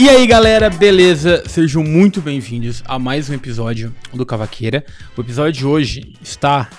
E 0.00 0.08
aí 0.08 0.26
galera, 0.26 0.70
beleza? 0.70 1.46
Sejam 1.46 1.84
muito 1.84 2.22
bem-vindos 2.22 2.82
a 2.86 2.98
mais 2.98 3.28
um 3.28 3.34
episódio 3.34 3.94
do 4.14 4.24
Cavaqueira. 4.24 4.82
O 5.14 5.20
episódio 5.20 5.52
de 5.52 5.66
hoje 5.66 6.14
está 6.22 6.70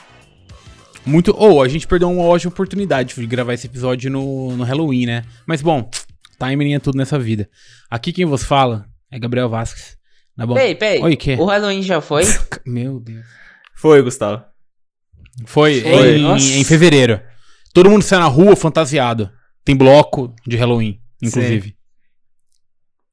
muito. 1.05 1.31
Ou 1.37 1.57
oh, 1.57 1.61
a 1.61 1.67
gente 1.67 1.85
perdeu 1.85 2.09
uma 2.09 2.23
ótima 2.23 2.51
oportunidade 2.51 3.13
de 3.13 3.27
gravar 3.27 3.53
esse 3.53 3.67
episódio 3.67 4.09
no, 4.09 4.57
no 4.57 4.63
Halloween, 4.63 5.05
né? 5.05 5.23
Mas 5.45 5.61
bom, 5.61 5.87
timing 6.39 6.73
é 6.73 6.79
tudo 6.79 6.97
nessa 6.97 7.19
vida. 7.19 7.47
Aqui 7.91 8.11
quem 8.11 8.25
vos 8.25 8.43
fala 8.43 8.87
é 9.11 9.19
Gabriel 9.19 9.49
Vasquez. 9.49 9.97
Tá 10.35 10.43
bom? 10.43 10.55
Peraí, 10.55 10.73
peraí. 10.73 11.03
Oi, 11.03 11.15
que? 11.15 11.35
O 11.35 11.45
Halloween 11.45 11.83
já 11.83 12.01
foi? 12.01 12.23
Meu 12.65 12.99
Deus. 12.99 13.23
Foi, 13.75 14.01
Gustavo. 14.01 14.43
Foi, 15.45 15.79
Foi. 15.79 16.17
Em, 16.17 16.59
em 16.59 16.63
fevereiro. 16.63 17.21
Todo 17.71 17.87
mundo 17.87 18.01
sai 18.01 18.17
na 18.17 18.25
rua 18.25 18.55
fantasiado. 18.55 19.29
Tem 19.63 19.75
bloco 19.75 20.33
de 20.47 20.57
Halloween, 20.57 20.99
inclusive. 21.21 21.75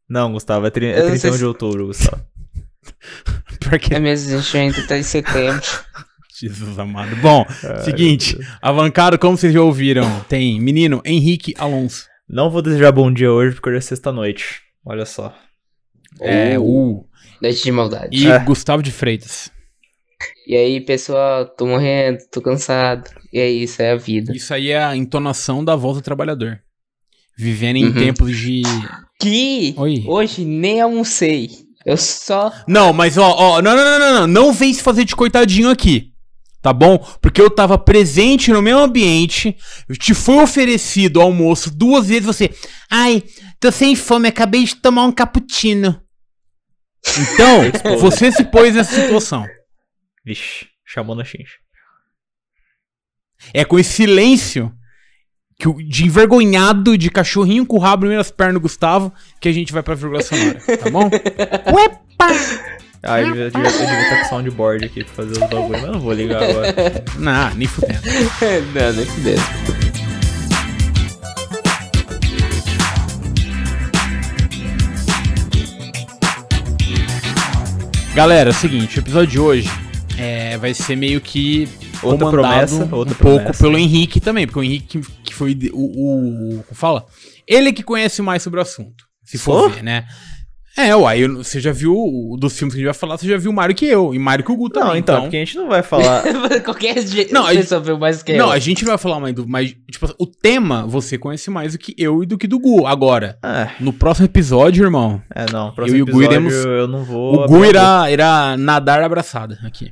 Não, 0.08 0.32
Gustavo, 0.32 0.66
é, 0.66 0.70
tri 0.70 0.86
é 0.86 1.00
Eu 1.00 1.08
não 1.08 1.10
sei 1.10 1.30
31 1.30 1.32
se- 1.32 1.38
de 1.38 1.44
outubro, 1.44 1.86
Gustavo. 1.86 2.22
Pior 3.60 3.78
que 3.78 3.94
É 3.94 3.98
mesmo, 3.98 4.36
a 4.36 4.40
gente 4.40 4.56
ainda 4.56 4.86
tá 4.86 4.96
em 4.96 5.02
setembro. 5.02 5.62
Jesus 6.40 6.78
amado. 6.78 7.16
Bom, 7.16 7.44
seguinte, 7.84 8.38
avancado, 8.62 9.18
como 9.18 9.36
vocês 9.36 9.52
já 9.52 9.60
ouviram, 9.60 10.20
tem 10.28 10.60
menino 10.60 11.02
Henrique 11.04 11.52
Alonso. 11.58 12.06
Não 12.28 12.48
vou 12.48 12.62
desejar 12.62 12.92
bom 12.92 13.12
dia 13.12 13.32
hoje, 13.32 13.54
porque 13.56 13.68
hoje 13.70 13.78
é 13.78 13.80
sexta-noite. 13.80 14.60
Olha 14.86 15.04
só. 15.04 15.34
É, 16.20 16.56
o. 16.59 17.04
Noite 17.42 17.64
de 17.64 17.72
maldade. 17.72 18.16
E 18.16 18.28
É. 18.30 18.38
Gustavo 18.38 18.82
de 18.82 18.92
Freitas. 18.92 19.50
E 20.46 20.56
aí, 20.56 20.80
pessoal, 20.80 21.45
tô 21.46 21.66
morrendo, 21.66 22.18
tô 22.30 22.40
cansado. 22.40 23.10
E 23.32 23.40
é 23.40 23.50
isso, 23.50 23.82
é 23.82 23.90
a 23.93 23.96
vida. 23.96 24.32
Isso 24.34 24.54
aí 24.54 24.70
é 24.70 24.82
a 24.82 24.95
entonação 24.96 25.65
da 25.65 25.74
voz 25.76 25.96
do 25.96 26.02
trabalhador. 26.02 26.60
Vivendo 27.38 27.76
em 27.76 27.86
Uhum. 27.86 27.94
tempos 27.94 28.36
de. 28.36 28.62
Que 29.20 29.74
Oi. 29.76 30.02
hoje 30.06 30.44
nem 30.44 30.80
almocei. 30.80 31.50
Eu 31.86 31.96
só. 31.96 32.52
Não, 32.66 32.92
mas 32.92 33.16
ó, 33.16 33.30
ó, 33.30 33.62
não, 33.62 33.76
não, 33.76 33.84
não, 33.84 33.98
não, 33.98 34.14
não, 34.20 34.26
não 34.26 34.52
vem 34.52 34.74
se 34.74 34.82
fazer 34.82 35.04
de 35.04 35.14
coitadinho 35.16 35.70
aqui. 35.70 36.12
Tá 36.60 36.72
bom? 36.72 36.98
Porque 37.22 37.40
eu 37.40 37.48
tava 37.48 37.78
presente 37.78 38.50
no 38.52 38.60
meu 38.60 38.78
ambiente, 38.80 39.56
te 40.00 40.12
foi 40.12 40.42
oferecido 40.42 41.20
almoço 41.20 41.70
duas 41.70 42.09
vezes, 42.09 42.24
você. 42.26 42.50
Ai, 42.90 43.22
tô 43.60 43.70
sem 43.70 43.94
fome, 43.94 44.28
acabei 44.28 44.64
de 44.64 44.74
tomar 44.74 45.04
um 45.04 45.12
cappuccino. 45.12 46.02
Então, 47.32 47.70
você 47.98 48.32
se 48.32 48.42
pôs 48.44 48.74
nessa 48.74 48.92
situação. 49.00 49.46
Vixe, 50.26 50.66
chamou 50.84 51.14
na 51.14 51.24
chincha. 51.24 51.54
É 53.54 53.64
com 53.64 53.78
esse 53.78 53.92
silêncio 53.92 54.72
que, 55.59 55.68
o- 55.68 55.82
de 55.82 56.04
envergonhado, 56.06 56.96
de 56.96 57.10
cachorrinho 57.10 57.66
com 57.66 57.76
o 57.76 57.80
rabo 57.80 58.04
no 58.04 58.09
meio 58.10 58.20
das 58.20 58.30
pernas 58.30 58.54
do 58.54 58.60
Gustavo, 58.60 59.12
que 59.40 59.48
a 59.48 59.52
gente 59.52 59.73
vai 59.73 59.82
pra 59.82 59.96
vírgula 59.96 60.23
sonora, 60.23 60.54
tá 60.54 60.88
bom? 60.88 61.10
Uepa! 61.74 62.26
Ah, 63.02 63.20
eu 63.20 63.26
devia, 63.28 63.45
eu 63.45 63.50
devia, 63.50 63.66
eu 63.70 63.78
devia 63.87 64.03
estar 64.03 64.22
com 64.22 64.28
soundboard 64.28 64.84
aqui 64.84 65.03
pra 65.04 65.15
fazer 65.15 65.32
os 65.32 65.38
bagulho, 65.50 65.69
mas 65.82 65.91
não 65.91 66.00
vou 66.00 66.12
ligar 66.12 66.42
agora. 66.42 67.04
Não, 67.19 67.54
nem 67.54 67.66
fudendo. 67.66 68.00
não, 68.75 68.92
nem 68.92 69.04
fudeu. 69.06 69.37
Galera, 78.15 78.50
é 78.50 78.53
o 78.53 78.54
seguinte, 78.54 78.98
o 78.98 79.00
episódio 79.00 79.28
de 79.28 79.38
hoje 79.41 79.70
é, 80.16 80.56
vai 80.59 80.75
ser 80.75 80.97
meio 80.97 81.20
que 81.20 81.69
Outra 82.03 82.19
comandado 82.27 82.31
promessa, 82.31 82.94
outra 82.94 83.15
um 83.15 83.16
pouco 83.19 83.38
promessa. 83.38 83.62
pelo 83.65 83.78
Henrique 83.78 84.21
também, 84.21 84.47
porque 84.47 84.59
o 84.60 84.62
Henrique 84.62 85.00
que, 85.25 85.34
foi 85.34 85.59
o, 85.72 86.59
o, 86.59 86.62
como 86.65 86.75
fala, 86.75 87.05
ele 87.47 87.72
que 87.72 87.83
conhece 87.83 88.21
mais 88.22 88.43
sobre 88.43 88.59
o 88.59 88.62
assunto, 88.62 89.05
se 89.25 89.39
for 89.39 89.61
Sou? 89.61 89.71
ver, 89.71 89.83
né? 89.83 90.05
É, 90.77 90.95
uai, 90.95 91.25
eu- 91.25 91.39
você 91.43 91.59
já 91.59 91.72
viu 91.72 91.93
o- 91.93 92.37
dos 92.39 92.56
filmes 92.56 92.72
que 92.72 92.78
a 92.78 92.81
gente 92.81 92.87
vai 92.93 92.95
falar, 92.95 93.19
você 93.19 93.27
já 93.27 93.37
viu 93.37 93.53
Mário 93.53 93.75
que 93.75 93.84
eu, 93.84 94.15
e 94.15 94.19
Mário 94.19 94.45
que 94.45 94.53
o 94.53 94.56
Gu 94.56 94.69
também. 94.71 94.89
Não, 94.91 94.97
então, 94.97 95.22
porque 95.22 95.37
a 95.37 95.41
gente 95.41 95.56
não 95.56 95.67
vai 95.69 95.83
falar. 95.83 96.22
Qualquer 96.65 97.05
jeito. 97.05 97.34
Não, 97.34 97.43
a 97.45 97.49
você 97.49 97.55
gente- 97.56 97.67
só 97.69 97.81
viu 97.81 97.99
mais 97.99 98.22
que 98.22 98.34
Não, 98.34 98.47
eu. 98.47 98.53
a 98.53 98.59
gente 98.61 98.84
não 98.84 98.91
vai 98.93 98.99
falar 98.99 99.19
mais 99.19 99.34
do. 99.34 99.45
Mas, 99.49 99.75
tipo, 99.91 100.06
o 100.21 100.25
tema 100.25 100.87
você 100.87 101.19
conhece 101.19 101.51
mais 101.51 101.72
do 101.72 101.78
que 101.81 101.93
eu 101.99 102.22
e 102.22 102.27
do 102.27 102.39
que 102.39 102.47
do 102.47 102.61
Gu. 102.61 102.87
Agora, 102.87 103.37
Ah, 103.43 103.72
no 103.81 103.93
próximo 103.93 104.27
episódio, 104.27 104.84
irmão, 104.84 105.21
é, 105.34 105.51
não. 105.51 105.72
Próximo 105.75 105.99
e 105.99 106.03
o 106.03 106.06
Gu 106.06 106.22
episódio 106.22 106.31
iremos- 106.49 106.55
eu 106.65 106.87
não 106.87 107.03
vou. 107.03 107.43
o 107.43 107.49
Gu 107.49 107.65
irá, 107.65 108.09
irá 108.12 108.56
nadar 108.56 109.03
abraçada 109.03 109.59
aqui. 109.65 109.91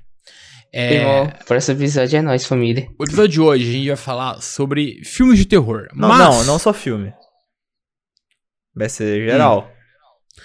É, 0.78 0.96
Irmão, 0.96 1.32
próximo 1.46 1.78
episódio 1.78 2.18
é 2.18 2.20
nós, 2.20 2.44
família. 2.44 2.86
o 2.98 3.04
episódio 3.04 3.30
de 3.30 3.40
hoje 3.40 3.66
a 3.66 3.72
gente 3.72 3.88
vai 3.88 3.96
falar 3.96 4.42
sobre 4.42 5.02
filmes 5.04 5.38
de 5.38 5.46
terror. 5.46 5.88
Não, 5.94 6.06
mas, 6.06 6.18
não, 6.18 6.44
não 6.44 6.58
só 6.58 6.70
filme. 6.70 7.14
Vai 8.74 8.90
ser 8.90 9.26
geral. 9.26 9.72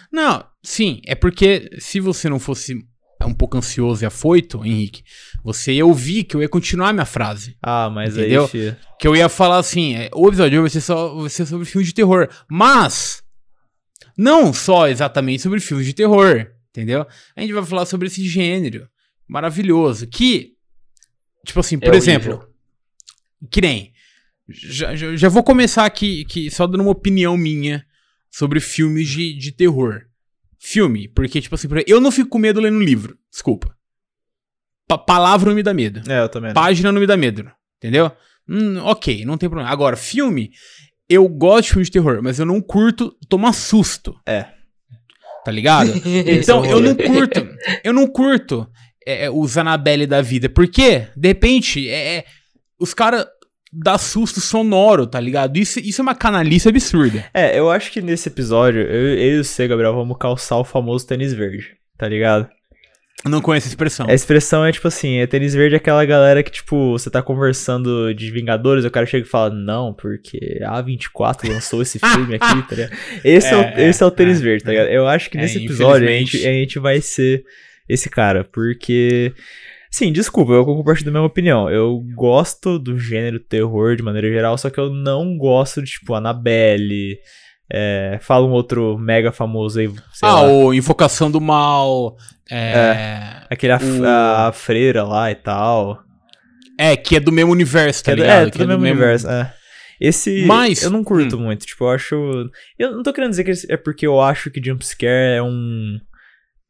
Não, 0.09 0.41
sim, 0.64 1.02
é 1.06 1.16
porque 1.16 1.70
se 1.80 2.00
você 2.00 2.30
não 2.30 2.40
fosse 2.40 2.78
um 3.25 3.34
pouco 3.34 3.58
ansioso 3.58 4.06
e 4.06 4.08
afoito, 4.08 4.66
Henrique, 4.66 5.03
você 5.44 5.74
ia 5.74 5.86
ouvir 5.86 6.24
que 6.24 6.34
eu 6.34 6.41
ia 6.41 6.47
continuar 6.47 6.94
minha 6.94 7.06
frase. 7.06 7.58
Ah, 7.62 7.90
mas 7.90 8.16
Entendeu? 8.16 8.44
aí, 8.44 8.47
filho. 8.47 8.78
Que 8.97 9.09
eu 9.09 9.14
ia 9.14 9.28
falar 9.28 9.58
assim, 9.58 9.97
é, 9.97 10.09
o 10.16 10.30
episódio 10.30 10.52
de 10.52 10.59
hoje 10.59 10.62
vai 10.62 10.70
ser, 10.70 10.81
só, 10.81 11.14
vai 11.14 11.30
ser 11.30 11.46
sobre 11.46 11.66
filmes 11.66 11.90
de 11.90 11.94
terror. 11.94 12.30
Mas, 12.50 13.22
não 14.18 14.53
só 14.53 14.88
exatamente 14.88 15.41
sobre 15.41 15.59
filmes 15.59 15.86
de 15.86 15.94
terror, 15.94 16.47
entendeu? 16.70 17.06
A 17.36 17.41
gente 17.41 17.52
vai 17.52 17.66
falar 17.66 17.86
sobre 17.86 18.08
esse 18.08 18.25
gênero 18.25 18.88
maravilhoso. 19.31 20.06
Que, 20.08 20.53
tipo 21.46 21.59
assim, 21.62 21.80
por 21.80 21.94
É 21.94 21.97
exemplo, 21.97 22.34
horrível. 22.34 22.50
que 23.50 23.62
nem. 23.62 23.94
Já, 24.50 24.94
já, 24.96 25.16
já 25.16 25.30
vou 25.30 25.44
começar 25.44 25.86
aqui, 25.86 26.25
aqui 26.28 26.52
só 26.52 26.68
dando 26.68 26.81
uma 26.81 26.92
opinião 26.92 27.38
minha 27.38 27.86
sobre 28.30 28.59
filmes 28.59 29.08
de, 29.08 29.34
de 29.38 29.52
terror. 29.53 30.02
Filme, 30.59 31.08
porque, 31.08 31.40
tipo 31.41 31.56
assim, 31.56 31.68
eu 31.88 32.02
não 32.02 32.12
fico 32.12 32.30
com 32.30 32.38
medo 32.38 32.59
lendo 32.59 32.80
livro. 32.80 33.18
Desculpa. 33.31 33.74
Pa- 34.88 34.97
palavra 34.97 35.50
não 35.50 35.56
me 35.56 35.64
dá 35.64 35.74
medo. 35.74 36.02
É, 36.12 36.20
eu 36.20 36.30
também. 36.30 36.53
Página 36.53 36.91
não 36.91 37.00
me 37.00 37.08
dá 37.08 37.16
medo. 37.16 37.50
Entendeu? 37.78 38.12
Hum, 38.47 38.78
ok, 38.84 39.24
não 39.25 39.38
tem 39.38 39.47
problema. 39.50 39.72
Agora, 39.72 39.96
filme, 39.96 40.52
eu 41.09 41.28
gosto 41.30 41.64
de 41.64 41.70
filme 41.70 41.86
de 41.86 41.91
terror, 41.91 42.20
mas 42.22 42.38
eu 42.38 42.46
não 42.46 42.62
curto 42.62 43.12
tomar 43.30 43.53
susto. 43.53 44.14
É. 44.28 44.46
Tá 45.46 45.52
ligado? 45.52 45.91
Então, 46.06 46.64
é 46.66 46.74
eu 46.74 46.80
não 46.81 46.96
curto. 46.96 47.47
Eu 47.84 47.94
não 47.94 48.06
curto 48.06 48.70
é, 49.06 49.25
é, 49.25 49.29
os 49.29 49.57
Annabelle 49.57 50.06
da 50.06 50.22
vida. 50.22 50.50
Porque, 50.50 51.07
de 51.16 51.28
repente, 51.28 51.89
é, 51.89 52.17
é, 52.17 52.25
os 52.79 52.94
caras 52.94 53.25
dá 53.72 53.97
susto 53.97 54.41
sonoro, 54.41 55.07
tá 55.07 55.19
ligado? 55.19 55.57
Isso, 55.57 55.79
isso 55.79 56.01
é 56.01 56.03
uma 56.03 56.16
canalice 56.16 56.67
absurda. 56.67 57.25
É, 57.34 57.57
eu 57.57 57.69
acho 57.72 57.91
que 57.91 58.01
nesse 58.01 58.28
episódio, 58.28 58.81
eu, 58.81 59.17
eu 59.17 59.40
e 59.40 59.44
você, 59.44 59.67
Gabriel, 59.67 59.94
vamos 59.94 60.17
calçar 60.17 60.57
o 60.57 60.63
famoso 60.63 61.07
tênis 61.07 61.34
verde, 61.34 61.75
tá 61.97 62.07
ligado? 62.07 62.50
Não 63.23 63.40
conheço 63.40 63.67
a 63.67 63.69
expressão. 63.69 64.09
A 64.09 64.13
expressão 64.13 64.66
é 64.66 64.72
tipo 64.72 64.88
assim, 64.88 65.17
é 65.17 65.28
tênis 65.28 65.53
verde 65.53 65.75
é 65.75 65.78
aquela 65.78 66.03
galera 66.06 66.41
que, 66.41 66.50
tipo, 66.50 66.94
você 66.94 67.07
tá 67.09 67.22
conversando 67.22 68.13
de 68.16 68.31
Vingadores, 68.31 68.84
o 68.84 68.90
cara 68.90 69.06
chega 69.06 69.25
e 69.25 69.29
fala, 69.29 69.53
não, 69.53 69.94
porque 69.94 70.59
a 70.63 70.81
A24 70.81 71.47
lançou 71.47 71.84
esse 71.84 72.00
filme 72.13 72.35
aqui, 72.35 72.67
tá 72.67 72.75
ligado? 72.75 72.97
Esse 73.23 73.53
é, 73.53 73.57
o, 73.57 73.61
É, 73.61 73.90
esse 73.90 74.01
é 74.01 74.06
o 74.06 74.11
tênis 74.11 74.40
é, 74.40 74.44
verde, 74.44 74.63
tá 74.63 74.72
ligado? 74.72 74.88
Eu 74.88 75.07
acho 75.07 75.29
que 75.29 75.38
nesse 75.38 75.63
episódio 75.63 76.07
a 76.07 76.11
gente, 76.11 76.38
a 76.38 76.51
gente 76.51 76.79
vai 76.79 77.00
ser 77.00 77.44
esse 77.94 78.09
cara, 78.09 78.44
porque... 78.44 79.34
Sim, 79.90 80.12
desculpa, 80.13 80.53
eu 80.53 80.63
compartilho 80.66 81.07
da 81.07 81.12
mesma 81.12 81.28
opinião. 81.28 81.69
Eu 81.69 82.02
gosto 82.16 82.79
do 82.79 82.97
gênero 82.97 83.40
terror 83.40 83.96
de 83.96 84.03
maneira 84.03 84.29
geral, 84.29 84.57
só 84.57 84.69
que 84.69 84.79
eu 84.79 84.90
não 84.90 85.38
gosto 85.38 85.81
de, 85.81 85.91
tipo, 85.91 86.13
Annabelle... 86.13 87.18
É, 87.74 88.19
fala 88.22 88.46
um 88.46 88.52
outro 88.52 88.97
mega 88.97 89.31
famoso 89.31 89.79
aí, 89.79 89.90
ah, 90.22 90.41
lá. 90.41 90.44
o 90.44 90.74
Invocação 90.74 91.31
do 91.31 91.40
Mal. 91.40 92.18
É, 92.52 93.43
Aquele 93.49 93.72
a, 93.72 93.78
o- 93.78 94.05
a 94.05 94.52
freira 94.52 95.05
lá 95.05 95.32
e 95.32 95.35
tal. 95.35 96.03
é, 96.78 96.97
que 96.97 97.16
é 97.16 97.20
do 97.22 97.32
mesmo 97.32 97.49
universo, 97.53 98.03
tá 98.03 98.11
Que 98.11 98.11
é, 98.11 98.16
do- 98.17 98.22
ligado? 98.23 98.41
é, 98.41 98.46
Que 98.47 98.52
tudo 98.58 98.61
no 98.64 98.67
mesmo 98.78 98.84
universo, 98.84 99.29
é. 99.29 99.53
Esse 100.02 100.43
Mas- 100.46 100.84
eu 100.84 100.90
não 100.90 101.02
curto 101.02 101.38
hum. 101.38 101.43
muito, 101.43 101.66
tipo, 101.66 101.85
eu 101.85 101.91
acho... 101.91 102.16
Eu 102.78 102.91
não 102.91 103.03
tô 103.03 103.14
querendo 103.14 103.29
dizer 103.29 103.46
que 103.46 103.52
é 103.72 103.78
porque 103.78 104.05
eu 104.05 104.20
acho 104.20 104.52
que 104.52 104.61
jumpscare 104.61 105.38
é 105.38 105.41
um... 105.41 105.97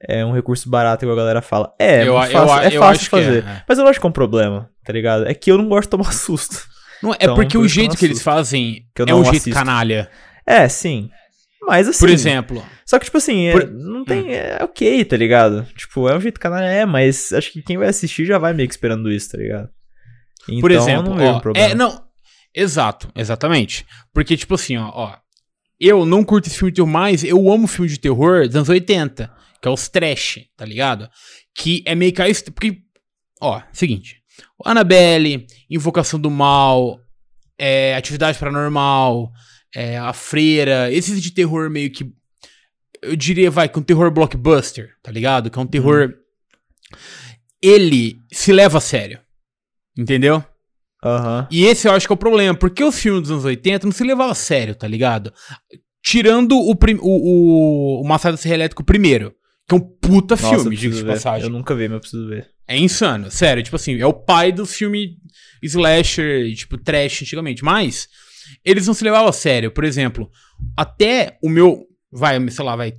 É 0.08 0.26
um 0.26 0.34
recurso 0.34 0.70
barato, 0.70 1.06
igual 1.06 1.16
a 1.18 1.22
galera 1.22 1.42
fala. 1.42 1.74
É, 1.78 2.08
Eu- 2.08 2.20
é 2.22 2.28
eu- 2.28 2.32
fácil, 2.32 2.60
é 2.72 2.76
eu 2.76 2.80
fácil 2.80 3.04
de 3.04 3.10
que 3.10 3.16
é, 3.16 3.24
fazer. 3.24 3.44
é. 3.46 3.64
Mas 3.68 3.78
eu 3.78 3.84
não 3.84 3.92
acho 3.92 4.00
que 4.00 4.06
é 4.06 4.10
um 4.10 4.14
problema, 4.14 4.70
tá 4.84 4.92
ligado? 4.94 5.28
É 5.28 5.34
que 5.34 5.52
eu 5.52 5.58
não 5.58 5.68
gosto 5.70 5.84
de 5.84 5.90
tomar 5.92 6.12
susto. 6.14 6.66
Não, 7.04 7.14
é 7.14 7.18
Então, 7.22 7.36
porque 7.36 7.58
por 7.58 7.60
o 7.60 7.62
que 7.62 7.66
eu 7.66 7.68
jeito 7.68 7.98
que 7.98 8.06
eles 8.06 8.22
fazem 8.22 8.86
Que 8.96 9.02
eu 9.02 9.06
é 9.08 9.14
um 9.14 9.24
jeito 9.24 9.38
assisto. 9.38 9.52
canalha. 9.54 10.10
É, 10.46 10.68
sim. 10.70 11.10
Mas 11.68 11.88
assim... 11.88 12.00
Por 12.00 12.10
exemplo. 12.10 12.64
Só 12.86 12.98
que, 12.98 13.06
tipo 13.06 13.18
assim, 13.18 13.46
é- 13.48 13.52
Por- 13.52 13.68
não 13.72 14.04
tem... 14.04 14.34
É 14.34 14.60
ok, 14.64 15.06
tá 15.06 15.16
ligado? 15.16 15.66
Tipo, 15.78 16.10
é 16.10 16.16
um 16.18 16.22
jeito 16.22 16.40
canalha, 16.40 16.66
é, 16.66 16.86
mas 16.86 17.32
acho 17.34 17.52
que 17.52 17.62
quem 17.62 17.78
vai 17.78 17.88
assistir 17.88 18.26
já 18.26 18.38
vai 18.40 18.54
meio 18.54 18.68
que 18.68 18.74
esperando 18.74 19.12
isso, 19.12 19.32
tá 19.32 19.38
ligado? 19.38 19.70
Então, 20.50 20.62
Por 20.62 20.72
eu 20.72 20.80
exemplo, 20.80 21.14
não 21.16 21.24
ó, 21.26 21.38
um 21.38 21.40
problema. 21.40 21.68
é, 21.72 21.76
não, 21.76 22.04
exato, 22.56 23.10
exatamente. 23.16 23.86
Porque, 24.12 24.36
tipo 24.36 24.56
assim, 24.56 24.76
ó, 24.78 24.90
ó, 24.94 25.16
eu 25.80 26.06
não 26.06 26.24
curto 26.24 26.48
esse 26.48 26.58
filme 26.58 26.72
de 26.72 26.76
terror 26.78 26.90
mais, 26.92 27.24
eu 27.24 27.52
amo 27.52 27.68
filme 27.68 27.90
de 27.90 28.00
terror 28.00 28.48
dos 28.48 28.56
anos 28.56 28.70
80, 28.70 29.32
que 29.62 29.68
é 29.68 29.72
os 29.72 29.88
trash, 29.88 30.40
tá 30.58 30.66
ligado? 30.66 31.10
Que 31.54 31.84
é 31.86 31.94
meio 31.94 32.14
que 32.14 32.22
a 32.22 32.26
porque, 32.54 32.82
ó, 33.40 33.62
seguinte, 33.72 34.22
Annabelle, 34.66 35.46
Invocação 35.70 36.20
do 36.20 36.32
Mal, 36.32 37.00
é, 37.58 37.96
Atividade 37.96 38.38
Paranormal, 38.38 39.32
é, 39.76 39.98
A 39.98 40.14
Freira, 40.14 40.92
esses 40.92 41.22
de 41.22 41.32
terror 41.32 41.70
meio 41.70 41.92
que 41.92 42.12
eu 43.02 43.16
diria, 43.16 43.50
vai, 43.50 43.68
que 43.68 43.80
um 43.80 43.84
terror 43.84 44.12
blockbuster, 44.12 44.92
tá 45.02 45.12
ligado? 45.12 45.50
Que 45.50 45.58
é 45.58 45.62
um 45.62 45.68
terror. 45.68 46.14
Ele 47.62 48.20
se 48.32 48.54
leva 48.54 48.78
a 48.78 48.82
sério. 48.82 49.20
Entendeu? 49.98 50.44
Aham. 51.04 51.48
E 51.50 51.66
esse 51.66 51.88
eu 51.88 51.94
acho 51.94 52.08
que 52.08 52.14
é 52.14 52.16
o 52.16 52.18
problema, 52.18 52.56
porque 52.56 52.84
os 52.84 52.98
filmes 53.00 53.24
dos 53.24 53.32
anos 53.32 53.46
80 53.46 53.88
não 53.88 53.92
se 53.92 54.04
levavam 54.04 54.32
a 54.32 54.36
sério, 54.36 54.76
tá 54.76 54.88
ligado? 54.88 55.34
Tirando 56.04 56.58
o, 56.58 56.74
o, 56.74 56.78
o, 57.02 58.02
o 58.02 58.08
Massacre 58.08 58.38
da 58.38 58.38
Serra 58.38 58.56
Elétrica 58.56 58.84
primeiro, 58.84 59.34
que 59.72 59.76
é 59.76 59.78
um 59.78 59.80
puta 59.80 60.36
Nossa, 60.36 60.50
filme, 60.50 60.76
diga 60.76 60.96
de 60.98 61.06
passagem. 61.06 61.48
Eu 61.48 61.50
nunca 61.50 61.74
vi, 61.74 61.84
mas 61.84 61.94
eu 61.94 62.00
preciso 62.02 62.28
ver. 62.28 62.50
É 62.68 62.78
insano, 62.78 63.32
sério, 63.32 63.64
tipo 63.64 63.76
assim, 63.76 63.98
é 63.98 64.06
o 64.06 64.14
pai 64.14 64.52
do 64.52 64.66
filme 64.66 65.18
slasher, 65.64 66.54
tipo, 66.54 66.78
trash 66.78 67.22
antigamente. 67.22 67.64
Mas, 67.64 68.10
eles 68.66 68.86
não 68.86 68.94
se 68.94 69.04
levavam 69.04 69.30
a 69.30 69.34
sério. 69.34 69.72
Por 69.72 69.86
exemplo, 69.86 70.30
até 70.76 71.38
o 71.42 71.50
meu, 71.50 71.86
vai, 72.12 72.50
sei 72.50 72.66
lá, 72.66 72.76
vai, 72.76 72.94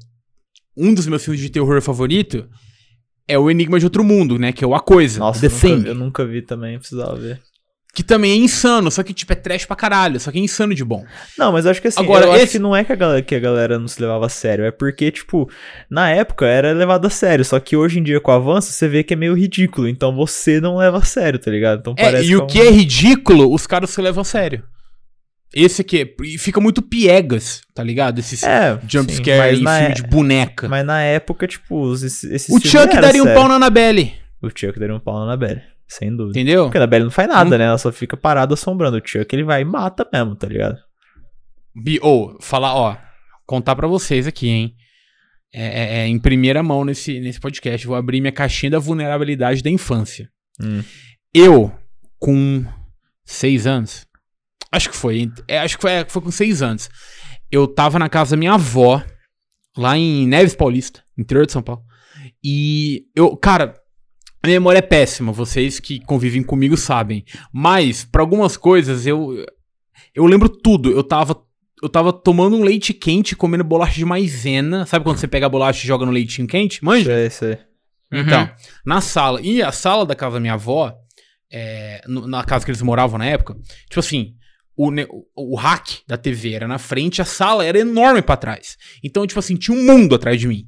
um 0.74 0.94
dos 0.94 1.06
meus 1.06 1.22
filmes 1.22 1.42
de 1.42 1.50
terror 1.50 1.80
favorito 1.82 2.48
é 3.28 3.38
o 3.38 3.50
Enigma 3.50 3.78
de 3.78 3.84
Outro 3.84 4.02
Mundo, 4.02 4.38
né, 4.38 4.50
que 4.50 4.64
é 4.64 4.66
o 4.66 4.74
A 4.74 4.80
Coisa, 4.80 5.20
Nossa, 5.20 5.46
eu 5.46 5.50
nunca, 5.50 5.88
eu 5.88 5.94
nunca 5.94 6.24
vi 6.24 6.42
também, 6.42 6.78
precisava 6.78 7.14
ver. 7.16 7.40
Que 7.94 8.02
também 8.02 8.32
é 8.32 8.36
insano, 8.36 8.90
só 8.90 9.02
que, 9.02 9.12
tipo, 9.12 9.30
é 9.34 9.36
trash 9.36 9.66
pra 9.66 9.76
caralho, 9.76 10.18
só 10.18 10.32
que 10.32 10.38
é 10.38 10.40
insano 10.40 10.74
de 10.74 10.82
bom. 10.82 11.04
Não, 11.38 11.52
mas 11.52 11.66
acho 11.66 11.80
que 11.82 11.88
assim, 11.88 12.00
Agora, 12.00 12.24
eu 12.24 12.32
acho 12.32 12.44
esse- 12.44 12.52
que 12.52 12.58
não 12.58 12.74
é 12.74 12.82
que 12.84 12.90
a, 12.92 12.96
galera, 12.96 13.20
que 13.22 13.34
a 13.34 13.38
galera 13.38 13.78
não 13.78 13.86
se 13.86 14.00
levava 14.00 14.24
a 14.24 14.28
sério, 14.30 14.64
é 14.64 14.70
porque, 14.70 15.10
tipo, 15.10 15.46
na 15.90 16.08
época 16.08 16.46
era 16.46 16.72
levado 16.72 17.06
a 17.06 17.10
sério, 17.10 17.44
só 17.44 17.60
que 17.60 17.76
hoje 17.76 17.98
em 17.98 18.02
dia, 18.02 18.18
com 18.18 18.30
o 18.30 18.34
avanço, 18.34 18.72
você 18.72 18.88
vê 18.88 19.02
que 19.02 19.12
é 19.12 19.16
meio 19.16 19.34
ridículo, 19.34 19.86
então 19.86 20.14
você 20.16 20.58
não 20.58 20.76
leva 20.78 20.96
a 20.98 21.04
sério, 21.04 21.38
tá 21.38 21.50
ligado? 21.50 21.80
Então 21.80 21.94
É, 21.98 22.04
parece 22.04 22.30
e 22.30 22.34
o 22.36 22.44
um- 22.44 22.46
que 22.46 22.58
é 22.62 22.70
ridículo, 22.70 23.52
os 23.52 23.66
caras 23.66 23.90
se 23.90 24.00
levam 24.00 24.22
a 24.22 24.24
sério. 24.24 24.62
Esse 25.54 25.82
aqui, 25.82 26.00
é- 26.00 26.24
e 26.24 26.38
fica 26.38 26.58
muito 26.62 26.80
piegas, 26.80 27.60
tá 27.74 27.82
ligado? 27.84 28.18
Esses 28.20 28.42
É, 28.42 28.78
jump 28.88 29.12
sim, 29.12 29.18
scare 29.22 29.60
mas 29.60 29.78
em 29.80 29.82
filme 29.82 29.92
é- 29.92 29.94
de 29.94 30.02
boneca. 30.04 30.66
Mas 30.66 30.86
na 30.86 31.02
época, 31.02 31.46
tipo, 31.46 31.92
esses, 31.92 32.24
esses 32.24 32.48
O 32.48 32.58
Chuck 32.58 32.98
daria 32.98 33.20
um 33.22 33.26
sério. 33.26 33.38
pau 33.38 33.46
na 33.48 33.56
Annabelle, 33.56 34.14
O 34.42 34.48
Chuck 34.48 34.78
daria 34.78 34.94
um 34.94 35.00
pau 35.00 35.14
na 35.16 35.22
Annabelle, 35.24 35.62
sem 35.86 36.10
dúvida. 36.14 36.38
entendeu? 36.38 36.64
Porque 36.64 36.78
a 36.78 36.80
Annabelle 36.80 37.04
não 37.04 37.10
faz 37.10 37.28
nada, 37.28 37.50
Não- 37.50 37.58
né? 37.58 37.64
Ela 37.64 37.78
só 37.78 37.92
fica 37.92 38.16
parada 38.16 38.54
assombrando. 38.54 38.96
O 38.98 39.02
Chuck, 39.06 39.34
ele 39.34 39.44
vai 39.44 39.62
e 39.62 39.64
mata 39.64 40.08
mesmo, 40.12 40.34
tá 40.34 40.46
ligado? 40.48 40.78
Bi- 41.74 42.00
Ou, 42.02 42.36
falar, 42.40 42.74
ó, 42.74 42.96
contar 43.46 43.76
pra 43.76 43.86
vocês 43.86 44.26
aqui, 44.26 44.48
hein? 44.48 44.74
É, 45.54 45.64
é- 45.64 45.98
é 46.00 46.06
em 46.08 46.18
primeira 46.18 46.62
mão 46.62 46.84
nesse, 46.84 47.20
nesse 47.20 47.38
podcast. 47.38 47.86
Vou 47.86 47.94
abrir 47.96 48.20
minha 48.20 48.32
caixinha 48.32 48.70
da 48.70 48.78
vulnerabilidade 48.78 49.62
da 49.62 49.70
infância. 49.70 50.28
Hum. 50.60 50.82
Eu, 51.34 51.72
com 52.18 52.64
seis 53.24 53.66
anos, 53.66 54.06
acho 54.72 54.90
que 54.90 54.96
foi, 54.96 55.30
é, 55.46 55.58
acho 55.60 55.76
que 55.76 55.82
foi, 55.82 55.90
é, 55.92 56.04
foi 56.08 56.20
com 56.22 56.30
seis 56.30 56.62
anos. 56.62 56.88
Eu 57.50 57.66
tava 57.68 57.98
na 57.98 58.08
casa 58.08 58.30
da 58.32 58.36
minha 58.38 58.54
avó, 58.54 59.02
lá 59.76 59.96
em 59.96 60.26
Neves 60.26 60.54
Paulista, 60.56 61.02
interior 61.16 61.46
de 61.46 61.52
São 61.52 61.62
Paulo. 61.62 61.82
E 62.42 63.04
eu, 63.14 63.36
cara, 63.36 63.74
a 64.42 64.46
minha 64.46 64.58
memória 64.60 64.78
é 64.78 64.82
péssima, 64.82 65.32
vocês 65.32 65.78
que 65.78 66.00
convivem 66.04 66.42
comigo 66.42 66.76
sabem. 66.76 67.24
Mas, 67.52 68.04
pra 68.04 68.22
algumas 68.22 68.56
coisas, 68.56 69.06
eu 69.06 69.44
eu 70.14 70.24
lembro 70.26 70.48
tudo. 70.48 70.90
Eu 70.90 71.04
tava 71.04 71.40
eu 71.82 71.88
tava 71.88 72.12
tomando 72.12 72.56
um 72.56 72.62
leite 72.62 72.92
quente, 72.94 73.34
comendo 73.34 73.64
bolacha 73.64 73.94
de 73.96 74.04
maisena. 74.04 74.86
Sabe 74.86 75.04
quando 75.04 75.16
você 75.18 75.26
pega 75.26 75.46
a 75.46 75.48
bolacha 75.48 75.84
e 75.84 75.86
joga 75.88 76.06
no 76.06 76.12
leitinho 76.12 76.46
quente? 76.46 76.84
Manja? 76.84 77.10
Isso 77.10 77.10
aí, 77.12 77.26
isso 77.26 77.44
aí. 77.44 77.58
Então, 78.20 78.50
na 78.84 79.00
sala. 79.00 79.40
E 79.42 79.62
a 79.62 79.72
sala 79.72 80.04
da 80.06 80.14
casa 80.14 80.34
da 80.34 80.40
minha 80.40 80.52
avó, 80.54 80.94
é, 81.50 82.02
no- 82.06 82.26
na 82.28 82.44
casa 82.44 82.64
que 82.64 82.70
eles 82.70 82.82
moravam 82.82 83.18
na 83.18 83.26
época, 83.26 83.54
tipo 83.88 83.98
assim, 84.00 84.34
o, 84.76 84.90
o, 85.34 85.52
o 85.52 85.56
rack 85.56 86.02
da 86.06 86.16
TV 86.16 86.52
era 86.52 86.68
na 86.68 86.78
frente, 86.78 87.20
a 87.22 87.24
sala 87.24 87.64
era 87.64 87.78
enorme 87.78 88.22
pra 88.22 88.36
trás. 88.36 88.76
Então, 89.02 89.26
tipo 89.26 89.38
assim, 89.40 89.56
tinha 89.56 89.76
um 89.76 89.82
mundo 89.84 90.14
atrás 90.14 90.38
de 90.40 90.46
mim. 90.46 90.66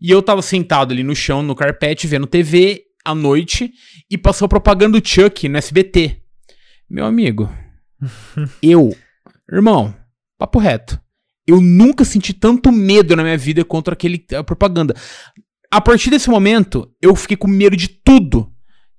E 0.00 0.10
eu 0.10 0.22
tava 0.22 0.40
sentado 0.42 0.92
ali 0.92 1.02
no 1.04 1.14
chão, 1.14 1.42
no 1.42 1.54
carpete, 1.54 2.06
vendo 2.06 2.26
TV 2.26 2.82
à 3.06 3.14
noite, 3.14 3.72
e 4.10 4.18
passou 4.18 4.48
propaganda 4.48 5.00
do 5.00 5.08
Chuck 5.08 5.48
no 5.48 5.56
SBT. 5.56 6.20
Meu 6.88 7.04
amigo, 7.04 7.50
eu, 8.62 8.94
irmão, 9.50 9.94
papo 10.38 10.58
reto. 10.58 11.00
Eu 11.46 11.60
nunca 11.60 12.04
senti 12.04 12.32
tanto 12.32 12.72
medo 12.72 13.14
na 13.14 13.22
minha 13.22 13.38
vida 13.38 13.64
contra 13.64 13.94
aquele 13.94 14.24
a 14.36 14.42
propaganda. 14.42 14.94
A 15.70 15.80
partir 15.80 16.10
desse 16.10 16.28
momento, 16.28 16.90
eu 17.00 17.14
fiquei 17.14 17.36
com 17.36 17.46
medo 17.46 17.76
de 17.76 17.88
tudo. 17.88 18.50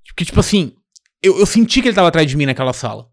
Porque, 0.07 0.23
tipo 0.23 0.39
assim, 0.39 0.73
eu, 1.21 1.37
eu 1.39 1.45
senti 1.45 1.81
que 1.81 1.89
ele 1.89 1.95
tava 1.95 2.07
atrás 2.07 2.29
de 2.29 2.37
mim 2.37 2.45
naquela 2.45 2.73
sala. 2.73 3.07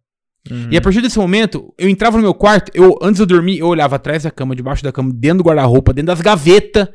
Uhum. 0.50 0.68
E 0.70 0.76
a 0.76 0.80
partir 0.80 1.00
desse 1.00 1.18
momento, 1.18 1.74
eu 1.78 1.88
entrava 1.88 2.16
no 2.16 2.22
meu 2.22 2.34
quarto, 2.34 2.70
eu, 2.74 2.98
antes 3.02 3.16
de 3.16 3.22
eu 3.22 3.26
dormir, 3.26 3.58
eu 3.58 3.66
olhava 3.66 3.96
atrás 3.96 4.22
da 4.22 4.30
cama, 4.30 4.54
debaixo 4.54 4.82
da 4.82 4.92
cama, 4.92 5.10
dentro 5.12 5.38
do 5.38 5.44
guarda-roupa, 5.44 5.92
dentro 5.92 6.08
das 6.08 6.20
gavetas. 6.20 6.88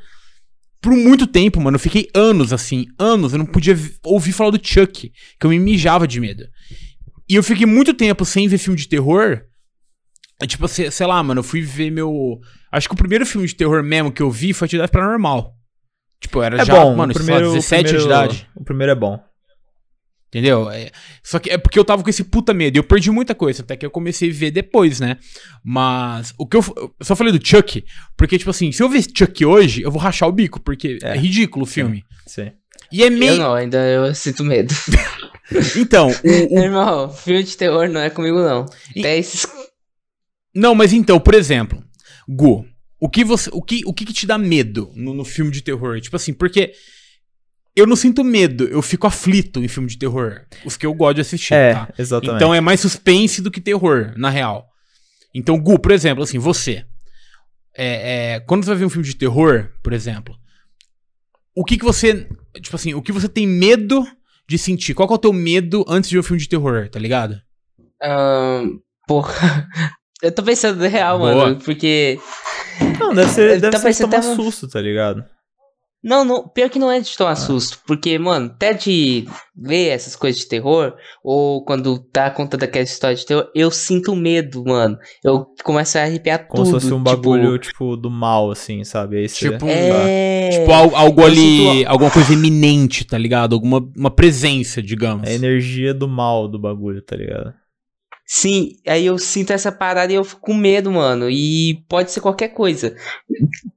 Por 0.81 0.93
muito 0.93 1.27
tempo, 1.27 1.59
mano. 1.59 1.75
Eu 1.75 1.79
fiquei 1.79 2.07
anos 2.15 2.53
assim, 2.53 2.85
anos. 2.97 3.33
Eu 3.33 3.39
não 3.39 3.45
podia 3.45 3.75
vi- 3.75 3.95
ouvir 4.03 4.31
falar 4.31 4.51
do 4.51 4.59
Chuck, 4.65 5.11
que 5.39 5.45
eu 5.45 5.49
me 5.49 5.59
mijava 5.59 6.07
de 6.07 6.19
medo. 6.19 6.45
E 7.29 7.35
eu 7.35 7.43
fiquei 7.43 7.65
muito 7.65 7.93
tempo 7.93 8.23
sem 8.25 8.47
ver 8.47 8.57
filme 8.57 8.79
de 8.79 8.87
terror. 8.87 9.41
É 10.41 10.47
Tipo, 10.47 10.67
sei, 10.69 10.89
sei 10.89 11.05
lá, 11.05 11.21
mano, 11.21 11.39
eu 11.39 11.43
fui 11.43 11.61
ver 11.61 11.91
meu. 11.91 12.39
Acho 12.71 12.87
que 12.87 12.93
o 12.93 12.97
primeiro 12.97 13.25
filme 13.25 13.45
de 13.45 13.55
terror 13.55 13.83
mesmo 13.83 14.11
que 14.11 14.21
eu 14.21 14.31
vi 14.31 14.53
foi 14.53 14.65
Atividade 14.67 14.91
Paranormal. 14.91 15.53
Tipo, 16.21 16.41
era 16.41 16.61
É 16.61 16.65
já, 16.65 16.73
bom, 16.73 16.95
mano, 16.95 17.11
o 17.11 17.15
sei 17.15 17.21
lá, 17.25 17.25
primeiro, 17.39 17.53
17 17.55 17.79
o 17.79 17.83
primeiro, 17.83 17.99
de 17.99 18.05
idade. 18.05 18.47
O 18.55 18.63
primeiro 18.63 18.91
é 18.91 18.95
bom. 18.95 19.19
Entendeu? 20.29 20.69
É, 20.69 20.91
só 21.23 21.39
que 21.39 21.49
é 21.49 21.57
porque 21.57 21.77
eu 21.79 21.83
tava 21.83 22.03
com 22.03 22.09
esse 22.09 22.23
puta 22.23 22.53
medo. 22.53 22.77
E 22.77 22.79
eu 22.79 22.83
perdi 22.83 23.09
muita 23.09 23.33
coisa, 23.33 23.63
até 23.63 23.75
que 23.75 23.83
eu 23.85 23.89
comecei 23.89 24.29
a 24.29 24.33
ver 24.33 24.51
depois, 24.51 24.99
né? 24.99 25.17
Mas 25.63 26.33
o 26.37 26.45
que 26.47 26.55
eu, 26.55 26.63
eu 26.77 26.93
só 27.01 27.15
falei 27.15 27.33
do 27.37 27.45
Chuck, 27.45 27.83
porque, 28.15 28.37
tipo 28.37 28.51
assim, 28.51 28.71
se 28.71 28.81
eu 28.83 28.87
ver 28.89 29.01
Chuck 29.15 29.43
hoje, 29.43 29.81
eu 29.81 29.89
vou 29.91 29.99
rachar 29.99 30.29
o 30.29 30.31
bico, 30.31 30.59
porque 30.61 30.99
é, 31.01 31.09
É. 31.09 31.17
ridículo 31.17 31.63
o 31.63 31.67
filme. 31.67 32.03
Sim. 32.27 32.51
E 32.91 33.01
é 33.03 33.07
Eu 33.07 33.11
meio. 33.11 33.37
não, 33.37 33.53
ainda 33.55 33.77
eu 33.87 34.13
sinto 34.15 34.43
medo. 34.43 34.73
Então, 35.75 36.09
o- 36.23 36.55
o- 36.55 36.59
Irmão, 36.59 37.11
filme 37.11 37.41
de 37.43 37.57
terror 37.57 37.89
não 37.89 37.99
é 38.01 38.09
comigo, 38.11 38.37
não. 38.39 38.67
E- 38.95 38.99
Até 38.99 39.17
esses. 39.17 39.47
Não, 40.53 40.75
mas 40.75 40.93
então, 40.93 41.19
por 41.19 41.33
exemplo, 41.33 41.83
Gu, 42.27 42.65
o 42.99 43.09
que 43.09 43.23
você. 43.23 43.49
O 43.51 43.61
que, 43.63 43.81
o 43.83 43.91
que, 43.91 44.05
que 44.05 44.13
te 44.13 44.27
dá 44.27 44.37
medo 44.37 44.91
no, 44.95 45.11
no 45.13 45.25
filme 45.25 45.49
de 45.51 45.63
terror? 45.63 45.99
Tipo 45.99 46.15
assim, 46.17 46.33
porque. 46.33 46.71
Eu 47.79 47.87
não 47.87 47.95
sinto 47.95 48.23
medo, 48.23 48.65
eu 48.65 48.81
fico 48.81 49.07
aflito 49.07 49.59
em 49.63 49.67
filme 49.67 49.87
de 49.87 49.97
terror. 49.97 50.41
Os 50.65 50.75
que 50.75 50.85
eu 50.85 50.93
gosto 50.93 51.15
de 51.15 51.21
assistir, 51.21 51.53
É, 51.53 51.73
tá? 51.73 51.89
exatamente. 51.97 52.35
Então 52.35 52.53
é 52.53 52.59
mais 52.59 52.79
suspense 52.79 53.41
do 53.41 53.49
que 53.49 53.61
terror, 53.61 54.13
na 54.17 54.29
real. 54.29 54.67
Então, 55.33 55.57
Gu, 55.59 55.79
por 55.79 55.91
exemplo, 55.91 56.23
assim, 56.23 56.37
você. 56.37 56.85
É, 57.77 58.33
é, 58.35 58.39
quando 58.41 58.63
você 58.63 58.71
vai 58.71 58.77
ver 58.79 58.85
um 58.85 58.89
filme 58.89 59.07
de 59.07 59.15
terror, 59.15 59.69
por 59.81 59.93
exemplo, 59.93 60.35
o 61.55 61.63
que 61.63 61.77
que 61.77 61.85
você. 61.85 62.27
Tipo 62.61 62.75
assim, 62.75 62.93
o 62.93 63.01
que 63.01 63.11
você 63.11 63.29
tem 63.29 63.47
medo 63.47 64.05
de 64.47 64.57
sentir? 64.57 64.93
Qual 64.93 65.07
que 65.07 65.13
é 65.13 65.15
o 65.15 65.19
teu 65.19 65.31
medo 65.31 65.85
antes 65.87 66.09
de 66.09 66.15
ver 66.15 66.19
um 66.19 66.23
filme 66.23 66.41
de 66.41 66.49
terror, 66.49 66.89
tá 66.89 66.99
ligado? 66.99 67.39
ahn, 68.01 68.79
porra. 69.07 69.67
Eu 70.21 70.33
tô 70.33 70.43
pensando 70.43 70.81
real, 70.85 71.17
Boa. 71.19 71.33
mano. 71.33 71.55
Porque. 71.63 72.19
Não, 72.99 73.13
deve 73.13 73.29
ser, 73.31 73.61
deve 73.61 73.77
ser 73.93 74.03
tomar 74.03 74.17
até 74.17 74.27
um- 74.27 74.35
susto, 74.35 74.67
tá 74.67 74.81
ligado? 74.81 75.23
Não, 76.01 76.23
não, 76.23 76.47
pior 76.47 76.69
que 76.69 76.79
não 76.79 76.89
é 76.89 76.99
de 77.01 77.09
Ah. 77.13 77.17
tomar 77.17 77.35
susto, 77.35 77.79
porque, 77.85 78.17
mano, 78.17 78.45
até 78.45 78.71
de 78.73 79.27
ver 79.53 79.89
essas 79.89 80.15
coisas 80.15 80.39
de 80.41 80.47
terror, 80.47 80.93
ou 81.21 81.65
quando 81.65 81.99
tá 81.99 82.29
contando 82.31 82.63
aquela 82.63 82.85
história 82.85 83.17
de 83.17 83.25
terror, 83.25 83.49
eu 83.53 83.69
sinto 83.69 84.15
medo, 84.15 84.63
mano. 84.65 84.97
Eu 85.21 85.47
começo 85.61 85.97
a 85.97 86.03
arrepiar 86.03 86.47
Como 86.47 86.63
tudo. 86.63 86.65
se 86.65 86.71
fosse 86.87 86.93
um 86.93 87.03
tipo, 87.03 87.15
bagulho, 87.17 87.57
tipo, 87.57 87.97
do 87.97 88.09
mal, 88.09 88.49
assim, 88.49 88.83
sabe? 88.85 89.17
Aí 89.17 89.27
você... 89.27 89.49
Tipo, 89.51 89.65
É. 89.67 90.49
Tipo, 90.51 90.71
al- 90.71 90.95
algo 90.95 91.21
eu 91.21 91.25
ali, 91.25 91.57
sinto- 91.77 91.89
alguma 91.89 92.09
coisa 92.11 92.31
iminente, 92.33 93.03
tá 93.05 93.17
ligado? 93.17 93.53
Alguma 93.53 93.85
uma 93.95 94.09
presença, 94.09 94.81
digamos. 94.81 95.27
É 95.27 95.31
a 95.33 95.35
energia 95.35 95.93
do 95.93 96.07
mal 96.07 96.47
do 96.47 96.57
bagulho, 96.57 97.01
tá 97.01 97.15
ligado? 97.17 97.53
Sim, 98.31 98.75
aí 98.87 99.07
eu 99.07 99.17
sinto 99.17 99.51
essa 99.51 99.71
parada 99.71 100.13
e 100.13 100.15
eu 100.15 100.23
fico 100.23 100.41
com 100.41 100.53
medo, 100.53 100.91
mano. 100.91 101.27
E 101.31 101.83
pode 101.89 102.11
ser 102.11 102.21
qualquer 102.21 102.49
coisa. 102.49 102.95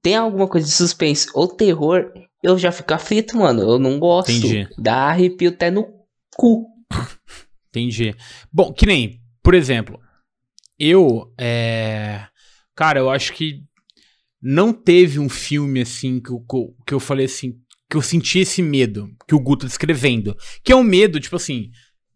Tem 0.02 0.14
alguma 0.14 0.46
coisa 0.46 0.66
de 0.66 0.74
suspense 0.74 1.26
ou 1.32 1.48
terror, 1.48 2.12
eu 2.42 2.58
já 2.58 2.70
fico 2.70 2.92
aflito, 2.92 3.34
mano. 3.38 3.62
Eu 3.62 3.78
não 3.78 3.98
gosto. 3.98 4.30
Entendi. 4.30 4.68
Dá 4.76 5.04
arrepio 5.08 5.48
até 5.48 5.70
no 5.70 5.88
cu. 6.36 6.66
Entendi. 7.70 8.14
Bom, 8.52 8.74
que 8.74 8.84
nem, 8.84 9.22
por 9.42 9.54
exemplo, 9.54 9.98
eu, 10.78 11.32
é... 11.40 12.26
Cara, 12.76 13.00
eu 13.00 13.08
acho 13.08 13.32
que 13.32 13.62
não 14.42 14.70
teve 14.70 15.18
um 15.18 15.30
filme, 15.30 15.80
assim, 15.80 16.20
que 16.20 16.30
eu, 16.30 16.44
que 16.86 16.92
eu- 16.92 17.00
falei 17.00 17.24
assim, 17.24 17.54
que 17.88 17.96
eu 17.96 18.02
senti 18.02 18.40
esse 18.40 18.60
medo 18.60 19.08
que 19.26 19.34
o 19.34 19.40
Gu 19.40 19.56
tá 19.56 19.66
descrevendo. 19.66 20.36
Que 20.62 20.72
é 20.72 20.76
um 20.76 20.82
medo, 20.82 21.18
tipo 21.18 21.36
assim, 21.36 21.70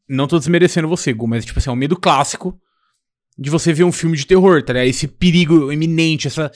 não 0.09 0.27
tô 0.27 0.39
desmerecendo 0.39 0.89
você, 0.89 1.13
Gu, 1.13 1.27
mas, 1.27 1.45
tipo 1.45 1.59
assim, 1.59 1.71
é 1.71 1.73
um 1.73 1.77
medo 1.77 1.97
clássico 1.97 2.59
de 3.39 3.51
você 3.51 3.73
ver 3.73 3.85
um 3.85 3.93
filme 3.93 4.17
de 4.17 4.27
terror, 4.27 4.63
tá 4.63 4.73
ligado? 4.73 4.89
Esse 4.89 5.07
perigo 5.07 5.73
iminente, 5.73 6.27
essa, 6.27 6.51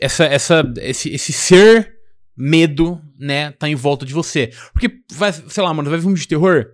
essa, 0.00 0.24
essa, 0.24 0.72
esse, 0.78 1.10
esse 1.10 1.32
ser 1.32 1.92
medo, 2.36 3.00
né, 3.18 3.52
tá 3.52 3.68
em 3.68 3.74
volta 3.74 4.04
de 4.04 4.12
você. 4.12 4.50
Porque, 4.72 4.90
vai, 5.12 5.32
sei 5.32 5.62
lá, 5.62 5.72
mano, 5.72 5.88
vai 5.88 5.98
ver 5.98 6.04
um 6.04 6.08
filme 6.08 6.20
de 6.20 6.28
terror, 6.28 6.66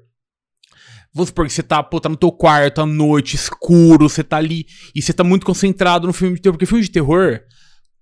Vamos 1.16 1.30
supor 1.30 1.46
que 1.46 1.52
você 1.54 1.62
tá, 1.62 1.82
pô, 1.82 1.98
tá 1.98 2.10
no 2.10 2.16
teu 2.16 2.30
quarto 2.30 2.82
à 2.82 2.84
noite, 2.84 3.36
escuro, 3.36 4.06
você 4.06 4.22
tá 4.22 4.36
ali 4.36 4.66
e 4.94 5.00
você 5.00 5.14
tá 5.14 5.24
muito 5.24 5.46
concentrado 5.46 6.06
no 6.06 6.12
filme 6.12 6.36
de 6.36 6.42
terror. 6.42 6.52
Porque 6.52 6.66
filme 6.66 6.84
de 6.84 6.90
terror, 6.90 7.40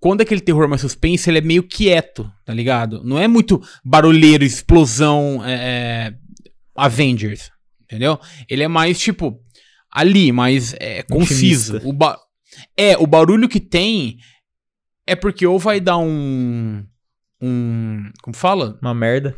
quando 0.01 0.23
aquele 0.23 0.41
terror 0.41 0.69
mais 0.69 0.81
suspense, 0.81 1.31
ele 1.31 1.39
é 1.39 1.41
meio 1.41 1.63
quieto, 1.63 2.29
tá 2.45 2.53
ligado? 2.53 3.05
Não 3.05 3.17
é 3.17 3.29
muito 3.29 3.63
barulheiro, 3.85 4.43
explosão, 4.43 5.45
é, 5.45 5.53
é, 5.55 6.15
Avengers, 6.75 7.53
entendeu? 7.95 8.19
Ele 8.49 8.63
é 8.63 8.69
mais, 8.69 8.99
tipo, 8.99 9.41
ali, 9.91 10.33
mais 10.33 10.75
é, 10.81 11.03
conciso. 11.05 11.81
O 11.85 11.93
ba- 11.93 12.19
é, 12.77 12.97
o 12.99 13.07
barulho 13.07 13.49
que 13.49 13.61
tem 13.61 14.19
é 15.07 15.15
porque 15.15 15.47
ou 15.47 15.59
vai 15.59 15.81
dar 15.81 15.99
um. 15.99 16.85
Um. 17.41 18.11
Como 18.23 18.35
fala? 18.37 18.79
Uma 18.83 18.95
merda. 18.95 19.37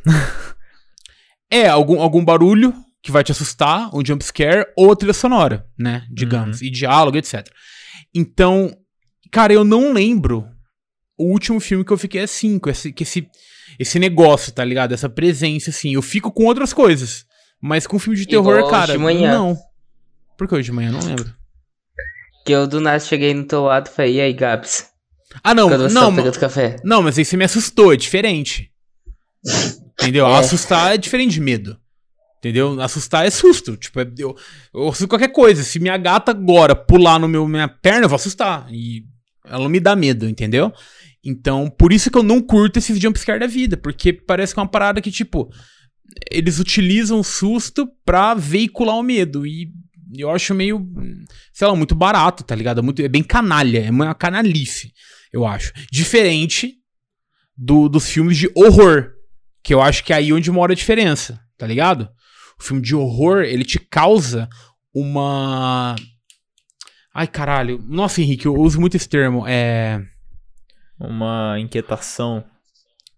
É, 1.51 1.69
algum, 1.69 2.01
algum 2.01 2.25
barulho 2.25 2.75
que 3.03 3.13
vai 3.13 3.23
te 3.23 3.31
assustar, 3.31 3.95
um 3.95 4.05
jumpscare, 4.05 4.67
ou 4.77 4.91
a 4.91 4.97
trilha 4.97 5.13
sonora, 5.15 5.65
né? 5.79 6.05
Digamos, 6.11 6.61
e 6.61 6.71
diálogo, 6.71 7.17
etc. 7.17 7.47
Então, 8.15 8.77
cara, 9.31 9.53
eu 9.53 9.65
não 9.65 9.93
lembro 9.93 10.45
o 11.17 11.31
último 11.31 11.61
filme 11.61 11.85
que 11.85 11.93
eu 11.93 11.99
fiquei 11.99 12.23
assim, 12.23 12.59
com 12.59 12.69
esse, 12.69 12.93
com 12.93 13.03
esse, 13.03 13.29
esse 13.79 13.99
negócio, 13.99 14.53
tá 14.53 14.65
ligado? 14.65 14.93
Essa 14.93 15.09
presença, 15.09 15.71
assim. 15.71 15.95
Eu 15.95 16.03
fico 16.03 16.33
com 16.33 16.45
outras 16.47 16.73
coisas. 16.73 17.25
Mas 17.67 17.87
com 17.87 17.99
filme 17.99 18.17
de 18.17 18.23
Igual 18.23 18.45
terror, 18.45 18.61
hoje 18.63 18.71
cara, 18.71 18.93
de 18.93 18.99
manhã. 18.99 19.33
não. 19.33 19.59
Por 20.39 20.47
que 20.47 20.55
hoje 20.55 20.67
de 20.67 20.73
manhã? 20.73 20.93
Não 20.93 21.01
lembro. 21.01 21.35
Que 22.45 22.53
eu 22.53 22.67
do 22.67 22.81
nada 22.81 23.01
cheguei 23.01 23.35
no 23.35 23.45
teu 23.45 23.63
lado 23.65 23.89
e 23.89 23.91
falei, 23.91 24.15
e 24.15 24.21
aí, 24.21 24.33
Gabs? 24.33 24.87
Ah, 25.43 25.53
não, 25.55 25.69
Quando 25.69 25.83
você 25.89 25.95
não, 25.95 26.11
tá 26.11 26.17
pegando 26.17 26.39
café? 26.39 26.77
não, 26.85 27.03
mas 27.03 27.19
aí 27.19 27.25
você 27.25 27.37
me 27.37 27.45
assustou, 27.45 27.93
é 27.93 27.97
diferente. 27.97 28.71
Entendeu? 30.01 30.27
É. 30.27 30.39
Assustar 30.39 30.95
é 30.95 30.97
diferente 30.99 31.33
de 31.33 31.41
medo. 31.41 31.77
Entendeu? 32.39 32.81
Assustar 32.81 33.27
é 33.27 33.31
susto. 33.31 33.77
Tipo, 33.77 34.01
é- 34.01 34.13
eu, 34.19 34.37
eu 34.73 34.89
assusto 34.89 35.09
qualquer 35.09 35.33
coisa. 35.33 35.63
Se 35.65 35.81
minha 35.81 35.97
gata 35.97 36.31
agora 36.31 36.77
pular 36.77 37.19
no 37.19 37.27
meu 37.27 37.49
minha 37.49 37.67
perna, 37.67 38.05
eu 38.05 38.09
vou 38.09 38.17
assustar. 38.17 38.67
E 38.71 39.05
ela 39.45 39.65
não 39.65 39.69
me 39.71 39.81
dá 39.81 39.97
medo, 39.97 40.29
entendeu? 40.29 40.73
Então, 41.25 41.69
por 41.69 41.93
isso 41.93 42.11
que 42.11 42.17
eu 42.19 42.23
não 42.23 42.41
curto 42.41 42.79
esses 42.79 43.01
jumpscare 43.01 43.41
da 43.41 43.47
vida. 43.49 43.77
Porque 43.77 44.13
parece 44.13 44.55
que 44.55 44.61
é 44.61 44.63
uma 44.63 44.69
parada 44.69 45.01
que, 45.01 45.11
tipo, 45.11 45.51
eles 46.31 46.59
utilizam 46.59 47.21
o 47.21 47.25
susto 47.25 47.89
pra 48.05 48.35
veicular 48.35 48.97
o 48.97 49.03
medo. 49.03 49.47
E 49.47 49.71
eu 50.17 50.31
acho 50.31 50.55
meio, 50.55 50.87
sei 51.53 51.67
lá, 51.67 51.75
muito 51.77 51.95
barato, 51.95 52.45
tá 52.45 52.55
ligado? 52.55 52.79
É, 52.79 52.83
muito, 52.83 53.03
é 53.03 53.09
bem 53.09 53.23
canalha. 53.23 53.85
É 53.87 53.91
uma 53.91 54.15
canalice, 54.15 54.93
eu 55.33 55.47
acho. 55.47 55.73
Diferente 55.91 56.75
do- 57.57 57.89
dos 57.89 58.09
filmes 58.09 58.37
de 58.37 58.51
horror. 58.55 59.13
Que 59.63 59.75
eu 59.75 59.83
acho 59.83 60.05
que 60.05 60.13
é 60.13 60.17
aí 60.17 60.33
onde 60.33 60.51
mora 60.51 60.73
a 60.73 60.77
diferença, 60.77 61.41
tá 61.59 61.67
ligado? 61.67 62.09
O 62.59 62.63
filme 62.63 62.81
de 62.81 62.95
horror, 62.95 63.43
ele 63.43 63.65
te 63.65 63.79
causa 63.81 64.49
uma. 64.95 65.97
Ai, 67.13 67.27
caralho. 67.27 67.83
Nossa, 67.89 68.21
Henrique, 68.23 68.47
eu 68.47 68.55
uso 68.55 68.79
muito 68.81 68.97
esse 68.97 69.09
termo. 69.09 69.45
É. 69.47 70.01
Uma 71.01 71.59
inquietação. 71.59 72.45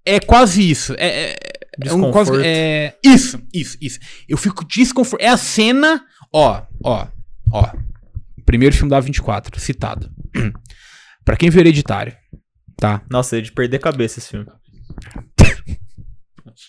É 0.04 0.18
quase 0.18 0.68
isso. 0.68 0.94
É, 0.94 1.32
é, 1.32 1.36
é 1.84 1.92
um. 1.92 2.00
Desconforto. 2.00 2.42
É, 2.44 2.96
isso, 3.04 3.40
isso, 3.52 3.76
isso. 3.80 3.98
Eu 4.28 4.36
fico 4.36 4.64
desconforto. 4.64 5.22
É 5.22 5.28
a 5.28 5.36
cena. 5.36 6.04
Ó, 6.32 6.62
ó, 6.84 7.08
ó. 7.52 7.72
Primeiro 8.44 8.74
filme 8.74 8.90
da 8.90 9.00
24, 9.00 9.60
citado. 9.60 10.10
pra 11.24 11.36
quem 11.36 11.50
viu 11.50 11.60
hereditário, 11.60 12.16
tá? 12.76 13.02
Nossa, 13.10 13.38
é 13.38 13.40
de 13.40 13.52
perder 13.52 13.76
a 13.76 13.80
cabeça 13.80 14.18
esse 14.18 14.30
filme. 14.30 14.46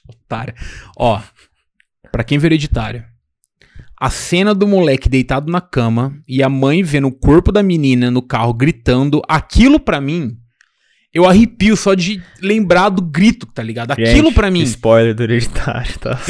Otário. 0.08 0.54
Ó, 0.98 1.22
pra 2.12 2.24
quem 2.24 2.38
viu 2.38 2.48
hereditário. 2.48 3.06
A 4.00 4.10
cena 4.10 4.56
do 4.56 4.66
moleque 4.66 5.10
deitado 5.10 5.52
na 5.52 5.60
cama 5.60 6.18
e 6.28 6.42
a 6.42 6.48
mãe 6.48 6.82
vendo 6.84 7.08
o 7.08 7.12
corpo 7.12 7.52
da 7.52 7.62
menina 7.62 8.10
no 8.10 8.22
carro 8.22 8.54
gritando, 8.54 9.22
aquilo 9.28 9.78
pra 9.78 10.00
mim, 10.00 10.38
eu 11.14 11.26
arrepio 11.26 11.76
só 11.76 11.94
de 11.94 12.22
lembrar 12.42 12.90
do 12.90 13.02
grito, 13.02 13.46
tá 13.48 13.64
ligado? 13.64 13.92
Aquilo 13.92 14.28
Gente, 14.28 14.34
pra 14.34 14.52
mim. 14.52 14.62
Spoiler 14.64 15.14
do 15.16 15.24
hereditário, 15.24 15.98
tá? 16.00 16.18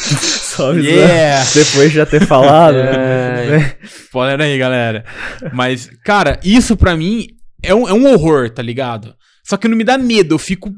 Só, 0.00 0.72
só. 0.72 0.72
Yeah! 0.72 1.44
Depois 1.54 1.90
de 1.90 1.96
já 1.96 2.04
ter 2.06 2.26
falado. 2.26 2.74
Né? 2.76 3.74
Spoiler 3.84 4.40
aí, 4.40 4.58
galera. 4.58 5.04
Mas, 5.52 5.88
cara, 6.04 6.38
isso 6.44 6.76
pra 6.76 6.96
mim 6.96 7.26
é 7.62 7.74
um, 7.74 7.88
é 7.88 7.92
um 7.94 8.12
horror, 8.12 8.50
tá 8.50 8.60
ligado? 8.62 9.14
Só 9.44 9.56
que 9.56 9.68
não 9.68 9.76
me 9.76 9.84
dá 9.84 9.96
medo, 9.96 10.34
eu 10.34 10.38
fico. 10.38 10.70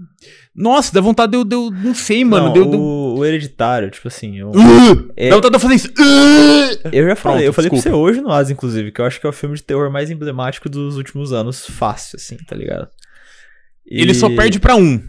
Nossa, 0.55 0.93
dá 0.93 1.01
vontade 1.01 1.33
de 1.33 1.39
eu. 1.39 1.45
de 1.45 1.55
eu- 1.57 1.71
não 1.71 1.95
sei, 1.95 2.25
mano. 2.25 2.55
Não, 2.55 2.71
o, 2.79 3.19
o 3.19 3.25
hereditário, 3.25 3.91
tipo 3.91 4.07
assim, 4.09 4.39
eu, 4.39 4.51
Uh! 4.51 5.11
É- 5.17 5.31
Dá 5.31 5.37
vontade 5.37 5.51
de 5.53 5.57
eu 5.57 5.61
fazer 5.61 5.75
isso. 5.75 5.89
Uh! 5.89 6.89
eu 6.93 7.09
já 7.09 7.17
falei, 7.17 7.39
Pronto, 7.39 7.47
eu 7.47 7.53
falei 7.53 7.71
pra 7.71 7.77
desculpa. 7.79 7.81
você 7.83 7.91
hoje 7.91 8.21
no 8.21 8.31
As, 8.31 8.51
inclusive, 8.51 8.93
que 8.93 9.01
eu 9.01 9.05
acho 9.07 9.19
que 9.21 9.27
é 9.27 9.31
o 9.31 9.33
filme 9.33 9.57
de 9.57 9.63
terror 9.63 9.91
mais 9.91 10.11
emblemático 10.11 10.69
dos 10.69 10.97
últimos 10.97 11.33
anos, 11.33 11.67
fácil, 11.67 12.17
assim, 12.17 12.37
tá 12.47 12.55
ligado? 12.55 12.89
Ele 14.01 14.15
só 14.15 14.29
E- 14.29 14.37
perde 14.37 14.59
pra 14.59 14.77
um. 14.77 15.03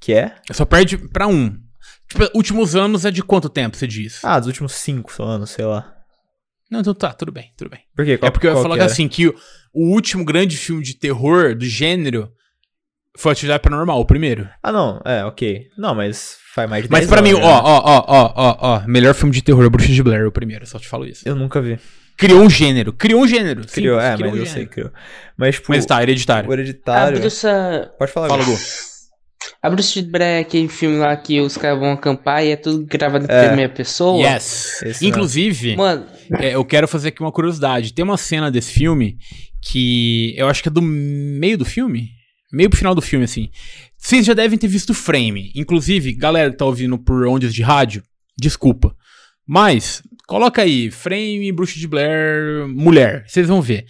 Que 0.00 0.12
é? 0.14 0.34
Só 0.52 0.64
perde 0.64 0.96
pra 0.98 1.26
um. 1.26 1.56
Tipo, 2.08 2.28
últimos 2.34 2.76
anos 2.76 3.04
é 3.04 3.10
de 3.10 3.22
quanto 3.22 3.48
tempo, 3.48 3.76
você 3.76 3.86
diz? 3.86 4.24
Ah, 4.24 4.38
dos 4.38 4.46
últimos 4.46 4.72
cinco 4.72 5.22
anos, 5.22 5.50
sei 5.50 5.64
lá. 5.64 5.92
Não, 6.70 6.80
então 6.80 6.94
tá, 6.94 7.12
tudo 7.12 7.30
bem, 7.32 7.52
tudo 7.56 7.70
bem. 7.70 7.80
Por 7.94 8.04
quê? 8.04 8.18
Qual, 8.18 8.28
é 8.28 8.30
porque 8.30 8.46
eu 8.46 8.54
ia 8.54 8.62
falar 8.62 8.74
que 8.76 8.82
era? 8.82 8.90
assim, 8.90 9.08
que 9.08 9.28
o, 9.28 9.34
o 9.72 9.92
último 9.92 10.24
grande 10.24 10.56
filme 10.56 10.82
de 10.82 10.94
terror 10.94 11.54
do 11.56 11.64
gênero 11.64 12.30
foi 13.16 13.32
Atividade 13.32 13.62
Paranormal, 13.62 14.00
o 14.00 14.04
primeiro. 14.04 14.48
Ah, 14.62 14.72
não, 14.72 15.00
é, 15.04 15.24
ok. 15.24 15.68
Não, 15.78 15.94
mas 15.94 16.36
faz 16.54 16.68
mais 16.68 16.84
de 16.84 16.90
Mas 16.90 17.00
10 17.02 17.10
pra 17.10 17.22
mim, 17.22 17.30
anos 17.30 17.42
ó, 17.44 17.60
ó, 17.62 17.82
ó, 17.84 18.04
ó, 18.06 18.32
ó, 18.36 18.56
ó, 18.60 18.86
melhor 18.86 19.14
filme 19.14 19.32
de 19.32 19.42
terror 19.42 19.64
é 19.64 19.68
Bruxa 19.68 19.92
de 19.92 20.02
Blair, 20.02 20.26
o 20.26 20.32
primeiro, 20.32 20.66
só 20.66 20.78
te 20.78 20.88
falo 20.88 21.06
isso. 21.06 21.22
Eu 21.26 21.34
nunca 21.36 21.60
vi. 21.62 21.78
Criou 22.16 22.42
um 22.42 22.50
gênero, 22.50 22.92
criou 22.92 23.22
um 23.22 23.28
gênero. 23.28 23.66
Criou, 23.66 24.00
é, 24.00 24.14
criou 24.14 24.30
mas 24.30 24.38
um 24.38 24.42
eu 24.42 24.46
gênero. 24.46 24.50
sei, 24.54 24.66
criou. 24.66 24.90
Mas, 25.36 25.54
tipo, 25.56 25.66
Mas 25.70 25.84
tá, 25.86 26.02
hereditário. 26.02 26.48
o 26.48 26.52
A 26.52 26.54
hereditário... 26.54 27.20
bruxa. 27.20 27.90
Pode 27.98 28.10
falar, 28.12 28.28
Fala, 28.28 28.44
Gu. 28.44 28.56
A 29.62 29.70
bruxa 29.70 30.02
de 30.02 30.08
Blair 30.08 30.38
é 30.38 30.40
aquele 30.40 30.68
filme 30.68 30.96
lá 30.96 31.14
que 31.16 31.40
os 31.40 31.56
caras 31.56 31.78
vão 31.78 31.92
acampar 31.92 32.44
e 32.44 32.50
é 32.50 32.56
tudo 32.56 32.84
gravado 32.86 33.26
em 33.26 33.28
É. 33.30 33.46
primeira 33.48 33.72
pessoa. 33.72 34.20
Yes. 34.20 34.82
Esse 34.82 35.06
Inclusive, 35.06 35.76
Mano, 35.76 36.06
é, 36.38 36.54
eu 36.54 36.64
quero 36.64 36.88
fazer 36.88 37.08
aqui 37.08 37.20
uma 37.20 37.30
curiosidade. 37.32 37.92
Tem 37.92 38.04
uma 38.04 38.16
cena 38.16 38.50
desse 38.50 38.72
filme 38.72 39.18
que 39.62 40.34
eu 40.36 40.48
acho 40.48 40.62
que 40.62 40.68
é 40.68 40.72
do 40.72 40.80
meio 40.82 41.58
do 41.58 41.64
filme. 41.64 42.10
Meio 42.52 42.70
pro 42.70 42.78
final 42.78 42.94
do 42.94 43.02
filme, 43.02 43.24
assim. 43.24 43.50
Vocês 43.98 44.24
já 44.24 44.32
devem 44.34 44.58
ter 44.58 44.68
visto 44.68 44.90
o 44.90 44.94
frame. 44.94 45.52
Inclusive, 45.54 46.12
galera 46.14 46.50
que 46.50 46.56
tá 46.56 46.64
ouvindo 46.64 46.96
por 46.98 47.26
ondas 47.26 47.52
de 47.52 47.62
rádio, 47.62 48.02
desculpa. 48.38 48.94
Mas, 49.46 50.02
coloca 50.26 50.62
aí, 50.62 50.90
frame, 50.90 51.50
bruxa 51.52 51.78
de 51.78 51.86
Blair, 51.86 52.66
mulher. 52.68 53.24
Vocês 53.26 53.48
vão 53.48 53.62
ver. 53.62 53.86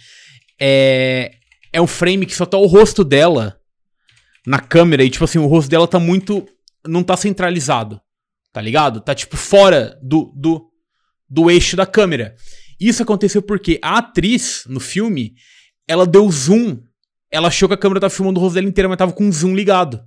É, 0.59 1.31
é 1.73 1.81
um 1.81 1.87
frame 1.87 2.25
que 2.25 2.35
só 2.35 2.45
tá 2.45 2.57
o 2.57 2.65
rosto 2.65 3.03
dela 3.03 3.59
na 4.45 4.59
câmera 4.59 5.03
e, 5.03 5.09
tipo 5.09 5.25
assim, 5.25 5.39
o 5.39 5.45
rosto 5.47 5.69
dela 5.69 5.87
tá 5.87 5.99
muito. 5.99 6.45
Não 6.87 7.03
tá 7.03 7.17
centralizado. 7.17 7.99
Tá 8.53 8.61
ligado? 8.61 9.01
Tá, 9.01 9.13
tipo, 9.13 9.35
fora 9.37 9.99
do, 10.01 10.31
do, 10.35 10.69
do 11.29 11.51
eixo 11.51 11.75
da 11.75 11.85
câmera. 11.85 12.35
Isso 12.79 13.03
aconteceu 13.03 13.41
porque 13.41 13.79
a 13.83 13.97
atriz 13.97 14.63
no 14.67 14.79
filme, 14.79 15.33
ela 15.87 16.05
deu 16.07 16.29
zoom. 16.31 16.79
Ela 17.29 17.49
achou 17.49 17.67
que 17.67 17.75
a 17.75 17.77
câmera 17.77 17.99
tava 17.99 18.13
filmando 18.13 18.39
o 18.39 18.43
rosto 18.43 18.55
dela 18.55 18.67
inteiro, 18.67 18.87
mas 18.89 18.97
tava 18.97 19.11
com 19.11 19.29
zoom 19.31 19.53
ligado. 19.53 20.01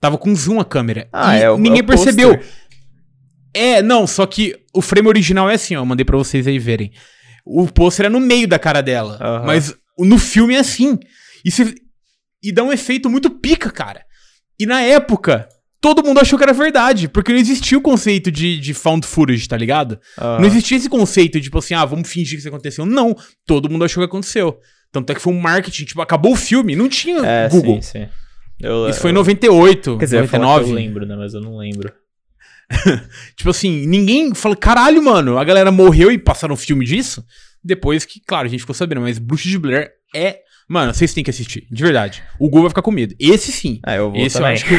Tava 0.00 0.16
com 0.16 0.34
zoom 0.34 0.60
a 0.60 0.64
câmera. 0.64 1.08
Ah, 1.12 1.36
E 1.36 1.42
é 1.42 1.50
o 1.50 1.58
ninguém 1.58 1.80
é 1.80 1.82
o 1.82 1.86
percebeu. 1.86 2.36
pôster. 2.38 2.54
É, 3.54 3.82
não, 3.82 4.06
só 4.06 4.26
que 4.26 4.54
o 4.74 4.80
frame 4.80 5.08
original 5.08 5.48
é 5.50 5.54
assim, 5.54 5.74
ó. 5.76 5.80
eu 5.80 5.86
Mandei 5.86 6.04
pra 6.04 6.16
vocês 6.16 6.46
aí 6.46 6.58
verem. 6.58 6.92
O 7.44 7.66
pôster 7.66 8.06
é 8.06 8.08
no 8.08 8.20
meio 8.20 8.46
da 8.46 8.58
cara 8.58 8.80
dela. 8.80 9.18
Aham. 9.20 9.46
Mas 9.46 9.74
no 9.98 10.18
filme 10.18 10.54
é 10.54 10.58
assim. 10.58 10.98
E, 11.44 11.50
se- 11.50 11.74
e 12.42 12.52
dá 12.52 12.62
um 12.62 12.72
efeito 12.72 13.08
muito 13.10 13.30
pica, 13.30 13.70
cara. 13.70 14.02
E 14.58 14.66
na 14.66 14.80
época, 14.82 15.48
todo 15.80 16.04
mundo 16.04 16.20
achou 16.20 16.38
que 16.38 16.44
era 16.44 16.52
verdade. 16.52 17.08
Porque 17.08 17.32
não 17.32 17.38
existia 17.40 17.76
o 17.78 17.80
conceito 17.82 18.30
de, 18.30 18.58
de 18.60 18.72
found 18.74 19.06
footage, 19.06 19.48
tá 19.48 19.56
ligado? 19.56 19.98
Aham. 20.18 20.38
Não 20.40 20.46
existia 20.46 20.76
esse 20.76 20.88
conceito 20.88 21.38
de, 21.38 21.44
tipo 21.44 21.58
assim, 21.58 21.74
ah, 21.74 21.84
vamos 21.84 22.08
fingir 22.08 22.34
que 22.34 22.40
isso 22.40 22.48
aconteceu. 22.48 22.84
Não, 22.86 23.16
todo 23.46 23.68
mundo 23.70 23.84
achou 23.84 24.02
que 24.02 24.08
aconteceu. 24.08 24.58
Tanto 24.92 25.10
é 25.10 25.14
que 25.14 25.20
foi 25.20 25.32
um 25.32 25.40
marketing, 25.40 25.84
tipo, 25.84 26.02
acabou 26.02 26.32
o 26.32 26.36
filme, 26.36 26.76
não 26.76 26.88
tinha 26.88 27.18
É, 27.24 27.48
Google. 27.48 27.80
sim, 27.82 28.00
sim. 28.00 28.08
Eu, 28.60 28.88
Isso 28.90 29.00
foi 29.00 29.10
em 29.10 29.14
eu- 29.14 29.18
98, 29.18 29.96
Quer 29.98 30.04
dizer, 30.04 30.16
eu 30.18 30.22
ia 30.22 30.28
falar 30.28 30.42
que 30.44 30.48
99. 30.66 30.70
eu 30.70 30.74
lembro, 30.86 31.06
né? 31.06 31.16
Mas 31.16 31.32
eu 31.32 31.40
não 31.40 31.56
lembro. 31.56 31.90
Tipo 33.36 33.50
assim, 33.50 33.86
ninguém 33.86 34.34
fala, 34.34 34.56
caralho, 34.56 35.02
mano, 35.02 35.38
a 35.38 35.44
galera 35.44 35.70
morreu 35.72 36.10
e 36.10 36.18
passaram 36.18 36.54
um 36.54 36.56
filme 36.56 36.84
disso. 36.84 37.24
Depois 37.62 38.04
que, 38.04 38.20
claro, 38.26 38.46
a 38.46 38.50
gente 38.50 38.60
ficou 38.60 38.74
sabendo, 38.74 39.00
mas 39.02 39.18
Bruxa 39.18 39.48
de 39.48 39.58
Blair 39.58 39.90
é. 40.14 40.38
Mano, 40.68 40.94
vocês 40.94 41.12
têm 41.12 41.24
que 41.24 41.30
assistir, 41.30 41.66
de 41.70 41.82
verdade. 41.82 42.22
O 42.38 42.44
Google 42.44 42.62
vai 42.62 42.70
ficar 42.70 42.82
com 42.82 42.92
medo. 42.92 43.14
Esse 43.18 43.50
sim. 43.50 43.80
Ah, 43.84 43.96
eu 43.96 44.10
vou 44.12 44.20
Esse 44.20 44.36
eu 44.38 44.42
também. 44.42 44.54
acho 44.54 44.64
que. 44.66 44.74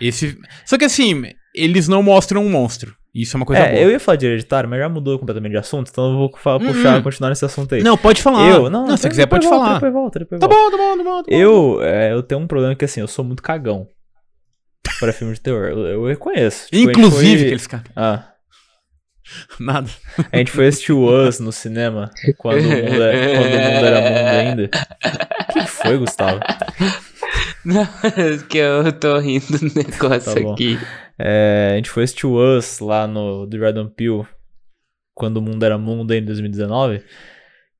Esse. 0.04 0.36
Só 0.64 0.76
que 0.76 0.84
assim, 0.84 1.22
eles 1.54 1.86
não 1.86 2.02
mostram 2.02 2.44
um 2.44 2.50
monstro. 2.50 2.92
Isso 3.14 3.34
é 3.34 3.38
uma 3.38 3.46
coisa 3.46 3.62
É, 3.62 3.70
boa. 3.70 3.80
eu 3.82 3.90
ia 3.92 4.00
falar 4.00 4.16
de 4.16 4.26
hereditário, 4.26 4.68
mas 4.68 4.78
já 4.78 4.88
mudou 4.90 5.18
completamente 5.18 5.52
de 5.52 5.56
assunto, 5.58 5.88
então 5.90 6.10
eu 6.12 6.18
vou 6.18 6.30
fa- 6.36 6.58
puxar, 6.58 6.98
Hum. 6.98 7.02
continuar 7.02 7.30
nesse 7.30 7.44
assunto 7.46 7.74
aí. 7.74 7.82
Não, 7.82 7.96
pode 7.96 8.20
falar. 8.20 8.46
eu, 8.50 8.68
não, 8.68 8.84
se 8.84 8.90
você 8.90 9.08
depois 9.08 9.10
quiser, 9.10 9.26
pode 9.26 9.46
volta, 9.46 9.64
falar. 9.64 9.74
Depois 9.74 9.92
volta, 9.92 10.18
depois 10.18 10.40
Tá 10.40 10.46
volta. 10.48 10.76
bom, 10.76 10.76
tá 10.76 10.76
bom, 10.76 10.96
tá 10.98 11.04
bom. 11.04 11.22
Tá 11.22 11.30
bom. 11.30 11.34
Eu, 11.36 11.82
é, 11.82 12.12
eu 12.12 12.22
tenho 12.22 12.40
um 12.42 12.46
problema 12.46 12.74
que 12.74 12.84
assim, 12.84 13.00
eu 13.00 13.08
sou 13.08 13.24
muito 13.24 13.42
cagão 13.42 13.88
pra 14.98 15.12
filme 15.12 15.34
de 15.34 15.40
terror. 15.40 15.64
Eu, 15.68 16.06
reconheço. 16.06 16.68
Tipo, 16.70 16.90
Inclusive, 16.90 17.36
foi- 17.38 17.46
aqueles 17.46 17.66
caras. 17.66 17.86
Ah, 17.94 18.32
Nada. 19.58 19.90
a 20.32 20.36
gente 20.38 20.50
foi 20.52 20.68
assistir 20.68 20.92
o 20.92 21.04
Us 21.04 21.40
no 21.40 21.50
cinema 21.50 22.10
quando 22.38 22.60
o 22.60 22.62
mundo, 22.68 23.02
era, 23.02 23.36
quando 23.38 23.54
o 23.54 23.58
mundo 23.58 23.86
era 23.86 24.00
mundo 24.00 24.28
ainda. 24.28 24.68
que, 25.52 25.60
que 25.60 25.66
foi, 25.66 25.98
Gustavo? 25.98 26.40
Não, 27.64 27.82
é 27.82 28.38
que 28.48 28.58
eu 28.58 28.92
tô 28.92 29.18
rindo 29.18 29.58
do 29.58 29.74
negócio 29.74 30.44
Tá 30.44 30.52
aqui. 30.52 30.78
É, 31.18 31.70
a 31.72 31.76
gente 31.76 31.90
foi 31.90 32.04
assistir 32.04 32.26
o 32.26 32.36
Us 32.56 32.78
lá 32.78 33.08
no 33.08 33.46
do 33.46 33.58
Jordan 33.58 33.88
Peele, 33.88 34.24
quando 35.14 35.38
o 35.38 35.42
mundo 35.42 35.64
era 35.64 35.76
mundo 35.76 36.12
em 36.14 36.24
2019. 36.24 37.02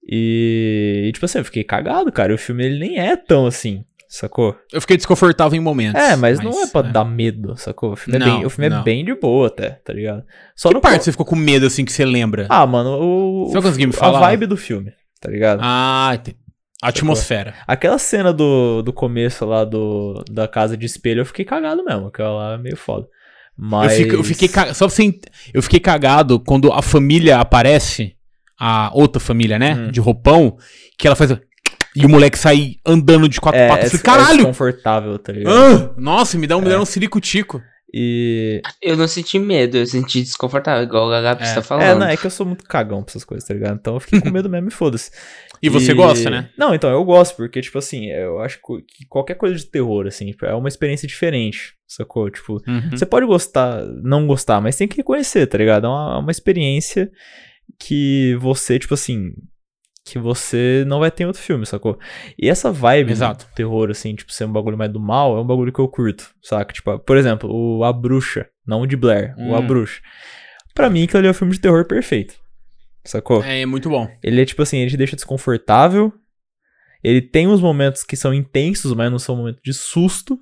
E, 0.08 1.04
e, 1.06 1.12
tipo 1.12 1.24
assim, 1.26 1.38
eu 1.38 1.44
fiquei 1.44 1.62
cagado, 1.62 2.10
cara. 2.10 2.34
O 2.34 2.38
filme 2.38 2.64
ele 2.64 2.78
nem 2.80 2.98
é 2.98 3.16
tão 3.16 3.46
assim, 3.46 3.84
sacou? 4.08 4.56
Eu 4.72 4.80
fiquei 4.80 4.96
desconfortável 4.96 5.56
em 5.56 5.60
momentos. 5.62 6.00
É, 6.00 6.16
mas, 6.16 6.38
não 6.40 6.62
é 6.62 6.66
pra 6.66 6.82
dar 6.82 7.04
medo, 7.04 7.56
sacou? 7.56 7.92
O 7.92 7.96
filme, 7.96 8.16
é, 8.16 8.20
Não, 8.26 8.36
bem, 8.38 8.46
o 8.46 8.50
filme 8.50 8.74
é 8.74 8.82
bem 8.82 9.04
de 9.04 9.14
boa 9.14 9.48
até, 9.48 9.70
tá 9.84 9.92
ligado? 9.92 10.22
Só 10.54 10.68
Que 10.68 10.74
no 10.74 10.80
parte 10.80 10.98
co- 10.98 11.04
você 11.04 11.12
ficou 11.12 11.26
com 11.26 11.36
medo, 11.36 11.66
assim, 11.66 11.84
que 11.84 11.92
você 11.92 12.04
lembra? 12.04 12.46
Ah, 12.48 12.66
mano, 12.66 12.90
o, 13.00 13.48
Você 13.52 13.86
me 13.86 13.92
a 13.92 13.92
falar? 13.92 14.20
vibe 14.20 14.46
do 14.46 14.56
filme, 14.56 14.92
tá 15.20 15.30
ligado? 15.30 15.60
Ah, 15.62 16.12
entendi. 16.14 16.36
A 16.82 16.88
atmosfera. 16.88 17.54
Aquela 17.66 17.98
cena 17.98 18.32
do, 18.34 18.82
do 18.82 18.92
começo 18.92 19.46
lá 19.46 19.64
do, 19.64 20.22
da 20.30 20.46
casa 20.46 20.76
de 20.76 20.84
espelho, 20.84 21.22
eu 21.22 21.26
fiquei 21.26 21.44
cagado 21.44 21.82
mesmo. 21.82 22.06
Aquela 22.08 22.30
lá 22.30 22.54
é 22.54 22.58
meio 22.58 22.76
foda. 22.76 23.06
Mas. 23.56 23.92
Eu, 23.92 24.04
fico- 24.04 24.14
eu 24.16 24.22
fiquei 24.24 24.46
ca- 24.48 24.74
Só 24.74 24.86
pra 24.86 24.94
você. 24.94 25.04
ent- 25.04 25.24
Eu 25.54 25.62
fiquei 25.62 25.80
cagado 25.80 26.38
quando 26.38 26.70
a 26.70 26.82
família 26.82 27.38
aparece, 27.38 28.12
a 28.60 28.90
outra 28.92 29.18
família, 29.18 29.58
né? 29.58 29.74
Hum. 29.74 29.90
De 29.90 30.00
roupão, 30.00 30.58
que 30.98 31.06
ela 31.06 31.16
faz. 31.16 31.30
E 31.96 32.04
o 32.06 32.08
moleque 32.08 32.38
sai 32.38 32.76
andando 32.84 33.28
de 33.28 33.40
quatro 33.40 33.60
É, 33.60 33.68
patas. 33.68 33.94
É, 33.94 33.98
falei, 33.98 34.00
é 34.00 34.04
caralho! 34.04 34.36
desconfortável, 34.38 35.18
tá 35.18 35.32
ligado? 35.32 35.54
Ah, 35.54 35.94
nossa, 35.96 36.36
me 36.38 36.46
dá 36.46 36.56
um, 36.56 36.60
me 36.60 36.66
É. 36.68 36.70
dá 36.70 36.80
um 36.80 36.84
sirico-tico. 36.84 37.62
E. 37.94 38.60
Eu 38.82 38.96
não 38.96 39.06
senti 39.08 39.38
medo, 39.38 39.78
eu 39.78 39.86
senti 39.86 40.20
desconfortável, 40.20 40.82
igual 40.84 41.06
o 41.06 41.10
Gabi 41.10 41.44
É. 41.44 41.54
tá 41.54 41.60
É, 41.60 41.62
falando. 41.62 42.00
não, 42.00 42.06
é 42.08 42.16
que 42.16 42.26
eu 42.26 42.30
sou 42.30 42.44
muito 42.44 42.64
cagão 42.64 43.02
pra 43.02 43.12
essas 43.12 43.24
coisas, 43.24 43.46
tá 43.48 43.54
ligado? 43.54 43.76
Então 43.80 43.94
eu 43.94 44.00
fiquei 44.00 44.20
com 44.20 44.28
medo 44.30 44.50
mesmo 44.50 44.68
e 44.68 44.72
foda-se. 44.72 45.10
E 45.62 45.70
você 45.70 45.94
gosta, 45.94 46.28
né? 46.28 46.50
Não, 46.58 46.74
então, 46.74 46.90
eu 46.90 47.02
gosto, 47.02 47.34
porque, 47.34 47.62
tipo 47.62 47.78
assim, 47.78 48.10
eu 48.10 48.40
acho 48.40 48.58
que 48.58 48.82
que 48.82 49.06
qualquer 49.08 49.36
coisa 49.36 49.54
de 49.54 49.64
terror, 49.64 50.06
assim, 50.06 50.34
é 50.42 50.54
uma 50.54 50.68
experiência 50.68 51.08
diferente, 51.08 51.72
sacou? 51.88 52.28
Tipo, 52.30 52.60
Uhum. 52.68 52.90
Você 52.90 53.06
pode 53.06 53.24
gostar, 53.24 53.82
não 54.02 54.26
gostar, 54.26 54.60
mas 54.60 54.76
tem 54.76 54.86
que 54.86 54.98
reconhecer, 54.98 55.46
tá 55.46 55.56
ligado? 55.56 55.86
É 55.86 55.88
uma, 55.88 56.18
uma 56.18 56.30
experiência 56.30 57.10
que 57.78 58.36
você, 58.38 58.78
tipo 58.78 58.92
assim, 58.92 59.32
que 60.06 60.18
você 60.20 60.84
não 60.86 61.00
vai 61.00 61.10
ter 61.10 61.24
em 61.24 61.26
outro 61.26 61.42
filme, 61.42 61.66
sacou? 61.66 61.98
E 62.38 62.48
essa 62.48 62.70
vibe 62.70 63.10
Exato. 63.10 63.44
do 63.44 63.52
terror, 63.54 63.90
assim, 63.90 64.14
tipo, 64.14 64.32
ser 64.32 64.44
um 64.44 64.52
bagulho 64.52 64.78
mais 64.78 64.92
do 64.92 65.00
mal, 65.00 65.36
é 65.36 65.40
um 65.40 65.46
bagulho 65.46 65.72
que 65.72 65.80
eu 65.80 65.88
curto, 65.88 66.30
saca? 66.40 66.72
Tipo, 66.72 66.98
por 67.00 67.16
exemplo, 67.16 67.50
o 67.52 67.82
A 67.82 67.92
Bruxa, 67.92 68.46
não 68.66 68.82
o 68.82 68.86
de 68.86 68.96
Blair, 68.96 69.34
o 69.36 69.54
A 69.54 69.58
Hum. 69.58 69.66
Bruxa. 69.66 70.00
Pra 70.74 70.88
mim, 70.88 71.02
aquilo 71.04 71.18
ali 71.18 71.28
é 71.28 71.30
um 71.32 71.34
filme 71.34 71.52
de 71.52 71.60
terror 71.60 71.84
perfeito, 71.86 72.34
sacou? 73.04 73.42
É, 73.42 73.62
é 73.62 73.66
muito 73.66 73.90
bom. 73.90 74.08
Ele 74.22 74.40
é 74.40 74.44
tipo 74.44 74.62
assim, 74.62 74.78
ele 74.78 74.90
te 74.90 74.96
deixa 74.96 75.16
desconfortável. 75.16 76.12
Ele 77.02 77.20
tem 77.20 77.46
uns 77.48 77.60
momentos 77.60 78.02
que 78.04 78.16
são 78.16 78.32
intensos, 78.32 78.92
mas 78.94 79.10
não 79.10 79.18
são 79.18 79.36
momentos 79.36 79.60
de 79.64 79.72
susto. 79.74 80.38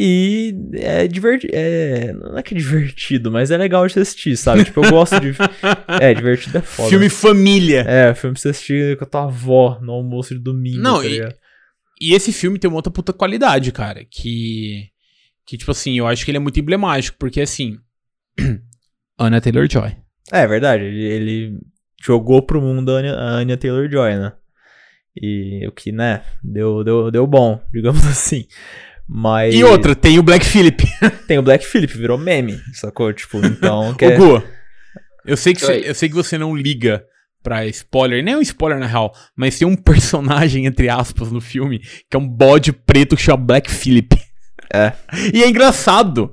E 0.00 0.54
é 0.74 1.08
divertido. 1.08 1.52
É, 1.56 2.12
não 2.12 2.38
é 2.38 2.42
que 2.42 2.54
é 2.54 2.58
divertido, 2.58 3.32
mas 3.32 3.50
é 3.50 3.56
legal 3.56 3.84
de 3.86 3.98
assistir, 3.98 4.36
sabe? 4.36 4.64
Tipo, 4.64 4.84
eu 4.84 4.90
gosto 4.90 5.18
de. 5.18 5.32
É, 6.00 6.14
divertido 6.14 6.58
é 6.58 6.62
foda. 6.62 6.88
Filme 6.88 7.08
família. 7.08 7.80
É, 7.80 8.14
filme 8.14 8.34
pra 8.34 8.40
você 8.40 8.50
assistir 8.50 8.96
com 8.96 9.04
a 9.04 9.06
tua 9.06 9.24
avó 9.24 9.78
no 9.82 9.92
almoço 9.92 10.34
de 10.34 10.40
domingo. 10.40 10.80
Não, 10.80 11.00
tá 11.00 11.06
e-? 11.06 11.34
E 12.00 12.14
esse 12.14 12.32
filme 12.32 12.58
tem 12.58 12.68
uma 12.68 12.76
outra 12.76 12.92
puta 12.92 13.12
qualidade, 13.12 13.72
cara. 13.72 14.04
Que. 14.08 14.88
Que, 15.44 15.56
tipo 15.56 15.70
assim, 15.70 15.98
eu 15.98 16.06
acho 16.06 16.24
que 16.24 16.30
ele 16.30 16.38
é 16.38 16.40
muito 16.40 16.60
emblemático, 16.60 17.16
porque 17.18 17.40
assim. 17.40 17.78
Anna 19.18 19.40
Taylor 19.40 19.68
Joy. 19.68 19.96
É, 20.32 20.42
é 20.42 20.46
verdade. 20.46 20.84
Ele, 20.84 21.04
ele 21.04 21.58
jogou 22.00 22.40
pro 22.42 22.60
mundo 22.60 22.90
a 22.90 22.98
Anya, 22.98 23.14
a 23.14 23.30
Anya 23.30 23.56
Taylor 23.56 23.90
Joy, 23.90 24.16
né? 24.16 24.32
E 25.20 25.66
o 25.66 25.72
que, 25.72 25.90
né? 25.90 26.22
Deu, 26.42 26.84
deu, 26.84 27.10
deu 27.10 27.26
bom, 27.26 27.60
digamos 27.72 28.04
assim. 28.06 28.46
Mas. 29.08 29.54
E 29.54 29.64
outra, 29.64 29.94
tem 29.94 30.18
o 30.18 30.22
Black 30.22 30.44
Phillip. 30.44 30.84
Tem 31.26 31.38
o 31.38 31.42
Black 31.42 31.64
Phillip, 31.66 31.96
virou 31.96 32.18
meme, 32.18 32.60
sacou? 32.74 33.12
Tipo, 33.12 33.38
então. 33.44 33.90
Ô, 33.90 33.94
quer- 33.94 34.18
Gu, 34.18 34.42
eu 35.24 35.36
sei, 35.36 35.54
que 35.54 35.60
você, 35.60 35.82
eu 35.84 35.94
sei 35.94 36.08
que 36.08 36.14
você 36.14 36.36
não 36.36 36.54
liga 36.56 37.02
pra 37.42 37.64
spoiler, 37.66 38.22
nem 38.22 38.34
é 38.34 38.36
um 38.36 38.42
spoiler 38.42 38.78
na 38.78 38.86
real, 38.86 39.12
mas 39.36 39.58
tem 39.58 39.66
um 39.66 39.76
personagem, 39.80 40.66
entre 40.66 40.88
aspas, 40.90 41.30
no 41.32 41.40
filme, 41.40 41.78
que 41.78 42.16
é 42.16 42.18
um 42.18 42.26
bode 42.28 42.72
preto 42.72 43.16
que 43.16 43.22
chama 43.22 43.38
Black 43.44 43.70
Phillip. 43.70 44.14
É. 44.72 44.92
E 45.32 45.42
é 45.42 45.48
engraçado. 45.48 46.30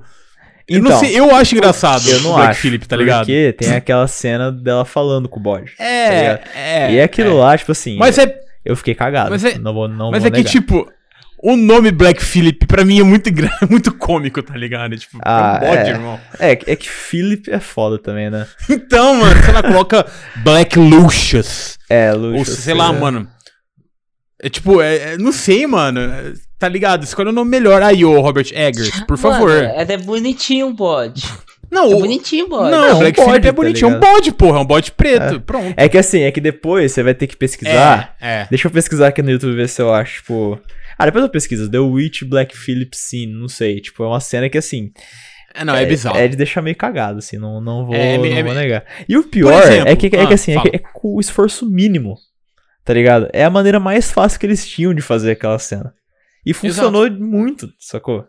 eu 0.68 0.80
não 0.82 0.88
Então, 0.90 1.00
sei, 1.00 1.18
eu 1.18 1.34
acho 1.34 1.54
engraçado 1.54 2.06
Eu 2.10 2.20
não 2.20 2.32
o 2.32 2.34
Black 2.34 2.50
acho. 2.50 2.60
Phillip, 2.60 2.86
tá 2.86 2.96
ligado? 2.96 3.20
Porque 3.20 3.54
tem 3.58 3.70
aquela 3.72 4.06
cena 4.06 4.52
dela 4.52 4.84
falando 4.84 5.26
com 5.28 5.40
o 5.40 5.42
bode. 5.42 5.74
tá 5.76 5.82
É, 5.84 6.42
é. 6.54 6.92
e 6.92 6.98
é 6.98 7.04
aquilo 7.04 7.30
é. 7.30 7.34
lá, 7.34 7.56
tipo 7.56 7.72
assim. 7.72 7.96
Mas 7.96 8.18
é, 8.18 8.34
Eu 8.62 8.76
fiquei 8.76 8.94
cagado. 8.94 9.30
Mas 9.30 9.42
é- 9.44 9.56
não 9.58 9.72
vou, 9.72 9.88
não 9.88 10.10
mas 10.10 10.22
vou 10.22 10.28
é 10.28 10.30
que, 10.30 10.36
negar. 10.38 10.50
tipo, 10.52 10.90
o 11.38 11.56
nome 11.56 11.90
Black 11.90 12.22
Phillip 12.22 12.66
pra 12.66 12.84
mim 12.84 13.00
é 13.00 13.02
muito, 13.02 13.30
muito 13.70 13.92
cômico, 13.94 14.42
tá 14.42 14.54
ligado? 14.56 14.94
É, 14.94 14.96
Tipo, 14.98 15.18
Ah, 15.24 15.58
é 15.62 15.64
um 15.64 15.68
bode, 15.70 15.80
é. 15.82 15.88
irmão. 15.92 16.20
É, 16.38 16.50
é 16.52 16.76
que 16.76 16.88
Philip 16.88 17.50
é 17.50 17.60
foda 17.60 17.98
também, 17.98 18.30
né? 18.30 18.46
Então, 18.70 19.14
mano, 19.16 19.42
sei 19.44 19.52
lá, 19.54 19.62
coloca 19.62 20.06
Black 20.36 20.78
Lucius. 20.78 21.78
É, 21.88 22.12
Luxo. 22.12 22.38
Ou 22.38 22.44
sei 22.56 22.74
lá, 22.74 22.92
mano. 22.92 23.28
É 24.42 24.48
tipo, 24.48 24.82
é, 24.82 25.14
é- 25.14 25.18
não 25.18 25.32
sei, 25.32 25.66
mano. 25.66 26.00
é, 26.00 26.32
Tá 26.58 26.68
ligado? 26.68 27.04
Escolha 27.04 27.28
o 27.28 27.32
nome 27.34 27.50
melhor. 27.50 27.82
Aí, 27.82 28.02
ô 28.02 28.18
Robert 28.20 28.46
Eggers, 28.50 29.00
por 29.06 29.18
favor. 29.18 29.50
Mano, 29.50 29.64
é 29.74 29.82
até 29.82 29.98
bonitinho 29.98 30.68
o 30.68 30.72
bode. 30.72 31.22
não, 31.70 31.92
É 31.92 31.94
o, 31.94 31.98
bonitinho 32.00 32.46
o 32.46 32.48
bode. 32.48 32.70
não, 32.70 32.84
É 32.86 32.92
o 32.92 32.96
um 32.96 32.98
Black 33.00 33.16
bode, 33.18 33.28
Phillip 33.28 33.46
é 33.46 33.50
tá 33.50 33.56
bonitinho. 33.56 33.84
É 33.84 33.90
um 33.90 33.94
ligado? 33.94 34.12
bode, 34.14 34.32
porra. 34.32 34.58
É 34.58 34.60
um 34.62 34.64
bode 34.64 34.92
preto. 34.92 35.38
Pronto. 35.42 35.74
É 35.76 35.86
que 35.86 35.98
assim, 35.98 36.22
é 36.22 36.30
que 36.30 36.40
depois 36.40 36.92
você 36.92 37.02
vai 37.02 37.12
ter 37.12 37.26
que 37.26 37.36
pesquisar. 37.36 38.16
É, 38.18 38.28
é. 38.42 38.46
Deixa 38.48 38.68
eu 38.68 38.70
pesquisar 38.72 39.08
aqui 39.08 39.20
no 39.20 39.30
YouTube 39.30 39.54
ver 39.54 39.68
se 39.68 39.82
eu 39.82 39.92
acho, 39.92 40.14
tipo. 40.22 40.58
Ah, 40.98 41.04
depois 41.06 41.22
eu 41.24 41.30
pesquiso. 41.30 41.70
The 41.70 41.78
Witch 41.78 42.22
Black 42.24 42.56
Phillip 42.56 42.96
Scene, 42.96 43.32
não 43.32 43.48
sei. 43.48 43.80
Tipo, 43.80 44.04
é 44.04 44.06
uma 44.08 44.20
cena 44.20 44.48
que 44.48 44.56
assim. 44.58 44.90
É, 45.54 45.64
não, 45.64 45.74
é, 45.74 45.86
bizarro. 45.86 46.16
É 46.18 46.28
de 46.28 46.36
deixar 46.36 46.60
meio 46.62 46.76
cagado, 46.76 47.18
assim, 47.18 47.38
não, 47.38 47.60
não 47.60 47.86
vou, 47.86 47.94
É, 47.94 48.14
é 48.14 48.16
não 48.16 48.22
meio- 48.22 48.42
vou 48.44 48.52
é- 48.52 48.56
negar. 48.56 48.84
E 49.08 49.16
o 49.16 49.24
pior 49.24 49.62
exemplo, 49.62 49.88
é 49.88 49.96
que, 49.96 50.06
é 50.14 50.20
ah, 50.22 50.26
que 50.26 50.34
assim, 50.34 50.52
é, 50.52 50.54
fala. 50.54 50.68
que 50.70 50.76
é 50.76 50.78
com 50.78 51.14
o 51.16 51.20
esforço 51.20 51.64
mínimo, 51.70 52.16
tá 52.84 52.92
ligado? 52.92 53.28
É 53.32 53.42
a 53.44 53.48
maneira 53.50 53.80
mais 53.80 54.10
fácil 54.10 54.38
que 54.38 54.44
eles 54.44 54.66
tinham 54.68 54.92
de 54.92 55.00
fazer 55.00 55.30
aquela 55.30 55.58
cena. 55.58 55.94
E 56.44 56.52
funcionou 56.52 57.10
muito, 57.10 57.70
sacou? 57.78 58.26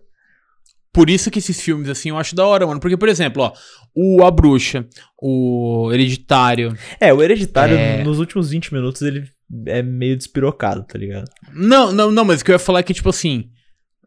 Por 0.93 1.09
isso 1.09 1.29
que 1.29 1.37
esses 1.39 1.61
filmes, 1.61 1.89
assim, 1.89 2.09
eu 2.09 2.17
acho 2.17 2.33
da 2.35 2.45
hora, 2.45 2.65
mano. 2.65 2.79
Porque, 2.79 2.97
por 2.97 3.07
exemplo, 3.09 3.43
ó, 3.43 3.53
o 3.95 4.23
A 4.25 4.31
Bruxa, 4.31 4.87
o 5.21 5.91
Hereditário. 5.93 6.75
É, 6.99 7.13
o 7.13 7.21
Hereditário, 7.21 7.75
É. 7.77 8.03
nos 8.03 8.19
últimos 8.19 8.49
20 8.49 8.73
minutos, 8.73 9.01
ele 9.03 9.25
é 9.65 9.81
meio 9.81 10.17
despirocado, 10.17 10.83
tá 10.83 10.97
ligado? 10.97 11.29
Não, 11.53 11.91
não, 11.91 12.11
não, 12.11 12.25
mas 12.25 12.41
o 12.41 12.45
que 12.45 12.51
eu 12.51 12.55
ia 12.55 12.59
falar 12.59 12.79
é 12.79 12.83
que, 12.83 12.93
tipo 12.93 13.09
assim, 13.09 13.49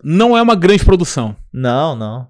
não 0.02 0.36
é 0.36 0.42
uma 0.42 0.54
grande 0.54 0.84
produção. 0.84 1.36
Não, 1.52 1.96
não. 1.96 2.28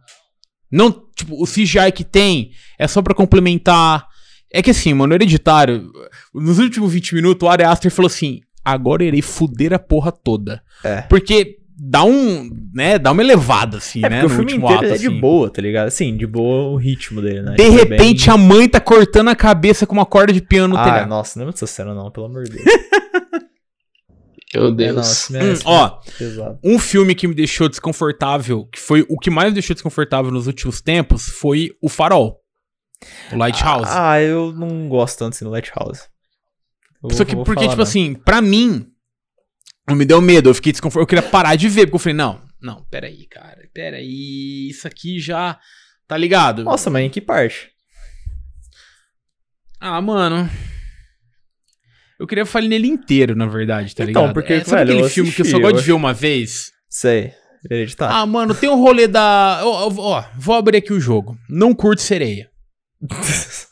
Não, 0.71 0.91
tipo, 1.17 1.43
o 1.43 1.47
CGI 1.47 1.91
que 1.93 2.05
tem 2.05 2.53
é 2.79 2.87
só 2.87 3.03
pra 3.03 3.15
complementar. 3.15 4.07
É 4.53 4.63
que 4.63 4.71
assim, 4.71 4.95
mano, 4.95 5.13
o 5.13 5.17
Hereditário, 5.17 5.91
nos 6.35 6.59
últimos 6.59 6.93
20 6.93 7.15
minutos, 7.15 7.47
o 7.47 7.51
Ari 7.51 7.65
Aster 7.65 7.91
falou 7.91 8.09
assim: 8.09 8.41
agora 8.65 9.03
eu 9.03 9.09
irei 9.09 9.23
fuder 9.23 9.73
a 9.73 9.79
porra 9.79 10.13
toda. 10.13 10.63
É. 10.85 11.03
Porque 11.03 11.60
dá 11.83 12.05
um, 12.05 12.51
né, 12.75 12.99
dá 12.99 13.11
uma 13.11 13.23
elevada, 13.23 13.79
assim, 13.79 14.05
É 14.05 14.09
né, 14.11 14.21
porque 14.21 14.35
o 14.35 14.37
filme 14.37 14.53
inteiro 14.55 14.85
é 14.87 14.99
de 14.99 15.07
assim. 15.07 15.19
boa, 15.21 15.49
tá 15.51 15.63
ligado? 15.63 15.87
Assim, 15.89 16.15
de 16.17 16.27
boa 16.27 16.73
o 16.73 16.77
ritmo 16.77 17.23
dele, 17.23 17.41
né? 17.43 17.55
De 17.55 17.63
é 17.63 17.69
repente 17.71 18.27
bem- 18.27 18.35
a 18.35 18.37
mãe 18.37 18.69
tá 18.69 18.81
cortando 18.81 19.29
a 19.29 19.35
cabeça 19.37 19.87
com 19.87 19.95
uma 19.95 20.05
corda 20.05 20.33
de 20.33 20.43
piano 20.43 20.75
no 20.75 20.81
Ah, 20.81 20.85
telhado. 20.85 21.09
nossa, 21.09 21.39
não 21.39 21.45
lembra 21.47 21.53
dessa 21.55 21.67
cena 21.67 21.95
não, 21.95 22.11
pelo 22.11 22.27
amor 22.27 22.45
de 22.45 22.51
Deus. 22.51 22.65
Meu 24.55 24.67
É, 24.67 24.73
Deus. 24.73 25.29
não, 25.31 25.41
esse 25.53 25.63
Hum, 25.63 25.71
ó, 25.71 25.89
pesado. 26.19 26.59
um 26.65 26.79
filme 26.79 27.15
que 27.15 27.29
me 27.29 27.35
deixou 27.35 27.69
desconfortável, 27.69 28.67
que 28.67 28.81
foi 28.81 29.07
o 29.09 29.17
que 29.17 29.31
mais 29.31 29.49
me 29.49 29.55
deixou 29.55 29.75
desconfortável 29.75 30.31
nos 30.33 30.47
últimos 30.49 30.81
tempos, 30.81 31.27
foi 31.29 31.71
O 31.81 31.89
Farol. 31.89 32.41
O 33.33 33.37
Lighthouse. 33.37 33.89
Ah, 33.89 34.21
eu 34.21 34.53
não 34.53 34.89
gosto 34.89 35.19
tanto 35.21 35.35
assim 35.35 35.45
do 35.45 35.51
Lighthouse. 35.53 36.03
Eu 37.03 37.11
Só 37.13 37.25
que 37.25 37.35
porque, 37.37 37.55
falar, 37.55 37.67
tipo 37.69 37.77
não. 37.77 37.83
assim, 37.85 38.13
pra 38.15 38.43
mim, 38.43 38.87
me 39.97 40.05
deu 40.05 40.21
medo, 40.21 40.51
eu 40.51 40.55
fiquei 40.55 40.73
desconfortável, 40.73 41.03
eu 41.03 41.07
queria 41.07 41.23
parar 41.23 41.57
de 41.57 41.69
ver, 41.69 41.87
porque 41.87 41.97
eu 41.97 42.01
falei, 42.01 42.17
não, 42.17 42.41
não, 42.61 42.85
peraí, 42.91 43.27
cara, 43.27 43.69
peraí, 43.73 44.69
isso 44.71 44.87
aqui 44.87 45.19
já, 45.19 45.59
tá 46.07 46.17
ligado? 46.17 46.65
Nossa, 46.65 46.91
mas 46.91 47.05
em 47.05 47.11
que 47.11 47.21
parte? 47.21 47.71
Ah, 49.81 50.01
mano... 50.01 50.49
Eu 52.19 52.27
queria 52.27 52.45
falar 52.45 52.67
nele 52.69 52.87
inteiro, 52.87 53.35
na 53.35 53.47
verdade, 53.47 53.95
tá 53.95 54.05
Então, 54.05 54.23
ligado? 54.25 54.35
porque, 54.35 54.53
é, 54.53 54.65
sabe 54.65 54.85
velho, 54.85 54.99
aquele 54.99 55.09
filme 55.09 55.33
que 55.33 55.41
eu 55.41 55.47
só 55.47 55.59
gosto 55.59 55.77
eu 55.77 55.81
de 55.81 55.87
ver 55.87 55.93
uma 55.93 56.13
vez? 56.13 56.71
Sei. 56.87 57.33
Hereditário. 57.71 58.15
Ah, 58.15 58.27
mano, 58.27 58.55
tem 58.55 58.69
um 58.69 58.79
rolê 58.79 59.09
da... 59.09 59.61
Ó, 59.65 59.89
ó, 59.89 60.19
ó, 60.19 60.25
vou 60.37 60.55
abrir 60.55 60.77
aqui 60.79 60.93
o 60.93 61.01
jogo. 61.01 61.39
Não 61.49 61.75
curto 61.75 62.03
sereia. 62.03 62.51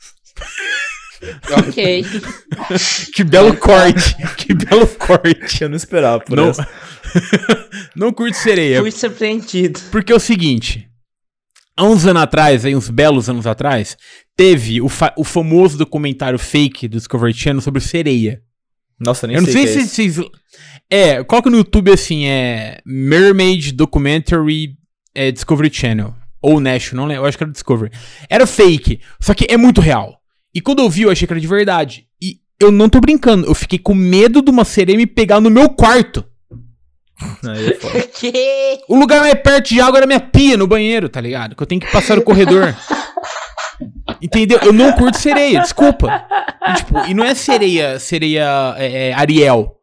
Ok. 1.59 2.05
Que 3.14 3.25
belo 3.25 3.57
corte, 3.57 4.14
que 4.37 4.53
belo 4.55 4.87
corte. 4.87 5.62
eu 5.62 5.69
não 5.69 5.77
esperava 5.77 6.21
por 6.21 6.37
Não, 6.37 6.51
essa. 6.51 6.69
não 7.97 8.12
curto 8.12 8.37
sereia. 8.37 8.81
Fui 8.81 8.91
surpreendido. 8.91 9.81
Porque 9.91 10.12
é 10.12 10.17
o 10.17 10.21
seguinte, 10.21 10.88
há 11.77 11.85
uns 11.85 12.05
anos 12.07 12.23
atrás, 12.23 12.64
aí 12.64 12.75
uns 12.77 12.91
belos 12.91 13.29
anos 13.29 13.47
atrás, 13.47 13.97
teve 14.37 14.81
o, 14.81 14.88
fa- 14.88 15.14
o 15.17 15.25
famoso 15.25 15.79
documentário 15.79 16.38
fake 16.38 16.88
do 16.88 16.99
Discovery 16.99 17.33
Channel 17.33 17.61
sobre 17.62 17.81
sereia. 17.81 18.43
Nossa, 19.01 19.27
nem 19.27 19.37
eu 19.37 19.43
não 19.43 19.51
sei, 19.51 19.62
que 19.64 19.69
é 19.71 19.73
se 19.85 20.11
vocês. 20.11 20.29
É, 20.91 21.23
coloca 21.25 21.49
no 21.51 21.57
YouTube 21.59 21.91
assim, 21.93 22.27
é. 22.27 22.81
Mermaid 22.85 23.73
Documentary 23.73 24.75
é, 25.14 25.31
Discovery 25.31 25.73
Channel. 25.73 26.14
Ou 26.43 26.61
National, 26.61 27.05
não 27.05 27.09
lembro, 27.09 27.25
eu 27.25 27.29
acho 27.29 27.37
que 27.38 27.45
era 27.45 27.53
Discovery. 27.53 27.91
Era 28.29 28.47
fake, 28.47 29.01
só 29.21 29.35
que 29.35 29.47
é 29.49 29.57
muito 29.57 29.81
real. 29.81 30.17
E 30.54 30.61
quando 30.61 30.80
eu 30.80 30.88
vi, 30.90 31.02
eu 31.02 31.11
achei 31.11 31.26
que 31.26 31.32
era 31.32 31.40
de 31.40 31.46
verdade. 31.46 32.06
E 32.20 32.38
eu 32.61 32.72
não 32.72 32.88
tô 32.88 33.00
brincando, 33.00 33.46
eu 33.46 33.54
fiquei 33.54 33.78
com 33.78 33.94
medo 33.94 34.42
de 34.42 34.50
uma 34.50 34.64
sereia 34.64 34.96
me 34.96 35.06
pegar 35.06 35.40
no 35.40 35.50
meu 35.50 35.68
quarto. 35.68 36.24
Aí 37.44 37.68
é. 37.68 38.02
Que? 38.18 38.80
O 38.88 38.96
lugar 38.98 39.20
mais 39.20 39.34
perto 39.34 39.68
de 39.68 39.80
água 39.80 39.98
era 39.98 40.06
minha 40.06 40.20
pia 40.20 40.56
no 40.56 40.66
banheiro, 40.66 41.08
tá 41.08 41.20
ligado? 41.20 41.54
Que 41.54 41.62
eu 41.62 41.66
tenho 41.66 41.80
que 41.80 41.90
passar 41.90 42.18
o 42.18 42.22
corredor. 42.22 42.74
Entendeu? 44.20 44.58
Eu 44.62 44.72
não 44.72 44.92
curto 44.92 45.16
sereia, 45.18 45.61
desculpa. 45.61 46.26
E, 46.68 46.74
tipo, 46.74 46.98
e 47.06 47.14
não 47.14 47.24
é 47.24 47.34
sereia, 47.34 47.98
sereia 47.98 48.74
é, 48.76 49.08
é, 49.08 49.12
Ariel. 49.12 49.76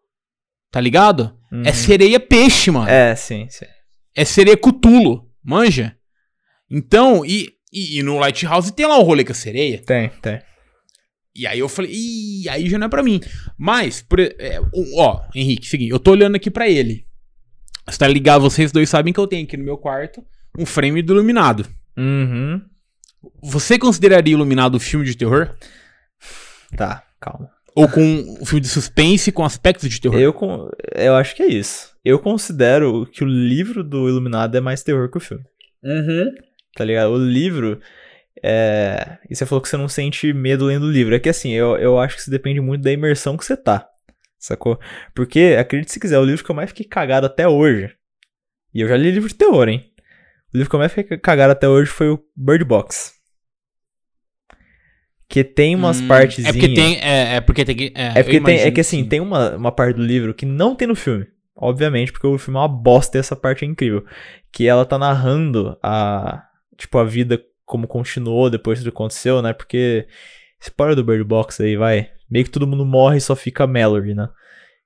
Tá 0.71 0.81
ligado? 0.81 1.33
É 1.63 1.71
sereia 1.71 2.19
peixe, 2.19 2.69
mano. 2.69 2.89
É, 2.89 3.11
É, 3.11 3.15
sim, 3.15 3.47
sim. 3.49 3.65
sereia 4.25 4.57
cutulo, 4.57 5.29
manja? 5.41 5.95
Então, 6.69 7.25
e, 7.25 7.49
e, 7.71 7.99
e 7.99 8.03
no 8.03 8.17
Lighthouse 8.19 8.73
tem 8.73 8.85
lá 8.85 8.97
o 8.97 9.03
rolê 9.03 9.23
com 9.23 9.31
a 9.31 9.35
sereia. 9.35 9.81
Tem, 9.85 10.09
tem. 10.21 10.41
E 11.35 11.45
aí 11.45 11.59
eu 11.59 11.67
falei, 11.67 11.91
ih, 11.91 12.47
aí 12.49 12.69
já 12.69 12.77
não 12.77 12.87
é 12.87 12.89
pra 12.89 13.03
mim. 13.03 13.19
Mas, 13.57 14.01
por, 14.01 14.19
é, 14.19 14.59
ó, 14.95 15.21
Henrique, 15.35 15.67
seguinte, 15.67 15.91
eu 15.91 15.99
tô 15.99 16.11
olhando 16.11 16.35
aqui 16.35 16.49
pra 16.49 16.67
ele. 16.69 17.05
Você 17.87 17.97
tá 17.97 18.07
ligado, 18.07 18.41
vocês 18.41 18.71
dois 18.71 18.89
sabem 18.89 19.11
que 19.13 19.19
eu 19.19 19.27
tenho 19.27 19.43
aqui 19.45 19.57
no 19.57 19.63
meu 19.63 19.77
quarto 19.77 20.23
um 20.57 20.65
frame 20.65 21.01
do 21.01 21.13
iluminado. 21.13 21.67
Uhum. 21.97 22.61
Você 23.43 23.77
consideraria 23.77 24.33
iluminado 24.33 24.75
o 24.75 24.79
filme 24.79 25.05
de 25.05 25.15
terror? 25.15 25.49
Tá, 26.75 27.03
calma. 27.19 27.49
Ou 27.75 27.89
com 27.89 28.01
um 28.01 28.45
filme 28.45 28.61
de 28.61 28.69
suspense 28.69 29.31
com 29.31 29.43
aspectos 29.43 29.89
de 29.89 29.99
terror? 29.99 30.17
Eu, 30.19 30.31
con- 30.31 30.69
eu 30.95 31.15
acho 31.15 31.35
que 31.35 31.43
é 31.43 31.47
isso. 31.47 31.89
Eu 32.05 32.19
considero 32.19 33.05
que 33.11 33.23
o 33.23 33.27
livro 33.27 33.83
do 33.83 34.07
Iluminado 34.07 34.55
é 34.55 34.61
mais 34.61 34.81
terror 34.83 35.09
que 35.11 35.17
o 35.17 35.21
filme. 35.21 35.43
Uhum. 35.83 36.31
Tá 36.75 36.85
ligado? 36.85 37.11
O 37.11 37.17
livro. 37.17 37.81
É... 38.43 39.17
E 39.29 39.35
você 39.35 39.45
falou 39.45 39.61
que 39.61 39.69
você 39.69 39.77
não 39.77 39.87
sente 39.87 40.31
medo 40.33 40.65
lendo 40.65 40.85
o 40.85 40.91
livro. 40.91 41.15
É 41.15 41.19
que 41.19 41.29
assim, 41.29 41.51
eu, 41.51 41.77
eu 41.77 41.99
acho 41.99 42.15
que 42.15 42.21
isso 42.21 42.31
depende 42.31 42.59
muito 42.61 42.81
da 42.83 42.91
imersão 42.91 43.37
que 43.37 43.45
você 43.45 43.55
tá. 43.57 43.87
Sacou? 44.37 44.79
Porque, 45.13 45.55
acredite 45.59 45.91
se 45.91 45.99
quiser, 45.99 46.19
o 46.19 46.23
livro 46.25 46.43
que 46.43 46.51
eu 46.51 46.55
mais 46.55 46.69
fiquei 46.69 46.85
cagado 46.85 47.25
até 47.25 47.47
hoje. 47.47 47.91
E 48.73 48.81
eu 48.81 48.87
já 48.87 48.95
li 48.97 49.09
livro 49.09 49.29
de 49.29 49.35
terror, 49.35 49.67
hein? 49.67 49.89
O 50.53 50.57
livro 50.57 50.69
que 50.69 50.75
eu 50.75 50.79
mais 50.79 50.93
fiquei 50.93 51.17
cagado 51.17 51.51
até 51.53 51.67
hoje 51.67 51.89
foi 51.89 52.09
o 52.09 52.23
Bird 52.35 52.63
Box. 52.63 53.13
Que 55.27 55.43
tem 55.43 55.75
umas 55.75 55.99
Hum, 55.99 56.07
partezinhas. 56.07 56.49
É 56.49 56.59
porque 56.59 56.73
tem. 56.75 56.97
É, 57.01 57.35
é 57.37 57.41
porque 57.41 57.65
tem. 57.65 57.91
É, 57.95 58.19
É 58.19 58.23
porque 58.23 58.39
tem, 58.39 58.59
é 58.59 58.71
que 58.71 58.81
assim, 58.81 59.03
sim. 59.03 59.09
tem 59.09 59.19
uma, 59.19 59.55
uma 59.55 59.71
parte 59.71 59.95
do 59.95 60.03
livro 60.03 60.33
que 60.33 60.45
não 60.45 60.75
tem 60.75 60.87
no 60.87 60.95
filme. 60.95 61.25
Obviamente, 61.55 62.11
porque 62.11 62.27
o 62.27 62.37
filme 62.37 62.57
é 62.57 62.61
uma 62.61 62.67
bosta 62.67 63.17
e 63.17 63.19
essa 63.19 63.35
parte 63.35 63.65
é 63.65 63.67
incrível. 63.67 64.05
Que 64.51 64.67
ela 64.67 64.85
tá 64.85 64.97
narrando 64.99 65.77
a. 65.81 66.43
Tipo, 66.77 66.99
a 66.99 67.03
vida 67.05 67.41
como 67.65 67.87
continuou 67.87 68.49
depois 68.49 68.79
do 68.79 68.83
que 68.83 68.89
aconteceu, 68.89 69.41
né? 69.41 69.53
Porque. 69.53 70.07
Spoiler 70.61 70.95
do 70.95 71.03
Bird 71.03 71.23
Box 71.23 71.61
aí, 71.61 71.75
vai. 71.75 72.09
Meio 72.29 72.45
que 72.45 72.51
todo 72.51 72.67
mundo 72.67 72.85
morre 72.85 73.17
e 73.17 73.21
só 73.21 73.35
fica 73.35 73.65
a 73.65 73.67
Mallory, 73.67 74.15
né? 74.15 74.29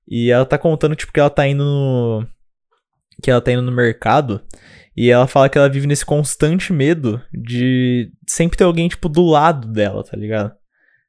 E 0.07 0.31
ela 0.31 0.45
tá 0.45 0.57
contando, 0.57 0.95
tipo, 0.95 1.13
que 1.13 1.19
ela 1.19 1.29
tá 1.29 1.47
indo 1.47 1.63
no. 1.63 2.27
Que 3.21 3.29
ela 3.29 3.41
tá 3.41 3.51
indo 3.51 3.61
no 3.61 3.71
mercado. 3.71 4.41
E 4.95 5.09
ela 5.09 5.27
fala 5.27 5.47
que 5.47 5.57
ela 5.57 5.69
vive 5.69 5.87
nesse 5.87 6.05
constante 6.05 6.73
medo 6.73 7.21
de 7.31 8.11
sempre 8.27 8.57
ter 8.57 8.63
alguém, 8.63 8.89
tipo, 8.89 9.07
do 9.07 9.25
lado 9.25 9.67
dela, 9.67 10.03
tá 10.03 10.17
ligado? 10.17 10.51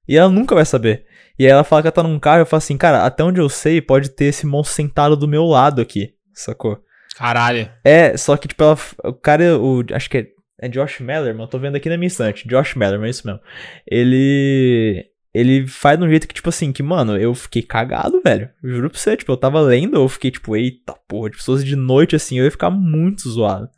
E 0.07 0.17
ela 0.17 0.31
nunca 0.31 0.55
vai 0.55 0.65
saber. 0.65 1.07
E 1.39 1.45
aí 1.45 1.51
ela 1.51 1.65
fala 1.65 1.83
que 1.83 1.89
ela 1.89 1.93
tá 1.93 2.03
num 2.03 2.19
carro 2.19 2.39
e 2.39 2.43
eu 2.43 2.47
falo 2.47 2.59
assim, 2.59 2.77
cara, 2.77 3.05
até 3.05 3.25
onde 3.25 3.41
eu 3.41 3.49
sei, 3.49 3.81
pode 3.81 4.11
ter 4.11 4.27
esse 4.27 4.47
monstro 4.47 4.77
sentado 4.77 5.17
do 5.17 5.27
meu 5.27 5.45
lado 5.45 5.81
aqui, 5.81 6.15
sacou? 6.35 6.79
Caralho. 7.17 7.71
É, 7.85 8.17
só 8.17 8.37
que, 8.37 8.47
tipo, 8.47 8.63
ela, 8.63 8.79
o 9.05 9.13
cara, 9.13 9.59
o, 9.59 9.85
acho 9.93 10.09
que 10.09 10.19
é, 10.19 10.27
é 10.61 10.69
Josh 10.69 11.01
Mellerman, 11.01 11.43
eu 11.43 11.49
tô 11.49 11.59
vendo 11.59 11.77
aqui 11.77 11.89
na 11.89 11.97
minha 11.97 12.07
estante, 12.07 12.47
Josh 12.47 12.75
Mellerman, 12.75 13.07
é 13.07 13.11
isso 13.11 13.27
mesmo. 13.27 13.41
Ele, 13.87 15.07
ele 15.33 15.67
faz 15.67 15.99
de 15.99 16.05
um 16.05 16.09
jeito 16.09 16.29
que, 16.29 16.35
tipo 16.35 16.49
assim, 16.49 16.71
que, 16.71 16.83
mano, 16.83 17.17
eu 17.17 17.35
fiquei 17.35 17.63
cagado, 17.63 18.21
velho. 18.23 18.51
Juro 18.63 18.91
pra 18.91 18.99
você, 18.99 19.17
tipo, 19.17 19.33
eu 19.33 19.37
tava 19.39 19.61
lendo, 19.61 19.97
eu 19.97 20.09
fiquei, 20.09 20.31
tipo, 20.31 20.55
eita 20.55 20.95
porra, 21.09 21.31
de 21.31 21.39
pessoas 21.39 21.65
de 21.65 21.75
noite, 21.75 22.15
assim, 22.15 22.39
eu 22.39 22.45
ia 22.45 22.51
ficar 22.51 22.71
muito 22.71 23.29
zoado. 23.29 23.69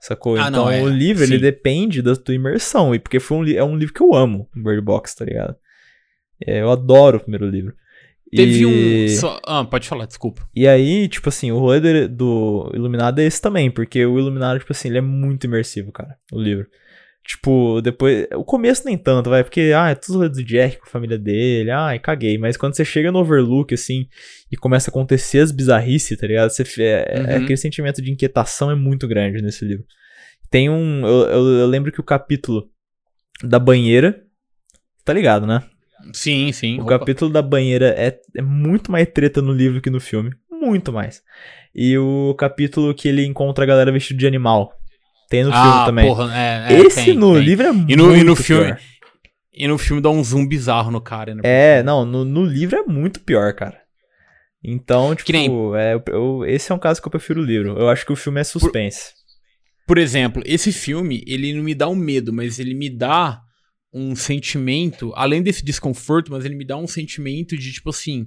Sacou? 0.00 0.36
Ah, 0.36 0.48
então 0.48 0.64
não, 0.64 0.70
é. 0.70 0.82
o 0.82 0.88
livro, 0.88 1.24
Sim. 1.24 1.32
ele 1.32 1.40
depende 1.40 2.02
da 2.02 2.14
tua 2.14 2.34
imersão. 2.34 2.94
E 2.94 2.98
porque 2.98 3.18
foi 3.18 3.38
um, 3.38 3.48
é 3.56 3.64
um 3.64 3.76
livro 3.76 3.94
que 3.94 4.02
eu 4.02 4.12
amo, 4.12 4.48
Bird 4.54 4.82
Box, 4.82 5.14
tá 5.14 5.24
ligado? 5.24 5.56
É, 6.46 6.60
eu 6.60 6.70
adoro 6.70 7.16
o 7.16 7.20
primeiro 7.20 7.48
livro. 7.48 7.74
Teve 8.34 8.60
E- 8.60 8.66
um. 8.66 9.08
só- 9.20 9.38
Ah, 9.46 9.64
pode 9.64 9.86
falar, 9.88 10.06
desculpa. 10.06 10.48
e 10.54 10.66
aí, 10.66 11.08
tipo 11.08 11.28
assim, 11.28 11.52
o 11.52 11.58
rolê 11.58 11.80
dele- 11.80 12.08
do 12.08 12.70
Iluminado 12.74 13.20
é 13.20 13.24
esse 13.24 13.40
também, 13.40 13.70
porque 13.70 14.04
o 14.04 14.18
Iluminado, 14.18 14.58
tipo 14.58 14.72
assim, 14.72 14.88
ele 14.88 14.98
é 14.98 15.02
muito 15.02 15.44
imersivo, 15.44 15.92
cara, 15.92 16.16
o 16.32 16.40
livro. 16.40 16.66
Tipo, 17.26 17.80
depois. 17.80 18.26
O 18.34 18.44
começo 18.44 18.84
nem 18.84 18.98
tanto, 18.98 19.30
vai, 19.30 19.42
porque, 19.42 19.72
ah, 19.74 19.88
é 19.88 19.94
tudo 19.94 20.28
do 20.28 20.44
Jack 20.44 20.76
com 20.78 20.84
a 20.86 20.90
família 20.90 21.16
dele, 21.18 21.70
ai, 21.70 21.98
caguei. 21.98 22.36
Mas 22.36 22.54
quando 22.56 22.76
você 22.76 22.84
chega 22.84 23.10
no 23.10 23.18
Overlook, 23.20 23.72
assim, 23.72 24.06
e 24.52 24.56
começa 24.58 24.90
a 24.90 24.92
acontecer 24.92 25.38
as 25.38 25.50
bizarrices, 25.50 26.18
tá 26.18 26.26
ligado? 26.26 26.50
Você, 26.50 26.62
é, 26.82 27.04
é- 27.08 27.20
Uhum. 27.38 27.42
aquele 27.44 27.56
sentimento 27.56 28.02
de 28.02 28.10
inquietação 28.12 28.70
é 28.70 28.74
muito 28.74 29.08
grande 29.08 29.40
nesse 29.40 29.64
livro. 29.64 29.84
Tem 30.50 30.68
um. 30.68 31.06
Eu, 31.06 31.26
eu, 31.30 31.46
eu 31.60 31.66
lembro 31.66 31.90
que 31.90 31.98
o 32.00 32.04
capítulo 32.04 32.68
da 33.42 33.58
banheira. 33.58 34.22
Tá 35.02 35.12
ligado, 35.14 35.46
né? 35.46 35.62
Sim, 36.12 36.52
sim. 36.52 36.80
O 36.80 36.86
capítulo 36.86 37.30
da 37.30 37.42
banheira 37.42 37.94
é, 37.96 38.18
é 38.36 38.42
muito 38.42 38.90
mais 38.90 39.08
treta 39.12 39.40
no 39.40 39.52
livro 39.52 39.80
que 39.80 39.90
no 39.90 40.00
filme. 40.00 40.30
Muito 40.50 40.92
mais. 40.92 41.22
E 41.74 41.96
o 41.98 42.34
capítulo 42.38 42.94
que 42.94 43.08
ele 43.08 43.24
encontra 43.24 43.64
a 43.64 43.66
galera 43.66 43.90
vestida 43.92 44.18
de 44.20 44.26
animal. 44.26 44.72
Tem 45.28 45.42
no 45.44 45.50
filme 45.50 45.66
ah, 45.68 45.84
também. 45.86 46.06
porra, 46.06 46.36
é, 46.36 46.74
é, 46.74 46.80
Esse 46.80 47.06
tem, 47.06 47.14
no 47.16 47.34
tem. 47.34 47.42
livro 47.42 47.66
é 47.66 47.72
muito 47.72 47.90
E 47.90 47.96
no, 47.96 48.16
e 48.16 48.22
no 48.22 48.36
filme. 48.36 48.66
pior. 48.66 48.80
E 49.52 49.68
no 49.68 49.78
filme 49.78 50.02
dá 50.02 50.10
um 50.10 50.22
zoom 50.22 50.46
bizarro 50.46 50.90
no 50.90 51.00
cara, 51.00 51.34
né? 51.34 51.40
É, 51.44 51.82
não, 51.82 52.04
no, 52.04 52.24
no 52.24 52.44
livro 52.44 52.76
é 52.78 52.82
muito 52.82 53.20
pior, 53.20 53.52
cara. 53.54 53.80
Então, 54.62 55.14
tipo, 55.14 55.26
Que 55.26 55.32
nem- 55.32 55.50
é, 55.76 56.02
eu- 56.08 56.44
esse 56.46 56.72
é 56.72 56.74
um 56.74 56.78
caso 56.78 57.00
que 57.00 57.06
eu 57.06 57.10
prefiro 57.10 57.40
o 57.40 57.44
livro. 57.44 57.78
Eu 57.78 57.88
acho 57.88 58.04
que 58.06 58.12
o 58.12 58.16
filme 58.16 58.40
é 58.40 58.44
suspense. 58.44 59.12
Por 59.86 59.98
exemplo, 59.98 60.42
esse 60.46 60.72
filme, 60.72 61.22
ele 61.26 61.52
não 61.52 61.62
me 61.62 61.74
dá 61.74 61.86
um 61.88 61.94
medo, 61.94 62.32
mas 62.32 62.58
ele 62.58 62.74
me 62.74 62.88
dá 62.88 63.40
um 63.94 64.16
sentimento, 64.16 65.12
além 65.14 65.40
desse 65.40 65.64
desconforto, 65.64 66.32
mas 66.32 66.44
ele 66.44 66.56
me 66.56 66.66
dá 66.66 66.76
um 66.76 66.86
sentimento 66.86 67.56
de 67.56 67.72
tipo 67.72 67.90
assim. 67.90 68.26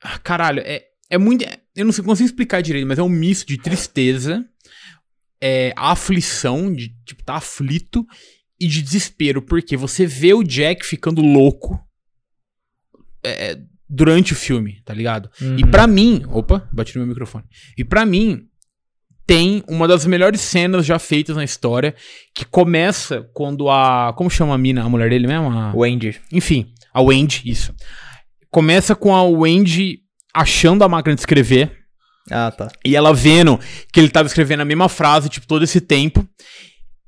ah, 0.00 0.18
Caralho, 0.20 0.60
é, 0.60 0.84
é 1.10 1.18
muito. 1.18 1.44
Eu 1.74 1.84
não 1.84 1.92
sei, 1.92 2.04
consigo 2.04 2.28
explicar 2.28 2.62
direito, 2.62 2.86
mas 2.86 2.98
é 3.00 3.02
um 3.02 3.08
misto 3.08 3.48
de 3.48 3.58
tristeza, 3.58 4.48
é, 5.40 5.72
aflição, 5.76 6.72
de 6.72 6.94
tipo, 7.04 7.24
tá 7.24 7.34
aflito, 7.34 8.06
e 8.60 8.68
de 8.68 8.80
desespero, 8.80 9.42
porque 9.42 9.76
você 9.76 10.06
vê 10.06 10.32
o 10.32 10.44
Jack 10.44 10.86
ficando 10.86 11.20
louco 11.20 11.78
é, 13.24 13.58
durante 13.88 14.32
o 14.32 14.36
filme, 14.36 14.80
tá 14.84 14.94
ligado? 14.94 15.28
Uhum. 15.40 15.58
E 15.58 15.66
pra 15.66 15.88
mim, 15.88 16.22
opa, 16.28 16.68
bati 16.72 16.94
no 16.94 17.00
meu 17.00 17.08
microfone. 17.08 17.44
E 17.76 17.84
pra 17.84 18.06
mim 18.06 18.48
tem 19.26 19.62
uma 19.68 19.88
das 19.88 20.04
melhores 20.06 20.40
cenas 20.40 20.84
já 20.84 20.98
feitas 20.98 21.36
na 21.36 21.44
história, 21.44 21.94
que 22.34 22.44
começa 22.44 23.26
quando 23.32 23.68
a, 23.70 24.12
como 24.16 24.28
chama 24.30 24.54
a 24.54 24.58
mina, 24.58 24.82
a 24.84 24.88
mulher 24.88 25.08
dele 25.10 25.26
mesmo? 25.26 25.50
A- 25.50 25.72
Wendy. 25.74 26.20
enfim, 26.32 26.66
a 26.92 27.00
Wendy, 27.00 27.42
isso. 27.46 27.74
Começa 28.50 28.94
com 28.94 29.14
a 29.14 29.22
Wendy 29.22 29.98
achando 30.34 30.84
a 30.84 30.88
máquina 30.88 31.14
de 31.14 31.20
escrever 31.20 31.72
Ah, 32.30 32.50
tá. 32.50 32.68
e 32.84 32.94
ela 32.94 33.12
vendo 33.14 33.58
que 33.92 33.98
ele 34.00 34.08
tava 34.10 34.26
escrevendo 34.26 34.60
a 34.60 34.64
mesma 34.64 34.88
frase, 34.88 35.28
tipo, 35.28 35.46
todo 35.46 35.64
esse 35.64 35.80
tempo. 35.80 36.26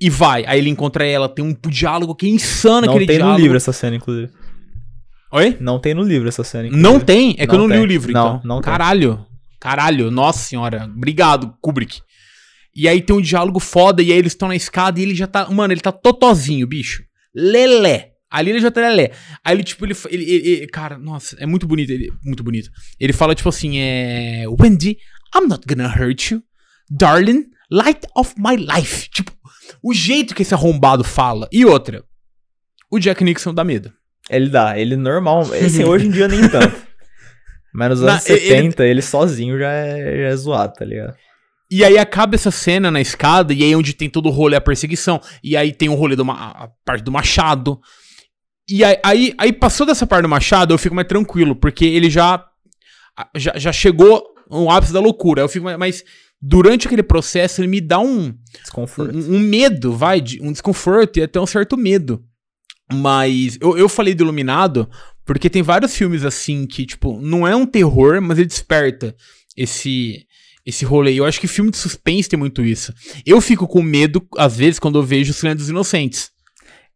E 0.00 0.10
vai, 0.10 0.44
aí 0.46 0.58
ele 0.58 0.68
encontra 0.68 1.06
ela, 1.06 1.26
tem 1.28 1.42
um 1.44 1.56
diálogo 1.70 2.14
que 2.14 2.26
é 2.26 2.28
insano 2.28 2.86
Não 2.86 2.92
aquele 2.94 3.06
tem 3.06 3.16
diálogo. 3.16 3.38
no 3.38 3.42
livro 3.42 3.56
essa 3.56 3.72
cena, 3.72 3.96
inclusive. 3.96 4.30
Oi? 5.32 5.56
Não 5.60 5.78
tem 5.78 5.94
no 5.94 6.02
livro 6.02 6.28
essa 6.28 6.44
cena, 6.44 6.66
inclusive. 6.68 6.82
Não 6.92 7.00
tem? 7.00 7.34
É 7.38 7.46
que 7.46 7.54
eu 7.54 7.58
Não 7.58 7.66
não 7.66 7.68
li 7.68 7.72
tem. 7.78 7.82
o 7.82 7.86
livro, 7.86 8.12
Não, 8.12 8.26
então. 8.36 8.40
não 8.44 8.60
tem. 8.60 8.72
Caralho. 9.66 10.10
Nossa 10.10 10.38
senhora. 10.40 10.84
Obrigado, 10.84 11.54
Kubrick. 11.60 12.00
E 12.74 12.86
aí 12.88 13.00
tem 13.00 13.16
um 13.16 13.20
diálogo 13.20 13.58
foda, 13.58 14.02
e 14.02 14.12
aí 14.12 14.18
eles 14.18 14.32
estão 14.32 14.48
na 14.48 14.54
escada 14.56 15.00
e 15.00 15.02
ele 15.02 15.14
já 15.14 15.26
tá. 15.26 15.48
Mano, 15.50 15.72
ele 15.72 15.80
tá 15.80 15.90
totozinho, 15.90 16.66
bicho. 16.66 17.02
Lelé. 17.34 18.12
Ali 18.30 18.50
ele 18.50 18.60
já 18.60 18.70
tá 18.70 18.80
lelé. 18.80 19.12
Aí 19.44 19.54
ele, 19.56 19.64
tipo, 19.64 19.84
ele. 19.86 19.94
ele, 20.10 20.24
ele- 20.24 20.48
ele- 20.48 20.66
cara, 20.66 20.98
nossa, 20.98 21.36
é 21.40 21.46
muito 21.46 21.66
bonito. 21.66 21.90
Ele, 21.90 22.12
muito 22.22 22.42
bonito. 22.44 22.70
Ele 23.00 23.12
fala, 23.12 23.34
tipo 23.34 23.48
assim, 23.48 23.78
é. 23.78 24.44
Wendy, 24.60 24.98
I'm 25.34 25.46
not 25.48 25.62
gonna 25.66 25.88
hurt 25.88 26.30
you. 26.30 26.42
Darling, 26.90 27.46
light 27.70 28.06
of 28.14 28.34
my 28.36 28.56
life. 28.56 29.08
Tipo, 29.10 29.32
o 29.82 29.92
jeito 29.94 30.34
que 30.34 30.42
esse 30.42 30.54
arrombado 30.54 31.02
fala. 31.02 31.48
E 31.50 31.64
outra. 31.64 32.04
O 32.90 32.98
Jack 32.98 33.24
Nixon 33.24 33.52
dá 33.54 33.64
medo. 33.64 33.92
Ele 34.28 34.48
dá, 34.48 34.78
ele 34.78 34.96
normal. 34.96 35.40
Assim, 35.42 35.82
hoje 35.84 36.06
em 36.06 36.10
dia 36.10 36.28
nem 36.28 36.48
tanto. 36.48 36.76
Mas 37.76 37.90
nos 37.90 38.02
anos 38.02 38.28
ele- 38.30 38.40
70, 38.40 38.84
ele, 38.86 39.02
sozinho 39.02 39.58
já 39.58 39.70
é, 39.70 40.16
já 40.22 40.28
é 40.28 40.36
zoado, 40.36 40.72
tá 40.74 40.84
ligado? 40.84 41.14
E 41.70 41.84
aí 41.84 41.98
acaba 41.98 42.34
essa 42.36 42.50
cena 42.50 42.90
na 42.90 43.00
escada, 43.00 43.52
e 43.52 43.62
aí 43.64 43.72
é 43.72 43.76
onde 43.76 43.92
tem 43.92 44.08
todo 44.08 44.26
o 44.28 44.32
rolê, 44.32 44.56
a 44.56 44.60
perseguição. 44.60 45.20
E 45.42 45.56
aí 45.56 45.72
tem 45.72 45.88
o 45.88 45.94
rolê 45.94 46.14
do 46.16 46.24
ma- 46.24 46.50
a 46.52 46.68
parte 46.84 47.02
do 47.02 47.10
machado. 47.12 47.80
E 48.68 48.82
aí, 48.84 48.98
aí, 49.04 49.34
aí 49.38 49.52
passou 49.52 49.86
dessa 49.86 50.04
parte 50.06 50.22
do 50.22 50.28
Machado, 50.28 50.74
eu 50.74 50.78
fico 50.78 50.92
mais 50.94 51.06
tranquilo, 51.06 51.54
porque 51.54 51.84
ele 51.84 52.10
já, 52.10 52.44
já, 53.36 53.52
já 53.56 53.72
chegou 53.72 54.24
no 54.50 54.68
ápice 54.70 54.92
da 54.92 54.98
loucura. 54.98 55.40
Eu 55.42 55.48
fico 55.48 55.64
mais, 55.64 55.78
mas 55.78 56.04
durante 56.42 56.86
aquele 56.88 57.02
processo 57.04 57.60
ele 57.60 57.68
me 57.68 57.80
dá 57.80 58.00
um, 58.00 58.34
Desconforto. 58.60 59.14
um, 59.16 59.36
um 59.36 59.38
medo, 59.38 59.92
vai, 59.96 60.20
de- 60.20 60.40
um 60.42 60.50
desconforto 60.50 61.18
e 61.18 61.22
até 61.22 61.40
um 61.40 61.46
certo 61.46 61.76
medo. 61.76 62.24
Mas 62.92 63.56
eu, 63.60 63.76
eu 63.78 63.88
falei 63.88 64.14
do 64.14 64.24
Iluminado 64.24 64.88
porque 65.26 65.50
tem 65.50 65.62
vários 65.62 65.94
filmes 65.94 66.24
assim 66.24 66.66
que, 66.66 66.86
tipo, 66.86 67.20
não 67.20 67.46
é 67.46 67.54
um 67.54 67.66
terror, 67.66 68.22
mas 68.22 68.38
ele 68.38 68.46
desperta 68.46 69.14
esse 69.56 70.24
esse 70.64 70.84
rolê. 70.84 71.14
Eu 71.14 71.24
acho 71.24 71.38
que 71.40 71.46
filme 71.46 71.70
de 71.70 71.76
suspense 71.76 72.28
tem 72.28 72.36
muito 72.38 72.64
isso. 72.64 72.92
Eu 73.24 73.40
fico 73.40 73.68
com 73.68 73.80
medo, 73.82 74.26
às 74.36 74.56
vezes, 74.56 74.80
quando 74.80 74.98
eu 74.98 75.02
vejo 75.02 75.30
o 75.30 75.34
Silêncio 75.34 75.58
dos 75.58 75.68
Inocentes 75.68 76.32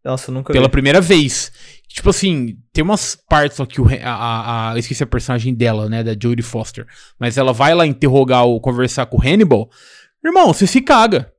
Nossa, 0.04 0.30
eu 0.30 0.34
nunca 0.34 0.52
pela 0.52 0.66
vi. 0.66 0.72
primeira 0.72 1.00
vez. 1.00 1.52
Tipo 1.88 2.10
assim, 2.10 2.56
tem 2.72 2.82
umas 2.82 3.16
partes 3.28 3.56
só 3.56 3.64
que 3.66 3.80
o, 3.80 3.86
a, 4.02 4.70
a- 4.70 4.74
eu 4.74 4.78
esqueci 4.78 5.02
a 5.04 5.06
personagem 5.06 5.54
dela, 5.54 5.88
né, 5.88 6.02
da 6.02 6.12
Jodie 6.20 6.42
Foster, 6.42 6.84
mas 7.18 7.36
ela 7.38 7.52
vai 7.52 7.72
lá 7.74 7.86
interrogar 7.86 8.44
ou 8.44 8.60
conversar 8.60 9.06
com 9.06 9.18
o 9.18 9.20
Hannibal. 9.22 9.68
Irmão, 10.24 10.52
você 10.52 10.66
se 10.66 10.80
caga. 10.80 11.32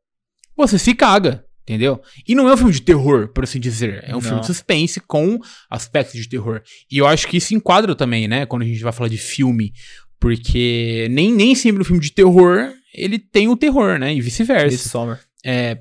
Você 0.56 0.78
se 0.80 0.94
caga, 0.94 1.44
entendeu? 1.64 2.02
E 2.28 2.34
não 2.36 2.50
é 2.50 2.54
um 2.54 2.58
filme 2.58 2.74
de 2.74 2.82
terror, 2.82 3.28
por 3.30 3.44
assim 3.44 3.60
dizer. 3.60 4.04
É 4.06 4.12
um 4.12 4.14
Não. 4.16 4.22
filme 4.22 4.40
de 4.42 4.48
suspense 4.48 5.00
com 5.00 5.40
aspectos 5.70 6.20
de 6.22 6.28
terror. 6.30 6.62
E 6.92 6.98
eu 6.98 7.08
acho 7.08 7.28
que 7.28 7.38
isso 7.38 7.54
enquadra 7.56 7.96
também, 7.96 8.28
né, 8.28 8.46
quando 8.46 8.64
a 8.64 8.66
gente 8.66 8.82
vai 8.84 8.92
falar 8.92 9.10
de 9.10 9.18
filme. 9.18 9.72
Porque 10.20 11.08
nem, 11.10 11.32
nem 11.34 11.56
sempre 11.56 11.80
no 11.80 11.86
filme 11.86 12.02
de 12.02 12.12
terror 12.12 12.72
ele 12.94 13.18
tem 13.18 13.48
o 13.48 13.56
terror, 13.58 13.98
né? 13.98 14.14
E 14.14 14.22
vice-versa. 14.22 14.68
Midsommar. 14.68 15.20
É. 15.46 15.78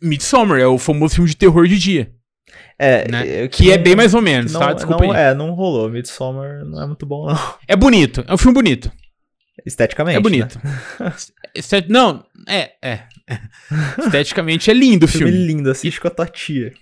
Midsommar 0.00 0.58
é 0.60 0.66
o 0.66 0.78
famoso 0.78 1.14
filme 1.16 1.28
de 1.30 1.36
terror 1.36 1.66
de 1.68 1.78
dia, 1.78 2.12
É, 2.78 3.08
né? 3.10 3.44
é, 3.44 3.48
Que 3.48 3.70
é 3.70 3.78
bem 3.78 3.94
mais 3.94 4.14
ou 4.14 4.22
menos, 4.22 4.52
não, 4.52 4.60
tá? 4.60 4.72
Desculpa 4.72 5.04
não, 5.04 5.12
aí. 5.12 5.20
É, 5.20 5.34
não 5.34 5.50
rolou. 5.52 5.88
Midsommar 5.90 6.64
não 6.64 6.82
é 6.82 6.86
muito 6.86 7.04
bom, 7.06 7.26
não. 7.26 7.54
É 7.68 7.76
bonito, 7.76 8.24
é 8.26 8.32
um 8.34 8.38
filme 8.38 8.54
bonito. 8.54 8.90
Esteticamente. 9.66 10.16
É 10.16 10.20
bonito. 10.20 10.58
Estet- 11.54 11.88
Não, 11.88 12.24
é, 12.48 12.72
é. 12.82 13.00
Esteticamente 14.04 14.70
é 14.70 14.74
lindo 14.74 15.06
o? 15.06 15.08
Filme 15.08 15.30
filme. 15.32 15.46
lindo, 15.46 15.70
assiste 15.70 16.00
com 16.00 16.08
a 16.08 16.10
tua 16.10 16.26
tia. 16.26 16.72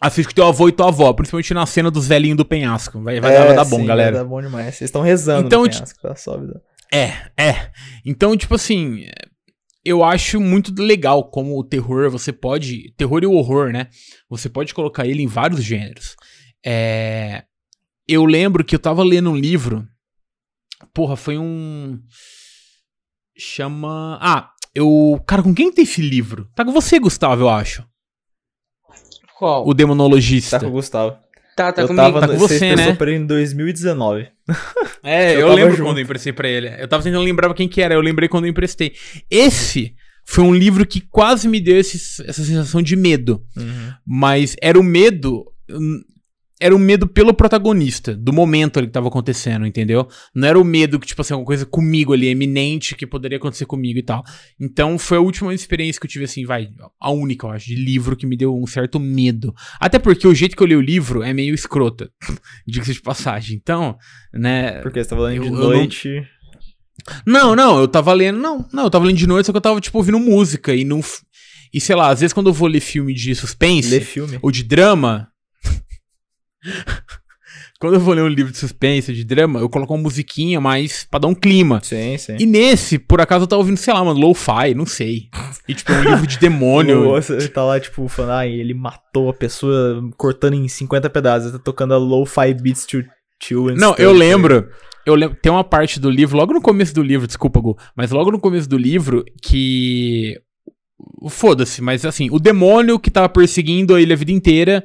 Assiste 0.00 0.28
com 0.28 0.34
teu 0.34 0.46
avô 0.46 0.68
e 0.68 0.72
tua 0.72 0.88
avó, 0.88 1.12
principalmente 1.12 1.54
na 1.54 1.64
cena 1.66 1.90
dos 1.90 2.06
velhinhos 2.06 2.36
do 2.36 2.44
penhasco. 2.44 3.00
Vai, 3.02 3.20
vai, 3.20 3.32
É, 3.34 3.38
dar, 3.38 3.46
vai 3.46 3.56
dar 3.56 3.64
bom, 3.64 3.78
sim, 3.80 3.86
galera. 3.86 4.12
Vai 4.12 4.22
dar 4.22 4.28
bom 4.28 4.40
demais. 4.42 4.74
Vocês 4.74 4.88
estão 4.88 5.00
rezando 5.02 5.46
Então, 5.46 5.62
no 5.62 5.70
penhasco, 5.70 6.00
tá? 6.02 6.12
Da- 6.12 6.60
É, 6.92 7.30
é. 7.42 7.70
Então, 8.04 8.36
tipo 8.36 8.54
assim, 8.54 9.06
eu 9.84 10.04
acho 10.04 10.40
muito 10.40 10.74
legal 10.82 11.30
como 11.30 11.58
o 11.58 11.64
terror, 11.64 12.10
você 12.10 12.32
pode. 12.32 12.92
Terror 12.96 13.22
e 13.22 13.26
o 13.26 13.32
horror, 13.32 13.72
né? 13.72 13.88
Você 14.28 14.48
pode 14.48 14.74
colocar 14.74 15.06
ele 15.06 15.22
em 15.22 15.26
vários 15.26 15.62
gêneros. 15.62 16.16
É, 16.64 17.44
eu 18.06 18.24
lembro 18.26 18.64
que 18.64 18.74
eu 18.74 18.78
tava 18.78 19.02
lendo 19.02 19.30
um 19.30 19.36
livro. 19.36 19.86
Porra, 20.92 21.16
foi 21.16 21.38
um. 21.38 21.98
Chama. 23.36 24.18
Ah, 24.20 24.50
eu. 24.74 25.22
Cara, 25.26 25.42
com 25.42 25.54
quem 25.54 25.72
tem 25.72 25.84
esse 25.84 26.00
livro? 26.02 26.48
Tá 26.54 26.64
com 26.64 26.72
você, 26.72 26.98
Gustavo, 26.98 27.42
eu 27.42 27.48
acho. 27.48 27.84
Qual? 29.38 29.66
O 29.66 29.74
Demonologista. 29.74 30.58
Tá 30.58 30.64
com 30.64 30.70
o 30.70 30.74
Gustavo. 30.74 31.16
Tá, 31.56 31.72
tá 31.72 31.82
eu 31.82 31.86
comigo. 31.88 32.02
tava 32.04 32.20
Tá 32.20 32.28
com 32.28 32.36
você, 32.38 32.74
né? 32.74 32.94
pra 32.94 33.10
ele 33.10 33.22
em 33.22 33.26
2019. 33.26 34.28
É, 35.06 35.34
Eu 35.34 35.40
eu, 35.40 35.54
lembro 35.54 35.72
junto. 35.76 35.86
quando 35.88 35.98
eu 35.98 36.02
emprestei 36.04 36.32
pra 36.32 36.48
ele. 36.48 36.66
Eu 36.78 36.88
tava 36.88 37.02
tentando 37.02 37.22
lembrar 37.22 37.52
quem 37.54 37.68
que 37.68 37.82
era, 37.82 37.94
eu 37.94 38.00
lembrei 38.00 38.26
quando 38.28 38.44
eu 38.46 38.50
emprestei. 38.50 38.94
Esse 39.30 39.94
foi 40.24 40.42
um 40.42 40.54
livro 40.54 40.86
que 40.86 41.00
quase 41.00 41.46
me 41.46 41.60
deu 41.60 41.78
esse- 41.78 42.22
essa 42.26 42.42
sensação 42.42 42.80
de 42.80 42.96
medo. 42.96 43.44
Mas 44.06 44.56
era 44.62 44.80
o 44.80 44.82
medo. 44.82 45.44
Era 46.60 46.74
o 46.74 46.78
medo 46.78 47.06
pelo 47.08 47.34
protagonista, 47.34 48.14
do 48.14 48.32
momento 48.32 48.78
ali 48.78 48.86
que 48.86 48.92
tava 48.92 49.08
acontecendo, 49.08 49.66
entendeu? 49.66 50.06
Não 50.34 50.46
era 50.46 50.58
o 50.58 50.62
medo 50.64 51.00
que, 51.00 51.06
tipo 51.06 51.20
assim, 51.20 51.32
alguma 51.34 51.46
coisa 51.46 51.66
comigo 51.66 52.12
ali, 52.12 52.28
eminente, 52.28 52.94
que 52.94 53.06
poderia 53.06 53.38
acontecer 53.38 53.66
comigo 53.66 53.98
e 53.98 54.02
tal. 54.02 54.22
Então 54.60 54.96
foi 54.96 55.18
a 55.18 55.20
última 55.20 55.52
experiência 55.52 56.00
que 56.00 56.06
eu 56.06 56.10
tive, 56.10 56.24
assim, 56.26 56.46
vai, 56.46 56.68
a 57.00 57.10
única, 57.10 57.46
eu 57.46 57.50
acho, 57.50 57.66
de 57.66 57.74
livro 57.74 58.16
que 58.16 58.24
me 58.26 58.36
deu 58.36 58.56
um 58.56 58.66
certo 58.68 59.00
medo. 59.00 59.52
Até 59.80 59.98
porque 59.98 60.28
o 60.28 60.34
jeito 60.34 60.56
que 60.56 60.62
eu 60.62 60.66
li 60.66 60.76
o 60.76 60.80
livro 60.80 61.22
é 61.24 61.32
meio 61.32 61.54
escrota, 61.54 62.08
diga-se 62.66 62.92
de 62.94 63.02
passagem. 63.02 63.56
Então, 63.60 63.96
né. 64.32 64.80
Porque 64.80 65.02
você 65.02 65.10
tava 65.10 65.22
lendo 65.24 65.42
de 65.42 65.48
eu 65.48 65.52
não- 65.52 65.60
noite. 65.60 66.22
Não, 67.26 67.56
não, 67.56 67.80
eu 67.80 67.88
tava 67.88 68.12
lendo. 68.12 68.38
Não, 68.38 68.66
não, 68.72 68.84
eu 68.84 68.90
tava 68.90 69.04
lendo 69.04 69.16
de 69.18 69.26
noite, 69.26 69.46
só 69.46 69.52
que 69.52 69.56
eu 69.58 69.60
tava, 69.60 69.80
tipo, 69.80 69.98
ouvindo 69.98 70.18
música 70.20 70.74
e 70.74 70.84
não. 70.84 71.00
E 71.72 71.80
sei 71.80 71.96
lá, 71.96 72.10
às 72.10 72.20
vezes 72.20 72.32
quando 72.32 72.48
eu 72.48 72.52
vou 72.52 72.68
ler 72.68 72.80
filme 72.80 73.12
de 73.12 73.34
suspense 73.34 73.90
Ler 73.90 74.00
filme. 74.02 74.38
ou 74.40 74.50
de 74.50 74.62
drama. 74.62 75.28
quando 77.80 77.94
eu 77.94 78.00
vou 78.00 78.14
ler 78.14 78.22
um 78.22 78.28
livro 78.28 78.52
de 78.52 78.58
suspense 78.58 79.12
de 79.12 79.24
drama, 79.24 79.60
eu 79.60 79.68
coloco 79.68 79.92
uma 79.92 80.02
musiquinha 80.02 80.60
mais 80.60 81.06
pra 81.10 81.20
dar 81.20 81.28
um 81.28 81.34
clima. 81.34 81.80
Sim, 81.82 82.16
sim. 82.16 82.36
E 82.38 82.46
nesse, 82.46 82.98
por 82.98 83.20
acaso, 83.20 83.44
eu 83.44 83.46
tava 83.46 83.60
ouvindo, 83.60 83.76
sei 83.76 83.92
lá, 83.92 84.04
mano, 84.04 84.18
lo-fi, 84.18 84.74
não 84.74 84.86
sei. 84.86 85.28
E 85.68 85.74
tipo, 85.74 85.92
é 85.92 85.98
um 85.98 86.04
livro 86.04 86.26
de 86.26 86.38
demônio. 86.38 87.14
Ele 87.28 87.48
tá 87.48 87.64
lá, 87.64 87.78
tipo, 87.78 88.08
falando, 88.08 88.32
ah, 88.32 88.46
ele 88.46 88.74
matou 88.74 89.28
a 89.28 89.34
pessoa 89.34 90.02
cortando 90.16 90.54
em 90.54 90.68
50 90.68 91.10
pedaços, 91.10 91.52
tá 91.52 91.58
tocando 91.58 91.94
a 91.94 91.98
lo-fi 91.98 92.54
beats 92.54 92.86
to 92.86 93.02
chill 93.42 93.66
Não, 93.76 93.94
eu 93.98 94.12
tá 94.12 94.18
lembro. 94.18 94.68
Eu 95.04 95.14
lembro. 95.14 95.36
Tem 95.42 95.52
uma 95.52 95.64
parte 95.64 96.00
do 96.00 96.08
livro, 96.08 96.36
logo 96.36 96.54
no 96.54 96.62
começo 96.62 96.94
do 96.94 97.02
livro, 97.02 97.26
desculpa, 97.26 97.60
Gu, 97.60 97.76
mas 97.94 98.10
logo 98.10 98.30
no 98.30 98.40
começo 98.40 98.68
do 98.68 98.78
livro 98.78 99.24
que. 99.42 100.40
Foda-se, 101.28 101.82
mas 101.82 102.04
assim, 102.04 102.28
o 102.30 102.38
demônio 102.38 102.98
que 102.98 103.10
tava 103.10 103.28
perseguindo 103.28 103.98
ele 103.98 104.12
a 104.12 104.16
vida 104.16 104.32
inteira 104.32 104.84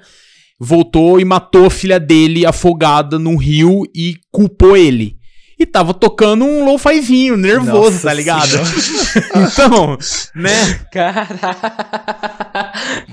voltou 0.60 1.19
e 1.19 1.26
matou 1.26 1.65
a 1.65 1.69
filha 1.69 2.00
dele 2.00 2.45
afogada 2.45 3.17
num 3.17 3.38
rio 3.38 3.84
e 3.95 4.15
culpou 4.32 4.76
ele. 4.76 5.17
E 5.58 5.65
tava 5.65 5.93
tocando 5.93 6.45
um 6.45 6.63
lo-fizinho, 6.63 7.36
nervoso, 7.36 7.91
Nossa 7.91 8.08
tá 8.08 8.13
ligado? 8.13 8.50
Então, 9.52 9.98
né? 10.36 10.80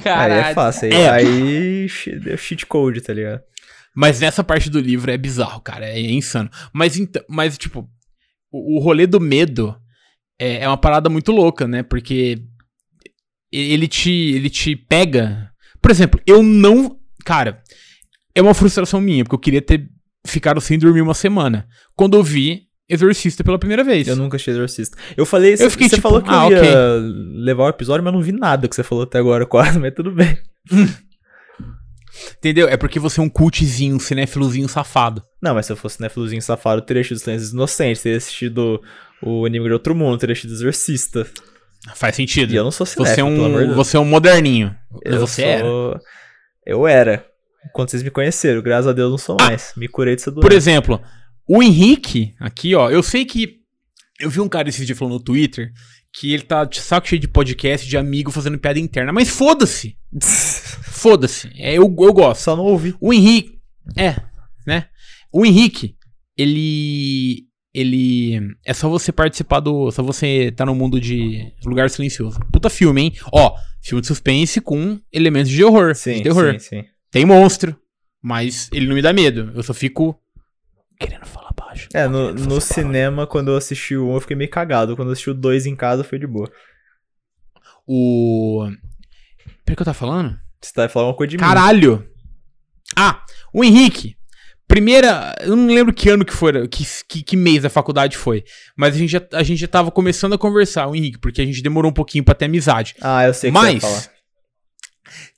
Caralho. 0.03 0.35
Aí 0.35 0.51
é 0.51 0.55
fácil, 0.55 0.89
aí, 0.89 0.95
É. 0.95 1.09
aí 1.11 1.89
deu 2.23 2.37
cheat 2.37 2.67
code, 2.67 3.01
tá 3.01 3.13
ligado? 3.13 3.41
Mas 3.95 4.21
nessa 4.21 4.45
parte 4.45 4.69
do 4.69 4.79
livro 4.79 5.11
é 5.11 5.17
bizarro, 5.17 5.61
cara. 5.61 5.87
É, 5.87 5.99
insano. 5.99 6.51
Mas, 6.73 6.97
então, 6.99 7.23
mas 7.29 7.57
tipo, 7.57 7.89
o, 8.53 8.77
o 8.77 8.81
rolê 8.81 9.07
do 9.07 9.19
medo 9.19 9.75
é, 10.39 10.59
é 10.59 10.69
uma 10.69 10.77
parada 10.77 11.09
muito 11.09 11.33
louca, 11.33 11.67
né? 11.67 11.83
Porque 11.83 12.39
ele 13.51 13.89
te, 13.89 14.11
ele 14.11 14.51
te 14.51 14.77
pega. 14.77 15.51
Por 15.81 15.91
exemplo, 15.91 16.21
eu 16.27 16.43
não. 16.43 16.99
Cara, 17.27 17.61
é 18.33 18.41
uma 18.41 18.55
frustração 18.55 19.01
minha, 19.01 19.25
porque 19.25 19.35
eu 19.35 19.41
queria 19.41 19.61
ter 19.61 19.89
ficado 20.25 20.61
sem 20.61 20.79
dormir 20.79 21.03
uma 21.03 21.13
semana. 21.13 21.67
Quando 21.97 22.17
eu 22.17 22.23
vi 22.23 22.63
Exorcista 22.89 23.43
pela 23.43 23.59
primeira 23.59 23.83
vez. 23.83 24.07
Eu 24.07 24.15
nunca 24.15 24.37
achei 24.37 24.55
Exorcista. 24.55 24.97
Eu 25.17 25.27
falei, 25.27 25.55
Eu 25.59 25.69
fiquei 25.69 25.89
você 25.89 25.97
tipo, 25.97 26.09
falou 26.09 26.23
que 26.23 26.31
ah, 26.31 26.45
eu 26.45 26.53
ia 26.53 26.59
ok. 26.59 27.43
levar 27.43 27.65
o 27.65 27.69
episódio, 27.69 28.05
mas 28.05 28.13
eu 28.13 28.17
não 28.17 28.25
vi 28.25 28.31
nada 28.31 28.69
que 28.69 28.77
você 28.77 28.85
falou 28.85 29.03
até 29.03 29.19
agora 29.19 29.45
quase, 29.51 29.77
mas 29.81 29.93
tudo 29.93 30.13
bem. 30.13 30.39
Entendeu? 32.39 32.69
É 32.69 32.77
porque 32.77 33.01
você 33.01 33.19
é 33.19 33.25
um 33.25 33.29
cultzinho, 33.29 33.97
um 33.97 33.99
cinéfilozinho 33.99 34.69
safado. 34.69 35.21
Não, 35.43 35.53
mas 35.53 35.67
se 35.67 35.73
eu 35.73 35.77
fosse 35.77 36.01
Nefiluzinho 36.01 36.41
safado, 36.41 36.81
eu 36.81 36.85
teria 36.87 37.01
assistido 37.01 37.25
Silêncios 37.25 37.53
Inocentes, 37.53 38.03
teria 38.03 38.19
assistido 38.19 38.81
o 39.21 39.49
Inimigo 39.49 39.69
de 39.69 39.73
Outro 39.75 39.93
Mundo, 39.93 40.19
teria 40.19 40.33
assistido 40.33 40.55
Exorcista. 40.55 41.27
Faz 41.97 42.15
sentido. 42.15 42.53
E 42.53 42.57
eu 42.57 42.63
não 42.63 42.71
sou 42.71 42.87
cinéfilo, 42.87 43.15
Você 43.17 43.21
é 43.21 43.25
um, 43.25 43.75
você 43.75 43.97
é 43.97 44.01
um 44.01 44.05
moderninho. 44.05 44.73
Eu 45.05 45.19
você 45.19 45.43
era. 45.43 45.67
Eu 46.67 46.87
era. 46.87 47.25
Quando 47.73 47.91
vocês 47.91 48.03
me 48.03 48.11
conheceram, 48.11 48.61
graças 48.63 48.87
a 48.89 48.93
Deus 48.93 49.11
não 49.11 49.19
sou 49.19 49.37
mais. 49.39 49.73
Me 49.77 49.89
curei 49.89 50.15
dessa 50.17 50.31
Por 50.33 50.41
doença. 50.43 50.57
exemplo, 50.57 51.01
o 51.49 51.63
Henrique, 51.63 52.35
aqui, 52.41 52.75
ó, 52.75 52.91
eu 52.91 53.03
sei 53.03 53.25
que. 53.25 53.61
Eu 54.21 54.31
vi 54.31 54.41
um 54.41 54.49
cara 54.49 54.69
esse 54.69 54.85
dia 54.85 54.97
falando 54.97 55.15
no 55.15 55.21
Twitter 55.23 55.71
que 56.13 56.33
ele 56.33 56.43
tá 56.45 56.65
de 56.65 56.81
saco 56.81 57.07
cheio 57.07 57.21
de 57.21 57.29
podcast, 57.29 57.87
de 57.87 57.97
amigo 57.97 58.31
fazendo 58.31 58.59
piada 58.59 58.79
interna, 58.79 59.13
mas 59.13 59.29
foda-se. 59.29 59.97
Foda-se. 60.97 61.53
É, 61.57 61.75
eu, 61.75 61.83
eu 61.83 62.13
gosto. 62.13 62.41
Só 62.41 62.57
não 62.57 62.65
ouvi. 62.65 62.95
O 63.01 63.13
Henrique. 63.13 63.61
É, 63.97 64.17
né? 64.67 64.87
O 65.31 65.45
Henrique, 65.45 65.95
ele. 66.37 67.45
Ele. 67.77 68.57
É 68.65 68.73
só 68.73 68.89
você 68.89 69.13
participar 69.13 69.61
do. 69.61 69.91
Só 69.91 70.03
você 70.03 70.51
tá 70.51 70.65
no 70.65 70.75
mundo 70.75 70.99
de 70.99 71.53
Lugar 71.65 71.91
Silencioso. 71.91 72.41
Puta 72.51 72.71
filme, 72.71 73.03
hein? 73.03 73.13
Ó, 73.31 73.55
filme 73.83 74.01
de 74.01 74.07
suspense 74.07 74.63
com 74.63 74.99
elementos 75.13 75.51
de 75.51 75.63
horror. 75.63 75.95
Sim, 75.95 76.15
de 76.15 76.23
terror. 76.23 76.53
sim, 76.59 76.59
sim. 76.59 76.85
Tem 77.11 77.27
monstro, 77.27 77.79
mas 78.23 78.71
ele 78.73 78.87
não 78.87 78.95
me 78.95 79.03
dá 79.03 79.13
medo. 79.13 79.53
Eu 79.55 79.63
só 79.63 79.75
fico 79.75 80.19
querendo 80.99 81.27
falar 81.27 81.53
baixo. 81.55 81.89
É, 81.93 82.09
no, 82.09 82.33
no 82.33 82.61
cinema, 82.63 83.27
quando 83.27 83.51
eu 83.51 83.57
assisti 83.57 83.95
o 83.95 84.09
1, 84.09 84.15
eu 84.15 84.21
fiquei 84.23 84.37
meio 84.37 84.51
cagado. 84.51 84.97
Quando 84.97 85.09
eu 85.09 85.13
assisti 85.13 85.29
o 85.29 85.35
2 85.35 85.67
em 85.67 85.77
casa, 85.77 86.03
foi 86.03 86.19
de 86.19 86.27
boa. 86.27 86.51
O. 87.87 88.67
Peraí 89.67 89.77
que 89.77 89.83
eu 89.83 89.85
tava 89.85 89.93
falando? 89.93 90.39
Você 90.63 90.73
tá 90.73 90.89
falando 90.89 91.11
uma 91.11 91.17
coisa 91.17 91.31
de 91.31 91.37
mim. 91.37 91.43
Caralho! 91.43 92.09
Ah, 92.97 93.23
o 93.53 93.63
Henrique. 93.63 94.16
Primeira. 94.69 95.35
Eu 95.41 95.55
não 95.57 95.67
lembro 95.67 95.93
que 95.95 96.09
ano 96.09 96.25
que 96.25 96.33
foi, 96.33 96.67
que, 96.69 96.85
que, 97.09 97.23
que 97.23 97.37
mês 97.37 97.63
da 97.63 97.71
faculdade 97.71 98.17
foi. 98.17 98.43
Mas 98.77 98.95
a 98.95 98.99
gente, 98.99 99.11
já, 99.11 99.23
a 99.33 99.43
gente 99.43 99.59
já 99.61 99.69
tava 99.69 99.91
começando 99.91 100.33
a 100.35 100.39
conversar, 100.39 100.89
o 100.89 100.97
Henrique, 100.97 101.19
porque 101.19 101.41
a 101.41 101.47
gente 101.47 101.63
demorou 101.63 101.91
um 101.91 101.95
pouquinho 101.95 102.25
pra 102.25 102.35
ter 102.35 102.47
amizade. 102.47 102.95
Ah, 103.01 103.25
eu 103.25 103.33
sei 103.35 103.51
o 103.51 103.53
que 103.53 103.59
você 103.61 103.73
Mas. 103.73 103.83
falar. 103.83 104.17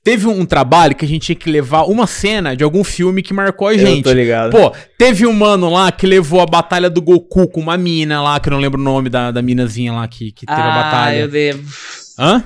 Teve 0.03 0.27
um, 0.27 0.45
trabalho 0.45 0.95
que 0.95 1.05
a 1.05 1.07
gente 1.07 1.21
tinha 1.27 1.35
que 1.35 1.49
levar 1.49 1.83
uma 1.83 2.07
cena 2.07 2.55
de 2.55 2.63
algum 2.63 2.83
filme 2.83 3.21
que 3.21 3.33
marcou 3.33 3.67
a 3.67 3.73
Eu 3.73 3.79
gente. 3.79 4.03
tô 4.03 4.11
ligado. 4.13 4.49
Pô, 4.51 4.73
teve 4.97 5.27
um 5.27 5.33
mano 5.33 5.69
lá 5.69 5.91
que 5.91 6.07
levou 6.07 6.41
a 6.41 6.45
batalha 6.45 6.89
do 6.89 7.01
Goku 7.01 7.47
com 7.49 7.59
uma 7.61 7.77
mina 7.77 8.21
lá, 8.21 8.39
que 8.39 8.49
eu 8.49 8.51
não 8.51 8.59
lembro 8.59 8.79
o 8.79 8.83
nome 8.83 9.09
da, 9.09 9.29
da 9.29 9.41
minazinha 9.41 9.93
lá 9.93 10.07
que, 10.07 10.31
que 10.31 10.45
teve 10.45 10.59
a 10.59 10.65
Ah, 10.73 10.83
batalha. 10.83 11.17
eu 11.19 11.27
lembro. 11.27 11.63
Hã? 12.17 12.43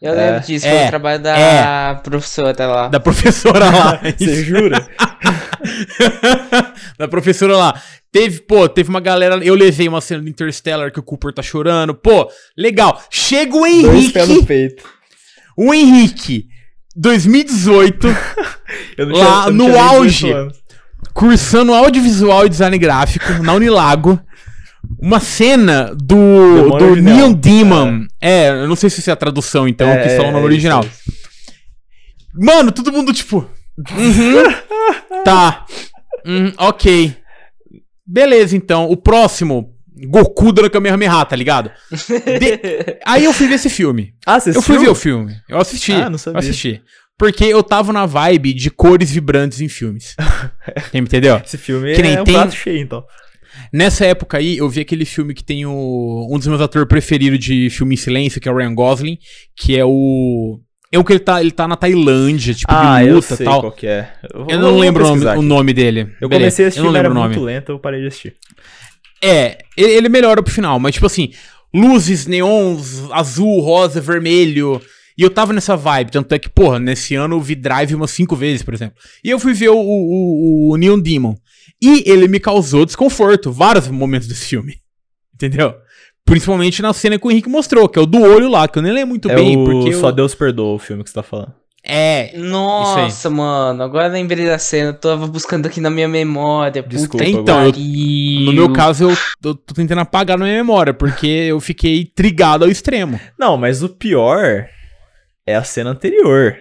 Eu 0.00 0.14
É. 0.14 0.26
lembro 0.32 0.46
disso, 0.46 0.66
É. 0.66 0.70
foi 0.78 0.84
o 0.86 0.88
trabalho 0.88 1.22
da 1.22 2.00
professora 2.02 2.66
lá. 2.66 2.88
Da 2.88 3.00
professora 3.00 3.64
lá. 3.70 4.00
Você 4.18 4.42
jura? 4.44 4.88
da 6.98 7.08
professora 7.08 7.56
lá. 7.56 7.82
Teve, 8.10 8.40
pô, 8.40 8.68
teve 8.68 8.90
uma 8.90 9.00
galera. 9.00 9.36
Eu 9.44 9.54
levei 9.54 9.88
uma 9.88 10.00
cena 10.00 10.22
do 10.22 10.28
Interstellar 10.28 10.92
que 10.92 11.00
o 11.00 11.02
Cooper 11.02 11.32
tá 11.32 11.42
chorando. 11.42 11.94
Pô, 11.94 12.30
legal. 12.56 13.02
Chega 13.10 13.56
o 13.56 13.60
Dois 13.60 14.10
pés 14.12 14.28
no 14.28 14.34
Henrique. 14.34 14.46
peito. 14.46 14.84
O 15.56 15.72
Henrique, 15.74 16.46
2018, 16.96 18.06
Eu 18.96 19.08
Lá 19.08 19.46
eu 19.48 19.52
no 19.52 19.64
nem 19.64 19.72
18 19.72 19.78
auge. 19.78 20.32
cursando 21.12 21.74
audiovisual 21.74 22.46
e 22.46 22.48
design 22.48 22.76
gráfico 22.78 23.42
na 23.42 23.52
Unilago. 23.54 24.18
Uma 24.98 25.20
cena 25.20 25.94
do, 25.94 26.14
Demônio 26.16 26.78
do 26.78 26.84
original. 26.86 27.16
Neon 27.16 27.32
Demon. 27.32 28.06
É. 28.20 28.48
eu 28.48 28.68
não 28.68 28.76
sei 28.76 28.90
se 28.90 29.00
isso 29.00 29.10
é 29.10 29.12
a 29.12 29.16
tradução, 29.16 29.68
então, 29.68 29.88
É, 29.88 30.02
que 30.02 30.16
só 30.16 30.22
o 30.28 30.32
nome 30.32 30.40
é, 30.40 30.44
original. 30.44 30.84
isso, 30.84 31.12
Mano, 32.34 32.72
todo 32.72 32.90
mundo 32.92 33.12
tipo. 33.12 33.48
Uhum, 33.78 35.22
tá. 35.24 35.64
Hum, 36.24 36.52
ok. 36.58 37.16
Beleza, 38.06 38.56
então. 38.56 38.90
O 38.90 38.96
próximo. 38.96 39.70
Goku 40.08 40.52
dando 40.52 40.70
Kamehameha, 40.70 41.24
tá 41.24 41.36
ligado? 41.36 41.70
De- 41.90 42.98
Aí 43.06 43.24
eu 43.24 43.32
fui 43.32 43.46
ver 43.46 43.54
esse 43.56 43.68
filme. 43.70 44.14
Ah, 44.26 44.40
você 44.40 44.50
Eu 44.50 44.62
fui 44.62 44.78
ver 44.78 44.88
o 44.88 44.94
filme. 44.94 45.34
Eu 45.48 45.58
assisti. 45.58 45.92
Ah, 45.92 46.08
não 46.10 46.18
sabia. 46.18 46.36
Eu 46.36 46.40
assisti. 46.40 46.82
Porque 47.18 47.44
eu 47.44 47.62
tava 47.62 47.92
na 47.92 48.04
vibe 48.06 48.52
de 48.54 48.70
cores 48.70 49.10
vibrantes 49.10 49.60
em 49.60 49.68
filmes. 49.68 50.16
Entendeu? 50.92 51.40
Esse 51.44 51.58
filme 51.58 51.94
Que 51.94 52.02
nem 52.02 52.14
é 52.14 52.20
um 52.22 52.24
tem- 52.24 52.34
prato 52.34 52.54
cheio, 52.54 52.78
então. 52.80 53.04
Nessa 53.72 54.06
época 54.06 54.38
aí, 54.38 54.56
eu 54.56 54.68
vi 54.68 54.80
aquele 54.80 55.04
filme 55.04 55.34
que 55.34 55.44
tem 55.44 55.66
o, 55.66 56.26
um 56.32 56.38
dos 56.38 56.46
meus 56.48 56.60
atores 56.60 56.88
preferidos 56.88 57.38
de 57.38 57.68
filme 57.70 57.94
em 57.94 57.98
silêncio, 57.98 58.40
que 58.40 58.48
é 58.48 58.52
o 58.52 58.56
Ryan 58.56 58.74
Gosling, 58.74 59.18
que 59.56 59.76
é 59.78 59.84
o. 59.84 60.58
É 60.92 60.98
o 60.98 61.04
que 61.04 61.14
ele 61.14 61.20
tá, 61.20 61.40
ele 61.40 61.50
tá 61.50 61.66
na 61.66 61.74
Tailândia, 61.74 62.52
tipo, 62.52 62.70
ah, 62.70 63.02
de 63.02 63.08
eu 63.08 63.14
luta 63.14 63.34
e 63.34 63.44
tal. 63.44 63.60
qual 63.62 63.74
é. 63.82 64.08
Eu 64.34 64.44
vou 64.44 64.58
não 64.58 64.78
lembro 64.78 65.06
o 65.06 65.16
nome, 65.16 65.26
o 65.38 65.42
nome 65.42 65.72
dele. 65.72 66.12
Eu 66.20 66.28
comecei 66.28 66.66
a 66.66 66.68
assistir, 66.68 66.80
eu 66.80 66.84
não 66.84 66.92
mas 66.92 66.98
era 66.98 67.08
lembro 67.08 67.18
o 67.18 67.22
nome. 67.22 67.34
muito 67.34 67.46
lento, 67.46 67.72
eu 67.72 67.78
parei 67.78 68.02
de 68.02 68.08
assistir. 68.08 68.34
É, 69.24 69.58
ele, 69.74 69.92
ele 69.92 70.08
melhora 70.10 70.42
pro 70.42 70.52
final, 70.52 70.78
mas 70.78 70.92
tipo 70.92 71.06
assim, 71.06 71.32
luzes, 71.74 72.26
neons, 72.26 73.10
azul, 73.10 73.60
rosa, 73.60 74.02
vermelho. 74.02 74.82
E 75.16 75.22
eu 75.22 75.30
tava 75.30 75.54
nessa 75.54 75.76
vibe, 75.76 76.10
tanto 76.10 76.34
é 76.34 76.38
que, 76.38 76.48
porra, 76.50 76.78
nesse 76.78 77.14
ano 77.14 77.36
eu 77.36 77.40
vi 77.40 77.54
Drive 77.54 77.94
umas 77.94 78.10
cinco 78.10 78.36
vezes, 78.36 78.62
por 78.62 78.74
exemplo. 78.74 78.96
E 79.24 79.30
eu 79.30 79.38
fui 79.38 79.54
ver 79.54 79.70
o, 79.70 79.78
o, 79.78 80.72
o 80.72 80.76
Neon 80.76 80.98
Demon. 80.98 81.34
E 81.80 82.04
ele 82.06 82.28
me 82.28 82.38
causou 82.38 82.84
desconforto, 82.84 83.50
vários 83.50 83.88
momentos 83.88 84.28
desse 84.28 84.46
filme. 84.46 84.76
Entendeu? 85.34 85.74
Principalmente 86.24 86.80
na 86.82 86.92
cena 86.92 87.18
que 87.18 87.26
o 87.26 87.30
Henrique 87.30 87.48
mostrou, 87.48 87.88
que 87.88 87.98
é 87.98 88.02
o 88.02 88.06
do 88.06 88.22
olho 88.22 88.48
lá, 88.48 88.66
que 88.68 88.78
eu 88.78 88.82
nem 88.82 88.92
lembro 88.92 89.08
muito 89.10 89.30
é 89.30 89.34
bem, 89.34 89.56
o 89.56 89.64
porque. 89.64 89.90
eu- 89.94 90.00
Só 90.00 90.10
Deus 90.10 90.34
Perdoa 90.34 90.74
o 90.74 90.78
filme 90.78 91.02
que 91.02 91.10
você 91.10 91.14
tá 91.14 91.22
falando. 91.22 91.52
É. 91.84 92.30
Nossa, 92.38 93.28
mano, 93.28 93.82
agora 93.82 94.06
eu 94.06 94.12
lembrei 94.12 94.46
da 94.46 94.56
cena, 94.56 94.90
eu 94.90 94.94
tava 94.94 95.26
buscando 95.26 95.66
aqui 95.66 95.80
na 95.80 95.90
minha 95.90 96.06
memória. 96.06 96.80
Desculpa, 96.80 97.24
Então, 97.24 97.64
eu-. 97.66 97.72
No 98.44 98.52
meu 98.52 98.72
caso, 98.72 99.04
eu, 99.10 99.16
eu 99.44 99.54
tô 99.56 99.74
tentando 99.74 100.00
apagar 100.00 100.38
na 100.38 100.44
minha 100.44 100.58
memória, 100.58 100.94
porque 100.94 101.26
eu 101.26 101.58
fiquei 101.58 102.04
trigado 102.04 102.64
ao 102.64 102.70
extremo. 102.70 103.18
Não, 103.36 103.56
mas 103.56 103.82
o 103.82 103.88
pior 103.88 104.68
é 105.44 105.56
a 105.56 105.64
cena 105.64 105.90
anterior. 105.90 106.56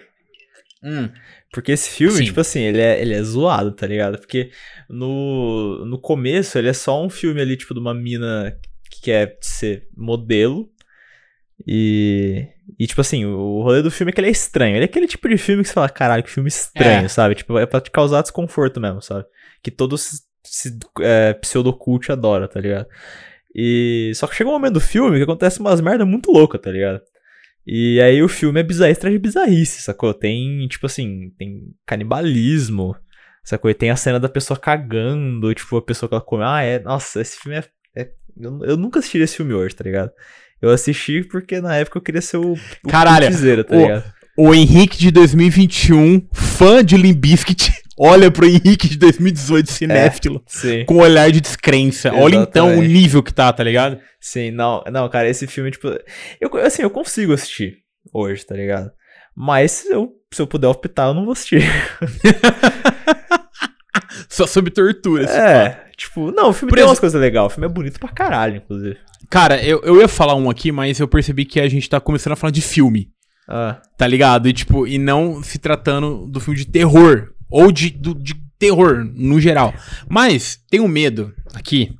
Hum. 0.84 1.08
Porque 1.54 1.74
esse 1.74 1.90
filme, 1.92 2.18
Sim. 2.18 2.24
tipo 2.24 2.40
assim, 2.42 2.62
ele 2.62 2.82
é, 2.82 3.00
ele 3.00 3.14
é 3.14 3.22
zoado, 3.22 3.74
tá 3.74 3.86
ligado? 3.86 4.18
Porque 4.18 4.50
no, 4.90 5.86
no 5.86 6.00
começo 6.00 6.58
ele 6.58 6.70
é 6.70 6.74
só 6.74 7.04
um 7.04 7.10
filme 7.10 7.42
ali, 7.42 7.58
tipo, 7.58 7.74
de 7.76 7.80
uma 7.80 7.94
mina 7.94 8.56
que 8.92 9.02
quer 9.02 9.38
ser 9.42 9.88
modelo. 9.96 10.70
E, 11.68 12.48
e 12.80 12.88
tipo 12.88 13.02
assim, 13.02 13.26
o 13.26 13.62
rolê 13.62 13.82
do 13.82 13.92
filme 13.92 14.12
é 14.12 14.14
que 14.14 14.20
ele 14.20 14.28
é 14.28 14.32
estranho. 14.32 14.76
Ele 14.76 14.84
é 14.84 14.86
aquele 14.86 15.08
tipo 15.08 15.28
de 15.30 15.38
filme 15.38 15.62
que 15.64 15.70
você 15.70 15.74
fala, 15.76 15.90
caralho, 15.90 16.24
que 16.24 16.30
filme 16.30 16.50
estranho, 16.50 17.06
É. 17.06 17.08
sabe? 17.08 17.36
Tipo, 17.36 17.58
é 17.58 17.66
pra 17.66 17.80
te 17.82 17.92
causar 17.92 18.22
desconforto 18.22 18.80
mesmo, 18.80 19.02
sabe? 19.02 19.26
Que 19.64 19.70
todo 19.72 19.96
é, 21.02 21.34
pseudocult 21.34 22.12
adora, 22.12 22.48
tá 22.48 22.60
ligado? 22.60 22.88
E 23.54 24.12
só 24.16 24.28
que 24.28 24.36
chega 24.36 24.50
um 24.50 24.54
momento 24.54 24.74
do 24.76 24.82
filme 24.82 25.18
que 25.18 25.24
acontece 25.24 25.60
umas 25.60 25.82
merda 25.82 26.06
muito 26.06 26.32
louca, 26.32 26.58
tá 26.58 26.72
ligado? 26.72 27.02
E 27.68 28.02
aí 28.02 28.24
o 28.24 28.28
filme 28.28 28.60
é 28.60 28.64
bizarro, 28.64 28.92
atrás 28.92 29.14
de 29.14 29.20
bizarrice, 29.20 29.82
sacou? 29.84 30.14
Tem, 30.16 30.68
tipo 30.68 30.88
assim, 30.88 31.30
tem 31.38 31.62
canibalismo, 31.86 32.96
sacou? 33.44 33.70
E 33.70 33.74
tem 33.76 33.92
a 33.92 33.96
cena 33.96 34.20
da 34.20 34.28
pessoa 34.30 34.58
cagando, 34.60 35.54
tipo, 35.54 35.78
a 35.78 35.82
pessoa 35.82 36.10
que 36.10 36.16
ela 36.16 36.24
come. 36.24 36.44
Ah, 36.44 36.64
é. 36.64 36.80
Nossa, 36.80 37.22
esse 37.22 37.38
filme 37.40 37.60
é. 37.60 37.64
É- 38.40 38.46
eu, 38.46 38.60
eu 38.64 38.78
nunca 38.78 39.00
assisti 39.00 39.18
esse 39.20 39.38
filme 39.38 39.54
hoje, 39.54 39.76
tá 39.76 39.84
ligado? 39.84 40.12
Eu 40.62 40.70
assisti 40.70 41.24
porque 41.24 41.60
na 41.60 41.76
época 41.76 41.98
eu 41.98 42.02
queria 42.02 42.22
ser 42.22 42.38
o. 42.38 42.54
o 42.54 42.88
Caralho, 42.90 43.28
tá 43.66 43.76
o- 43.76 43.82
ligado? 43.82 44.04
O 44.38 44.54
Henrique 44.56 44.98
de 44.98 45.12
2021, 45.12 46.26
fã 46.34 46.84
de 46.84 46.96
Limbiskit, 46.96 47.72
olha 48.00 48.32
pro 48.32 48.46
Henrique 48.48 48.88
de 48.88 48.98
2018, 48.98 49.70
cinéfilo, 49.70 50.42
Sim. 50.48 50.86
com 50.86 50.96
um 50.96 51.00
olhar 51.02 51.30
de 51.32 51.42
descrença. 51.42 52.14
Olha 52.14 52.38
então 52.38 52.68
o 52.68 52.70
Exatamente. 52.72 52.94
nível 52.94 53.22
que 53.24 53.34
tá, 53.34 53.52
tá 53.52 53.64
ligado? 53.64 54.00
Sim, 54.20 54.50
não, 54.52 54.84
não, 54.92 55.10
cara, 55.10 55.28
esse 55.30 55.46
filme, 55.48 55.70
tipo. 55.72 55.88
Eu, 56.40 56.56
assim, 56.66 56.82
eu 56.84 56.90
consigo 56.90 57.34
assistir 57.34 57.80
hoje, 58.14 58.46
tá 58.46 58.56
ligado? 58.56 58.92
Mas 59.36 59.86
eu, 59.86 60.10
se 60.34 60.42
eu 60.42 60.48
puder 60.48 60.68
optar, 60.68 61.08
eu 61.08 61.14
não 61.14 61.24
vou 61.26 61.34
assistir. 61.34 61.64
Só 64.30 64.48
sob 64.48 64.70
tortura. 64.72 65.24
É, 65.26 65.90
tipo, 65.98 66.32
não, 66.32 66.50
o 66.50 66.54
filme 66.54 66.70
Por 66.70 66.76
tem 66.76 66.84
ex- 66.84 66.90
umas 66.90 67.00
coisas 67.00 67.20
legais. 67.20 67.46
O 67.46 67.50
filme 67.50 67.66
é 67.66 67.70
bonito 67.70 68.00
pra 68.00 68.10
caralho, 68.10 68.58
inclusive. 68.58 68.98
Cara, 69.30 69.62
eu, 69.64 69.82
eu 69.84 70.00
ia 70.02 70.08
falar 70.08 70.36
um 70.36 70.50
aqui, 70.50 70.72
mas 70.72 71.00
eu 71.00 71.08
percebi 71.08 71.46
que 71.46 71.60
a 71.60 71.68
gente 71.70 71.90
tá 71.90 72.00
começando 72.00 72.34
a 72.34 72.36
falar 72.36 72.52
de 72.52 72.62
filme, 72.62 73.10
Ah, 73.48 73.82
tá 73.98 74.08
ligado? 74.08 74.48
E 74.48 74.54
tipo, 74.54 74.86
e 74.88 74.98
não 74.98 75.42
se 75.44 75.58
tratando 75.60 76.26
do 76.28 76.40
filme 76.40 76.60
de 76.60 76.66
terror. 76.66 77.30
Ou 77.50 77.72
de, 77.72 77.90
do- 77.90 78.16
de 78.16 78.34
terror, 78.58 79.04
no 79.14 79.40
geral. 79.40 79.74
Mas, 80.10 80.58
tenho 80.70 80.88
medo 80.88 81.34
aqui. 81.54 81.94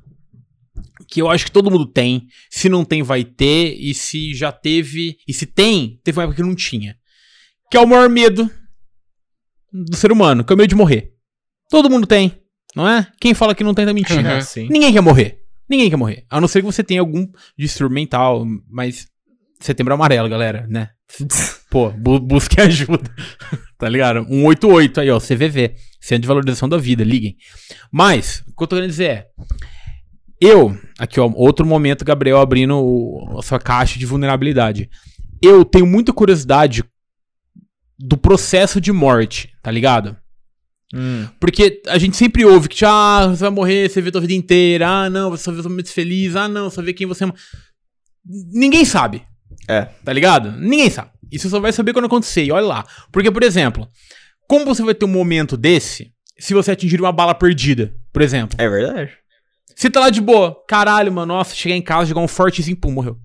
Que 1.08 1.20
eu 1.20 1.28
acho 1.28 1.44
que 1.44 1.52
todo 1.52 1.70
mundo 1.70 1.84
tem. 1.84 2.26
Se 2.50 2.70
não 2.70 2.84
tem, 2.86 3.02
vai 3.02 3.22
ter. 3.22 3.76
E 3.78 3.92
se 3.92 4.32
já 4.34 4.50
teve. 4.50 5.16
E 5.28 5.34
se 5.34 5.44
tem, 5.44 6.00
teve 6.02 6.18
uma 6.18 6.24
época 6.24 6.36
que 6.36 6.42
não 6.48 6.54
tinha. 6.54 6.96
Que 7.70 7.76
é 7.76 7.80
o 7.80 7.86
maior 7.86 8.08
medo 8.08 8.50
do 9.72 9.96
ser 9.96 10.10
humano, 10.12 10.42
que 10.44 10.52
é 10.52 10.54
o 10.54 10.56
medo 10.56 10.68
de 10.68 10.74
morrer. 10.74 11.12
Todo 11.72 11.88
mundo 11.88 12.06
tem, 12.06 12.38
não 12.76 12.86
é? 12.86 13.06
Quem 13.18 13.32
fala 13.32 13.54
que 13.54 13.64
não 13.64 13.72
tem 13.72 13.86
tá 13.86 13.94
mentindo. 13.94 14.20
Uhum. 14.20 14.68
Ninguém 14.68 14.92
quer 14.92 15.00
morrer. 15.00 15.38
Ninguém 15.66 15.88
quer 15.88 15.96
morrer. 15.96 16.26
A 16.28 16.38
não 16.38 16.46
ser 16.46 16.60
que 16.60 16.66
você 16.66 16.84
tenha 16.84 17.00
algum 17.00 17.26
distúrbio 17.58 17.94
mental, 17.94 18.44
mas 18.70 19.06
setembro 19.58 19.94
amarelo, 19.94 20.28
galera, 20.28 20.66
né? 20.68 20.90
Pô, 21.70 21.88
bu 21.88 22.20
busque 22.20 22.60
ajuda. 22.60 23.10
tá 23.78 23.88
ligado? 23.88 24.26
188 24.28 25.00
aí, 25.00 25.10
ó, 25.10 25.18
CVV. 25.18 25.74
Centro 25.98 26.20
de 26.22 26.28
Valorização 26.28 26.68
da 26.68 26.76
Vida, 26.76 27.02
liguem. 27.02 27.36
Mas, 27.90 28.40
o 28.46 28.54
que 28.54 28.62
eu 28.64 28.66
tô 28.66 28.76
querendo 28.76 28.90
dizer 28.90 29.04
é. 29.08 29.26
Eu, 30.38 30.76
aqui 30.98 31.18
ó, 31.20 31.30
outro 31.34 31.64
momento, 31.64 32.04
Gabriel 32.04 32.38
abrindo 32.38 32.76
o- 32.76 33.38
a 33.38 33.42
sua 33.42 33.58
caixa 33.58 33.98
de 33.98 34.04
vulnerabilidade. 34.04 34.90
Eu 35.40 35.64
tenho 35.64 35.86
muita 35.86 36.12
curiosidade 36.12 36.84
do 37.98 38.18
processo 38.18 38.78
de 38.78 38.92
morte, 38.92 39.48
tá 39.62 39.70
ligado? 39.70 40.18
Hum, 40.92 41.26
Porque 41.40 41.80
a 41.86 41.96
gente 41.98 42.16
sempre 42.16 42.44
ouve 42.44 42.68
que, 42.68 42.84
ah, 42.84 43.28
você 43.28 43.40
vai 43.40 43.50
morrer, 43.50 43.88
você 43.88 44.00
vê 44.00 44.10
tua 44.10 44.20
vida 44.20 44.34
inteira, 44.34 44.88
ah, 44.88 45.10
não, 45.10 45.30
você 45.30 45.44
só 45.44 45.52
vê 45.52 45.60
os 45.60 45.66
momentos 45.66 45.92
felizes, 45.92 46.36
ah, 46.36 46.48
não, 46.48 46.68
só 46.68 46.82
vê 46.82 46.92
quem 46.92 47.06
você 47.06 47.24
ama. 47.24 47.34
Ninguém 48.24 48.84
sabe. 48.84 49.22
É. 49.68 49.86
Tá 50.04 50.12
ligado? 50.12 50.52
Ninguém 50.52 50.90
sabe. 50.90 51.10
E 51.30 51.38
você 51.38 51.48
só 51.48 51.58
vai 51.58 51.72
saber 51.72 51.92
quando 51.92 52.04
acontecer, 52.04 52.44
e 52.44 52.52
olha 52.52 52.66
lá. 52.66 52.86
Porque, 53.10 53.30
por 53.30 53.42
exemplo, 53.42 53.88
como 54.46 54.66
você 54.66 54.82
vai 54.82 54.94
ter 54.94 55.06
um 55.06 55.08
momento 55.08 55.56
desse 55.56 56.12
se 56.38 56.52
você 56.52 56.72
atingir 56.72 57.00
uma 57.00 57.12
bala 57.12 57.34
perdida, 57.34 57.94
por 58.12 58.20
exemplo? 58.20 58.56
é 58.60 58.68
verdade. 58.68 59.12
Você 59.74 59.88
tá 59.88 60.00
lá 60.00 60.10
de 60.10 60.20
boa, 60.20 60.62
caralho, 60.68 61.10
mano, 61.10 61.34
nossa, 61.34 61.54
chegar 61.54 61.74
em 61.74 61.80
casa, 61.82 62.06
jogar 62.10 62.20
um 62.20 62.28
fortezinho, 62.28 62.76
pum, 62.76 62.90
morreu. 62.92 63.18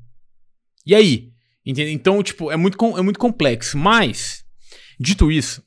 E 0.86 0.96
aí? 0.96 1.30
Entende? 1.66 1.92
Então, 1.92 2.24
tipo, 2.24 2.50
é 2.50 2.56
muito, 2.56 2.78
é 2.98 3.02
muito 3.02 3.20
complexo. 3.20 3.78
Mas, 3.78 4.46
dito 4.98 5.30
isso, 5.30 5.62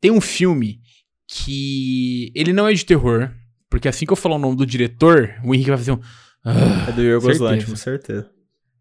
tem 0.00 0.10
um 0.10 0.20
filme 0.20 0.80
que 1.32 2.32
ele 2.34 2.52
não 2.52 2.66
é 2.66 2.72
de 2.74 2.84
terror, 2.84 3.30
porque 3.68 3.88
assim 3.88 4.04
que 4.04 4.12
eu 4.12 4.16
falar 4.16 4.34
o 4.34 4.38
nome 4.38 4.56
do 4.56 4.66
diretor, 4.66 5.32
o 5.44 5.54
Henrique 5.54 5.70
vai 5.70 5.78
fazer 5.78 5.92
um... 5.92 6.00
"Ah". 6.44 6.86
É 6.88 6.92
do 6.92 7.02
Yorgos. 7.02 7.38
Lanthimos, 7.38 7.80
certeza. 7.80 8.28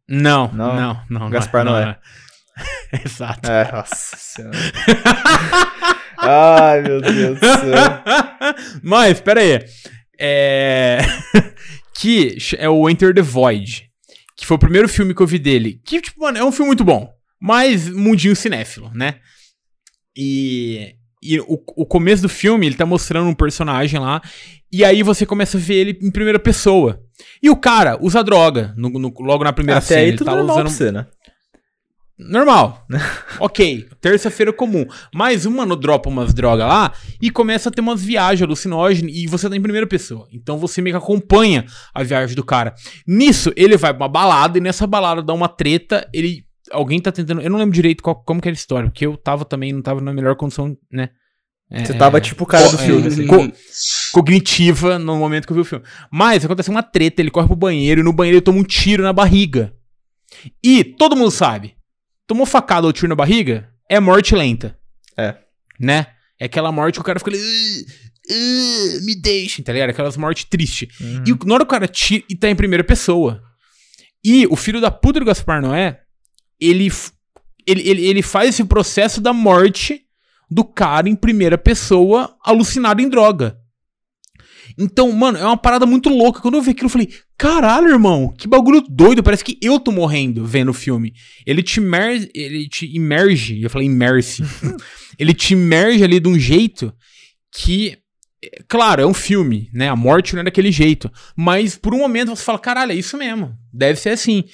Não, 0.08 0.52
Não? 0.52 0.76
não, 0.76 0.94
não. 1.10 1.20
não, 1.20 1.30
Gaspar 1.30 1.64
não 1.64 1.74
Noé. 1.74 2.00
é. 2.92 3.02
Exato. 3.06 3.50
É, 3.50 3.72
nossa 3.72 4.18
senhora. 4.18 4.58
Ai, 6.18 6.82
meu 6.82 7.00
Deus 7.00 7.40
do 7.40 7.46
céu. 7.46 8.74
Mas, 8.84 9.22
pera 9.22 9.42
aí. 9.42 9.60
É... 10.20 10.98
que 11.96 12.38
é 12.58 12.68
o 12.68 12.90
Enter 12.90 13.14
the 13.14 13.22
Void. 13.22 13.90
Que 14.36 14.46
foi 14.46 14.56
o 14.56 14.60
primeiro 14.60 14.90
filme 14.90 15.14
que 15.14 15.22
eu 15.22 15.28
vi 15.28 15.38
dele. 15.38 15.80
Que, 15.86 16.02
tipo, 16.02 16.20
mano, 16.22 16.38
é 16.40 16.44
um 16.44 16.52
filme 16.52 16.68
muito 16.68 16.84
bom. 16.84 17.14
Mas 17.40 17.88
mundinho 17.88 18.36
cinéfilo, 18.36 18.92
né? 18.94 19.16
E, 20.18 20.96
e 21.22 21.40
o, 21.40 21.60
o 21.76 21.86
começo 21.86 22.22
do 22.22 22.30
filme, 22.30 22.66
ele 22.66 22.76
tá 22.76 22.86
mostrando 22.86 23.28
um 23.30 23.34
personagem 23.36 24.00
lá, 24.00 24.22
e 24.72 24.86
aí 24.86 25.04
você 25.04 25.26
começa 25.26 25.58
a 25.58 25.60
ver 25.62 25.76
ele 25.76 26.00
em 26.02 26.12
primeira 26.12 26.40
pessoa. 26.40 27.02
E 27.44 27.50
o 27.50 27.56
cara 27.58 27.98
usa 28.02 28.24
droga 28.24 28.74
no, 28.78 28.90
no- 28.90 29.14
logo 29.20 29.44
na 29.44 29.52
primeira 29.52 29.80
Até 29.80 29.88
cena. 29.88 30.00
aí 30.02 30.08
ele 30.10 30.18
tudo 30.18 30.28
tá 30.28 30.36
normal 30.36 30.56
usando. 30.58 30.70
você, 30.70 30.92
né? 30.92 31.08
Normal. 32.18 32.86
ok. 33.40 33.88
Terça-feira 34.02 34.52
comum. 34.52 34.86
Mas 35.14 35.46
o 35.46 35.52
mano 35.52 35.76
dropa 35.76 36.10
umas 36.10 36.34
drogas 36.34 36.68
lá 36.68 36.92
e 37.22 37.30
começa 37.32 37.70
a 37.70 37.72
ter 37.72 37.80
umas 37.80 38.04
viagens 38.04 38.42
alucinógenas 38.46 39.14
e 39.16 39.26
você 39.26 39.50
tá 39.50 39.56
em 39.56 39.62
primeira 39.62 39.88
pessoa. 39.88 40.28
Então 40.34 40.58
você 40.58 40.82
meio 40.82 40.98
que 40.98 41.04
acompanha 41.04 41.66
a 41.94 42.04
viagem 42.04 42.36
do 42.36 42.44
cara. 42.44 42.74
Nisso, 43.08 43.54
ele 43.56 43.78
vai 43.78 43.94
pra 43.94 44.04
uma 44.04 44.10
balada 44.10 44.58
e 44.58 44.62
nessa 44.62 44.86
balada 44.86 45.24
dá 45.24 45.34
uma 45.34 45.48
treta. 45.48 46.08
Ele. 46.14 46.44
Alguém 46.72 47.00
tá 47.02 47.12
tentando. 47.12 47.42
Eu 47.42 47.50
não 47.50 47.58
lembro 47.60 47.74
direito 47.74 48.04
qual- 48.04 48.24
como 48.24 48.42
que 48.42 48.48
era 48.48 48.54
a 48.54 48.58
história, 48.58 48.90
porque 48.90 49.06
eu 49.06 49.18
tava 49.18 49.46
também, 49.46 49.74
não 49.74 49.82
tava 49.82 50.02
na 50.02 50.14
melhor 50.14 50.36
condição, 50.36 50.78
né? 50.92 51.10
É, 51.72 51.86
Você 51.86 51.94
tava 51.94 52.20
tipo 52.20 52.44
o 52.44 52.48
cara 52.48 52.68
do 52.70 52.76
é, 52.76 52.86
filme, 52.86 53.08
assim. 53.08 53.28
co- 53.28 53.52
cognitiva 54.12 54.98
no 54.98 55.16
momento 55.18 55.46
que 55.46 55.52
eu 55.52 55.56
vi 55.56 55.62
o 55.62 55.66
filme. 55.66 55.86
Mas 56.12 56.44
acontece 56.44 56.70
uma 56.70 56.82
treta, 56.84 57.22
ele 57.22 57.30
corre 57.32 57.48
pro 57.48 57.56
banheiro 57.56 58.02
e 58.02 58.04
no 58.04 58.14
banheiro 58.14 58.38
ele 58.38 58.42
toma 58.44 58.58
um 58.60 58.64
tiro 58.64 59.04
na 59.04 59.14
barriga. 59.14 59.74
E 60.64 60.84
todo 60.84 61.16
mundo 61.16 61.32
sabe, 61.32 61.76
tomou 62.28 62.46
facada 62.46 62.88
ou 62.88 62.94
tiro 62.94 63.08
na 63.08 63.16
barriga, 63.16 63.70
é 63.90 64.00
morte 64.00 64.36
lenta. 64.36 64.78
É. 65.18 65.36
Né? 65.80 66.08
É 66.40 66.46
aquela 66.46 66.72
morte 66.72 66.96
que 66.96 67.02
o 67.02 67.04
cara 67.04 67.20
fica 67.20 67.32
ali. 67.32 67.40
"Ah, 67.40 68.32
ah, 68.32 69.02
me 69.06 69.16
deixem, 69.20 69.64
tá 69.64 69.74
ligado? 69.74 69.90
Aquelas 69.90 70.18
mortes 70.18 70.46
tristes. 70.46 70.88
Uhum. 71.00 71.24
E 71.28 71.46
na 71.48 71.54
hora 71.54 71.64
o 71.64 71.68
cara 71.68 71.88
tira 71.88 72.24
e 72.30 72.36
tá 72.36 72.50
em 72.50 72.56
primeira 72.56 72.84
pessoa. 72.84 73.42
E 74.24 74.46
o 74.48 74.56
filho 74.56 74.82
da 74.82 74.92
puta 74.92 75.20
do 75.20 75.26
Gaspar 75.26 75.62
Noé, 75.62 76.00
ele, 76.60 76.92
ele, 77.66 77.82
ele, 77.88 78.06
ele 78.06 78.22
faz 78.22 78.50
esse 78.50 78.64
processo 78.64 79.22
da 79.22 79.34
morte 79.34 80.06
do 80.50 80.64
cara 80.64 81.08
em 81.08 81.16
primeira 81.16 81.58
pessoa, 81.58 82.36
alucinado 82.44 83.02
em 83.02 83.10
droga. 83.10 83.58
Então, 84.78 85.12
mano, 85.12 85.38
é 85.38 85.44
uma 85.44 85.58
parada 85.58 85.86
muito 85.86 86.10
louca. 86.10 86.42
Quando 86.42 86.56
eu 86.56 86.62
vi 86.62 86.72
aquilo, 86.72 86.86
eu 86.86 86.92
falei, 86.92 87.10
caralho, 87.38 87.90
irmão, 87.90 88.34
que 88.38 88.48
bagulho 88.48 88.82
doido. 88.90 89.22
Parece 89.22 89.44
que 89.44 89.58
eu 89.62 89.80
tô 89.80 89.92
morrendo 89.92 90.46
vendo 90.46 90.70
o 90.70 90.74
filme. 90.74 91.14
Ele 91.46 91.62
te, 91.62 91.80
imer 91.80 92.30
ele 92.34 92.68
te 92.68 92.86
imerge, 92.96 93.62
eu 93.62 93.70
falei 93.70 93.88
imerse. 93.88 94.42
ele 95.20 95.34
te 95.34 95.54
imerge 95.54 96.04
ali 96.04 96.20
de 96.20 96.30
um 96.30 96.40
jeito 96.40 96.94
que, 97.52 97.98
é, 98.42 98.64
claro, 98.70 99.02
é 99.02 99.06
um 99.06 99.14
filme, 99.14 99.70
né? 99.74 99.90
A 99.90 99.98
morte 99.98 100.34
não 100.34 100.42
é 100.42 100.46
daquele 100.46 100.72
jeito. 100.72 101.12
Mas 101.36 101.76
por 101.76 101.94
um 101.94 102.00
momento 102.00 102.30
você 102.30 102.44
fala, 102.44 102.60
caralho, 102.60 102.94
é 102.94 102.96
isso 102.96 103.18
mesmo. 103.18 103.54
Deve 103.74 104.00
ser 104.00 104.12
assim. 104.12 104.46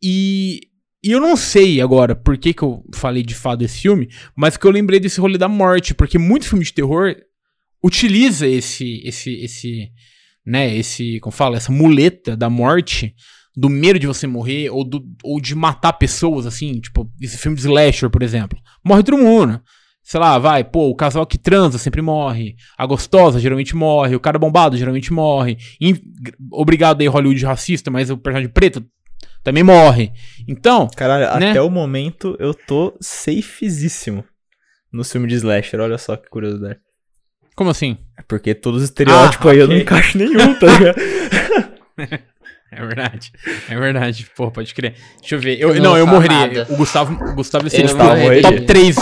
E, 0.00 0.60
e 1.02 1.12
eu 1.12 1.20
não 1.20 1.36
sei 1.36 1.80
agora 1.80 2.14
por 2.14 2.36
que, 2.36 2.52
que 2.52 2.62
eu 2.62 2.84
falei 2.94 3.22
de 3.22 3.34
fato 3.34 3.60
desse 3.60 3.80
filme, 3.80 4.08
mas 4.36 4.56
que 4.56 4.66
eu 4.66 4.70
lembrei 4.70 5.00
desse 5.00 5.20
rolê 5.20 5.38
da 5.38 5.48
morte, 5.48 5.94
porque 5.94 6.18
muito 6.18 6.46
filme 6.46 6.64
de 6.64 6.72
terror 6.72 7.14
utiliza 7.82 8.46
esse, 8.46 9.00
esse, 9.04 9.34
esse, 9.42 9.88
né, 10.44 10.74
esse, 10.76 11.18
como 11.20 11.32
fala, 11.32 11.56
essa 11.56 11.72
muleta 11.72 12.36
da 12.36 12.50
morte, 12.50 13.14
do 13.56 13.68
medo 13.68 13.98
de 13.98 14.06
você 14.06 14.26
morrer, 14.26 14.70
ou, 14.70 14.84
do, 14.84 15.02
ou 15.24 15.40
de 15.40 15.54
matar 15.54 15.94
pessoas, 15.94 16.46
assim, 16.46 16.80
tipo, 16.80 17.10
esse 17.20 17.36
filme 17.38 17.56
de 17.56 17.62
slasher, 17.62 18.08
por 18.10 18.22
exemplo. 18.22 18.58
Morre 18.84 19.02
todo 19.02 19.18
mundo. 19.18 19.60
Sei 20.02 20.18
lá, 20.18 20.38
vai, 20.38 20.64
pô, 20.64 20.88
o 20.88 20.94
casal 20.94 21.26
que 21.26 21.36
transa 21.38 21.78
sempre 21.78 22.00
morre. 22.00 22.56
A 22.76 22.86
gostosa 22.86 23.38
geralmente 23.38 23.76
morre. 23.76 24.14
O 24.16 24.20
cara 24.20 24.38
bombado 24.38 24.76
geralmente 24.76 25.12
morre. 25.12 25.56
In- 25.80 26.00
Obrigado 26.50 27.00
aí, 27.00 27.06
Hollywood 27.06 27.44
racista, 27.44 27.90
mas 27.90 28.10
o 28.10 28.16
personagem 28.16 28.48
preto 28.50 28.84
também 29.42 29.62
morre. 29.62 30.12
Então, 30.48 30.88
Caralho, 30.96 31.40
né? 31.40 31.50
até 31.50 31.60
o 31.62 31.70
momento 31.70 32.36
eu 32.38 32.52
tô 32.54 32.96
safezíssimo 33.00 34.24
no 34.92 35.04
filme 35.04 35.26
de 35.28 35.34
slasher. 35.36 35.80
Olha 35.80 35.98
só 35.98 36.16
que 36.16 36.28
curiosidade. 36.28 36.78
como 37.56 37.70
assim? 37.70 37.96
É 38.18 38.22
Porque 38.22 38.54
todos 38.54 38.82
os 38.82 38.88
estereótipos 38.88 39.46
Ah, 39.46 39.50
aí 39.52 39.58
eu 39.58 39.68
não 39.68 39.76
encaixo 39.76 40.18
nenhum, 40.18 40.54
tá 40.58 40.66
ligado? 40.66 41.00
É 42.72 42.86
verdade. 42.86 43.32
É 43.68 43.76
verdade. 43.76 44.28
Pô, 44.36 44.48
pode 44.48 44.72
crer. 44.72 44.94
Deixa 45.18 45.34
eu 45.34 45.40
ver. 45.40 45.58
Eu, 45.58 45.70
Eu 45.70 45.74
não 45.82 45.82
não, 45.90 45.98
eu 45.98 46.06
morreria. 46.06 46.38
nada. 46.38 46.66
O 46.70 46.76
Gustavo, 46.76 47.12
o 47.14 47.34
Gustavo 47.34 47.64
ia 47.66 47.70
ser 47.70 47.82
Eu 47.82 47.88
tipo, 47.88 48.42
top 48.42 48.60
3. 48.64 48.96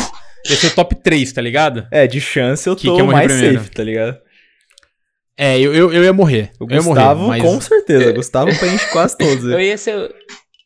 Ia 0.49 0.57
ser 0.57 0.71
top 0.71 0.95
3, 0.95 1.33
tá 1.35 1.43
ligado? 1.43 1.87
É, 1.91 2.07
de 2.07 2.19
chance 2.19 2.67
eu 2.67 2.75
Que 2.75 2.87
tô 2.87 2.97
que 2.97 3.03
eu 3.03 3.07
mais 3.07 3.31
primeiro? 3.31 3.59
safe, 3.59 3.71
tá 3.71 3.85
ligado? 3.85 4.17
É, 5.39 5.59
eu, 5.61 5.73
eu, 5.73 5.93
eu 5.93 6.03
ia 6.03 6.13
morrer. 6.13 6.51
O 6.59 6.65
eu 6.65 6.71
ia 6.77 6.83
Gustavo, 6.83 7.23
morrer, 7.23 7.41
com 7.41 7.61
certeza. 7.61 8.13
Gustavo 8.13 8.59
preenche 8.59 8.87
quase 8.91 9.17
todos. 9.17 9.45
Eu 9.45 9.61
ia 9.61 9.79
ser. 9.79 10.13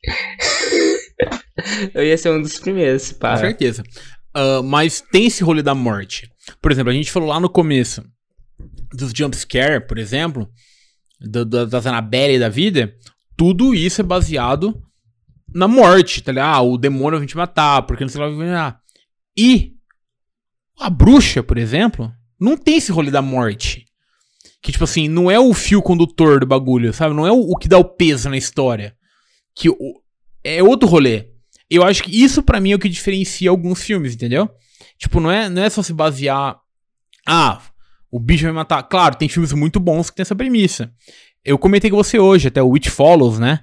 eu 1.95 2.05
ia 2.05 2.17
ser 2.17 2.31
um 2.31 2.41
dos 2.41 2.59
primeiros, 2.59 3.13
pá. 3.13 3.33
Com 3.35 3.41
certeza. 3.41 3.83
Ah, 4.35 4.63
mas 4.65 5.01
tem 5.01 5.27
esse 5.27 5.45
rolê 5.45 5.63
da 5.63 5.75
morte. 5.75 6.31
Por 6.61 6.73
exemplo, 6.73 6.91
a 6.91 6.95
gente 6.95 7.11
falou 7.13 7.29
lá 7.29 7.39
no 7.39 7.49
começo 7.51 8.03
dos 8.93 9.13
jumpscare, 9.15 9.87
por 9.87 9.99
exemplo, 9.99 10.49
do- 11.21 11.45
do- 11.45 11.67
das 11.67 11.87
Annabelle 11.87 12.39
da 12.39 12.49
vida. 12.49 12.95
Tudo 13.37 13.75
isso 13.75 14.01
é 14.01 14.05
baseado 14.05 14.81
na 15.55 15.69
morte, 15.69 16.23
tá 16.23 16.33
ligado? 16.33 16.55
Ah, 16.57 16.63
o 16.63 16.79
demônio 16.79 17.19
vai 17.19 17.27
te 17.29 17.37
matar, 17.37 17.83
porque 17.83 18.05
não 18.05 18.09
sei 18.09 18.21
lá 18.21 18.29
vai. 18.31 18.75
E 19.37 19.73
a 20.79 20.89
bruxa, 20.89 21.43
por 21.43 21.59
exemplo, 21.59 22.11
não 22.41 22.57
tem 22.57 22.77
esse 22.79 22.91
rolê 22.91 23.11
da 23.11 23.21
morte. 23.23 23.85
Que, 24.63 24.71
tipo 24.73 24.85
assim, 24.85 25.09
não 25.09 25.29
é 25.31 25.39
o 25.41 25.53
fio 25.53 25.83
condutor 25.83 26.39
do 26.41 26.47
bagulho, 26.47 26.93
sabe? 26.93 27.15
Não 27.15 27.27
é 27.27 27.33
o, 27.33 27.41
o 27.41 27.57
que 27.57 27.67
dá 27.69 27.79
o 27.79 27.85
peso 27.85 28.31
na 28.31 28.37
história. 28.37 28.95
Que 29.57 29.69
o- 29.69 29.77
é 30.45 30.63
outro 30.63 30.89
rolê. 30.89 31.29
Eu 31.69 31.83
acho 31.83 32.03
que 32.05 32.23
isso 32.23 32.43
pra 32.43 32.61
mim 32.61 32.73
é 32.73 32.75
o 32.77 32.79
que 32.79 32.89
diferencia 32.89 33.51
alguns 33.51 33.83
filmes, 33.83 34.15
entendeu? 34.15 34.49
Tipo, 34.99 35.19
não 35.21 35.31
é, 35.31 35.49
não 35.49 35.63
é 35.63 35.69
só 35.71 35.83
se 35.83 35.93
basear. 35.93 36.57
Ah, 37.27 37.61
o 38.11 38.21
bicho 38.21 38.45
vai 38.45 38.53
matar. 38.53 38.83
Claro, 38.85 39.17
tem 39.17 39.29
filmes 39.29 39.53
muito 39.53 39.81
bons 39.81 40.11
que 40.11 40.17
tem 40.17 40.23
essa 40.23 40.35
premissa. 40.37 40.93
Eu 41.45 41.59
comentei 41.59 41.91
com 41.91 41.97
você 41.97 42.19
hoje, 42.19 42.49
até 42.49 42.63
o 42.63 42.69
Witch 42.69 42.89
Follows, 42.89 43.39
né? 43.41 43.61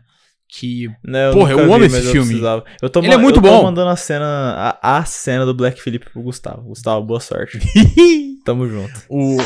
Que. 0.49 0.89
Não, 1.03 1.31
Porra, 1.33 1.51
nunca 1.51 1.63
eu 1.63 1.73
amo 1.73 1.79
vi, 1.79 1.85
esse 1.85 2.07
eu 2.07 2.11
filme. 2.11 2.27
precisava. 2.27 2.65
Eu 2.81 2.89
tô 2.89 2.99
Ele 3.01 3.13
é 3.13 3.17
muito 3.17 3.37
eu 3.37 3.43
tô 3.43 3.49
bom. 3.49 3.63
mandando 3.63 3.89
a 3.89 3.95
cena, 3.95 4.77
a, 4.81 4.97
a 4.97 5.05
cena 5.05 5.45
do 5.45 5.53
Black 5.53 5.79
Phillip 5.81 6.09
pro 6.11 6.21
Gustavo. 6.23 6.63
Gustavo, 6.63 7.05
boa 7.05 7.19
sorte. 7.19 7.59
Tamo 8.43 8.67
junto. 8.67 8.91
o, 9.09 9.37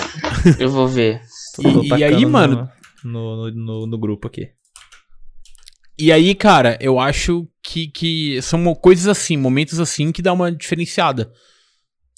Eu 0.57 0.69
vou 0.71 0.87
ver. 0.87 1.21
E- 1.61 1.87
e 1.99 2.03
aí, 2.03 2.21
no- 2.25 2.29
mano? 2.29 2.69
No, 3.03 3.51
no, 3.51 3.85
no, 3.87 3.97
grupo 3.97 4.27
aqui. 4.27 4.47
E 5.99 6.11
aí, 6.11 6.33
cara, 6.33 6.77
eu 6.81 6.99
acho 6.99 7.47
que, 7.61 7.87
que 7.87 8.41
são 8.41 8.73
coisas 8.75 9.07
assim, 9.07 9.37
momentos 9.37 9.79
assim, 9.79 10.11
que 10.11 10.21
dá 10.21 10.33
uma 10.33 10.51
diferenciada 10.51 11.31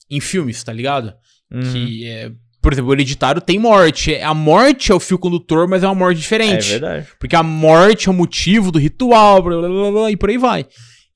em 0.09 0.19
filmes, 0.19 0.63
tá 0.63 0.71
ligado? 0.71 1.13
Uhum. 1.51 1.61
Que 1.61 2.07
é. 2.07 2.31
Por 2.61 2.73
exemplo, 2.73 2.89
o 2.89 2.93
Hereditário 2.93 3.41
tem 3.41 3.59
morte. 3.59 4.15
A 4.15 4.33
morte 4.33 4.91
é 4.91 4.95
o 4.95 4.99
fio 4.99 5.19
condutor, 5.19 5.67
mas 5.67 5.83
é 5.83 5.88
uma 5.88 5.93
morte 5.93 6.17
É 6.17 6.21
diferente. 6.21 6.69
verdade. 6.69 7.07
Porque 7.19 7.36
a 7.36 7.43
morte 7.43 8.07
é 8.07 8.11
o 8.11 8.15
motivo 8.15 8.71
do 8.71 8.79
ritual, 8.79 9.43
blá, 9.43 9.57
blá, 9.59 9.69
blá, 9.69 9.91
blá, 9.91 10.11
e 10.11 10.17
por 10.17 10.29
aí 10.29 10.38
vai. 10.38 10.65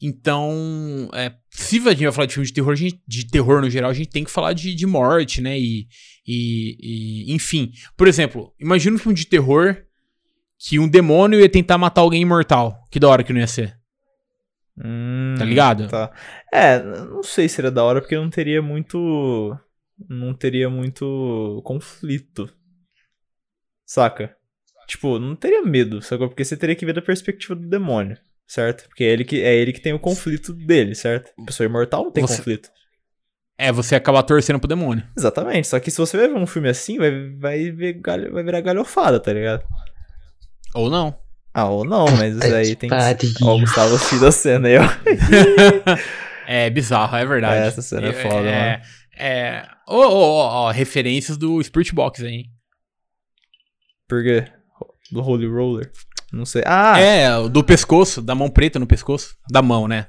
Então, 0.01 1.09
é, 1.13 1.31
se 1.49 1.77
a 1.79 1.91
gente 1.91 2.03
vai 2.03 2.11
falar 2.11 2.25
de 2.27 2.33
filme 2.33 2.47
de 2.47 2.53
terror, 2.53 2.75
gente- 2.75 3.01
de 3.07 3.27
terror 3.27 3.61
no 3.61 3.69
geral, 3.69 3.89
a 3.89 3.93
gente 3.93 4.09
tem 4.09 4.23
que 4.23 4.31
falar 4.31 4.53
de, 4.53 4.73
de 4.75 4.85
morte, 4.85 5.41
né? 5.41 5.59
E, 5.59 5.87
e, 6.27 6.77
e, 7.27 7.33
enfim. 7.33 7.71
Por 7.97 8.07
exemplo, 8.07 8.53
imagina 8.59 8.95
um 8.95 8.99
filme 8.99 9.17
de 9.17 9.25
terror 9.25 9.77
que 10.57 10.77
um 10.79 10.87
demônio 10.87 11.39
ia 11.39 11.49
tentar 11.49 11.77
matar 11.77 12.01
alguém 12.01 12.21
imortal. 12.21 12.87
Que 12.91 12.99
da 12.99 13.07
hora 13.09 13.23
que 13.23 13.33
não 13.33 13.39
ia 13.39 13.47
ser. 13.47 13.77
Hum, 14.77 15.35
Tá 15.37 15.45
ligado? 15.45 15.87
Tá. 15.87 16.11
É, 16.53 16.81
não 16.81 17.23
sei 17.23 17.49
se 17.49 17.59
era 17.59 17.71
da 17.71 17.83
hora, 17.83 17.99
porque 18.01 18.15
não 18.15 18.29
teria 18.29 18.61
muito. 18.61 19.57
Não 20.07 20.33
teria 20.33 20.69
muito 20.69 21.61
conflito. 21.65 22.49
Saca? 23.85 24.35
Tipo, 24.87 25.19
não 25.19 25.35
teria 25.35 25.61
medo, 25.63 26.01
sacou? 26.01 26.27
Porque 26.29 26.43
você 26.45 26.55
teria 26.57 26.75
que 26.75 26.85
ver 26.85 26.93
da 26.93 27.01
perspectiva 27.01 27.55
do 27.55 27.67
demônio, 27.67 28.17
certo? 28.49 28.87
Porque 28.89 29.03
é 29.03 29.07
ele 29.07 29.23
que, 29.23 29.41
é 29.41 29.55
ele 29.55 29.71
que 29.71 29.79
tem 29.79 29.93
o 29.93 29.99
conflito 29.99 30.51
dele, 30.51 30.95
certo? 30.95 31.31
A 31.39 31.45
pessoa 31.45 31.65
imortal 31.65 32.03
não 32.05 32.11
tem 32.11 32.25
Você- 32.25 32.37
conflito. 32.37 32.69
É, 33.61 33.71
você 33.73 33.93
acaba 33.93 34.23
torcendo 34.23 34.57
pro 34.57 34.69
demônio. 34.69 35.05
Exatamente, 35.17 35.67
só 35.67 35.77
que 35.81 35.91
se 35.91 35.97
você 35.97 36.15
vai 36.15 36.29
ver 36.29 36.35
um 36.35 36.47
filme 36.47 36.69
assim, 36.69 36.97
vai, 36.97 37.11
vai, 37.37 37.71
ver 37.71 37.93
galho, 37.93 38.31
vai 38.31 38.41
virar 38.41 38.61
galhofada, 38.61 39.19
tá 39.19 39.33
ligado? 39.33 39.63
Ou 40.73 40.89
não. 40.89 41.13
Ah, 41.53 41.65
ou 41.67 41.83
não, 41.83 42.05
mas 42.17 42.39
aí 42.41 42.75
tem 42.75 42.89
que. 42.89 43.43
Ó, 43.43 43.55
o 43.55 43.59
Gustavo 43.59 43.95
assistindo 43.95 44.25
a 44.27 44.31
cena 44.31 44.67
aí, 44.69 44.77
ó. 44.77 44.83
é 46.47 46.69
bizarro, 46.69 47.17
é 47.17 47.25
verdade. 47.25 47.65
É, 47.65 47.67
essa 47.67 47.81
cena 47.81 48.07
é 48.07 48.13
foda, 48.13 48.47
é, 48.47 48.71
mano. 48.71 48.83
É. 49.17 49.67
Ó, 49.87 50.07
ó, 50.07 50.07
ó, 50.07 50.47
ó, 50.67 50.71
referências 50.71 51.37
do 51.37 51.61
Spirit 51.61 51.93
Box 51.93 52.23
aí. 52.23 52.31
hein? 52.31 52.45
Por 54.07 54.23
quê? 54.23 54.45
Do 55.11 55.21
Holy 55.21 55.47
Roller? 55.47 55.91
Não 56.31 56.45
sei. 56.45 56.63
Ah! 56.65 56.99
É, 56.99 57.47
do 57.49 57.63
pescoço, 57.63 58.21
da 58.21 58.35
mão 58.35 58.49
preta 58.49 58.77
no 58.79 58.85
pescoço. 58.87 59.35
Da 59.49 59.61
mão, 59.61 59.87
né? 59.87 60.07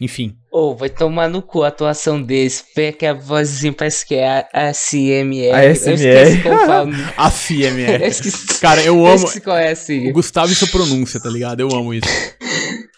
Enfim. 0.00 0.34
Ô, 0.50 0.74
vai 0.74 0.88
tomar 0.88 1.28
no 1.28 1.42
cu 1.42 1.62
a 1.62 1.68
atuação 1.68 2.20
desse. 2.20 2.64
Pega 2.74 2.96
que 2.96 3.06
a 3.06 3.12
vozinha 3.14 3.72
parece 3.72 4.06
que 4.06 4.14
é 4.14 4.26
a, 4.52 4.68
a 4.70 4.72
CMR. 4.72 5.52
A 5.54 5.64
Eu 5.66 5.74
SMR. 5.76 5.94
esqueci 5.94 6.42
como 6.42 6.58
fala. 6.66 6.90
A 7.16 7.26
Eu 7.26 7.30
CMR. 7.30 8.04
esqueci. 8.04 8.60
Cara, 8.60 8.80
eu 8.82 8.96
Eu 8.96 9.06
amo. 9.06 9.14
esqueci 9.16 9.40
qual 9.42 9.56
é 9.56 9.70
a 9.70 9.76
sigla. 9.76 10.10
O 10.10 10.14
Gustavo 10.14 10.50
e 10.50 10.54
sua 10.54 10.68
pronúncia, 10.68 11.20
tá 11.20 11.28
ligado? 11.28 11.60
Eu 11.60 11.68
amo 11.72 11.92
isso. 11.94 12.08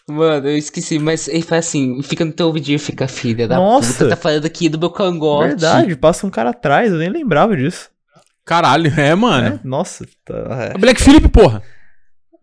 Mano, 0.09 0.49
eu 0.49 0.57
esqueci, 0.57 0.99
mas 0.99 1.29
ele 1.29 1.43
faz 1.43 1.67
assim, 1.67 2.01
fica 2.03 2.25
no 2.27 2.33
teu 2.33 2.47
ouvidinho 2.47 2.79
fica, 2.79 3.09
filha 3.09 3.49
da 3.49 3.57
Nossa. 3.57 3.93
puta, 3.95 4.11
tá 4.11 4.17
falando 4.17 4.45
aqui 4.45 4.69
do 4.69 4.79
meu 4.79 4.91
cangote. 4.91 5.49
Verdade, 5.49 5.97
passa 5.97 6.27
um 6.27 6.31
cara 6.31 6.51
atrás, 6.51 6.93
eu 6.93 6.99
nem 6.99 7.09
lembrava 7.09 7.57
disso. 7.57 7.89
Caralho, 8.45 8.93
é, 9.01 9.15
mano. 9.15 9.59
É, 9.63 9.67
Nossa, 9.67 10.07
tá, 10.25 10.73
É 10.75 10.79
Black 10.79 11.01
Phillip, 11.03 11.29
porra. 11.29 11.63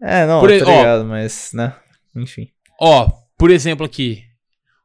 É. 0.02 0.26
Não, 0.26 0.40
Por 0.40 0.50
tá 0.50 0.56
aí, 0.56 0.62
ó. 0.64 0.78
ligado, 0.80 1.06
mas, 1.06 1.52
né, 1.54 1.76
enfim. 2.16 2.50
Ó, 2.80 3.10
por 3.38 3.50
exemplo 3.52 3.86
aqui. 3.86 4.24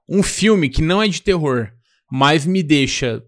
Um 0.08 0.22
filme 0.22 0.68
que 0.68 0.82
não 0.82 1.02
é 1.02 1.08
de 1.08 1.20
terror, 1.20 1.72
mas 2.10 2.46
me 2.46 2.62
deixa 2.62 3.20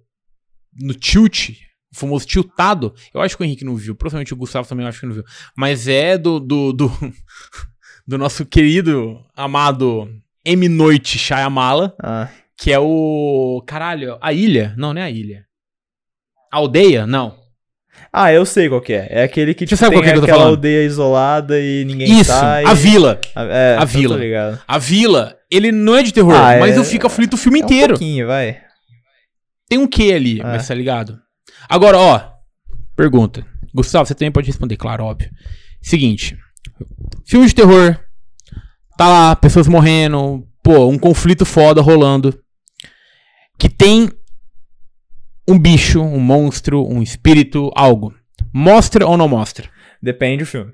no 0.80 0.94
tilt, 0.94 1.50
o 1.92 1.98
famoso 1.98 2.24
tiltado. 2.24 2.94
Eu 3.12 3.20
acho 3.20 3.36
que 3.36 3.42
o 3.42 3.44
Henrique 3.44 3.64
não 3.64 3.74
viu. 3.74 3.96
Provavelmente 3.96 4.32
o 4.32 4.36
Gustavo 4.36 4.68
também 4.68 4.84
eu 4.84 4.88
acho 4.88 5.00
que 5.00 5.06
não 5.06 5.14
viu. 5.14 5.24
Mas 5.56 5.88
é 5.88 6.16
do, 6.16 6.38
do, 6.38 6.72
do, 6.72 6.88
do 8.06 8.16
nosso 8.16 8.46
querido, 8.46 9.20
amado 9.34 10.08
M. 10.44 10.68
Noite 10.68 11.18
Shyamala, 11.18 11.96
Ah, 12.00 12.28
que 12.56 12.72
é 12.72 12.78
o... 12.78 13.60
Caralho, 13.66 14.16
a 14.20 14.32
ilha? 14.32 14.72
Não, 14.76 14.94
não 14.94 15.00
é 15.00 15.04
a 15.04 15.10
ilha. 15.10 15.46
A 16.52 16.58
aldeia? 16.58 17.06
Não. 17.06 17.37
Ah, 18.12 18.32
eu 18.32 18.44
sei 18.46 18.68
qual 18.68 18.80
que 18.80 18.92
é. 18.92 19.06
É 19.10 19.22
aquele 19.24 19.52
que 19.54 19.60
Você 19.66 19.70
tipo, 19.74 19.78
sabe 19.80 19.94
qual 19.96 20.02
tem 20.02 20.12
que 20.12 20.18
é 20.18 20.20
que 20.20 20.24
eu 20.24 20.26
tô 20.26 20.32
aquela 20.32 20.48
aldeia 20.50 20.84
isolada 20.84 21.60
e 21.60 21.84
ninguém 21.84 22.20
Isso, 22.20 22.30
sai. 22.30 22.64
a 22.64 22.74
vila. 22.74 23.20
É, 23.36 23.76
a 23.78 23.84
vila. 23.84 24.18
A 24.66 24.78
vila, 24.78 25.36
ele 25.50 25.70
não 25.70 25.96
é 25.96 26.02
de 26.02 26.12
terror, 26.12 26.34
Ah, 26.34 26.56
mas 26.58 26.74
é- 26.74 26.78
eu 26.78 26.84
fico 26.84 27.06
aflito 27.06 27.34
o 27.34 27.36
filme 27.36 27.60
É 27.60 27.62
um 27.62 27.64
inteiro. 27.66 27.88
pouquinho, 27.94 28.26
vai. 28.26 28.58
Tem 29.68 29.78
um 29.78 29.86
quê 29.86 30.12
ali, 30.14 30.40
É. 30.40 30.44
mas 30.44 30.66
tá 30.66 30.74
ligado? 30.74 31.18
Agora, 31.68 31.98
ó, 31.98 32.20
pergunta. 32.96 33.44
Gustavo, 33.74 34.06
você 34.06 34.14
também 34.14 34.32
pode 34.32 34.46
responder, 34.46 34.76
claro, 34.76 35.04
óbvio. 35.04 35.30
Seguinte, 35.82 36.36
filme 37.26 37.46
de 37.46 37.54
terror, 37.54 37.98
tá 38.96 39.06
lá, 39.06 39.36
pessoas 39.36 39.68
morrendo, 39.68 40.46
pô, 40.64 40.86
um 40.86 40.98
conflito 40.98 41.44
foda 41.44 41.82
rolando, 41.82 42.36
que 43.58 43.68
tem 43.68 44.08
um 45.48 45.58
bicho, 45.58 46.00
um 46.00 46.20
monstro, 46.20 46.86
um 46.86 47.02
espírito, 47.02 47.70
algo. 47.74 48.14
Mostra 48.52 49.06
ou 49.06 49.16
não 49.16 49.28
mostra? 49.28 49.68
Depende 50.02 50.44
do 50.44 50.46
filme. 50.46 50.72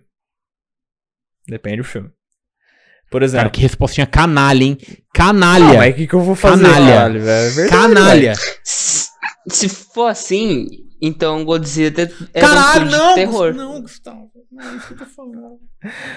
Depende 1.48 1.78
do 1.78 1.84
filme. 1.84 2.10
Por 3.10 3.20
Cara, 3.20 3.24
exemplo. 3.26 3.50
que 3.50 3.60
respostinha 3.60 4.06
canalha, 4.06 4.64
hein? 4.64 4.78
Ah, 4.80 4.94
Canalha. 5.12 5.78
mas 5.78 5.92
o 5.94 5.96
que, 5.96 6.06
que 6.06 6.14
eu 6.14 6.20
vou 6.20 6.34
fazer, 6.34 6.64
Canalha. 6.64 6.86
caralho, 6.94 7.20
velho? 7.22 7.46
É 7.46 7.50
verdade, 7.50 7.70
canalha. 7.94 8.34
Se, 8.64 9.08
se 9.48 9.68
for 9.68 10.06
assim, 10.06 10.66
então 11.00 11.44
Godzilla 11.44 11.92
é 12.32 12.40
Caralho, 12.40 12.86
um 12.86 12.90
filme 12.90 12.90
não, 12.90 13.08
de 13.10 13.14
terror. 13.14 13.54
Não, 13.54 13.80
Gustavo. 13.82 14.30
Não 14.50 14.64
é 14.70 14.76
isso 14.76 14.86
que 14.88 14.92
eu 14.94 14.98
tô 14.98 15.06
falando. 15.06 15.58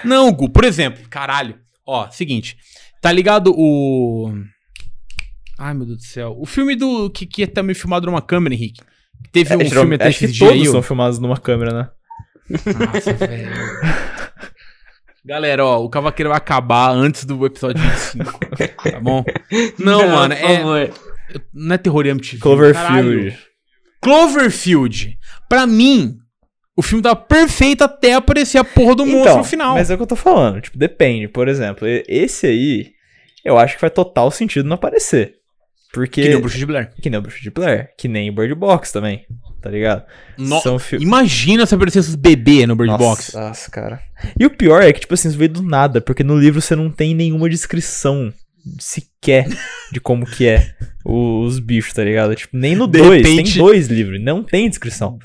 Não, 0.04 0.32
Gu, 0.32 0.50
por 0.50 0.64
exemplo, 0.64 1.08
caralho. 1.10 1.60
Ó, 1.86 2.10
seguinte. 2.10 2.58
Tá 3.02 3.12
ligado 3.12 3.54
o. 3.56 4.34
Ai, 5.60 5.74
meu 5.74 5.86
Deus 5.86 5.98
do 6.00 6.04
céu. 6.04 6.36
O 6.40 6.46
filme 6.46 6.76
do. 6.76 7.10
Que, 7.10 7.26
que 7.26 7.44
é 7.44 7.48
também 7.48 7.74
filmado 7.76 8.06
numa 8.06 8.22
câmera, 8.22 8.54
Henrique. 8.54 8.82
Teve 9.32 9.56
um 9.56 9.62
É, 9.62 9.66
filme 9.66 9.96
até 9.96 10.08
acho 10.08 10.20
que 10.20 10.26
esses 10.26 10.36
dias 10.36 10.52
aí. 10.52 10.58
todos 10.58 10.70
ó. 10.70 10.72
são 10.74 10.82
filmados 10.84 11.20
numa 11.20 11.38
câmera, 11.38 11.74
né? 11.74 11.90
Nossa, 12.50 13.14
velho. 13.14 13.50
Galera, 15.26 15.66
ó, 15.66 15.84
o 15.84 15.90
Cavaqueiro 15.90 16.30
vai 16.30 16.38
acabar 16.38 16.92
antes 16.92 17.26
do 17.26 17.46
episódio 17.46 17.82
25. 17.84 18.40
Tá 18.92 19.00
bom? 19.02 19.26
Não, 19.78 20.08
mano, 20.08 20.36
por 20.36 20.46
é. 20.50 20.58
favor. 20.58 20.90
Não 21.54 21.76
é 21.76 21.78
terror 21.78 22.06
MTV. 22.06 22.38
Cloverfield. 22.42 23.32
caralho. 23.32 23.38
Cloverfield. 24.02 25.18
Pra 25.50 25.68
mim, 25.68 26.16
o 26.78 26.82
filme 26.82 27.02
tá 27.04 27.14
perfeito 27.16 27.84
até 27.84 28.14
aparecer 28.14 28.58
a 28.58 28.64
porra 28.64 28.96
do 28.96 29.06
monstro 29.06 29.22
Então, 29.32 29.38
no 29.40 29.44
final. 29.44 29.74
mas 29.74 29.90
é 29.92 29.96
o 29.96 29.98
que 29.98 30.04
eu 30.04 30.08
tô 30.08 30.16
falando. 30.16 30.62
Tipo, 30.62 30.78
depende. 30.78 31.28
Por 31.28 31.48
exemplo, 31.50 31.86
esse 32.08 32.48
aí, 32.48 32.92
eu 33.44 33.58
acho 33.58 33.74
que 33.76 33.82
faz 33.82 33.92
total 33.92 34.32
sentido 34.32 34.68
não 34.70 34.76
aparecer. 34.76 35.34
Porque... 35.98 36.22
Que 36.22 36.28
nem 36.28 36.38
o 36.38 36.42
Bruxa 36.42 36.58
de 36.58 36.66
Blair. 36.66 36.92
Que 37.02 37.10
nem 37.10 37.18
o 37.20 37.22
Bruxa 37.22 37.40
de 37.42 37.50
Blair. 37.50 37.90
Que 37.98 38.08
nem 38.08 38.30
o 38.30 38.34
Bird 38.34 38.54
Box 38.56 38.92
também. 38.92 39.26
Tá 39.62 39.70
ligado? 39.72 40.04
No- 40.38 40.62
São 40.62 40.78
fi- 40.78 40.98
Imagina 40.98 41.66
se 41.66 41.74
aparecesse 41.74 42.10
os 42.10 42.16
bebês 42.16 42.68
no 42.68 42.76
Bird 42.76 42.92
Nossa, 42.92 43.04
Box. 43.04 43.34
Nossa, 43.36 43.72
cara. 43.72 44.00
E 44.40 44.46
o 44.46 44.50
pior 44.50 44.84
é 44.84 44.94
que, 44.94 45.00
tipo 45.02 45.14
assim, 45.16 45.28
isso 45.30 45.38
veio 45.38 45.50
do 45.50 45.64
nada, 45.64 46.00
porque 46.00 46.24
no 46.24 46.38
livro 46.38 46.62
você 46.62 46.76
não 46.76 46.92
tem 46.92 47.16
nenhuma 47.16 47.50
descrição 47.50 48.32
sequer 48.80 49.48
de 49.92 50.00
como 50.00 50.26
que 50.26 50.46
é 50.48 50.74
os 51.04 51.58
bichos, 51.60 51.94
tá 51.94 52.04
ligado? 52.04 52.36
Tipo, 52.36 52.56
nem 52.56 52.76
no 52.76 52.88
De 52.88 53.00
2, 53.00 53.24
repente- 53.24 53.54
tem 53.54 53.62
dois 53.64 53.88
livros, 53.88 54.22
não 54.22 54.44
tem 54.44 54.70
descrição. 54.70 55.18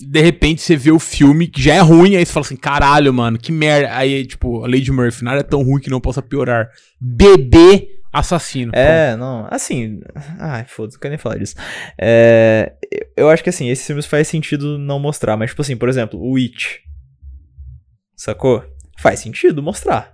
De 0.00 0.20
repente 0.20 0.62
você 0.62 0.76
vê 0.76 0.92
o 0.92 0.98
filme 1.00 1.48
que 1.48 1.60
já 1.60 1.74
é 1.74 1.80
ruim, 1.80 2.14
aí 2.16 2.24
você 2.24 2.32
fala 2.32 2.46
assim: 2.46 2.56
caralho, 2.56 3.12
mano, 3.12 3.36
que 3.36 3.50
merda. 3.50 3.94
Aí, 3.96 4.24
tipo, 4.24 4.64
a 4.64 4.68
Lady 4.68 4.92
Murphy, 4.92 5.24
nada 5.24 5.40
é 5.40 5.42
tão 5.42 5.60
ruim 5.62 5.80
que 5.80 5.90
não 5.90 6.00
possa 6.00 6.22
piorar. 6.22 6.68
Bebê 7.00 7.88
assassino. 8.18 8.72
É, 8.74 9.16
não, 9.16 9.46
assim, 9.50 10.00
ai, 10.38 10.64
foda-se, 10.66 10.96
não 10.96 11.00
quero 11.00 11.12
nem 11.12 11.18
falar 11.18 11.38
disso. 11.38 11.54
É, 12.00 12.74
eu 13.16 13.28
acho 13.30 13.42
que, 13.42 13.50
assim, 13.50 13.68
esses 13.68 13.86
filmes 13.86 14.06
faz 14.06 14.28
sentido 14.28 14.78
não 14.78 14.98
mostrar, 14.98 15.36
mas, 15.36 15.50
tipo 15.50 15.62
assim, 15.62 15.76
por 15.76 15.88
exemplo, 15.88 16.20
o 16.20 16.36
It, 16.36 16.82
sacou? 18.16 18.64
Faz 18.98 19.20
sentido 19.20 19.62
mostrar, 19.62 20.12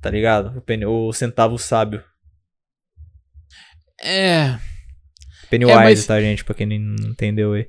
tá 0.00 0.10
ligado? 0.10 0.58
O, 0.58 0.60
Penny- 0.62 0.86
o 0.86 1.12
Centavo 1.12 1.58
Sábio. 1.58 2.02
É. 4.02 4.58
Pennywise, 5.50 5.76
mas- 5.78 6.06
tá, 6.06 6.20
gente? 6.20 6.44
Pra 6.44 6.54
quem 6.54 6.66
não 6.66 7.10
entendeu 7.10 7.52
aí. 7.52 7.68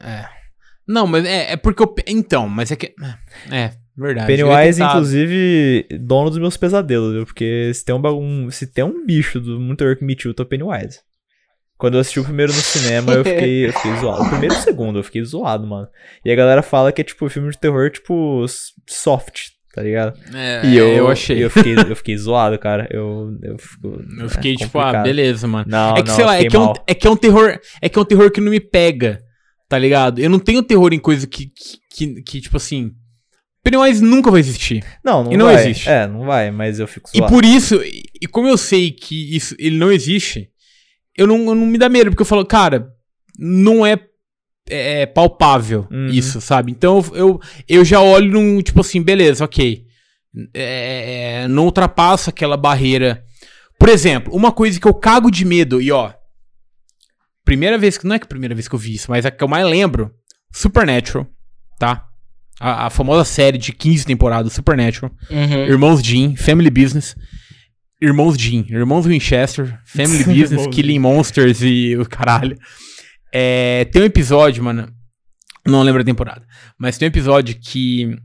É. 0.00 0.28
Não, 0.86 1.06
mas 1.06 1.24
é, 1.24 1.52
é 1.52 1.56
porque 1.56 1.82
eu. 1.82 1.94
Então, 2.06 2.48
mas 2.48 2.70
é 2.70 2.76
que. 2.76 2.94
É, 3.50 3.70
verdade. 3.96 4.26
Pennywise, 4.26 4.82
inclusive, 4.82 5.86
dono 6.00 6.30
dos 6.30 6.38
meus 6.38 6.56
pesadelos, 6.56 7.12
viu? 7.12 7.24
Porque 7.24 7.72
se 7.74 7.84
tem 7.84 7.94
um, 7.94 8.00
bagum... 8.00 8.50
se 8.50 8.66
tem 8.66 8.84
um 8.84 9.04
bicho 9.04 9.40
do 9.40 9.60
muito 9.60 9.78
terror 9.78 9.96
que 9.96 10.04
me 10.04 10.14
tilta, 10.14 10.42
é 10.42 10.44
o 10.44 10.48
Pennywise. 10.48 11.00
Quando 11.76 11.94
eu 11.94 12.00
assisti 12.00 12.20
o 12.20 12.24
primeiro 12.24 12.52
no 12.52 12.58
cinema, 12.58 13.12
eu 13.12 13.24
fiquei, 13.24 13.66
eu 13.66 13.72
fiquei 13.72 13.96
zoado. 13.96 14.22
O 14.22 14.30
primeiro 14.30 14.54
e 14.54 14.58
o 14.58 14.60
segundo, 14.60 14.98
eu 14.98 15.04
fiquei 15.04 15.24
zoado, 15.24 15.66
mano. 15.66 15.88
E 16.24 16.30
a 16.30 16.34
galera 16.34 16.62
fala 16.62 16.92
que 16.92 17.00
é, 17.00 17.04
tipo, 17.04 17.28
filme 17.28 17.50
de 17.50 17.58
terror, 17.58 17.90
tipo, 17.90 18.46
soft, 18.86 19.48
tá 19.74 19.82
ligado? 19.82 20.16
É, 20.32 20.64
E 20.64 20.76
eu, 20.76 20.88
eu 20.88 21.08
achei. 21.08 21.44
Eu 21.44 21.50
fiquei, 21.50 21.74
eu 21.74 21.96
fiquei 21.96 22.16
zoado, 22.16 22.56
cara. 22.58 22.88
Eu, 22.90 23.36
eu, 23.42 23.58
fico, 23.58 24.02
Eu 24.18 24.26
é 24.26 24.28
fiquei 24.28 24.54
tipo, 24.54 24.78
ah, 24.78 24.82
complicado. 24.82 25.04
beleza, 25.04 25.48
mano. 25.48 25.66
Não, 25.68 25.96
é 25.96 26.02
que, 26.02 26.08
não, 26.08 26.16
sei 26.16 26.24
lá, 26.24 26.36
é 26.36 26.44
que 26.44 26.56
é, 26.56 26.60
um, 26.60 26.72
é 26.86 26.94
que 26.94 27.06
é 27.06 27.10
um 27.10 27.16
terror. 27.16 27.58
É 27.82 27.88
que 27.88 27.98
é 27.98 28.02
um 28.02 28.04
terror 28.04 28.30
que 28.30 28.40
não 28.40 28.52
me 28.52 28.60
pega. 28.60 29.20
Tá 29.68 29.76
ligado? 29.76 30.20
Eu 30.20 30.30
não 30.30 30.38
tenho 30.38 30.62
terror 30.62 30.92
em 30.94 31.00
coisa 31.00 31.26
que, 31.26 31.46
que, 31.46 31.78
que, 31.90 32.22
que, 32.22 32.40
tipo 32.40 32.56
assim. 32.56 32.92
Pennywise 33.64 34.04
nunca 34.04 34.30
vai 34.30 34.40
existir. 34.40 34.84
Não, 35.02 35.24
não, 35.24 35.32
e 35.32 35.36
não 35.36 35.46
vai. 35.46 35.54
existe. 35.56 35.88
É, 35.88 36.06
não 36.06 36.24
vai, 36.26 36.50
mas 36.50 36.78
eu 36.78 36.86
fico 36.86 37.08
E 37.14 37.18
zoado. 37.18 37.32
por 37.32 37.44
isso, 37.44 37.82
e, 37.82 38.04
e 38.20 38.26
como 38.28 38.46
eu 38.46 38.58
sei 38.58 38.90
que 38.92 39.34
isso, 39.34 39.56
ele 39.58 39.76
não 39.78 39.90
existe, 39.90 40.50
eu 41.16 41.26
não, 41.26 41.38
eu 41.38 41.54
não 41.54 41.66
me 41.66 41.78
dá 41.78 41.88
medo, 41.88 42.10
porque 42.10 42.20
eu 42.22 42.26
falo, 42.26 42.44
cara, 42.44 42.92
não 43.38 43.84
é, 43.86 43.98
é 44.68 45.06
palpável 45.06 45.88
Uhum. 45.90 46.08
isso, 46.08 46.40
sabe? 46.42 46.70
Então 46.72 47.02
eu, 47.14 47.40
eu, 47.66 47.84
já 47.84 48.00
olho 48.00 48.32
num, 48.32 48.60
tipo 48.60 48.80
assim, 48.82 49.02
beleza, 49.02 49.44
ok. 49.44 49.82
É, 50.52 51.42
é, 51.44 51.48
não 51.48 51.64
ultrapassa 51.64 52.28
aquela 52.30 52.56
barreira. 52.56 53.24
Por 53.78 53.88
exemplo, 53.88 54.34
uma 54.34 54.52
coisa 54.52 54.78
que 54.78 54.86
eu 54.86 54.94
cago 54.94 55.30
de 55.30 55.44
medo, 55.44 55.80
e 55.80 55.90
ó. 55.90 56.12
Primeira 57.44 57.76
vez 57.78 57.96
que. 57.98 58.06
Não 58.06 58.14
é 58.14 58.18
que 58.18 58.24
a 58.24 58.28
primeira 58.28 58.54
vez 58.54 58.66
que 58.68 58.74
eu 58.74 58.78
vi 58.78 58.94
isso, 58.94 59.10
mas 59.10 59.24
é 59.24 59.30
que 59.30 59.42
eu 59.42 59.48
mais 59.48 59.66
lembro. 59.66 60.10
Supernatural, 60.52 61.26
tá? 61.78 62.06
A, 62.60 62.86
a 62.86 62.90
famosa 62.90 63.24
série 63.24 63.58
de 63.58 63.72
15 63.72 64.06
temporadas, 64.06 64.52
Supernatural. 64.52 65.10
Uhum. 65.30 65.64
Irmãos 65.66 66.02
Jean, 66.02 66.36
Family 66.36 66.70
Business. 66.70 67.16
Irmãos 68.00 68.36
Jean, 68.36 68.64
Irmãos 68.68 69.06
Winchester, 69.06 69.80
Family 69.84 70.24
Business, 70.42 70.66
Killing 70.68 70.98
Monsters 70.98 71.62
e 71.62 71.96
o 71.96 72.06
caralho. 72.06 72.58
É, 73.32 73.86
tem 73.86 74.02
um 74.02 74.06
episódio, 74.06 74.62
mano. 74.62 74.92
Não 75.66 75.82
lembro 75.82 76.02
a 76.02 76.04
temporada. 76.04 76.46
Mas 76.78 76.98
tem 76.98 77.06
um 77.06 77.10
episódio 77.10 77.58
que 77.58 78.16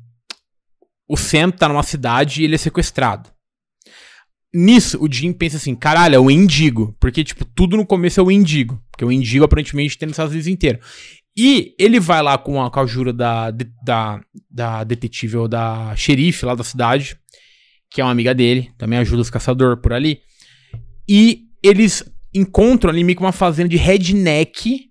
o 1.07 1.17
Sam 1.17 1.49
tá 1.49 1.67
numa 1.67 1.84
cidade 1.84 2.41
e 2.41 2.45
ele 2.45 2.55
é 2.55 2.57
sequestrado. 2.57 3.30
Nisso, 4.53 4.97
o 5.01 5.11
Jim 5.11 5.32
pensa 5.32 5.57
assim, 5.57 5.75
caralho, 5.75 6.15
é 6.15 6.19
o 6.19 6.30
Indigo. 6.30 6.95
Porque, 6.99 7.23
tipo, 7.23 7.45
tudo 7.45 7.77
no 7.77 7.86
começo 7.86 8.19
é 8.19 8.23
o 8.23 8.32
Indigo. 8.32 8.82
Porque 8.91 9.05
o 9.05 9.11
Indigo, 9.11 9.45
aparentemente, 9.45 9.97
tem 9.97 10.07
nos 10.07 10.13
Estados 10.13 10.34
Unidos 10.34 10.47
inteiro. 10.47 10.80
E 11.42 11.74
ele 11.80 12.00
vai 12.00 12.22
lá 12.22 12.38
com 12.38 12.62
a, 12.62 12.70
com 12.70 12.80
a 12.80 13.14
da, 13.14 13.52
de- 13.52 13.72
da, 13.84 14.20
da 14.50 14.84
detetive 14.84 15.38
ou 15.38 15.48
da 15.48 15.96
xerife 15.96 16.46
lá 16.46 16.54
da 16.56 16.64
cidade, 16.64 17.18
que 17.90 18.02
é 18.02 18.04
uma 18.04 18.12
amiga 18.12 18.34
dele, 18.36 18.72
também 18.78 19.00
ajuda 19.00 19.22
os 19.22 19.30
caçadores 19.30 19.80
por 19.82 19.94
ali. 19.94 20.20
E 21.08 21.44
eles 21.64 22.04
encontram 22.34 22.92
ali 22.92 23.04
meio 23.04 23.16
que 23.18 23.24
uma 23.24 23.32
fazenda 23.32 23.70
de 23.70 23.78
redneck 23.78 24.90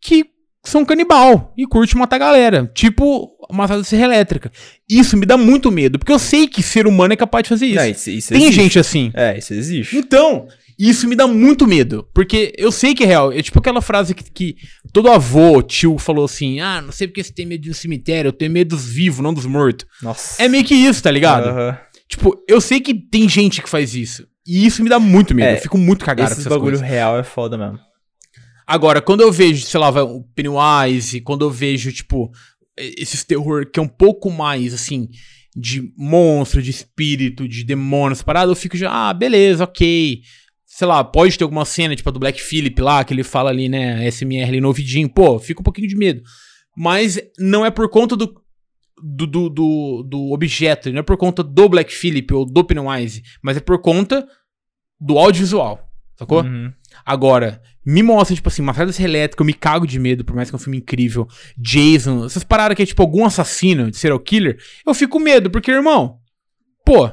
que 0.00 0.24
são 0.64 0.84
canibal 0.84 1.54
e 1.56 1.66
curte 1.66 1.96
matar 1.96 2.18
galera. 2.18 2.70
Tipo 2.74 3.30
matar 3.50 3.82
serra 3.84 4.04
elétrica. 4.04 4.50
Isso 4.88 5.16
me 5.16 5.24
dá 5.24 5.36
muito 5.36 5.70
medo, 5.70 5.98
porque 5.98 6.12
eu 6.12 6.18
sei 6.18 6.46
que 6.46 6.62
ser 6.62 6.86
humano 6.86 7.14
é 7.14 7.16
capaz 7.16 7.44
de 7.44 7.48
fazer 7.48 7.66
isso. 7.66 7.76
Não, 7.76 7.86
isso, 7.88 8.10
isso 8.10 8.28
Tem 8.28 8.42
existe. 8.42 8.54
gente 8.60 8.78
assim. 8.78 9.10
É, 9.14 9.38
isso 9.38 9.54
existe. 9.54 9.96
Então, 9.96 10.46
isso 10.78 11.08
me 11.08 11.16
dá 11.16 11.26
muito 11.26 11.66
medo. 11.66 12.08
Porque 12.14 12.52
eu 12.56 12.70
sei 12.70 12.94
que 12.94 13.02
é 13.02 13.06
real. 13.06 13.32
É 13.32 13.42
tipo 13.42 13.58
aquela 13.58 13.82
frase 13.82 14.14
que, 14.14 14.24
que 14.30 14.56
todo 14.92 15.10
avô, 15.10 15.60
tio, 15.62 15.98
falou 15.98 16.24
assim: 16.24 16.60
Ah, 16.60 16.80
não 16.80 16.92
sei 16.92 17.08
porque 17.08 17.22
você 17.24 17.32
tem 17.32 17.46
medo 17.46 17.62
de 17.62 17.70
um 17.70 17.74
cemitério, 17.74 18.28
eu 18.28 18.32
tenho 18.32 18.52
medo 18.52 18.76
dos 18.76 18.86
vivos, 18.86 19.20
não 19.20 19.34
dos 19.34 19.46
mortos. 19.46 19.86
Nossa. 20.02 20.42
É 20.42 20.48
meio 20.48 20.64
que 20.64 20.74
isso, 20.74 21.02
tá 21.02 21.10
ligado? 21.10 21.48
Aham. 21.48 21.78
Tipo, 22.08 22.42
eu 22.48 22.60
sei 22.60 22.80
que 22.80 22.94
tem 22.94 23.28
gente 23.28 23.60
que 23.60 23.68
faz 23.68 23.94
isso. 23.94 24.26
E 24.46 24.64
isso 24.64 24.82
me 24.82 24.88
dá 24.88 24.98
muito 24.98 25.34
medo. 25.34 25.48
É, 25.48 25.56
eu 25.56 25.60
fico 25.60 25.76
muito 25.76 26.04
cagado 26.04 26.28
com 26.28 26.32
Esse 26.32 26.40
essas 26.40 26.50
bagulho 26.50 26.78
coisas. 26.78 26.88
real 26.88 27.18
é 27.18 27.22
foda 27.22 27.58
mesmo. 27.58 27.78
Agora, 28.66 29.00
quando 29.02 29.20
eu 29.20 29.30
vejo, 29.32 29.64
sei 29.66 29.78
lá, 29.80 29.88
o 30.02 30.24
Pennywise, 30.34 31.20
quando 31.20 31.44
eu 31.44 31.50
vejo, 31.50 31.92
tipo, 31.92 32.30
esses 32.78 33.24
terror 33.24 33.66
que 33.70 33.78
é 33.78 33.82
um 33.82 33.88
pouco 33.88 34.30
mais, 34.30 34.72
assim, 34.72 35.08
de 35.56 35.92
monstro, 35.96 36.62
de 36.62 36.70
espírito, 36.70 37.48
de 37.48 37.64
demônios, 37.64 38.22
parado, 38.22 38.52
eu 38.52 38.56
fico 38.56 38.76
já, 38.76 38.90
ah, 38.90 39.12
beleza, 39.12 39.64
ok. 39.64 40.20
Sei 40.78 40.86
lá, 40.86 41.02
pode 41.02 41.36
ter 41.36 41.42
alguma 41.42 41.64
cena, 41.64 41.96
tipo 41.96 42.08
a 42.08 42.12
do 42.12 42.20
Black 42.20 42.40
Phillip 42.40 42.80
lá, 42.80 43.02
que 43.02 43.12
ele 43.12 43.24
fala 43.24 43.50
ali, 43.50 43.68
né, 43.68 44.08
SMR 44.08 44.44
ali 44.44 44.60
no 44.60 44.68
ouvidinho, 44.68 45.08
pô, 45.08 45.36
fica 45.40 45.60
um 45.60 45.64
pouquinho 45.64 45.88
de 45.88 45.96
medo. 45.96 46.22
Mas 46.76 47.18
não 47.36 47.66
é 47.66 47.70
por 47.72 47.88
conta 47.90 48.14
do, 48.14 48.32
do, 49.02 49.26
do, 49.26 49.48
do, 49.48 50.02
do 50.04 50.30
objeto, 50.30 50.92
não 50.92 51.00
é 51.00 51.02
por 51.02 51.16
conta 51.16 51.42
do 51.42 51.68
Black 51.68 51.92
Phillip 51.92 52.32
ou 52.32 52.46
do 52.46 52.64
Pennywise, 52.64 53.24
mas 53.42 53.56
é 53.56 53.60
por 53.60 53.80
conta 53.80 54.24
do 55.00 55.18
audiovisual, 55.18 55.80
sacou? 56.16 56.44
Uhum. 56.44 56.72
Agora, 57.04 57.60
me 57.84 58.00
mostra, 58.00 58.36
tipo 58.36 58.48
assim, 58.48 58.62
Massacre 58.62 58.86
da 58.86 58.92
Serra 58.92 59.08
Elétrica, 59.08 59.42
eu 59.42 59.46
me 59.46 59.54
cago 59.54 59.84
de 59.84 59.98
medo, 59.98 60.24
por 60.24 60.36
mais 60.36 60.48
que 60.48 60.54
é 60.54 60.58
um 60.58 60.62
filme 60.62 60.78
incrível. 60.78 61.26
Jason, 61.56 62.24
essas 62.24 62.44
paradas 62.44 62.76
que 62.76 62.84
é 62.84 62.86
tipo 62.86 63.02
algum 63.02 63.24
assassino 63.24 63.90
de 63.90 63.96
serial 63.96 64.20
killer, 64.20 64.56
eu 64.86 64.94
fico 64.94 65.14
com 65.14 65.18
medo, 65.18 65.50
porque, 65.50 65.72
irmão, 65.72 66.20
pô, 66.84 67.10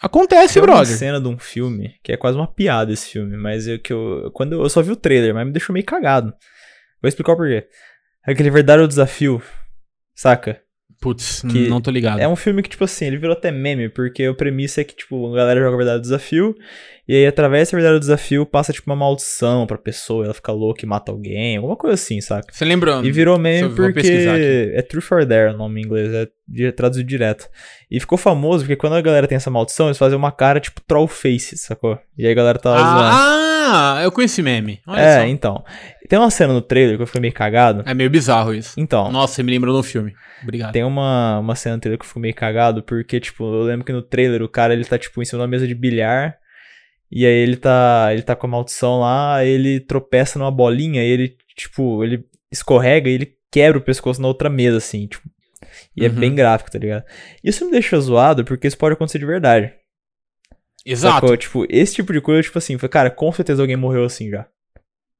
acontece, 0.00 0.54
Tem 0.54 0.62
uma 0.62 0.66
brother. 0.74 0.96
cena 0.96 1.20
de 1.20 1.28
um 1.28 1.38
filme 1.38 1.94
que 2.02 2.12
é 2.12 2.16
quase 2.16 2.36
uma 2.36 2.46
piada 2.46 2.92
esse 2.92 3.10
filme, 3.10 3.36
mas 3.36 3.66
eu 3.66 3.78
que 3.78 3.92
eu 3.92 4.30
quando 4.32 4.52
eu, 4.54 4.62
eu 4.62 4.68
só 4.70 4.80
vi 4.82 4.90
o 4.92 4.96
trailer, 4.96 5.34
mas 5.34 5.46
me 5.46 5.52
deixou 5.52 5.72
meio 5.72 5.84
cagado. 5.86 6.32
Vou 7.02 7.08
explicar 7.08 7.32
o 7.32 7.36
porquê. 7.36 7.66
Aquele 8.24 8.50
verdadeiro 8.50 8.88
desafio, 8.88 9.42
saca? 10.14 10.60
Putz, 11.00 11.42
Que 11.42 11.68
não 11.68 11.80
tô 11.80 11.90
ligado. 11.90 12.18
É 12.18 12.26
um 12.26 12.34
filme 12.34 12.62
que 12.62 12.68
tipo 12.68 12.82
assim, 12.82 13.06
ele 13.06 13.18
virou 13.18 13.32
até 13.32 13.52
meme, 13.52 13.88
porque 13.88 14.24
a 14.24 14.34
premissa 14.34 14.80
é 14.80 14.84
que 14.84 14.96
tipo, 14.96 15.32
a 15.32 15.36
galera 15.36 15.60
joga 15.60 15.74
o 15.74 15.76
verdadeiro 15.76 16.02
desafio 16.02 16.56
e 17.06 17.14
aí 17.14 17.26
através 17.26 17.62
desse 17.62 17.76
verdadeiro 17.76 18.00
desafio 18.00 18.44
passa 18.44 18.72
tipo 18.72 18.90
uma 18.90 18.96
maldição 18.96 19.66
pra 19.66 19.78
pessoa, 19.78 20.24
ela 20.24 20.34
fica 20.34 20.50
louca 20.52 20.84
e 20.84 20.88
mata 20.88 21.12
alguém, 21.12 21.56
alguma 21.56 21.76
coisa 21.76 21.94
assim, 21.94 22.20
saca? 22.20 22.52
Você 22.52 22.64
lembra? 22.64 23.00
E 23.04 23.12
virou 23.12 23.38
meme 23.38 23.74
porque 23.74 24.72
é 24.74 24.82
Truth 24.82 25.12
or 25.12 25.24
Dare 25.24 25.54
o 25.54 25.56
nome 25.56 25.80
em 25.80 25.84
inglês, 25.84 26.12
é 26.12 26.72
traduzido 26.72 27.08
direto. 27.08 27.48
E 27.90 28.00
ficou 28.00 28.18
famoso 28.18 28.64
porque 28.64 28.76
quando 28.76 28.94
a 28.94 29.00
galera 29.00 29.26
tem 29.28 29.36
essa 29.36 29.50
maldição, 29.50 29.86
eles 29.86 29.98
fazem 29.98 30.18
uma 30.18 30.32
cara 30.32 30.58
tipo 30.58 30.80
troll 30.86 31.06
face, 31.06 31.56
sacou? 31.56 31.98
E 32.16 32.26
aí 32.26 32.32
a 32.32 32.34
galera 32.34 32.58
tá 32.58 32.76
zoando. 32.76 33.00
Ah, 33.14 33.47
eu 34.02 34.12
conheci 34.12 34.42
meme. 34.42 34.80
Olha 34.86 35.00
é, 35.00 35.20
só. 35.20 35.26
então. 35.26 35.64
Tem 36.08 36.18
uma 36.18 36.30
cena 36.30 36.52
no 36.52 36.60
trailer 36.62 36.96
que 36.96 37.02
eu 37.02 37.06
fiquei 37.06 37.20
meio 37.20 37.34
cagado. 37.34 37.82
É 37.86 37.92
meio 37.94 38.08
bizarro 38.08 38.54
isso. 38.54 38.78
Então, 38.78 39.10
Nossa, 39.12 39.34
você 39.34 39.42
me 39.42 39.52
lembrou 39.52 39.76
do 39.76 39.82
filme. 39.82 40.14
Obrigado. 40.42 40.72
tem 40.72 40.84
uma, 40.84 41.38
uma 41.38 41.54
cena 41.54 41.76
no 41.76 41.80
trailer 41.80 41.98
que 41.98 42.04
eu 42.04 42.08
fico 42.08 42.20
meio 42.20 42.34
cagado, 42.34 42.82
porque, 42.82 43.20
tipo, 43.20 43.44
eu 43.44 43.62
lembro 43.62 43.84
que 43.84 43.92
no 43.92 44.02
trailer 44.02 44.42
o 44.42 44.48
cara, 44.48 44.72
ele 44.72 44.84
tá, 44.84 44.96
tipo, 44.98 45.20
em 45.20 45.24
cima 45.24 45.38
de 45.38 45.42
uma 45.42 45.48
mesa 45.48 45.66
de 45.66 45.74
bilhar, 45.74 46.36
e 47.10 47.26
aí 47.26 47.32
ele 47.32 47.56
tá, 47.56 48.08
ele 48.12 48.22
tá 48.22 48.34
com 48.36 48.46
a 48.46 48.50
maldição 48.50 49.00
lá, 49.00 49.44
ele 49.44 49.80
tropeça 49.80 50.38
numa 50.38 50.50
bolinha, 50.50 51.02
e 51.02 51.06
ele, 51.08 51.36
tipo, 51.56 52.02
ele 52.04 52.24
escorrega 52.50 53.10
e 53.10 53.14
ele 53.14 53.34
quebra 53.50 53.78
o 53.78 53.82
pescoço 53.82 54.20
na 54.22 54.28
outra 54.28 54.48
mesa, 54.48 54.78
assim, 54.78 55.06
tipo. 55.06 55.28
E 55.96 56.04
é 56.06 56.08
Uhum. 56.08 56.14
bem 56.14 56.34
gráfico, 56.34 56.70
tá 56.70 56.78
ligado? 56.78 57.04
Isso 57.42 57.64
me 57.64 57.72
deixa 57.72 57.98
zoado, 58.00 58.44
porque 58.44 58.66
isso 58.66 58.78
pode 58.78 58.94
acontecer 58.94 59.18
de 59.18 59.26
verdade. 59.26 59.72
Exato. 60.84 61.14
Sacou? 61.20 61.36
Tipo, 61.36 61.66
esse 61.68 61.94
tipo 61.94 62.12
de 62.12 62.20
coisa, 62.20 62.42
tipo 62.42 62.58
assim, 62.58 62.78
foi, 62.78 62.88
cara, 62.88 63.10
com 63.10 63.30
certeza 63.32 63.62
alguém 63.62 63.76
morreu 63.76 64.04
assim 64.04 64.30
já. 64.30 64.46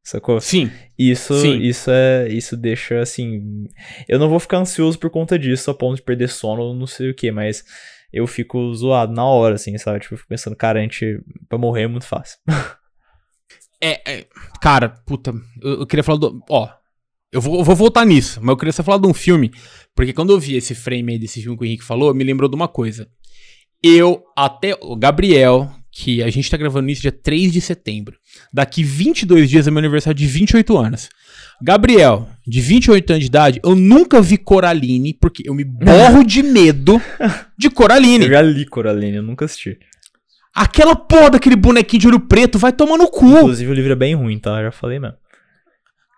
Sacou? 0.03 0.41
Sim. 0.41 0.71
Isso, 0.99 1.35
Sim. 1.35 1.59
isso 1.61 1.91
é, 1.91 2.29
isso 2.29 2.57
deixa 2.57 3.01
assim, 3.01 3.67
eu 4.09 4.19
não 4.19 4.29
vou 4.29 4.41
ficar 4.41 4.59
ansioso 4.59 4.99
por 4.99 5.11
conta 5.11 5.39
disso, 5.39 5.71
a 5.71 5.75
ponto 5.75 5.97
de 5.97 6.03
perder 6.03 6.29
sono, 6.29 6.63
ou 6.63 6.75
não 6.75 6.87
sei 6.87 7.11
o 7.11 7.15
que, 7.15 7.31
mas 7.31 7.63
eu 8.11 8.27
fico 8.27 8.73
zoado 8.75 9.13
na 9.13 9.25
hora, 9.25 9.57
assim, 9.57 9.77
sabe? 9.77 10.01
Tipo, 10.01 10.15
eu 10.15 10.19
fico 10.19 10.29
pensando, 10.31 10.57
cara, 10.57 10.79
a 10.79 10.83
gente 10.83 11.21
pra 11.49 11.59
morrer 11.59 11.83
é 11.83 11.89
muito 11.89 12.07
fácil. 12.07 12.39
É, 13.81 14.01
é, 14.11 14.27
cara, 14.61 14.89
puta, 14.89 15.33
eu, 15.63 15.81
eu 15.81 15.87
queria 15.87 16.03
falar 16.03 16.19
do. 16.19 16.43
Ó, 16.51 16.69
eu 17.31 17.41
vou, 17.41 17.59
eu 17.59 17.65
vou 17.65 17.77
voltar 17.77 18.05
nisso, 18.05 18.41
mas 18.43 18.49
eu 18.49 18.57
queria 18.57 18.73
só 18.73 18.83
falar 18.83 18.99
de 18.99 19.07
um 19.07 19.15
filme, 19.15 19.53
porque 19.95 20.13
quando 20.13 20.33
eu 20.33 20.41
vi 20.41 20.57
esse 20.57 20.75
frame 20.75 21.13
aí 21.13 21.19
desse 21.19 21.41
filme 21.41 21.57
que 21.57 21.63
o 21.63 21.65
Henrique 21.65 21.85
falou, 21.85 22.13
me 22.13 22.25
lembrou 22.25 22.51
de 22.51 22.57
uma 22.57 22.67
coisa. 22.67 23.09
Eu, 23.83 24.23
até. 24.37 24.77
O 24.81 24.97
Gabriel, 24.97 25.71
que 25.93 26.23
a 26.23 26.31
gente 26.31 26.51
tá 26.51 26.57
gravando 26.57 26.91
isso 26.91 27.03
dia 27.03 27.13
3 27.13 27.53
de 27.53 27.61
setembro. 27.61 28.17
Daqui 28.53 28.83
22 28.83 29.49
dias 29.49 29.67
é 29.67 29.71
meu 29.71 29.79
aniversário 29.79 30.17
de 30.19 30.27
28 30.27 30.77
anos. 30.77 31.09
Gabriel, 31.61 32.29
de 32.47 32.61
28 32.61 33.11
anos 33.11 33.21
de 33.25 33.27
idade, 33.27 33.61
eu 33.65 33.75
nunca 33.75 34.21
vi 34.23 34.37
Coraline, 34.39 35.13
porque 35.15 35.43
eu 35.45 35.55
me 35.55 35.65
borro 35.67 36.23
de 36.25 36.43
medo 36.43 37.01
de 37.59 37.69
Coraline. 37.69 38.25
Eu 38.27 38.31
já 38.31 38.43
li 38.43 38.65
Coraline, 38.65 39.17
eu 39.17 39.23
nunca 39.23 39.45
assisti. 39.45 39.77
Aquela 40.55 40.95
porra 40.97 41.31
daquele 41.31 41.57
bonequinho 41.57 42.01
de 42.01 42.09
olho 42.09 42.21
preto 42.21 42.59
vai 42.59 42.73
tomar 42.73 42.97
no 42.97 43.09
cu. 43.09 43.27
Inclusive 43.27 43.71
o 43.71 43.75
livro 43.75 43.93
é 43.93 43.97
bem 43.97 44.15
ruim, 44.15 44.39
tá? 44.39 44.59
Eu 44.59 44.65
já 44.65 44.71
falei 44.73 44.99
mesmo. 44.99 45.17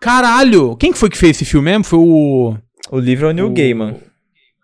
Caralho! 0.01 0.77
Quem 0.77 0.93
que 0.93 0.99
foi 0.99 1.11
que 1.11 1.19
fez 1.19 1.37
esse 1.37 1.45
filme 1.45 1.71
mesmo? 1.71 1.85
Foi 1.85 1.99
o. 1.99 2.57
O 2.91 2.99
livro 2.99 3.27
é 3.27 3.31
o 3.31 3.33
Neil 3.33 3.49
O- 3.49 3.53
Gaiman. 3.53 3.97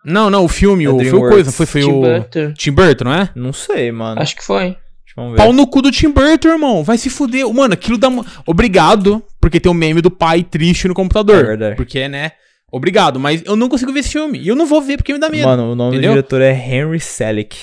Não, 0.07 0.29
não, 0.29 0.45
o 0.45 0.47
filme, 0.47 0.85
É 0.85 0.89
o, 0.89 0.97
foi 0.97 1.19
o 1.19 1.29
coisa, 1.29 1.51
foi, 1.51 1.65
foi 1.65 1.81
Tim 1.81 1.91
o. 1.91 1.99
Burton. 1.99 2.53
Tim 2.53 2.71
Burton, 2.71 3.03
não 3.03 3.13
é? 3.13 3.29
Não 3.35 3.51
sei, 3.51 3.91
mano. 3.91 4.21
Acho 4.21 4.37
que 4.37 4.43
foi. 4.43 4.77
Vamos 5.17 5.31
ver. 5.31 5.37
Pau 5.37 5.51
no 5.51 5.67
cu 5.67 5.81
do 5.81 5.91
Tim 5.91 6.11
Burton, 6.11 6.47
irmão. 6.47 6.83
Vai 6.83 6.97
se 6.97 7.09
fuder. 7.09 7.45
Mano, 7.51 7.73
aquilo 7.73 7.97
dá. 7.97 8.07
Obrigado, 8.45 9.21
porque 9.41 9.59
tem 9.59 9.69
um 9.69 9.75
meme 9.75 10.01
do 10.01 10.09
pai 10.09 10.43
triste 10.43 10.87
no 10.87 10.93
computador. 10.93 11.43
É 11.43 11.43
verdade. 11.43 11.75
Porque, 11.75 12.07
né? 12.07 12.31
Obrigado, 12.71 13.19
mas 13.19 13.43
eu 13.45 13.55
não 13.55 13.67
consigo 13.67 13.91
ver 13.91 13.99
esse 13.99 14.11
filme. 14.11 14.39
E 14.39 14.47
eu 14.47 14.55
não 14.55 14.65
vou 14.65 14.81
ver 14.81 14.97
porque 14.97 15.11
me 15.11 15.19
dá 15.19 15.27
medo. 15.29 15.47
Mano, 15.47 15.71
o 15.71 15.75
nome 15.75 15.97
entendeu? 15.97 16.11
do 16.11 16.15
diretor 16.15 16.41
é 16.41 16.53
Henry 16.53 16.99
Selick. 16.99 17.57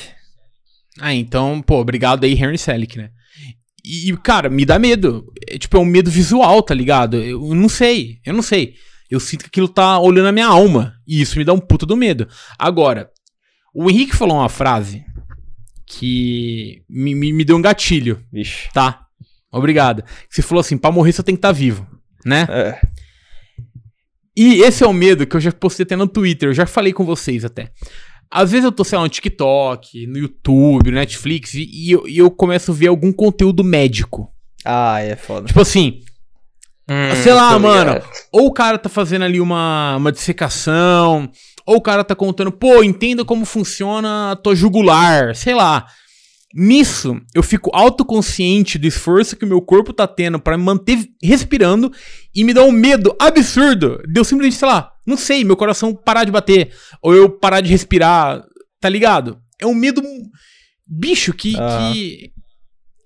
Ah, 1.01 1.14
então, 1.14 1.62
pô, 1.62 1.78
obrigado 1.78 2.24
aí, 2.24 2.32
Henry 2.32 2.59
Selick, 2.59 2.99
né? 2.99 3.11
E, 3.84 4.11
e, 4.11 4.16
cara, 4.18 4.51
me 4.51 4.64
dá 4.64 4.78
medo. 4.78 5.26
É, 5.49 5.57
tipo, 5.57 5.76
é 5.76 5.80
um 5.80 5.84
medo 5.84 6.11
visual, 6.11 6.62
tá 6.62 6.74
ligado? 6.74 7.16
Eu 7.16 7.55
não 7.55 7.68
sei, 7.68 8.18
eu 8.24 8.32
não 8.34 8.42
sei. 8.42 8.74
Eu 9.14 9.20
sinto 9.20 9.42
que 9.42 9.48
aquilo 9.48 9.68
tá 9.68 9.98
olhando 9.98 10.28
a 10.28 10.32
minha 10.32 10.46
alma. 10.46 10.94
E 11.06 11.20
isso 11.20 11.38
me 11.38 11.44
dá 11.44 11.52
um 11.52 11.58
puta 11.58 11.86
do 11.86 11.96
medo. 11.96 12.28
Agora, 12.58 13.10
o 13.74 13.90
Henrique 13.90 14.16
falou 14.16 14.36
uma 14.38 14.48
frase 14.48 15.04
que 15.86 16.82
me, 16.88 17.14
me, 17.14 17.32
me 17.32 17.44
deu 17.44 17.56
um 17.56 17.62
gatilho, 17.62 18.22
Vixe. 18.32 18.68
tá? 18.72 19.06
Obrigado. 19.52 20.02
Você 20.28 20.42
falou 20.42 20.60
assim, 20.60 20.76
pra 20.76 20.90
morrer 20.90 21.12
você 21.12 21.22
tem 21.22 21.34
que 21.34 21.38
estar 21.38 21.52
vivo, 21.52 21.86
né? 22.24 22.46
É. 22.48 22.80
E 24.36 24.62
esse 24.62 24.82
é 24.82 24.86
o 24.86 24.92
medo 24.92 25.26
que 25.26 25.36
eu 25.36 25.40
já 25.40 25.52
postei 25.52 25.84
até 25.84 25.94
no 25.94 26.08
Twitter, 26.08 26.48
eu 26.48 26.54
já 26.54 26.66
falei 26.66 26.92
com 26.92 27.04
vocês 27.04 27.44
até. 27.44 27.70
Às 28.30 28.50
vezes 28.50 28.64
eu 28.64 28.72
tô, 28.72 28.82
sei 28.82 28.98
lá, 28.98 29.04
no 29.04 29.08
TikTok, 29.08 30.06
no 30.08 30.18
YouTube, 30.18 30.90
no 30.90 30.96
Netflix, 30.96 31.54
e, 31.54 31.68
e 31.70 31.92
eu, 31.92 32.08
e 32.08 32.18
eu 32.18 32.28
começo 32.30 32.72
a 32.72 32.74
ver 32.74 32.88
algum 32.88 33.12
conteúdo 33.12 33.62
médico. 33.62 34.28
Ah, 34.64 35.00
é 35.00 35.14
foda. 35.14 35.46
Tipo 35.46 35.60
assim, 35.60 36.00
Hum, 36.89 37.22
sei 37.22 37.32
lá, 37.32 37.59
mano. 37.59 37.95
ligado. 37.95 38.11
ou 38.30 38.47
o 38.47 38.53
cara 38.53 38.78
tá 38.78 38.89
fazendo 38.89 39.24
ali 39.24 39.41
uma, 39.41 39.97
uma 39.97 40.12
dissecação, 40.12 41.30
ou 41.66 41.76
o 41.76 41.80
cara 41.80 42.05
tá 42.05 42.14
contando, 42.14 42.53
pô, 42.53 42.82
entenda 42.82 43.24
como 43.24 43.45
funciona 43.45 44.32
a 44.32 44.37
tua 44.37 44.55
jugular, 44.55 45.35
sei 45.35 45.55
lá. 45.55 45.87
Nisso, 46.57 47.20
eu 47.35 47.43
fico 47.43 47.68
autoconsciente 47.74 48.78
do 48.78 48.87
esforço 48.87 49.35
que 49.35 49.45
o 49.45 49.49
meu 49.49 49.61
corpo 49.61 49.93
tá 49.93 50.07
tendo 50.07 50.39
pra 50.39 50.57
me 50.57 50.62
manter 50.62 50.99
respirando 51.20 51.91
e 52.32 52.45
me 52.45 52.55
dá 52.55 52.62
um 52.62 52.70
medo 52.70 53.16
absurdo 53.18 54.01
de 54.07 54.20
eu 54.20 54.24
simplesmente, 54.24 54.57
sei 54.57 54.68
lá, 54.68 54.93
não 55.05 55.16
sei, 55.16 55.43
meu 55.43 55.57
coração 55.57 55.93
parar 55.93 56.22
de 56.22 56.30
bater, 56.30 56.70
ou 57.03 57.12
eu 57.12 57.28
parar 57.28 57.61
de 57.61 57.70
respirar, 57.70 58.45
tá 58.80 58.89
ligado? 58.89 59.39
É 59.61 59.66
um 59.66 59.74
medo 59.74 60.01
bicho 60.87 61.32
que. 61.32 61.57
Ah. 61.59 61.91
que 61.93 62.30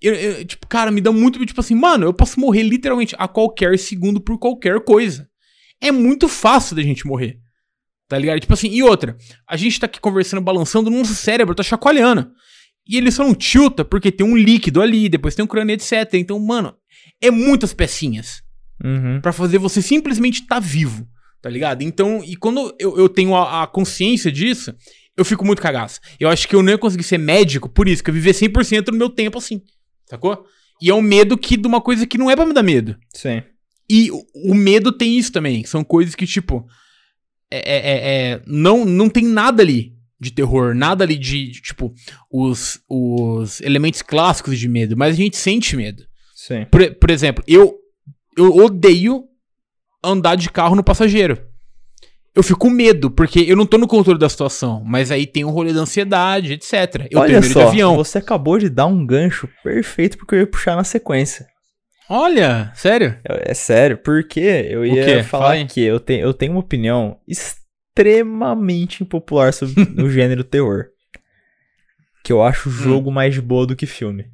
eu- 0.01 0.13
eu, 0.15 0.45
tipo, 0.45 0.67
cara, 0.67 0.91
me 0.91 1.01
dá 1.01 1.11
muito, 1.11 1.43
tipo 1.45 1.59
assim, 1.59 1.75
mano, 1.75 2.05
eu 2.05 2.13
posso 2.13 2.39
morrer 2.39 2.63
literalmente 2.63 3.15
a 3.17 3.27
qualquer 3.27 3.77
segundo 3.77 4.19
por 4.21 4.37
qualquer 4.37 4.79
coisa. 4.81 5.27
É 5.81 5.91
muito 5.91 6.27
fácil 6.27 6.75
da 6.75 6.81
gente 6.81 7.05
morrer. 7.07 7.37
Tá 8.07 8.17
ligado? 8.17 8.39
Tipo 8.39 8.53
assim, 8.53 8.69
e 8.69 8.81
outra, 8.81 9.15
a 9.47 9.55
gente 9.55 9.79
tá 9.79 9.85
aqui 9.85 9.99
conversando, 9.99 10.41
balançando, 10.41 10.89
nosso 10.89 11.13
cérebro 11.13 11.53
tá 11.53 11.61
chacoalhando. 11.63 12.31
E 12.87 12.97
ele 12.97 13.11
só 13.11 13.23
não 13.23 13.35
tilta 13.35 13.85
porque 13.85 14.11
tem 14.11 14.25
um 14.25 14.35
líquido 14.35 14.81
ali, 14.81 15.07
depois 15.07 15.35
tem 15.35 15.45
um 15.45 15.47
crânio, 15.47 15.73
etc. 15.75 16.15
Então, 16.15 16.39
mano, 16.39 16.73
é 17.21 17.29
muitas 17.31 17.73
pecinhas 17.73 18.41
Uhum. 18.83 19.19
Pra 19.19 19.33
fazer 19.33 19.57
você 19.57 19.81
simplesmente 19.81 20.41
estar 20.41 20.59
vivo, 20.61 21.05
tá 21.41 21.49
ligado? 21.49 21.81
Então, 21.81 22.23
e 22.23 22.35
quando 22.37 22.73
eu, 22.79 22.97
eu 22.97 23.09
tenho 23.09 23.35
a, 23.35 23.63
a 23.63 23.67
consciência 23.67 24.31
disso, 24.31 24.73
eu 25.17 25.25
fico 25.25 25.45
muito 25.45 25.61
cagaço. 25.61 25.99
Eu 26.17 26.29
acho 26.29 26.47
que 26.47 26.55
eu 26.55 26.63
não 26.63 26.71
ia 26.71 26.77
conseguir 26.77 27.03
ser 27.03 27.17
médico 27.17 27.67
por 27.67 27.89
isso, 27.89 28.01
que 28.01 28.09
eu 28.09 28.13
viver 28.13 28.31
100% 28.33 28.85
do 28.85 28.93
meu 28.97 29.09
tempo 29.09 29.37
assim, 29.37 29.61
sacou? 30.09 30.45
E 30.81 30.89
é 30.89 30.93
um 30.93 31.01
medo 31.01 31.37
que 31.37 31.57
de 31.57 31.67
uma 31.67 31.81
coisa 31.81 32.07
que 32.07 32.17
não 32.17 32.29
é 32.31 32.35
pra 32.35 32.45
me 32.45 32.53
dar 32.53 32.63
medo. 32.63 32.97
Sim. 33.13 33.43
E 33.89 34.11
o, 34.11 34.23
o 34.51 34.53
medo 34.55 34.91
tem 34.91 35.17
isso 35.17 35.31
também. 35.31 35.63
São 35.65 35.83
coisas 35.83 36.15
que, 36.15 36.25
tipo. 36.25 36.65
É, 37.51 37.57
é- 37.57 37.77
é- 37.77 38.31
é- 38.33 38.41
não, 38.45 38.85
não 38.85 39.09
tem 39.09 39.23
nada 39.25 39.63
ali 39.63 39.93
de 40.19 40.31
terror, 40.31 40.75
nada 40.75 41.03
ali 41.03 41.17
de, 41.17 41.49
de, 41.51 41.61
tipo, 41.61 41.93
os, 42.31 42.79
os 42.89 43.61
elementos 43.61 44.01
clássicos 44.01 44.59
de 44.59 44.67
medo, 44.67 44.95
mas 44.97 45.13
a 45.15 45.17
gente 45.17 45.35
sente 45.37 45.75
medo. 45.75 46.03
Sim. 46.35 46.65
Por, 46.69 46.93
por 46.95 47.09
exemplo, 47.09 47.43
eu, 47.47 47.75
eu 48.37 48.55
odeio 48.57 49.23
andar 50.03 50.35
de 50.35 50.49
carro 50.49 50.75
no 50.75 50.83
passageiro. 50.83 51.41
Eu 52.35 52.43
fico 52.43 52.59
com 52.59 52.69
medo, 52.69 53.09
porque 53.11 53.39
eu 53.41 53.55
não 53.55 53.65
tô 53.65 53.77
no 53.77 53.87
controle 53.87 54.19
da 54.19 54.29
situação. 54.29 54.83
Mas 54.85 55.11
aí 55.11 55.25
tem 55.27 55.43
o 55.43 55.49
rolê 55.49 55.73
da 55.73 55.81
ansiedade, 55.81 56.53
etc. 56.53 57.07
Eu 57.11 57.19
Olha 57.19 57.27
tenho 57.29 57.41
medo 57.41 57.53
só, 57.53 57.61
de 57.61 57.67
avião. 57.67 57.95
você 57.95 58.17
acabou 58.17 58.57
de 58.57 58.69
dar 58.69 58.85
um 58.85 59.05
gancho 59.05 59.49
perfeito 59.63 60.17
porque 60.17 60.35
eu 60.35 60.39
ia 60.39 60.47
puxar 60.47 60.75
na 60.75 60.83
sequência. 60.83 61.47
Olha, 62.09 62.71
sério? 62.75 63.17
É, 63.27 63.51
é 63.51 63.53
sério, 63.53 63.97
porque 63.97 64.39
eu 64.39 64.85
ia? 64.85 65.23
Fala 65.23 65.43
falar 65.43 65.51
aí. 65.53 65.65
que 65.67 65.81
eu, 65.81 65.99
tenho 65.99 66.21
eu 66.21 66.33
tenho 66.33 66.53
uma 66.53 66.59
opinião 66.61 67.17
extremamente 67.27 69.03
impopular 69.03 69.53
sobre 69.53 69.75
o 70.01 70.09
gênero 70.09 70.43
terror. 70.43 70.85
Que 72.23 72.31
eu 72.33 72.39
Hum. 72.39 72.43
acho 72.43 72.69
o 72.69 72.71
jogo 72.71 73.11
mais 73.11 73.33
de 73.33 73.41
boa 73.41 73.65
do 73.65 73.75
que 73.75 73.85
filme. 73.85 74.25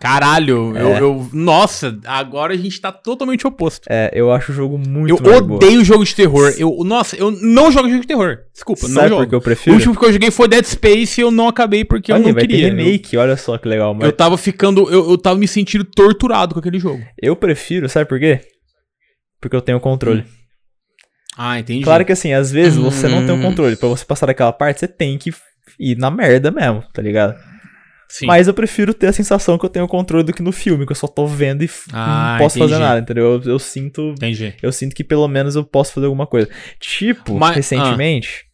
Caralho, 0.00 0.76
eu, 0.76 0.86
É. 0.96 1.00
eu- 1.00 1.30
Nossa, 1.32 1.98
agora 2.04 2.52
a 2.52 2.56
gente 2.56 2.78
tá 2.78 2.92
totalmente 2.92 3.46
oposto. 3.46 3.86
É, 3.88 4.10
eu 4.12 4.30
acho 4.30 4.52
o 4.52 4.54
jogo 4.54 4.76
muito 4.76 5.10
eu 5.10 5.16
de 5.16 5.22
boa. 5.22 5.54
odeio 5.56 5.82
jogo 5.84 6.04
de 6.04 6.14
terror. 6.14 6.52
Eu, 6.58 6.76
nossa, 6.84 7.16
eu 7.16 7.30
não 7.30 7.70
jogo 7.72 7.88
jogo 7.88 8.02
de 8.02 8.06
terror. 8.06 8.38
Desculpa, 8.52 8.86
não 8.86 8.94
Sabe 8.94 9.08
jogo. 9.08 9.22
por 9.22 9.28
que 9.30 9.34
eu 9.34 9.38
O 9.38 9.42
prefiro? 9.42 9.76
último 9.76 9.96
que 9.98 10.04
eu 10.04 10.12
joguei 10.12 10.30
foi 10.30 10.46
Dead 10.48 10.64
Space 10.64 11.20
e 11.20 11.22
eu 11.24 11.30
não 11.30 11.48
acabei 11.48 11.84
porque 11.84 12.12
Olha, 12.12 12.20
eu 12.20 12.26
não 12.26 12.34
vai 12.34 12.42
queria. 12.46 12.70
ter 12.70 12.76
remake, 12.76 13.16
olha 13.16 13.36
só 13.36 13.56
que 13.56 13.66
legal. 13.66 13.90
Eu, 13.90 13.94
Mas 13.94 14.04
eu 14.06 14.12
tava 14.12 14.36
ficando. 14.36 14.90
Eu, 14.90 15.10
eu 15.10 15.16
tava 15.16 15.38
me 15.38 15.48
sentindo 15.48 15.84
torturado 15.84 16.52
com 16.54 16.60
aquele 16.60 16.78
jogo. 16.78 17.02
eu 17.22 17.34
prefiro, 17.34 17.88
sabe 17.88 18.06
por 18.06 18.18
quê? 18.18 18.40
Porque 19.40 19.56
eu 19.56 19.62
tenho 19.62 19.80
controle. 19.80 20.24
Ah, 21.36 21.58
entendi. 21.58 21.82
Claro 21.82 22.04
que 22.04 22.12
assim, 22.12 22.32
às 22.32 22.52
vezes 22.52 22.76
você 22.78 23.08
não 23.08 23.24
tem 23.26 23.34
o 23.34 23.38
Hum. 23.38 23.42
controle. 23.42 23.76
Pra 23.76 23.88
você 23.88 24.04
passar 24.04 24.26
daquela 24.26 24.52
parte, 24.52 24.80
você 24.80 24.88
tem 24.88 25.16
que 25.18 25.32
ir 25.80 25.96
na 25.96 26.10
merda 26.10 26.50
mesmo, 26.50 26.82
tá 26.92 27.00
ligado? 27.02 27.34
Sim. 28.08 28.26
Mas 28.26 28.46
eu 28.46 28.54
prefiro 28.54 28.94
ter 28.94 29.06
a 29.08 29.12
sensação 29.12 29.58
que 29.58 29.64
eu 29.64 29.68
tenho 29.68 29.88
controle 29.88 30.22
do 30.24 30.32
que 30.32 30.42
no 30.42 30.52
filme, 30.52 30.86
que 30.86 30.92
eu 30.92 30.96
só 30.96 31.06
tô 31.08 31.26
vendo 31.26 31.64
e 31.64 31.70
Ah, 31.92 32.32
não 32.32 32.38
posso 32.44 32.58
fazer 32.58 32.74
entendi. 32.74 32.88
nada, 32.88 33.00
entendeu? 33.00 33.24
Eu, 33.42 33.42
eu 33.52 33.58
sinto. 33.58 34.10
Entendi. 34.10 34.54
Eu 34.62 34.70
sinto 34.72 34.94
que 34.94 35.02
pelo 35.02 35.26
menos 35.26 35.56
eu 35.56 35.64
posso 35.64 35.92
fazer 35.92 36.06
alguma 36.06 36.26
coisa. 36.26 36.48
Tipo, 36.78 37.34
Mas- 37.34 37.56
recentemente, 37.56 38.44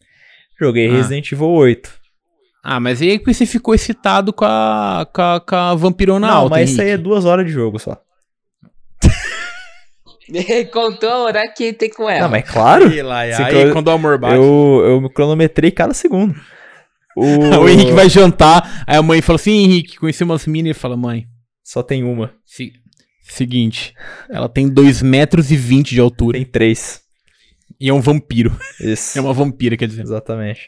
joguei 0.59 0.89
Ah. 0.89 0.93
Resident 0.93 1.31
Evil 1.31 1.47
8. 1.49 1.91
Ah, 2.63 2.79
mas 2.79 3.01
aí 3.01 3.11
é 3.11 3.17
que 3.17 3.33
você 3.33 3.45
ficou 3.45 3.73
excitado 3.73 4.31
com 4.31 4.45
a, 4.45 5.07
com 5.13 5.21
a, 5.21 5.39
com 5.39 5.55
a 5.55 5.73
vampirona 5.75 6.27
não, 6.27 6.35
alta, 6.35 6.49
mas 6.55 6.69
isso 6.69 6.81
aí 6.81 6.89
é 6.91 6.97
duas 6.97 7.25
horas 7.25 7.45
de 7.45 7.51
jogo 7.51 7.79
só. 7.79 7.97
Contou 10.71 11.09
a 11.09 11.17
hora 11.23 11.47
que 11.51 11.73
tem 11.73 11.89
com 11.89 12.09
ela. 12.09 12.21
Não, 12.21 12.29
mas 12.29 12.49
claro. 12.49 12.85
Aí, 12.87 13.01
lá, 13.01 13.19
aí, 13.19 13.33
Sincro- 13.33 13.73
quando 13.73 13.87
o 13.87 13.91
amor 13.91 14.17
bate. 14.17 14.35
Eu, 14.35 14.83
eu 14.85 15.01
me 15.01 15.09
cronometrei 15.11 15.71
cada 15.71 15.93
segundo. 15.93 16.35
O, 17.15 17.23
O 17.63 17.69
Henrique 17.69 17.91
vai 17.91 18.09
jantar, 18.09 18.83
aí 18.87 18.95
a 18.97 19.01
mãe 19.01 19.21
fala 19.21 19.35
assim, 19.37 19.51
Henrique, 19.63 19.97
conheci 19.97 20.23
umas 20.23 20.45
minas, 20.47 20.67
ele 20.71 20.73
fala, 20.73 20.95
mãe, 20.97 21.25
Só 21.63 21.81
tem 21.83 22.03
uma. 22.03 22.33
se- 22.45 22.73
seguinte, 23.23 23.93
ela 24.29 24.49
tem 24.49 24.67
2 24.67 25.01
metros 25.01 25.51
e 25.51 25.55
20 25.55 25.91
de 25.91 25.99
altura 26.01 26.37
Tem 26.37 26.45
três. 26.45 27.01
e 27.79 27.87
é 27.89 27.93
um 27.93 28.01
vampiro. 28.01 28.51
Isso. 28.79 29.17
É 29.19 29.21
uma 29.21 29.33
vampira, 29.33 29.77
quer 29.77 29.87
dizer. 29.87 30.01
Exatamente. 30.03 30.67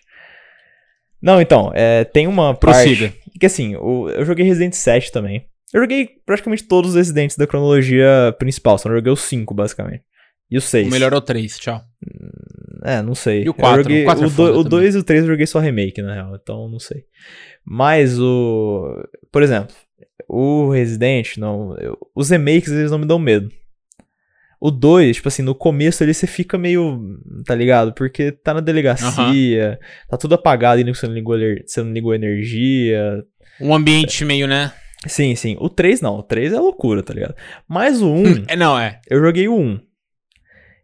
Não, 1.21 1.39
então, 1.41 1.71
é, 1.73 2.03
tem 2.03 2.27
uma 2.27 2.53
Prossiga. 2.53 3.09
parte... 3.09 3.23
Que 3.39 3.45
assim, 3.45 3.75
o- 3.75 4.09
eu 4.09 4.25
joguei 4.25 4.45
Resident 4.45 4.73
7 4.73 5.11
também. 5.11 5.45
Eu 5.73 5.81
joguei 5.81 6.07
praticamente 6.25 6.63
todos 6.63 6.91
os 6.91 6.95
Residentes 6.95 7.35
da 7.35 7.47
cronologia 7.47 8.33
principal, 8.37 8.77
só 8.77 8.87
não 8.89 8.95
joguei 8.95 9.11
os 9.11 9.21
5, 9.21 9.53
basicamente. 9.53 10.03
E 10.51 10.57
o 10.57 10.61
6. 10.61 10.87
O 10.87 10.91
melhor 10.91 11.11
é 11.13 11.15
o 11.17 11.21
3, 11.21 11.57
tchau. 11.57 11.81
É, 12.83 13.01
não 13.01 13.15
sei. 13.15 13.43
E 13.43 13.49
o 13.49 13.53
quatro? 13.53 13.79
Eu 13.79 13.83
joguei, 13.83 14.01
O 14.01 14.05
quatro 14.05 14.23
é 14.23 14.27
o 14.27 14.29
foda 14.29 14.51
também. 14.51 14.69
2 14.69 14.95
e 14.95 14.97
o 14.97 15.03
3 15.03 15.21
eu 15.23 15.27
joguei 15.29 15.45
só 15.47 15.59
remake, 15.59 16.01
na 16.01 16.13
real, 16.13 16.35
então 16.35 16.67
não 16.69 16.79
sei. 16.79 17.05
Mas 17.65 18.19
o... 18.19 19.01
Por 19.31 19.41
exemplo, 19.41 19.73
o 20.27 20.69
Resident, 20.69 21.37
não... 21.37 21.77
eu- 21.77 21.97
os 22.15 22.29
remakes, 22.29 22.71
eles 22.71 22.91
não 22.91 22.99
me 22.99 23.05
dão 23.05 23.17
medo. 23.17 23.49
O 24.59 24.71
2, 24.71 25.17
tipo 25.17 25.27
assim, 25.27 25.41
no 25.41 25.53
começo 25.55 26.03
ali 26.03 26.13
você 26.13 26.25
fica 26.25 26.57
meio, 26.57 27.19
tá 27.45 27.53
ligado? 27.53 27.93
Porque 27.93 28.31
tá 28.31 28.53
na 28.53 28.61
delegacia, 28.61 29.77
tá 30.09 30.15
tudo 30.17 30.35
apagado 30.35 30.77
ainda 30.79 30.91
que 30.91 30.97
você 30.97 31.05
não 31.07 31.13
ligou, 31.13 31.35
você 31.65 31.83
não 31.83 31.91
ligou 31.91 32.13
energia. 32.15 33.23
Um 33.59 33.73
ambiente 33.75 34.23
meio, 34.23 34.47
né? 34.47 34.71
Sim, 35.05 35.35
sim. 35.35 35.57
O 35.59 35.69
3 35.69 35.99
não, 35.99 36.15
o 36.17 36.23
3 36.23 36.53
é 36.53 36.59
loucura, 36.59 37.03
tá 37.03 37.13
ligado? 37.13 37.35
Mas 37.67 38.01
o 38.01 38.09
1, 38.09 38.23
É, 38.47 38.55
não, 38.55 38.79
é. 38.79 39.01
eu 39.09 39.19
joguei 39.21 39.49
o 39.49 39.55
1. 39.57 39.79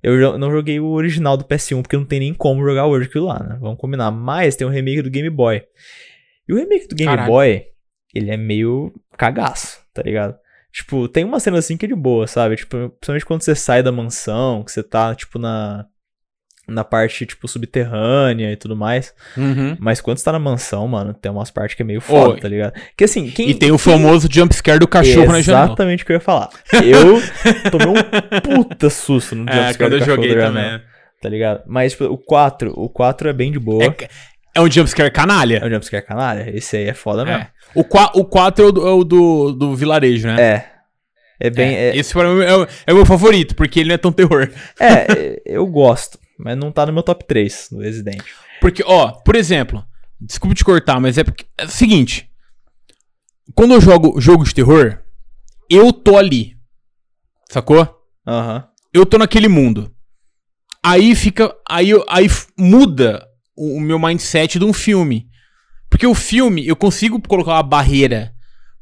Eu 0.02 0.38
não 0.38 0.52
joguei 0.52 0.80
o 0.80 0.88
original 0.92 1.36
do 1.36 1.44
PS1, 1.44 1.82
porque 1.82 1.98
não 1.98 2.06
tem 2.06 2.20
nem 2.20 2.34
como 2.34 2.64
jogar 2.64 2.86
hoje 2.86 3.08
aquilo 3.08 3.26
lá, 3.26 3.40
né? 3.40 3.58
Vamos 3.60 3.78
combinar. 3.78 4.12
Mas 4.12 4.56
tem 4.56 4.66
o 4.66 4.70
remake 4.70 5.02
do 5.02 5.10
Game 5.10 5.30
Boy. 5.30 5.62
E 6.48 6.54
o 6.54 6.56
remake 6.56 6.88
do 6.88 6.96
Game 6.96 7.10
Caralho. 7.10 7.32
Boy, 7.32 7.66
ele 8.14 8.32
é 8.32 8.38
meio 8.38 8.94
cagaço, 9.18 9.82
tá 9.94 10.02
ligado? 10.02 10.38
Tipo, 10.72 11.08
tem 11.08 11.26
uma 11.26 11.40
cena 11.40 11.58
assim 11.58 11.76
que 11.76 11.86
é 11.86 11.90
de 11.90 11.96
boa, 11.96 12.28
sabe? 12.28 12.56
Tipo, 12.56 12.90
principalmente 12.90 13.26
quando 13.26 13.42
você 13.42 13.56
sai 13.56 13.84
da 13.84 13.92
mansão, 13.92 14.64
que 14.64 14.72
você 14.72 14.84
tá, 14.84 15.14
tipo, 15.16 15.38
na, 15.38 15.86
na 16.70 16.84
parte, 16.84 17.26
tipo, 17.26 17.48
subterrânea 17.48 18.52
e 18.52 18.56
tudo 18.56 18.76
mais. 18.76 19.14
Uhum. 19.38 19.76
Mas 19.80 20.00
quando 20.02 20.18
você 20.18 20.26
tá 20.26 20.32
na 20.32 20.40
mansão, 20.40 20.88
mano, 20.88 21.14
tem 21.14 21.32
umas 21.32 21.52
partes 21.52 21.76
que 21.76 21.82
é 21.82 21.86
meio 21.86 22.02
foda, 22.02 22.36
Oi. 22.36 22.40
tá 22.40 22.48
ligado? 22.48 22.74
Que 22.98 23.04
assim, 23.04 23.30
quem... 23.30 23.50
E 23.50 23.54
tem 23.54 23.72
o 23.72 23.78
famoso 23.78 24.28
jumpscare 24.32 24.80
do 24.80 24.88
cachorro 24.88 25.32
na 25.32 25.42
janela. 25.42 25.66
Exatamente 25.68 26.04
o 26.04 26.06
que 26.06 26.12
eu 26.12 26.16
ia 26.16 26.20
falar. 26.22 26.50
Eu 26.74 27.22
tomei 27.72 27.88
um 27.88 28.42
puta 28.42 28.90
susto 28.90 29.36
no 29.36 29.44
É, 29.50 29.54
jumpscare 29.54 29.78
quando 29.78 29.90
do 29.90 29.96
eu 29.96 30.00
cachorro 30.00 30.16
joguei 30.18 30.30
também. 30.36 30.64
janela, 30.64 30.82
Tá 31.22 31.28
ligado? 31.30 31.64
Mas 31.68 31.92
tipo, 31.92 32.06
o 32.06 32.18
4, 32.18 32.74
o 32.76 32.88
4 32.90 33.30
é 33.30 33.34
bem 33.34 33.52
de 33.52 33.60
boa. 33.60 33.84
É, 33.84 34.08
é 34.56 34.62
um 34.62 34.72
jumpscare 34.72 35.12
canalha. 35.12 35.58
É 35.62 35.66
o 35.68 35.70
jumpscare 35.70 36.06
canalha? 36.06 36.50
Esse 36.56 36.78
aí 36.78 36.88
é 36.88 36.94
foda 36.94 37.26
mesmo. 37.26 37.42
É. 37.42 37.48
O, 37.76 37.84
qua- 37.84 38.12
o 38.16 38.24
4 38.24 38.64
é 38.64 38.68
o 38.68 38.72
do, 38.72 38.88
é 38.88 38.92
o 38.92 39.04
do, 39.04 39.52
do 39.52 39.76
vilarejo, 39.76 40.28
né? 40.28 40.42
É. 40.42 40.66
É 41.42 41.50
bem. 41.50 41.76
É, 41.76 41.90
É, 41.90 41.98
Esse 41.98 42.14
pra 42.14 42.24
mim 42.34 42.42
é, 42.44 42.56
o- 42.56 42.68
é 42.88 42.92
o 42.94 42.96
meu 42.96 43.06
favorito, 43.06 43.56
porque 43.56 43.80
ele 43.80 43.90
não 43.90 43.96
é 43.96 43.98
tão 43.98 44.12
terror. 44.12 44.50
é, 44.80 45.42
eu 45.46 45.66
gosto, 45.68 46.18
mas 46.40 46.58
não 46.58 46.72
tá 46.72 46.86
no 46.86 46.94
meu 46.94 47.04
top 47.04 47.26
3 47.26 47.68
do 47.72 47.80
Resident. 47.80 48.24
Porque, 48.62 48.82
ó, 48.86 49.12
por 49.12 49.36
exemplo, 49.36 49.84
desculpa 50.20 50.56
te 50.56 50.64
cortar, 50.64 51.00
mas 51.00 51.18
é 51.18 51.24
porque. 51.24 51.46
É 51.58 51.66
o 51.66 51.70
seguinte. 51.70 52.30
Quando 53.56 53.74
eu 53.74 53.82
jogo 53.82 54.20
jogo 54.22 54.44
de 54.44 54.54
terror, 54.54 55.00
eu 55.70 55.92
tô 55.92 56.18
ali. 56.18 56.56
Sacou? 57.50 57.88
Aham. 58.28 58.66
Eu 58.94 59.06
tô 59.06 59.18
naquele 59.18 59.48
mundo. 59.48 59.92
Aí 60.84 61.16
fica. 61.16 61.54
Aí, 61.68 61.92
aí 62.10 62.28
muda 62.58 63.28
o, 63.56 63.78
o 63.78 63.82
meu 63.82 64.00
mindset 64.00 64.58
de 64.60 64.66
um 64.66 64.74
filme. 64.74 65.28
Porque 65.90 66.06
o 66.06 66.14
filme, 66.14 66.66
eu 66.68 66.76
consigo 66.76 67.20
colocar 67.28 67.54
uma 67.54 67.64
barreira. 67.64 68.34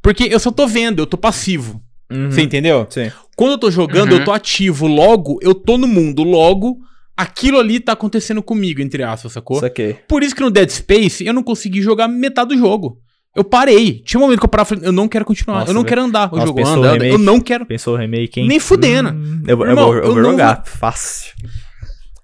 Porque 0.01 0.25
eu 0.25 0.39
só 0.39 0.51
tô 0.51 0.67
vendo, 0.67 0.99
eu 1.01 1.07
tô 1.07 1.17
passivo. 1.17 1.81
Uhum. 2.11 2.29
Você 2.31 2.41
entendeu? 2.41 2.85
Sim. 2.89 3.11
Quando 3.35 3.51
eu 3.51 3.57
tô 3.57 3.71
jogando, 3.71 4.11
Uhum. 4.13 4.19
eu 4.19 4.25
tô 4.25 4.31
ativo. 4.33 4.87
Logo, 4.87 5.39
eu 5.41 5.55
tô 5.55 5.77
no 5.77 5.87
mundo. 5.87 6.23
Logo, 6.23 6.77
aquilo 7.17 7.59
ali 7.59 7.79
tá 7.79 7.93
acontecendo 7.93 8.41
comigo, 8.43 8.81
entre 8.81 9.01
aspas, 9.03 9.31
sacou? 9.33 9.59
Saquei. 9.59 9.95
Por 10.07 10.21
isso 10.23 10.35
que 10.35 10.41
no 10.41 10.51
Dead 10.51 10.69
Space 10.69 11.25
eu 11.25 11.33
não 11.33 11.43
consegui 11.43 11.81
jogar 11.81 12.07
metade 12.07 12.49
do 12.49 12.57
jogo. 12.57 12.99
Eu 13.35 13.43
parei. 13.43 14.01
Tinha 14.03 14.19
um 14.19 14.23
momento 14.23 14.39
que 14.39 14.45
eu 14.45 14.49
parava 14.49 14.67
e 14.67 14.69
falei, 14.75 14.87
eu 14.87 14.91
não 14.91 15.07
quero 15.07 15.23
continuar. 15.25 15.59
Nossa, 15.59 15.69
eu 15.71 15.75
não 15.75 15.83
quero 15.83 16.01
andar. 16.01 16.33
O 16.33 16.39
jogo 16.41 16.65
anda, 16.65 16.91
anda. 16.93 17.05
Eu 17.07 17.17
não 17.19 17.39
quero. 17.39 17.65
Pensou 17.65 17.93
o 17.93 17.97
remake, 17.97 18.39
hein? 18.39 18.47
Nem 18.47 18.59
fudendo. 18.59 19.09
Hum, 19.09 19.43
eu, 19.47 19.55
vou- 19.57 19.65
eu 19.65 19.69
Irmão, 19.71 19.85
vou, 19.85 19.95
eu 19.95 20.03
eu 20.05 20.13
vou 20.13 20.23
jogar. 20.23 20.63
Fácil. 20.65 21.33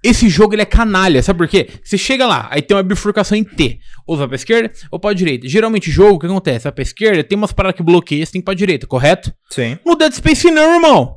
Esse 0.03 0.27
jogo 0.27 0.53
ele 0.53 0.63
é 0.63 0.65
canalha, 0.65 1.23
sabe 1.23 1.37
por 1.37 1.47
quê? 1.47 1.69
Você 1.81 1.97
chega 1.97 2.25
lá, 2.27 2.47
aí 2.51 2.61
tem 2.61 2.75
uma 2.75 2.83
bifurcação 2.83 3.37
em 3.37 3.43
T. 3.43 3.79
Ou 4.05 4.17
vai 4.17 4.27
pra 4.27 4.35
esquerda 4.35 4.69
ou 4.91 4.99
pra 4.99 5.13
direita. 5.13 5.47
Geralmente, 5.47 5.89
jogo, 5.89 6.15
o 6.15 6.19
que 6.19 6.25
acontece? 6.25 6.63
Vai 6.63 6.73
pra 6.73 6.81
esquerda, 6.81 7.23
tem 7.23 7.37
umas 7.37 7.53
paradas 7.53 7.77
que 7.77 7.83
bloqueiam, 7.83 8.25
você 8.25 8.33
tem 8.33 8.41
que 8.41 8.43
ir 8.43 8.45
pra 8.45 8.53
direita, 8.53 8.85
correto? 8.85 9.31
Sim. 9.49 9.77
No 9.85 9.95
Dead 9.95 10.11
Space 10.11 10.51
não, 10.51 10.75
irmão. 10.75 11.15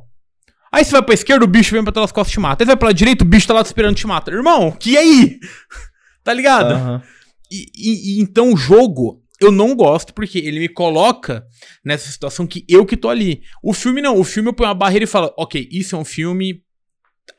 Aí 0.71 0.83
você 0.83 0.91
vai 0.91 1.01
pra 1.01 1.13
esquerda, 1.13 1.45
o 1.45 1.47
bicho 1.47 1.71
vem 1.73 1.83
pra 1.83 1.91
das 1.91 2.11
costas 2.11 2.31
e 2.31 2.33
te 2.35 2.39
mata. 2.39 2.63
Aí 2.63 2.65
você 2.65 2.71
vai 2.71 2.77
pra 2.77 2.91
direita, 2.91 3.23
o 3.23 3.27
bicho 3.27 3.47
tá 3.47 3.53
lá 3.53 3.63
te 3.63 3.67
esperando 3.67 3.93
e 3.93 3.99
te 3.99 4.07
mata. 4.07 4.31
Irmão, 4.31 4.71
que 4.71 4.97
aí? 4.97 5.39
tá 6.23 6.33
ligado? 6.33 6.73
Aham. 6.73 7.01
E, 7.49 7.65
e- 7.75 8.17
e 8.17 8.21
então 8.21 8.51
o 8.53 8.57
jogo 8.57 9.21
eu 9.39 9.51
não 9.51 9.75
gosto 9.75 10.13
porque 10.13 10.37
ele 10.39 10.59
me 10.59 10.67
coloca 10.67 11.45
nessa 11.85 12.11
situação 12.11 12.45
que 12.47 12.65
eu 12.67 12.85
que 12.85 12.97
tô 12.97 13.07
ali. 13.07 13.41
O 13.63 13.71
filme 13.73 14.01
não, 14.01 14.19
o 14.19 14.23
filme 14.23 14.49
eu 14.49 14.53
ponho 14.53 14.67
uma 14.69 14.75
barreira 14.75 15.03
e 15.05 15.07
falo, 15.07 15.31
ok, 15.37 15.67
isso 15.71 15.95
é 15.95 15.99
um 15.99 16.03
filme, 16.03 16.61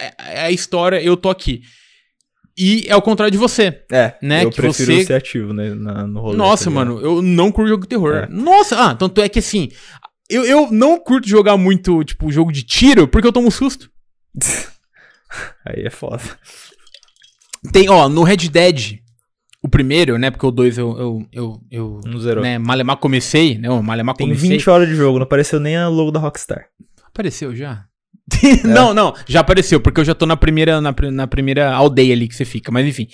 é, 0.01 0.14
é 0.37 0.41
a 0.43 0.51
história, 0.51 1.03
eu 1.03 1.16
tô 1.16 1.29
aqui. 1.29 1.61
E 2.57 2.85
é 2.89 2.97
o 2.97 3.03
contrário 3.03 3.31
de 3.31 3.39
você. 3.39 3.85
É, 3.93 4.14
Né, 4.22 4.45
eu 4.45 4.51
que 4.51 4.57
prefiro 4.57 4.93
você- 4.95 5.05
ser 5.05 5.14
ativo 5.14 5.53
né, 5.53 5.74
na- 5.74 6.07
no 6.07 6.20
rolê. 6.20 6.37
Nossa, 6.37 6.64
tá 6.64 6.70
mano, 6.70 7.01
eu 7.01 7.20
não 7.22 7.53
curto 7.53 7.68
jogo 7.68 7.83
de 7.83 7.89
terror. 7.89 8.14
É. 8.14 8.26
Nossa, 8.29 8.76
ah, 8.81 8.95
tanto 8.95 9.20
é 9.20 9.29
que 9.29 9.39
assim, 9.41 9.68
eu, 10.29 10.45
eu 10.45 10.70
não 10.70 10.99
curto 10.99 11.29
jogar 11.29 11.57
muito, 11.57 12.05
tipo, 12.05 12.31
jogo 12.31 12.53
de 12.53 12.62
tiro 12.62 13.09
porque 13.09 13.26
eu 13.26 13.33
tomo 13.33 13.51
susto. 13.51 13.91
Aí 15.64 15.85
é 15.85 15.91
foda. 15.91 16.22
Tem, 17.72 17.89
ó, 17.89 18.09
no 18.09 18.22
Red 18.22 18.49
Dead, 18.49 18.99
o 19.62 19.68
primeiro, 19.68 20.16
né, 20.18 20.31
porque 20.31 20.47
o 20.47 20.51
dois 20.51 20.79
eu, 20.79 20.97
eu, 20.99 21.26
eu, 21.33 21.61
eu 21.70 22.01
Não 22.05 22.18
zerou. 22.20 22.43
né, 22.43 22.59
malemar 22.59 22.97
comecei, 22.97 23.59
né, 23.59 23.68
malemar 23.81 24.14
Tem 24.14 24.26
comecei. 24.26 24.51
20 24.51 24.70
horas 24.70 24.89
de 24.89 24.95
jogo, 24.95 25.18
não 25.18 25.24
apareceu 25.24 25.59
nem 25.59 25.76
a 25.76 25.89
logo 25.89 26.11
da 26.11 26.20
Rockstar. 26.20 26.66
Apareceu 27.07 27.55
já? 27.55 27.85
não, 28.64 28.93
não, 28.93 29.14
já 29.26 29.41
apareceu, 29.41 29.81
porque 29.81 30.01
eu 30.01 30.05
já 30.05 30.14
tô 30.14 30.26
na 30.26 30.37
primeira, 30.37 30.81
na, 30.81 30.95
na 31.11 31.26
primeira 31.26 31.72
aldeia 31.74 32.12
ali 32.14 32.29
que 32.29 32.35
você 32.35 32.45
fica, 32.45 32.70
mas 32.70 32.87
enfim. 32.87 33.09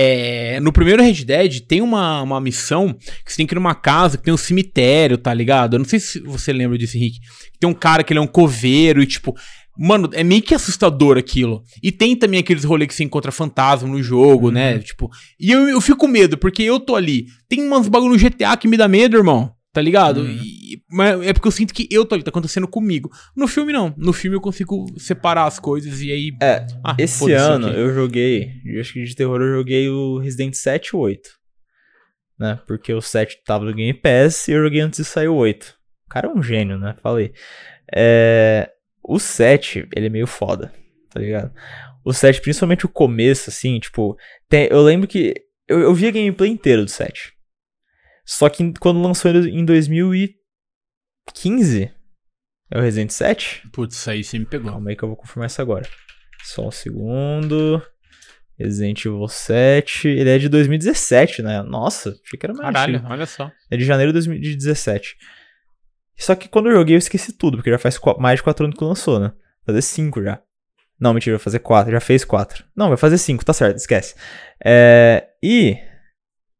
É, 0.00 0.60
no 0.60 0.72
primeiro 0.72 1.02
Red 1.02 1.24
Dead 1.24 1.58
tem 1.62 1.82
uma, 1.82 2.22
uma 2.22 2.40
missão 2.40 2.92
que 3.24 3.32
você 3.32 3.38
tem 3.38 3.46
que 3.48 3.52
ir 3.52 3.56
numa 3.56 3.74
casa 3.74 4.16
que 4.16 4.22
tem 4.22 4.32
um 4.32 4.36
cemitério, 4.36 5.18
tá 5.18 5.34
ligado? 5.34 5.74
Eu 5.74 5.78
não 5.80 5.84
sei 5.84 5.98
se 5.98 6.20
você 6.20 6.52
lembra 6.52 6.78
disso, 6.78 6.96
Henrique. 6.96 7.18
Tem 7.58 7.68
um 7.68 7.74
cara 7.74 8.04
que 8.04 8.12
ele 8.12 8.20
é 8.20 8.22
um 8.22 8.26
coveiro 8.28 9.02
e, 9.02 9.06
tipo, 9.06 9.34
Mano, 9.76 10.08
é 10.12 10.22
meio 10.22 10.42
que 10.42 10.54
assustador 10.54 11.16
aquilo. 11.16 11.62
E 11.80 11.90
tem 11.90 12.14
também 12.14 12.40
aqueles 12.40 12.64
rolês 12.64 12.88
que 12.88 12.94
você 12.94 13.04
encontra 13.04 13.32
fantasma 13.32 13.88
no 13.88 14.02
jogo, 14.02 14.50
né? 14.50 14.74
Uhum. 14.74 14.80
Tipo. 14.80 15.10
E 15.38 15.52
eu, 15.52 15.68
eu 15.68 15.80
fico 15.80 15.98
com 15.98 16.08
medo, 16.08 16.36
porque 16.36 16.64
eu 16.64 16.80
tô 16.80 16.96
ali. 16.96 17.26
Tem 17.48 17.62
umas 17.62 17.86
bagulho 17.86 18.12
no 18.12 18.18
GTA 18.18 18.56
que 18.56 18.66
me 18.66 18.76
dá 18.76 18.88
medo, 18.88 19.16
irmão. 19.16 19.52
Tá 19.72 19.80
ligado? 19.82 20.22
Uhum. 20.22 20.40
E- 20.42 20.82
mas 20.90 21.20
é 21.26 21.32
porque 21.32 21.46
eu 21.46 21.52
sinto 21.52 21.74
que 21.74 21.86
eu 21.90 22.04
tô 22.04 22.14
ali, 22.14 22.24
tá 22.24 22.30
acontecendo 22.30 22.66
comigo. 22.66 23.10
No 23.36 23.46
filme, 23.46 23.72
não. 23.72 23.94
No 23.96 24.12
filme 24.12 24.36
eu 24.36 24.40
consigo 24.40 24.86
separar 24.98 25.44
as 25.44 25.58
coisas 25.58 26.00
e 26.00 26.10
aí. 26.10 26.32
É, 26.42 26.66
Ah, 26.82 26.96
Esse 26.98 27.32
ano 27.32 27.68
eu 27.68 27.92
joguei, 27.94 28.50
eu 28.64 28.80
acho 28.80 28.92
que 28.94 29.04
de 29.04 29.14
terror 29.14 29.40
eu 29.40 29.52
joguei 29.58 29.88
o 29.88 30.18
Resident 30.18 30.54
7 30.54 30.88
e 30.88 30.96
o 30.96 31.00
8. 31.00 31.30
Né? 32.38 32.58
Porque 32.66 32.92
o 32.94 33.00
7 33.00 33.42
tava 33.44 33.64
no 33.64 33.74
Game 33.74 33.92
Pass 33.92 34.48
e 34.48 34.52
eu 34.52 34.62
joguei 34.62 34.80
antes 34.80 34.98
de 35.00 35.04
sair 35.04 35.28
o 35.28 35.34
8. 35.34 35.74
O 36.06 36.08
cara 36.08 36.28
é 36.28 36.30
um 36.30 36.42
gênio, 36.42 36.78
né? 36.78 36.94
Falei. 37.02 37.32
É, 37.94 38.70
o 39.02 39.18
7, 39.18 39.86
ele 39.94 40.06
é 40.06 40.10
meio 40.10 40.26
foda, 40.26 40.72
tá 41.12 41.20
ligado? 41.20 41.52
O 42.04 42.12
7, 42.12 42.40
principalmente 42.40 42.86
o 42.86 42.88
começo, 42.88 43.50
assim, 43.50 43.78
tipo. 43.78 44.16
tem- 44.48 44.68
eu 44.70 44.80
lembro 44.82 45.06
que. 45.06 45.34
Eu, 45.68 45.80
eu 45.80 45.94
vi 45.94 46.06
a 46.06 46.10
gameplay 46.10 46.50
inteira 46.50 46.82
do 46.82 46.88
7. 46.90 47.32
Só 48.30 48.46
que 48.50 48.74
quando 48.78 49.00
lançou 49.00 49.30
em 49.30 49.64
2015. 49.64 51.90
É 52.70 52.78
o 52.78 52.82
Resident 52.82 53.08
7? 53.10 53.66
Putz, 53.72 54.06
aí 54.06 54.22
você 54.22 54.38
me 54.38 54.44
pegou. 54.44 54.70
Calma 54.70 54.90
aí 54.90 54.96
que 54.96 55.02
eu 55.02 55.08
vou 55.08 55.16
confirmar 55.16 55.46
isso 55.46 55.62
agora. 55.62 55.88
Só 56.44 56.68
um 56.68 56.70
segundo. 56.70 57.82
Resident 58.58 59.02
Evil 59.02 59.26
7. 59.28 60.08
Ele 60.08 60.28
é 60.28 60.36
de 60.36 60.46
2017, 60.50 61.40
né? 61.42 61.62
Nossa, 61.62 62.10
achei 62.22 62.38
que 62.38 62.44
era 62.44 62.52
mais 62.52 62.70
Caralho, 62.70 62.96
antigo. 62.96 63.10
olha 63.10 63.24
só. 63.24 63.50
É 63.70 63.78
de 63.78 63.84
janeiro 63.86 64.12
de 64.12 64.18
2017. 64.18 65.16
Só 66.18 66.34
que 66.34 66.50
quando 66.50 66.68
eu 66.68 66.74
joguei 66.74 66.96
eu 66.96 66.98
esqueci 66.98 67.32
tudo, 67.32 67.56
porque 67.56 67.70
já 67.70 67.78
faz 67.78 67.98
mais 68.18 68.40
de 68.40 68.42
4 68.42 68.66
anos 68.66 68.76
que 68.76 68.84
lançou, 68.84 69.18
né? 69.18 69.32
Fazer 69.64 69.80
5 69.80 70.22
já. 70.22 70.38
Não, 71.00 71.14
mentira, 71.14 71.38
vai 71.38 71.42
fazer 71.42 71.60
4. 71.60 71.90
Já 71.90 72.00
fez 72.00 72.26
4. 72.26 72.62
Não, 72.76 72.88
vai 72.88 72.98
fazer 72.98 73.16
5, 73.16 73.42
tá 73.42 73.54
certo, 73.54 73.78
esquece. 73.78 74.14
É, 74.62 75.28
E 75.42 75.78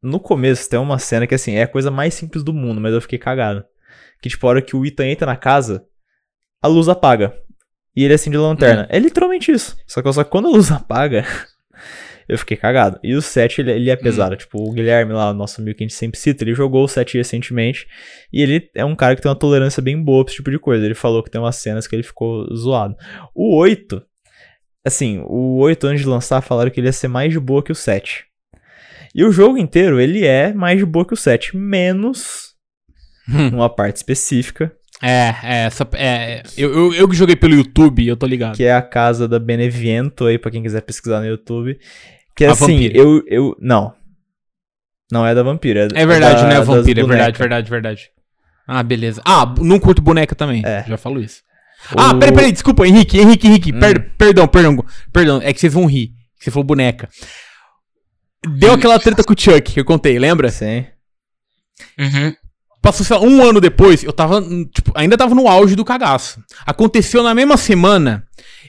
no 0.02 0.20
começo 0.20 0.68
tem 0.68 0.78
uma 0.78 0.98
cena 0.98 1.26
que 1.26 1.34
assim, 1.34 1.54
é 1.54 1.62
a 1.62 1.68
coisa 1.68 1.90
mais 1.90 2.14
simples 2.14 2.42
do 2.42 2.52
mundo, 2.52 2.80
mas 2.80 2.92
eu 2.92 3.00
fiquei 3.00 3.18
cagado. 3.18 3.64
Que 4.20 4.28
tipo, 4.28 4.46
a 4.46 4.50
hora 4.50 4.62
que 4.62 4.76
o 4.76 4.84
Ethan 4.84 5.06
entra 5.06 5.26
na 5.26 5.36
casa, 5.36 5.84
a 6.62 6.68
luz 6.68 6.88
apaga. 6.88 7.34
E 7.94 8.04
ele 8.04 8.14
acende 8.14 8.36
a 8.36 8.40
lanterna. 8.40 8.86
É 8.90 8.98
literalmente 8.98 9.50
isso. 9.50 9.76
Só 9.86 10.00
que, 10.00 10.12
só 10.12 10.22
que 10.22 10.30
quando 10.30 10.46
a 10.46 10.50
luz 10.50 10.70
apaga, 10.72 11.24
eu 12.28 12.38
fiquei 12.38 12.56
cagado. 12.56 13.00
E 13.02 13.14
o 13.14 13.22
7, 13.22 13.60
ele, 13.60 13.72
ele 13.72 13.90
é 13.90 13.96
pesado. 13.96 14.36
Tipo, 14.36 14.58
o 14.58 14.72
Guilherme 14.72 15.12
lá, 15.12 15.32
nosso 15.32 15.60
amigo 15.60 15.78
que 15.78 15.84
a 15.84 15.86
gente 15.86 15.96
sempre 15.96 16.18
cita, 16.18 16.44
ele 16.44 16.54
jogou 16.54 16.84
o 16.84 16.88
7 16.88 17.16
recentemente. 17.16 17.88
E 18.32 18.42
ele 18.42 18.70
é 18.74 18.84
um 18.84 18.94
cara 18.94 19.16
que 19.16 19.22
tem 19.22 19.28
uma 19.28 19.38
tolerância 19.38 19.82
bem 19.82 20.00
boa 20.00 20.24
pra 20.24 20.30
esse 20.30 20.36
tipo 20.36 20.50
de 20.50 20.58
coisa. 20.58 20.84
Ele 20.84 20.94
falou 20.94 21.22
que 21.22 21.30
tem 21.30 21.40
umas 21.40 21.56
cenas 21.56 21.86
que 21.86 21.96
ele 21.96 22.02
ficou 22.02 22.46
zoado. 22.54 22.94
O 23.34 23.56
8, 23.56 24.00
assim, 24.84 25.20
o 25.26 25.58
8 25.58 25.86
antes 25.86 26.02
de 26.02 26.08
lançar 26.08 26.40
falaram 26.40 26.70
que 26.70 26.78
ele 26.78 26.86
ia 26.88 26.92
ser 26.92 27.08
mais 27.08 27.32
de 27.32 27.40
boa 27.40 27.62
que 27.62 27.72
o 27.72 27.74
7. 27.74 28.27
E 29.18 29.24
o 29.24 29.32
jogo 29.32 29.58
inteiro, 29.58 29.98
ele 30.00 30.24
é 30.24 30.52
mais 30.54 30.78
de 30.78 30.86
boa 30.86 31.04
que 31.04 31.12
o 31.12 31.16
7, 31.16 31.56
menos 31.56 32.54
Hum. 33.28 33.50
numa 33.50 33.68
parte 33.68 33.96
específica, 33.96 34.72
É, 35.02 35.34
é, 35.42 35.64
essa. 35.66 35.86
É, 35.94 36.42
eu, 36.56 36.72
eu, 36.72 36.94
eu 36.94 37.08
que 37.08 37.14
joguei 37.16 37.34
pelo 37.36 37.54
YouTube, 37.54 38.06
eu 38.06 38.16
tô 38.16 38.26
ligado. 38.26 38.56
que 38.56 38.64
é 38.64 38.72
a 38.72 38.80
casa 38.82 39.26
da 39.28 39.38
Benevento 39.38 40.24
aí, 40.26 40.38
pra 40.38 40.50
quem 40.50 40.62
quiser 40.62 40.80
pesquisar 40.82 41.20
no 41.20 41.26
YouTube. 41.26 41.78
Que 42.36 42.44
A 42.44 42.52
assim, 42.52 42.74
vampira. 42.74 42.98
eu, 42.98 43.22
eu. 43.26 43.56
Não. 43.60 43.92
Não 45.12 45.26
é 45.26 45.34
da 45.34 45.42
vampira. 45.42 45.88
É 45.94 46.06
verdade, 46.06 46.42
da- 46.42 46.48
né? 46.48 46.54
das 46.58 46.66
Vampiro, 46.66 47.00
é 47.00 47.04
verdade, 47.06 47.38
verdade, 47.38 47.70
verdade. 47.70 48.10
Ah, 48.66 48.82
beleza. 48.82 49.20
Ah, 49.24 49.52
não 49.60 49.78
curto 49.80 50.00
boneca 50.02 50.34
também. 50.34 50.62
É. 50.64 50.84
Já 50.86 50.96
falo 50.96 51.20
isso. 51.20 51.42
Ah, 51.96 52.14
peraí, 52.14 52.34
peraí, 52.34 52.52
desculpa, 52.52 52.86
Henrique, 52.86 53.18
Henrique, 53.18 53.46
Henrique. 53.46 53.72
Hum. 53.72 53.78
per- 53.80 54.10
perdão, 54.16 54.46
perdão, 54.46 54.84
perdão. 55.12 55.40
É 55.42 55.52
que 55.52 55.58
vocês 55.60 55.72
vão 55.72 55.86
rir. 55.86 56.08
que 56.38 56.44
Você 56.44 56.50
falou 56.50 56.64
boneca. 56.64 57.08
Deu 58.46 58.72
aquela 58.72 58.98
treta 58.98 59.24
com 59.24 59.32
o 59.32 59.38
Chuck 59.38 59.72
que 59.72 59.80
eu 59.80 59.84
contei, 59.84 60.18
lembra? 60.18 60.50
Sim. 60.50 60.84
Uhum. 61.98 62.34
Passou, 62.80 63.04
sei 63.04 63.16
lá, 63.16 63.22
um 63.22 63.42
ano 63.42 63.60
depois, 63.60 64.04
eu 64.04 64.12
tava, 64.12 64.40
tipo, 64.72 64.92
ainda 64.94 65.16
tava 65.16 65.34
no 65.34 65.48
auge 65.48 65.74
do 65.74 65.84
cagaço. 65.84 66.42
Aconteceu 66.64 67.22
na 67.22 67.34
mesma 67.34 67.56
semana, 67.56 68.24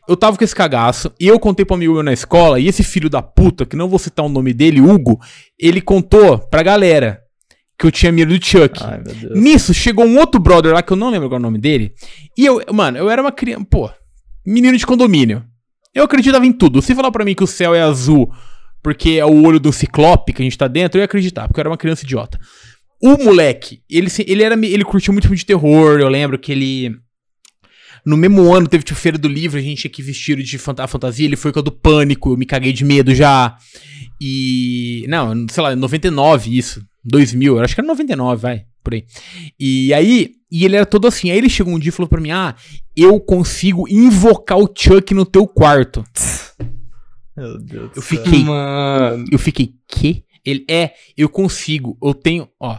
eu 0.08 0.18
tava 0.18 0.36
com 0.36 0.44
esse 0.44 0.56
cagaço, 0.56 1.14
e 1.20 1.28
eu 1.28 1.40
contei 1.40 1.64
pro 1.64 1.76
amigo 1.76 1.94
meu 1.94 2.04
na 2.04 2.12
escola, 2.12 2.60
e 2.60 2.68
esse 2.68 2.84
filho 2.84 3.10
da 3.10 3.22
puta, 3.22 3.68
que 3.68 3.76
não 3.76 3.88
vou 3.88 4.00
citar 4.00 4.26
o 4.26 4.30
nome 4.30 4.52
dele, 4.52 4.82
Hugo, 4.82 5.20
ele 5.60 5.80
contou 5.80 6.40
pra 6.40 6.64
galera 6.64 7.22
que 7.78 7.86
eu 7.86 7.92
tinha 7.92 8.12
medo 8.12 8.38
do 8.38 8.44
Chuck. 8.44 8.84
Ai, 8.84 9.00
meu 9.06 9.14
Deus. 9.14 9.40
Nisso, 9.40 9.74
chegou 9.76 10.06
um 10.06 10.18
outro 10.18 10.42
brother 10.42 10.74
lá, 10.74 10.82
que 10.82 10.92
eu 10.92 10.98
não 10.98 11.12
lembro 11.12 11.30
qual 11.30 11.38
é 11.38 11.40
o 11.40 11.44
nome 11.44 11.60
dele, 11.60 11.94
e 12.36 12.46
eu, 12.46 12.62
mano, 12.74 12.98
eu 12.98 13.10
era 13.12 13.22
uma 13.22 13.32
criança, 13.32 13.66
pô, 13.70 13.92
menino 14.46 14.76
de 14.76 14.88
condomínio. 14.88 15.46
Eu 15.94 16.04
acreditava 16.04 16.46
em 16.46 16.52
tudo. 16.52 16.82
Se 16.82 16.94
falar 16.94 17.12
pra 17.12 17.26
mim 17.26 17.36
que 17.36 17.44
o 17.44 17.48
céu 17.48 17.74
é 17.74 17.82
azul 17.82 18.32
porque 18.82 19.12
é 19.12 19.26
o 19.26 19.44
olho 19.44 19.60
do 19.60 19.74
ciclope 19.74 20.34
que 20.34 20.42
a 20.42 20.46
gente 20.46 20.58
tá 20.58 20.68
dentro, 20.68 20.98
eu 20.98 21.02
ia 21.02 21.06
acreditar, 21.06 21.48
porque 21.48 21.60
eu 21.60 21.62
era 21.64 21.70
uma 21.70 21.78
criança 21.78 22.04
idiota. 22.06 22.40
O 23.02 23.18
moleque, 23.24 23.82
ele, 23.90 24.10
ele 24.28 24.44
era 24.44 24.56
ele 24.66 24.84
curtiu 24.84 25.14
muito 25.14 25.26
filme 25.26 25.38
de 25.38 25.46
terror, 25.46 26.00
eu 26.00 26.10
lembro 26.10 26.38
que 26.38 26.52
ele 26.52 26.96
no 28.06 28.16
mesmo 28.18 28.54
ano 28.54 28.68
teve 28.68 28.84
tipo 28.84 29.00
feira 29.00 29.18
do 29.18 29.28
livro, 29.28 29.58
a 29.60 29.62
gente 29.62 29.82
tinha 29.82 29.92
que 29.92 30.02
vestir 30.02 30.42
de 30.42 30.58
fanta- 30.58 30.88
fantasia, 30.88 31.26
ele 31.26 31.36
foi 31.36 31.52
com 31.52 31.60
a 31.60 31.62
do 31.62 31.72
pânico, 31.72 32.32
eu 32.32 32.38
me 32.38 32.46
caguei 32.46 32.74
de 32.74 32.86
medo 32.86 33.14
já. 33.14 33.56
E 34.22 35.06
não, 35.08 35.46
sei 35.50 35.64
lá, 35.64 35.76
99 35.76 36.58
isso, 36.58 36.82
2000, 37.04 37.58
eu 37.58 37.64
acho 37.64 37.76
que 37.76 37.82
era 37.82 37.88
99, 37.88 38.42
vai, 38.42 38.64
por 38.84 38.94
aí. 38.94 39.06
E 39.60 39.94
aí, 39.94 40.32
e 40.52 40.66
ele 40.66 40.76
era 40.76 40.86
todo 40.86 41.08
assim. 41.08 41.30
Aí 41.30 41.38
ele 41.38 41.50
chegou 41.50 41.74
um 41.74 41.80
dia 41.80 41.90
e 41.90 41.94
falou 41.94 42.10
pra 42.10 42.22
mim: 42.22 42.32
"Ah, 42.32 42.56
eu 42.96 43.20
consigo 43.20 43.88
invocar 43.90 44.58
o 44.58 44.70
Chuck 44.76 45.14
no 45.14 45.26
teu 45.26 45.48
quarto". 45.48 46.04
Meu 47.40 47.58
Deus. 47.60 47.92
do 47.92 48.00
Eu 48.00 48.02
céu. 48.02 48.24
fiquei 48.24 48.44
Mano. 48.44 49.26
eu 49.32 49.40
fiquei, 49.40 49.74
que? 49.88 50.24
Ele 50.46 50.66
é, 50.70 50.94
eu 51.18 51.30
consigo, 51.30 51.98
eu 52.04 52.14
tenho, 52.14 52.48
ó. 52.60 52.78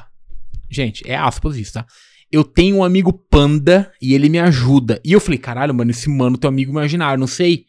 Gente, 0.71 1.03
é 1.09 1.17
aspas 1.17 1.57
isso, 1.57 1.73
tá? 1.75 1.87
Eu 2.31 2.45
tenho 2.45 2.77
um 2.77 2.85
amigo 2.85 3.13
panda 3.13 3.93
e 4.01 4.15
ele 4.15 4.29
me 4.29 4.39
ajuda. 4.39 5.01
E 5.05 5.13
eu 5.13 5.21
falei, 5.21 5.39
caralho, 5.39 5.75
mano, 5.75 5.91
esse 5.91 6.09
mano 6.09 6.39
tem 6.39 6.49
um 6.49 6.53
amigo 6.53 6.71
imaginário, 6.71 7.19
não 7.19 7.27
sei. 7.27 7.65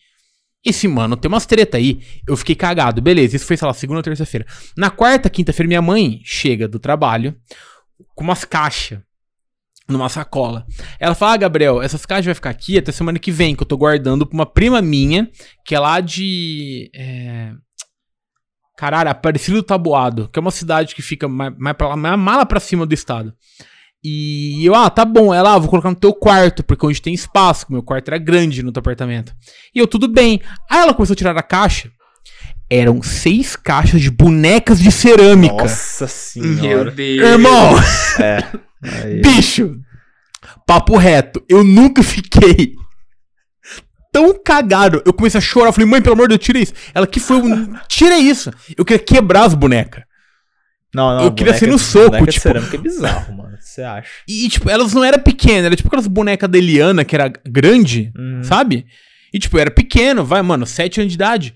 Esse 0.63 0.87
mano 0.87 1.17
tem 1.17 1.27
umas 1.27 1.47
treta 1.47 1.77
aí. 1.77 1.99
Eu 2.27 2.37
fiquei 2.37 2.53
cagado. 2.53 3.01
Beleza, 3.01 3.35
isso 3.35 3.45
foi, 3.45 3.57
sei 3.57 3.67
lá, 3.67 3.73
segunda 3.73 3.97
ou 3.99 4.03
terça-feira. 4.03 4.45
Na 4.77 4.91
quarta, 4.91 5.29
quinta-feira, 5.31 5.67
minha 5.67 5.81
mãe 5.81 6.21
chega 6.23 6.67
do 6.67 6.77
trabalho 6.77 7.35
com 8.13 8.23
umas 8.23 8.45
caixas 8.45 8.99
numa 9.87 10.09
sacola. 10.09 10.65
Ela 10.99 11.15
fala: 11.15 11.33
Ah, 11.33 11.37
Gabriel, 11.37 11.81
essas 11.81 12.05
caixas 12.05 12.25
vai 12.25 12.35
ficar 12.35 12.49
aqui 12.49 12.77
até 12.77 12.91
semana 12.91 13.19
que 13.19 13.31
vem, 13.31 13.55
que 13.55 13.63
eu 13.63 13.67
tô 13.67 13.77
guardando 13.77 14.25
pra 14.25 14.35
uma 14.35 14.45
prima 14.45 14.81
minha, 14.81 15.29
que 15.65 15.75
é 15.75 15.79
lá 15.79 15.99
de. 15.99 16.89
É... 16.95 17.51
Caralho, 18.77 19.09
Aparecido 19.11 19.57
do 19.57 19.63
Taboado, 19.63 20.27
que 20.29 20.39
é 20.39 20.41
uma 20.41 20.49
cidade 20.49 20.95
que 20.95 21.01
fica 21.03 21.27
mais, 21.27 21.53
mais 21.57 21.77
pra 21.77 21.89
lá, 21.89 21.95
mais 21.95 22.17
mala 22.17 22.45
pra 22.45 22.59
cima 22.59 22.85
do 22.85 22.93
estado. 22.93 23.33
E 24.03 24.65
eu, 24.65 24.73
ah, 24.73 24.89
tá 24.89 25.05
bom, 25.05 25.31
ela, 25.31 25.53
ah, 25.53 25.59
vou 25.59 25.69
colocar 25.69 25.91
no 25.91 25.95
teu 25.95 26.11
quarto, 26.11 26.63
porque 26.63 26.83
onde 26.83 26.99
tem 26.99 27.13
espaço, 27.13 27.67
que 27.67 27.71
meu 27.71 27.83
quarto 27.83 28.07
era 28.07 28.17
grande 28.17 28.63
no 28.63 28.71
teu 28.71 28.79
apartamento. 28.79 29.31
E 29.75 29.77
eu, 29.77 29.85
tudo 29.85 30.07
bem. 30.07 30.41
Aí 30.67 30.79
ela 30.79 30.93
começou 30.95 31.13
a 31.13 31.17
tirar 31.17 31.37
a 31.37 31.43
caixa. 31.43 31.91
Eram 32.67 33.03
seis 33.03 33.55
caixas 33.55 34.01
de 34.01 34.09
bonecas 34.09 34.79
de 34.79 34.91
cerâmica. 34.91 35.53
Nossa 35.53 36.05
Meu 36.39 36.57
senhora. 36.57 36.89
Deus. 36.89 37.29
Irmão, 37.29 37.75
É. 38.19 38.43
Aí. 38.83 39.21
bicho, 39.21 39.79
papo 40.65 40.97
reto, 40.97 41.43
eu 41.49 41.63
nunca 41.63 42.01
fiquei 42.03 42.75
tão 44.11 44.37
cagado. 44.43 45.01
Eu 45.05 45.13
comecei 45.13 45.37
a 45.37 45.41
chorar, 45.41 45.69
eu 45.69 45.73
falei, 45.73 45.87
mãe, 45.89 46.01
pelo 46.01 46.13
amor 46.15 46.27
de 46.27 46.35
Deus, 46.37 46.45
tira 46.45 46.59
isso. 46.59 46.73
Ela, 46.93 47.07
que 47.07 47.19
foi 47.19 47.37
um... 47.37 47.73
Tira 47.87 48.17
isso. 48.17 48.51
Eu 48.77 48.83
queria 48.83 49.03
quebrar 49.03 49.45
as 49.45 49.53
bonecas. 49.53 50.03
Não, 50.93 51.15
não. 51.15 51.23
Eu 51.23 51.33
queria 51.33 51.53
ser 51.53 51.67
no 51.67 51.79
soco, 51.79 52.17
tipo- 52.27 52.41
cerâmica 52.41 52.75
é 52.75 52.79
bizarro, 52.79 53.33
mano. 53.37 53.57
Você 53.57 53.81
acha? 53.81 54.09
E, 54.27 54.49
tipo, 54.49 54.69
elas 54.69 54.91
não 54.93 55.03
eram 55.03 55.19
pequenas, 55.19 55.65
era 55.65 55.75
tipo 55.75 55.87
aquelas 55.87 56.07
bonecas 56.07 56.49
da 56.49 56.57
Eliana, 56.57 57.05
que 57.05 57.15
era 57.15 57.31
grande, 57.47 58.11
Uhum. 58.17 58.43
sabe? 58.43 58.85
E, 59.33 59.39
tipo, 59.39 59.55
eu 59.55 59.61
era 59.61 59.71
pequeno, 59.71 60.25
vai, 60.25 60.41
mano, 60.41 60.65
7 60.65 60.99
anos 60.99 61.11
de 61.13 61.15
idade. 61.15 61.55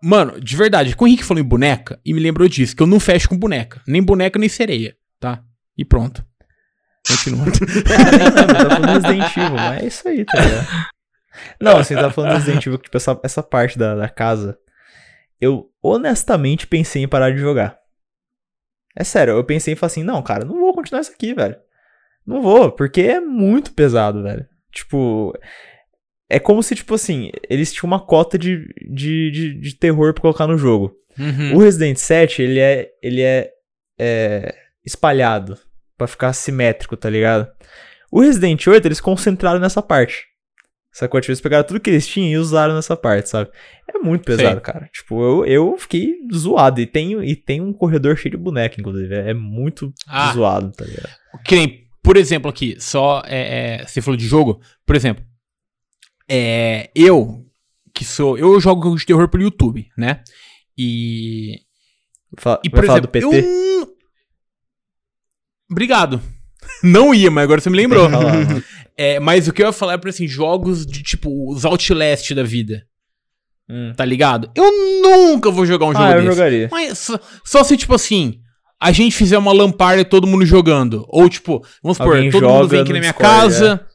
Mano, 0.00 0.40
de 0.40 0.56
verdade, 0.56 0.94
quando 0.94 1.08
o 1.08 1.08
Henrique 1.08 1.24
falou 1.24 1.42
em 1.42 1.46
boneca, 1.46 1.98
e 2.04 2.14
me 2.14 2.20
lembrou 2.20 2.48
disso, 2.48 2.76
que 2.76 2.82
eu 2.82 2.86
não 2.86 3.00
fecho 3.00 3.28
com 3.28 3.36
boneca. 3.36 3.82
Nem 3.88 4.00
boneca, 4.00 4.38
nem 4.38 4.48
sereia, 4.48 4.94
tá? 5.18 5.42
E 5.76 5.84
pronto. 5.84 6.24
Continua. 7.06 7.44
Nem 7.46 7.54
lembro, 8.18 8.46
tá 8.46 8.70
falando 8.70 8.86
Resident 8.86 9.36
Evil, 9.36 9.56
mas 9.56 9.82
é 9.82 9.86
isso 9.86 10.08
aí, 10.08 10.24
tá 10.24 10.40
ligado? 10.40 10.66
Não, 11.60 11.76
assim, 11.78 11.94
tá 11.94 12.10
falando 12.10 12.34
Resident 12.34 12.66
Evil, 12.66 12.78
que, 12.78 12.84
tipo, 12.84 12.96
essa, 12.96 13.20
essa 13.22 13.42
parte 13.42 13.78
da, 13.78 13.94
da 13.94 14.08
casa, 14.08 14.58
eu 15.40 15.70
honestamente 15.82 16.66
pensei 16.66 17.02
em 17.02 17.08
parar 17.08 17.30
de 17.30 17.38
jogar. 17.38 17.78
É 18.96 19.04
sério, 19.04 19.34
eu 19.34 19.44
pensei 19.44 19.72
em 19.72 19.76
falar 19.76 19.86
assim, 19.88 20.02
não, 20.02 20.22
cara, 20.22 20.44
não 20.44 20.58
vou 20.58 20.74
continuar 20.74 21.00
isso 21.00 21.12
aqui, 21.12 21.32
velho. 21.32 21.56
Não 22.26 22.42
vou, 22.42 22.70
porque 22.70 23.00
é 23.02 23.20
muito 23.20 23.72
pesado, 23.72 24.22
velho. 24.22 24.46
Tipo, 24.72 25.32
é 26.28 26.38
como 26.38 26.62
se, 26.62 26.74
tipo 26.74 26.94
assim, 26.94 27.30
eles 27.48 27.72
tinham 27.72 27.88
uma 27.88 28.04
cota 28.04 28.38
de, 28.38 28.66
de, 28.88 29.30
de, 29.30 29.60
de 29.60 29.74
terror 29.74 30.12
pra 30.12 30.22
colocar 30.22 30.46
no 30.46 30.58
jogo. 30.58 30.94
Uhum. 31.18 31.56
O 31.56 31.58
Resident 31.58 31.96
7, 31.96 32.42
ele 32.42 32.60
é, 32.60 32.90
ele 33.02 33.22
é, 33.22 33.50
é 33.98 34.54
espalhado 34.84 35.58
pra 36.00 36.06
ficar 36.06 36.32
simétrico, 36.32 36.96
tá 36.96 37.10
ligado? 37.10 37.46
O 38.10 38.20
Resident 38.22 38.66
8, 38.66 38.86
eles 38.86 39.00
concentraram 39.02 39.60
nessa 39.60 39.82
parte. 39.82 40.24
Sacou? 40.90 41.20
Tipo, 41.20 41.30
eles 41.30 41.40
pegaram 41.42 41.62
tudo 41.66 41.78
que 41.78 41.90
eles 41.90 42.06
tinham 42.08 42.28
e 42.30 42.38
usaram 42.38 42.74
nessa 42.74 42.96
parte, 42.96 43.28
sabe? 43.28 43.50
É 43.86 43.98
muito 43.98 44.24
pesado, 44.24 44.54
Sei. 44.54 44.60
cara. 44.60 44.88
Tipo, 44.92 45.22
eu, 45.22 45.44
eu 45.44 45.76
fiquei 45.78 46.14
zoado. 46.34 46.80
E 46.80 46.86
tem, 46.86 47.12
e 47.22 47.36
tem 47.36 47.60
um 47.60 47.72
corredor 47.72 48.16
cheio 48.16 48.32
de 48.32 48.36
boneca, 48.42 48.80
inclusive. 48.80 49.14
É, 49.14 49.30
é 49.30 49.34
muito 49.34 49.92
Ah. 50.08 50.32
zoado, 50.32 50.72
tá 50.72 50.84
ligado? 50.86 51.10
Que 51.44 51.54
nem, 51.54 51.86
por 52.02 52.16
exemplo, 52.16 52.50
aqui, 52.50 52.76
só. 52.80 53.22
É, 53.26 53.82
é, 53.82 53.86
você 53.86 54.00
falou 54.00 54.16
de 54.16 54.26
jogo, 54.26 54.60
por 54.86 54.96
exemplo. 54.96 55.22
É, 56.28 56.90
eu, 56.94 57.46
que 57.94 58.04
sou. 58.04 58.38
Eu 58.38 58.58
jogo 58.58 58.82
jogos 58.84 59.00
de 59.02 59.06
terror 59.06 59.28
pelo 59.28 59.42
YouTube, 59.44 59.86
né? 59.98 60.22
E. 60.78 61.60
Fala, 62.38 62.60
E, 62.64 62.70
por 62.70 62.84
exemplo, 62.84 63.02
do 63.02 63.08
PT? 63.08 63.26
eu. 63.26 63.99
Obrigado. 65.70 66.20
Não 66.82 67.14
ia, 67.14 67.30
mas 67.30 67.44
agora 67.44 67.60
você 67.60 67.70
me 67.70 67.76
lembrou. 67.76 68.08
Né? 68.08 68.18
É, 69.02 69.18
mas 69.18 69.48
o 69.48 69.52
que 69.54 69.62
eu 69.62 69.66
ia 69.66 69.72
falar 69.72 69.94
é 69.94 69.96
pra 69.96 70.10
assim, 70.10 70.28
jogos 70.28 70.84
de 70.84 71.02
tipo 71.02 71.50
os 71.50 71.64
Outlast 71.64 72.34
da 72.34 72.42
vida, 72.42 72.82
Hum. 73.66 73.94
tá 73.96 74.04
ligado? 74.04 74.50
Eu 74.54 74.70
nunca 75.00 75.50
vou 75.50 75.64
jogar 75.64 75.86
um 75.86 75.92
jogo 75.92 76.04
Ah, 76.04 76.10
eu 76.10 76.22
desse. 76.22 76.26
jogaria. 76.36 76.68
Mas 76.70 76.98
só, 76.98 77.18
só 77.42 77.64
se, 77.64 77.78
tipo 77.78 77.94
assim, 77.94 78.40
a 78.78 78.92
gente 78.92 79.16
fizer 79.16 79.38
uma 79.38 79.52
lamparda 79.54 80.02
e 80.02 80.04
todo 80.04 80.26
mundo 80.26 80.44
jogando. 80.44 81.06
Ou, 81.08 81.30
tipo, 81.30 81.64
vamos 81.82 81.96
supor, 81.96 82.16
Alguém 82.16 82.30
todo 82.30 82.46
mundo 82.46 82.68
vem 82.68 82.80
aqui 82.82 82.92
na 82.92 82.98
minha 82.98 83.12
Discord, 83.12 83.40
casa. 83.40 83.80
É. 83.86 83.89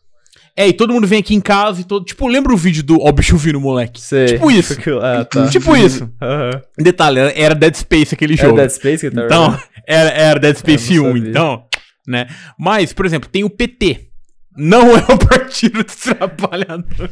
e 0.58 0.74
todo 0.74 0.94
mundo 0.94 1.06
vem 1.06 1.20
aqui 1.20 1.36
em 1.36 1.42
casa 1.42 1.82
e 1.82 1.84
todo. 1.84 2.06
Tipo, 2.06 2.28
lembra 2.28 2.54
o 2.54 2.58
vídeo 2.58 2.82
do 2.84 2.98
Ó, 3.02 3.12
bicho 3.12 3.36
vindo, 3.38 3.60
moleque? 3.60 4.00
Sei. 4.02 4.26
Tipo 4.28 4.50
isso. 4.50 4.76
Ah, 5.02 5.26
tá. 5.26 5.48
Tipo 5.50 5.76
isso. 5.76 6.10
Aham. 6.22 6.62
Detalhe, 6.78 7.20
era- 7.20 7.34
era 7.36 7.56
Dead 7.56 7.76
Space 7.76 8.14
aquele 8.16 8.34
Era 8.36 8.42
jogo. 8.44 8.58
Dead 8.58 8.70
Space 8.70 9.10
que 9.10 9.16
tá 9.16 9.26
Então, 9.26 9.60
era, 9.88 10.10
era 10.12 10.40
Dead 10.40 10.56
Space 10.56 10.94
Eu 10.96 11.04
não 11.04 11.10
1, 11.12 11.14
sabia. 11.16 11.30
então, 11.30 11.64
né? 12.08 12.28
Mas, 12.58 12.94
por 12.94 13.06
exemplo, 13.06 13.30
tem 13.30 13.44
o 13.44 13.50
PT. 13.50 14.10
Não 14.58 14.96
é 14.96 15.02
o 15.14 15.18
Partido 15.18 15.84
dos 15.84 15.96
Trabalhadores. 15.96 17.12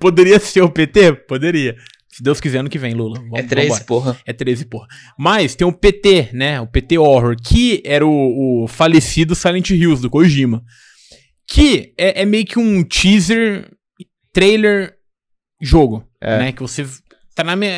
Poderia 0.00 0.40
ser 0.40 0.62
o 0.62 0.68
PT? 0.70 1.12
Poderia. 1.28 1.76
Se 2.10 2.22
Deus 2.22 2.40
quiser, 2.40 2.58
ano 2.58 2.68
que 2.68 2.78
vem, 2.78 2.94
Lula. 2.94 3.18
Vamos, 3.20 3.38
É 3.38 3.42
três, 3.42 3.68
vambora. 3.68 3.84
porra. 3.84 4.16
É 4.26 4.32
13, 4.32 4.64
porra. 4.66 4.86
Mas 5.18 5.54
tem 5.54 5.66
o 5.66 5.72
PT, 5.72 6.30
né? 6.32 6.60
O 6.60 6.66
PT 6.66 6.98
Horror, 6.98 7.34
que 7.40 7.82
era 7.84 8.06
o, 8.06 8.64
o 8.64 8.68
falecido 8.68 9.34
Silent 9.34 9.70
Hills 9.70 10.00
do 10.02 10.10
Kojima. 10.10 10.62
Que 11.46 11.92
é, 11.98 12.22
é 12.22 12.24
meio 12.24 12.44
que 12.46 12.58
um 12.58 12.82
teaser, 12.82 13.70
trailer, 14.32 14.94
jogo. 15.60 16.06
É. 16.20 16.38
Né? 16.38 16.52
Que 16.52 16.62
você 16.62 16.86
tá 17.34 17.44
na 17.44 17.54
minha. 17.56 17.70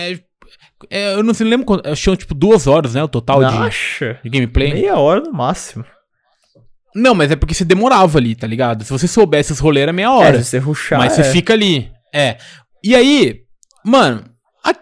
é- 0.90 1.14
eu 1.14 1.22
não 1.22 1.34
sei, 1.34 1.46
lembro 1.46 1.66
quanto. 1.66 1.86
Acho 1.88 1.96
que 1.96 2.04
tinha, 2.04 2.16
tipo 2.16 2.34
duas 2.34 2.66
horas, 2.66 2.94
né? 2.94 3.02
O 3.02 3.08
total 3.08 3.40
de, 3.44 4.20
de 4.22 4.30
gameplay. 4.30 4.72
Meia 4.72 4.96
hora 4.96 5.20
no 5.20 5.32
máximo. 5.32 5.84
Não, 6.94 7.14
mas 7.14 7.30
é 7.30 7.36
porque 7.36 7.52
você 7.52 7.64
demorava 7.64 8.18
ali, 8.18 8.34
tá 8.34 8.46
ligado? 8.46 8.82
Se 8.82 8.90
você 8.90 9.06
soubesse 9.06 9.52
os 9.52 9.58
rolês, 9.58 9.82
era 9.82 9.92
meia 9.92 10.10
hora. 10.10 10.38
É, 10.38 10.42
se 10.42 10.50
você 10.50 10.58
ruxar, 10.58 10.98
mas 10.98 11.18
é. 11.18 11.22
você 11.22 11.30
fica 11.32 11.52
ali. 11.52 11.90
É. 12.14 12.38
E 12.82 12.94
aí, 12.94 13.42
mano, 13.84 14.24
a- 14.64 14.74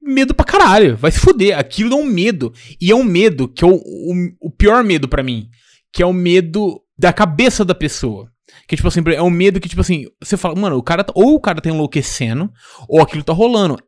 medo 0.00 0.32
pra 0.34 0.46
caralho. 0.46 0.96
Vai 0.96 1.10
se 1.10 1.18
fuder. 1.18 1.58
Aquilo 1.58 1.92
é 1.92 1.96
um 1.96 2.06
medo. 2.06 2.54
E 2.80 2.90
é 2.90 2.94
um 2.94 3.04
medo 3.04 3.48
que 3.48 3.62
é 3.64 3.66
o, 3.66 3.74
o, 3.74 4.14
o 4.40 4.50
pior 4.50 4.82
medo 4.82 5.08
pra 5.08 5.22
mim. 5.22 5.48
Que 5.92 6.02
é 6.02 6.06
o 6.06 6.12
medo 6.12 6.80
da 6.98 7.12
cabeça 7.12 7.64
da 7.64 7.74
pessoa. 7.74 8.30
Que, 8.66 8.76
tipo 8.76 8.88
assim, 8.88 9.00
é 9.14 9.22
um 9.22 9.30
medo 9.30 9.60
que, 9.60 9.68
tipo 9.68 9.80
assim, 9.80 10.06
você 10.22 10.36
fala, 10.36 10.54
mano, 10.58 10.76
o 10.76 10.82
cara. 10.82 11.04
tá- 11.04 11.12
Ou 11.14 11.34
o 11.34 11.40
cara 11.40 11.60
tá 11.60 11.68
enlouquecendo, 11.68 12.50
ou 12.88 13.00
aquilo 13.00 13.22
tá 13.22 13.32
rolando. 13.32 13.78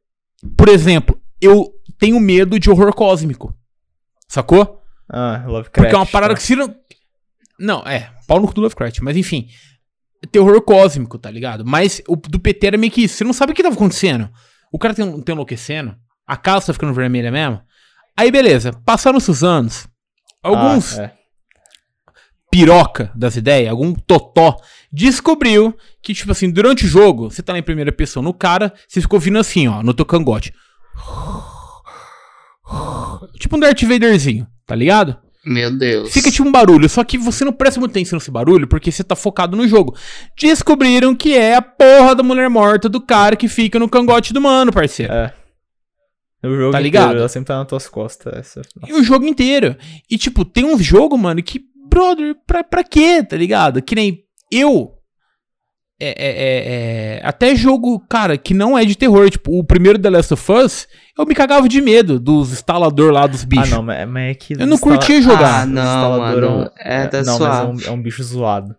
Por 0.57 0.69
exemplo, 0.69 1.21
eu 1.41 1.71
tenho 1.99 2.21
medo 2.21 2.59
de 2.59 2.71
horror 2.71 2.95
cósmico. 2.95 3.55
Sacou? 4.29 4.81
Ah, 5.09 5.43
Lovecraft. 5.47 5.73
Porque 5.75 5.95
é 5.95 5.99
uma 5.99 6.07
parada 6.07 6.35
tá. 6.35 6.39
que 6.39 6.47
se 6.47 6.55
não. 6.55 6.75
Não, 7.59 7.81
é, 7.87 8.11
pau 8.27 8.41
no 8.41 8.47
cu 8.47 8.55
do 8.55 8.61
Lovecraft, 8.63 9.01
mas 9.01 9.17
enfim. 9.17 9.49
Terror 10.31 10.61
cósmico, 10.63 11.19
tá 11.19 11.31
ligado? 11.31 11.65
Mas 11.65 12.03
o 12.07 12.15
do 12.15 12.39
PT 12.39 12.67
era 12.67 12.79
meio 12.79 12.93
que 12.93 13.03
isso. 13.03 13.17
Você 13.17 13.25
não 13.25 13.33
sabe 13.33 13.53
o 13.53 13.55
que 13.55 13.63
tava 13.63 13.75
acontecendo. 13.75 14.31
O 14.73 14.79
cara 14.79 14.95
tem, 14.95 15.21
tem 15.23 15.33
enlouquecendo, 15.33 15.97
a 16.27 16.37
casa 16.37 16.67
tá 16.67 16.73
ficando 16.75 16.93
vermelha 16.95 17.31
mesmo. 17.33 17.61
Aí 18.17 18.31
beleza, 18.31 18.73
passaram-se 18.85 19.31
os 19.31 19.43
anos. 19.43 19.89
Alguns 20.43 20.99
Ah, 20.99 21.05
é. 21.05 21.20
Piroca 22.51 23.13
das 23.15 23.37
ideias, 23.37 23.71
algum 23.71 23.95
totó, 23.95 24.57
descobriu 24.93 25.75
que, 26.03 26.13
tipo 26.13 26.33
assim, 26.33 26.51
durante 26.51 26.85
o 26.85 26.89
jogo, 26.89 27.31
você 27.31 27.43
tá 27.43 27.53
lá 27.53 27.59
em 27.59 27.63
primeira 27.63 27.93
pessoa 27.93 28.23
no 28.23 28.35
cara, 28.35 28.73
você 28.89 29.01
ficou 29.01 29.17
ouvindo 29.19 29.39
assim, 29.39 29.69
ó, 29.69 29.83
no 29.83 29.95
teu 29.95 30.05
cangote. 30.05 30.53
Tipo 33.39 33.57
um 33.57 33.61
Darth 33.61 33.83
Vaderzinho, 33.83 34.47
tá 34.67 34.75
ligado? 34.75 35.17
Meu 35.45 35.71
Deus. 35.77 36.13
Fica 36.13 36.31
tipo 36.31 36.47
um 36.47 36.53
barulho, 36.53 36.89
só 36.89 37.03
que 37.03 37.17
você 37.17 37.45
não 37.45 37.53
presta 37.53 37.81
muita 37.81 37.93
atenção 37.93 38.19
nesse 38.19 38.31
barulho 38.31 38.67
porque 38.69 38.93
você 38.93 39.03
tá 39.03 39.17
focado 39.17 39.57
no 39.57 39.67
jogo. 39.67 39.97
Descobriram 40.39 41.15
que 41.15 41.35
é 41.35 41.57
a 41.57 41.63
porra 41.63 42.15
da 42.15 42.23
mulher 42.23 42.49
morta 42.51 42.89
do 42.89 43.01
cara 43.01 43.37
que 43.37 43.49
fica 43.49 43.79
no 43.79 43.89
cangote 43.89 44.33
do 44.33 44.41
mano, 44.41 44.73
parceiro. 44.73 45.13
É. 45.13 45.33
O 46.43 46.49
jogo 46.49 46.73
Tá 46.73 46.81
inteiro, 46.81 46.83
ligado? 46.83 47.19
ela 47.19 47.29
sempre 47.29 47.49
tá 47.49 47.59
nas 47.59 47.67
tuas 47.69 47.89
costas. 47.89 48.33
Essa. 48.35 48.63
E 48.87 48.93
o 48.95 49.03
jogo 49.03 49.27
inteiro. 49.27 49.77
E, 50.11 50.17
tipo, 50.17 50.43
tem 50.45 50.65
uns 50.65 50.83
jogos, 50.83 51.19
mano, 51.21 51.43
que, 51.43 51.61
brother, 51.91 52.35
pra, 52.47 52.63
pra 52.63 52.85
quê, 52.85 53.23
tá 53.23 53.37
ligado? 53.37 53.83
Que 53.83 53.95
nem 53.95 54.23
eu. 54.53 54.95
É, 56.03 56.09
é, 56.09 56.31
é, 56.31 57.17
é, 57.19 57.21
até 57.23 57.55
jogo, 57.55 58.01
cara, 58.09 58.39
que 58.39 58.55
não 58.55 58.79
é 58.79 58.87
de 58.87 58.97
terror. 58.97 59.29
Tipo, 59.29 59.59
o 59.59 59.63
primeiro 59.63 59.99
The 59.99 60.09
Last 60.09 60.33
of 60.33 60.51
Us, 60.53 60.89
eu 61.19 61.27
me 61.27 61.35
cagava 61.35 61.69
de 61.69 61.79
medo 61.83 62.19
dos 62.19 62.53
instalador 62.53 63.13
lá 63.13 63.27
dos 63.27 63.43
Ah, 63.43 63.47
bichos. 63.47 63.71
não, 63.71 63.83
mas, 63.83 64.09
mas 64.09 64.31
é 64.31 64.35
que. 64.35 64.55
Eu 64.55 64.67
não 64.67 64.75
instala- 64.77 64.97
curtia 64.97 65.21
jogar. 65.21 65.63
Ah, 65.63 65.67
não, 65.67 65.83
instalador 65.83 66.39
é 66.45 66.47
mano. 66.49 66.71
É 66.79 67.07
da 67.07 67.23
Não, 67.23 67.37
suave. 67.37 67.67
mas 67.73 67.85
é 67.87 67.91
um, 67.91 67.93
é 67.93 67.97
um 67.99 68.03
bicho 68.03 68.23
zoado. 68.25 68.75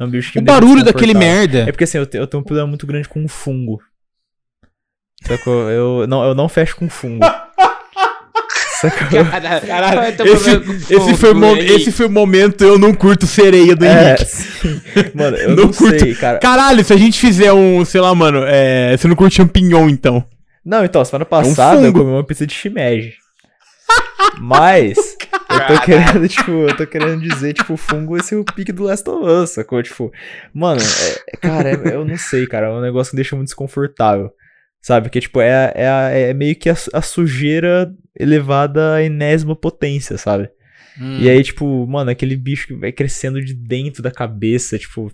É 0.00 0.04
um 0.04 0.10
bicho 0.10 0.32
que 0.32 0.38
o 0.40 0.42
barulho 0.42 0.82
daquele 0.84 1.14
merda. 1.14 1.60
É 1.60 1.70
porque 1.70 1.84
assim, 1.84 1.98
eu, 1.98 2.06
te- 2.06 2.16
eu 2.16 2.26
tenho 2.26 2.40
um 2.40 2.44
problema 2.44 2.66
muito 2.68 2.86
grande 2.88 3.08
com 3.08 3.26
fungo. 3.28 3.80
Sacou? 5.22 5.70
Eu 5.70 6.06
não, 6.08 6.24
eu 6.24 6.34
não 6.34 6.48
fecho 6.48 6.74
com 6.76 6.88
fungo. 6.88 7.24
Sacou? 8.90 9.24
Caralho, 9.66 10.16
ter 10.16 10.26
esse, 10.26 10.50
esse, 10.94 11.14
foi 11.16 11.32
o 11.34 11.56
esse 11.56 11.92
foi 11.92 12.06
o 12.06 12.10
momento 12.10 12.64
eu 12.64 12.78
não 12.78 12.92
curto 12.94 13.26
sereia 13.26 13.74
do 13.76 13.84
É, 13.84 14.16
Henrique. 14.16 15.12
Mano, 15.16 15.36
eu 15.36 15.48
Não 15.56 15.64
não, 15.64 15.72
curto. 15.72 15.98
sei, 16.00 16.14
cara. 16.14 16.38
Caralho, 16.38 16.84
se 16.84 16.92
a 16.92 16.96
gente 16.96 17.18
fizer 17.20 17.52
um, 17.52 17.84
sei 17.84 18.00
lá, 18.00 18.14
mano, 18.14 18.42
é, 18.46 18.96
você 18.96 19.06
não 19.08 19.16
curte 19.16 19.36
champignon, 19.36 19.88
então. 19.88 20.24
Não, 20.64 20.84
então, 20.84 21.04
semana 21.04 21.24
passada 21.24 21.80
eu 21.80 21.86
É 21.86 21.88
um 21.88 21.92
fungo. 21.92 21.98
comi 22.00 22.10
uma 22.12 22.24
pizza 22.24 22.46
de 22.46 22.54
shimeji. 22.54 23.14
Mas, 24.40 24.96
eu 25.50 25.66
tô 25.76 25.82
querendo, 25.82 26.28
tipo, 26.28 26.50
eu 26.50 26.76
tô 26.76 26.86
querendo 26.86 27.20
dizer, 27.20 27.52
tipo, 27.52 27.76
fungo 27.76 28.16
esse 28.16 28.34
é 28.34 28.38
o 28.38 28.44
pique 28.44 28.72
do 28.72 28.82
Last 28.84 29.08
of 29.08 29.24
Us, 29.24 29.50
sacou? 29.50 29.82
Tipo, 29.82 30.10
mano, 30.52 30.80
é- 30.80 31.36
cara, 31.36 31.70
é- 31.70 31.94
eu 31.94 32.04
não 32.04 32.16
sei, 32.16 32.46
cara, 32.46 32.66
é 32.66 32.70
um 32.70 32.80
negócio 32.80 33.10
que 33.10 33.16
me 33.16 33.22
deixa 33.22 33.36
muito 33.36 33.48
desconfortável. 33.48 34.30
Sabe? 34.84 35.08
Que, 35.08 35.18
tipo, 35.18 35.40
é, 35.40 35.72
é, 35.74 36.30
é 36.30 36.34
meio 36.34 36.54
que 36.54 36.68
a, 36.68 36.76
a 36.92 37.00
sujeira 37.00 37.90
elevada 38.20 38.96
à 38.96 39.02
enésima 39.02 39.56
potência, 39.56 40.18
sabe? 40.18 40.50
Hum. 41.00 41.20
E 41.22 41.30
aí, 41.30 41.42
tipo, 41.42 41.86
mano, 41.86 42.10
aquele 42.10 42.36
bicho 42.36 42.66
que 42.66 42.74
vai 42.74 42.92
crescendo 42.92 43.42
de 43.42 43.54
dentro 43.54 44.02
da 44.02 44.10
cabeça, 44.10 44.78
tipo. 44.78 45.10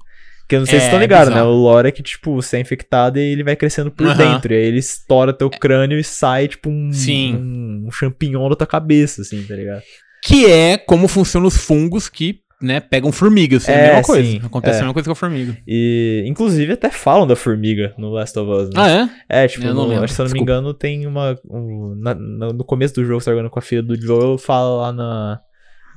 Que 0.49 0.57
eu 0.57 0.59
não 0.59 0.67
sei 0.67 0.79
É, 0.79 0.81
se 0.81 0.83
vocês 0.83 0.89
estão 0.89 0.99
ligados, 0.99 1.29
né? 1.29 1.35
bizarro. 1.37 1.53
O 1.55 1.63
lore 1.63 1.87
é 1.89 1.93
que, 1.93 2.03
tipo, 2.03 2.35
você 2.35 2.57
é 2.57 2.61
infectado 2.61 3.21
e 3.21 3.23
ele 3.23 3.45
vai 3.45 3.55
crescendo 3.55 3.93
por 3.93 4.13
dentro. 4.17 4.53
E 4.53 4.57
aí 4.57 4.65
ele 4.65 4.81
estoura 4.81 5.33
teu 5.33 5.49
crânio 5.49 6.01
e 6.01 6.03
sai, 6.03 6.49
tipo, 6.49 6.69
um, 6.69 6.93
Sim. 6.93 7.37
um, 7.37 7.87
um 7.87 7.93
champignon 7.93 8.49
da 8.49 8.57
tua 8.57 8.67
cabeça, 8.67 9.23
assim, 9.23 9.41
tá 9.45 9.55
ligado? 9.55 9.83
Que 10.25 10.51
é 10.51 10.77
como 10.79 11.07
funcionam 11.07 11.47
os 11.47 11.57
fungos 11.57 12.09
que, 12.09 12.41
né, 12.63 12.79
pegam 12.81 13.11
formigas. 13.11 13.69
É, 13.69 13.73
a 13.73 13.77
É, 13.77 13.87
mesma 13.89 14.03
coisa. 14.03 14.29
sim, 14.31 14.41
Acontece 14.45 14.75
é. 14.77 14.79
a 14.79 14.83
mesma 14.83 14.93
coisa 14.95 15.07
com 15.07 15.13
a 15.13 15.17
formiga. 15.17 15.57
E, 15.67 16.25
inclusive, 16.27 16.73
até 16.73 16.91
falam 16.91 17.27
da 17.27 17.35
formiga 17.37 17.95
no 17.97 18.11
Last 18.11 18.39
of 18.39 18.51
Us, 18.51 18.69
né? 18.69 18.75
Ah, 18.77 18.91
é? 18.91 19.45
É, 19.45 19.49
tipo, 19.49 19.67
Eu 19.67 19.75
não 19.75 19.89
no- 19.89 20.03
acho 20.05 20.15
se 20.15 20.21
eu 20.21 20.25
não 20.27 20.33
me 20.33 20.41
engano, 20.41 20.75
tem 20.75 21.07
uma. 21.07 21.39
um- 21.49 21.95
na- 21.99 22.15
no 22.15 22.65
começo 22.65 22.95
do 22.95 23.05
jogo, 23.05 23.21
você 23.21 23.27
tá 23.27 23.31
jogando 23.37 23.51
com 23.51 23.59
a 23.59 23.63
filha 23.63 23.83
do 23.83 24.01
Joel, 24.01 24.37
fala 24.39 24.83
lá 24.89 24.93
na, 24.93 25.41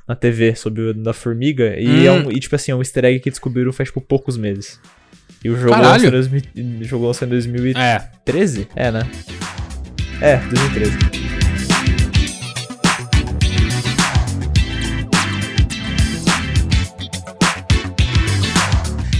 na 0.07 0.16
TV 0.16 0.55
sobre 0.55 0.82
o 0.82 0.93
da 0.93 1.14
formiga. 1.14 1.76
E, 1.80 2.05
é 2.07 2.11
Hum. 2.11 2.28
um, 2.28 2.32
e, 2.32 2.39
tipo 2.39 2.55
assim, 2.55 2.72
é 2.72 2.76
um 2.76 2.80
easter 2.80 3.05
egg 3.05 3.20
que 3.20 3.30
descobriram 3.30 3.72
faz, 3.74 3.89
tipo, 3.89 3.99
poucos 4.01 4.38
meses. 4.38 4.80
E 5.43 5.49
o 5.49 5.57
jogo 5.57 5.72
Caralho. 5.72 5.91
lançou 5.91 6.07
em, 6.07 6.11
2000 6.11 6.41
o 6.82 6.84
jogo 6.86 7.07
lançou 7.07 7.26
em 7.28 7.30
2013? 7.32 8.68
É. 8.76 8.88
É, 8.88 8.91
né? 8.91 9.01
É, 10.22 10.38
2013. 10.38 11.22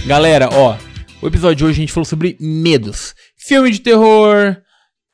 Galera, 0.06 0.50
ó, 0.52 0.76
o 1.22 1.26
episódio 1.26 1.56
de 1.56 1.64
hoje 1.64 1.78
a 1.78 1.80
gente 1.80 1.92
falou 1.92 2.04
sobre 2.04 2.36
medos. 2.38 3.14
Filme 3.38 3.70
de 3.70 3.80
terror, 3.80 4.54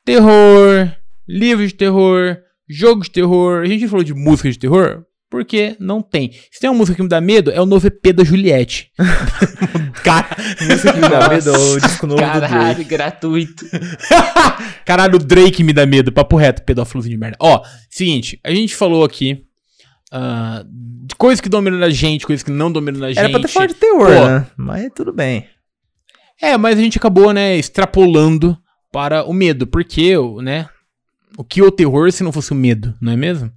terror, 0.03 0.91
livro 1.25 1.65
de 1.65 1.73
terror, 1.73 2.37
jogo 2.69 3.01
de 3.01 3.09
terror. 3.09 3.61
A 3.61 3.67
gente 3.67 3.87
falou 3.87 4.03
de 4.03 4.13
música 4.13 4.51
de 4.51 4.59
terror 4.59 5.05
porque 5.29 5.77
não 5.79 6.01
tem. 6.01 6.33
Se 6.51 6.59
tem 6.59 6.69
uma 6.69 6.77
música 6.77 6.97
que 6.97 7.01
me 7.01 7.07
dá 7.07 7.21
medo, 7.21 7.51
é 7.51 7.61
o 7.61 7.65
novo 7.65 7.87
EP 7.87 8.13
da 8.13 8.21
Juliette. 8.21 8.91
Cara, 10.03 10.27
Música 10.59 10.91
que 10.91 10.99
me 10.99 11.07
dá 11.07 11.29
medo 11.29 11.49
é 11.49 11.57
o 11.57 11.79
disco 11.79 12.05
novo 12.05 12.21
do 12.21 12.27
Drake. 12.27 12.53
Caralho, 12.53 12.85
gratuito. 12.85 13.65
Caralho, 14.85 15.15
o 15.15 15.19
Drake 15.19 15.63
me 15.63 15.71
dá 15.71 15.85
medo. 15.85 16.11
Papo 16.11 16.35
reto, 16.35 16.63
pedófilozinho 16.63 17.15
de 17.15 17.17
merda. 17.17 17.37
Ó, 17.39 17.63
seguinte, 17.89 18.41
a 18.43 18.51
gente 18.51 18.75
falou 18.75 19.05
aqui 19.05 19.45
de 21.07 21.15
coisas 21.15 21.39
que 21.39 21.47
dominam 21.47 21.81
a 21.81 21.89
gente, 21.89 22.25
coisas 22.25 22.43
que 22.43 22.51
não 22.51 22.71
dominam 22.71 23.05
a 23.05 23.07
gente. 23.09 23.19
Era 23.19 23.29
pra 23.29 23.39
ter 23.39 23.47
falado 23.47 23.69
de 23.69 23.75
terror, 23.75 24.07
Pô. 24.07 24.27
né? 24.27 24.47
Mas 24.57 24.91
tudo 24.93 25.13
bem. 25.13 25.47
É, 26.41 26.57
mas 26.57 26.77
a 26.77 26.81
gente 26.81 26.97
acabou, 26.97 27.31
né, 27.31 27.55
extrapolando 27.55 28.57
para 28.91 29.23
o 29.23 29.31
medo, 29.33 29.67
porque, 29.67 30.15
né, 30.41 30.67
o 31.37 31.43
que 31.43 31.61
é 31.61 31.63
o 31.63 31.71
terror 31.71 32.11
se 32.11 32.23
não 32.23 32.31
fosse 32.31 32.51
o 32.51 32.55
medo, 32.55 32.95
não 32.99 33.13
é 33.13 33.15
mesmo? 33.15 33.51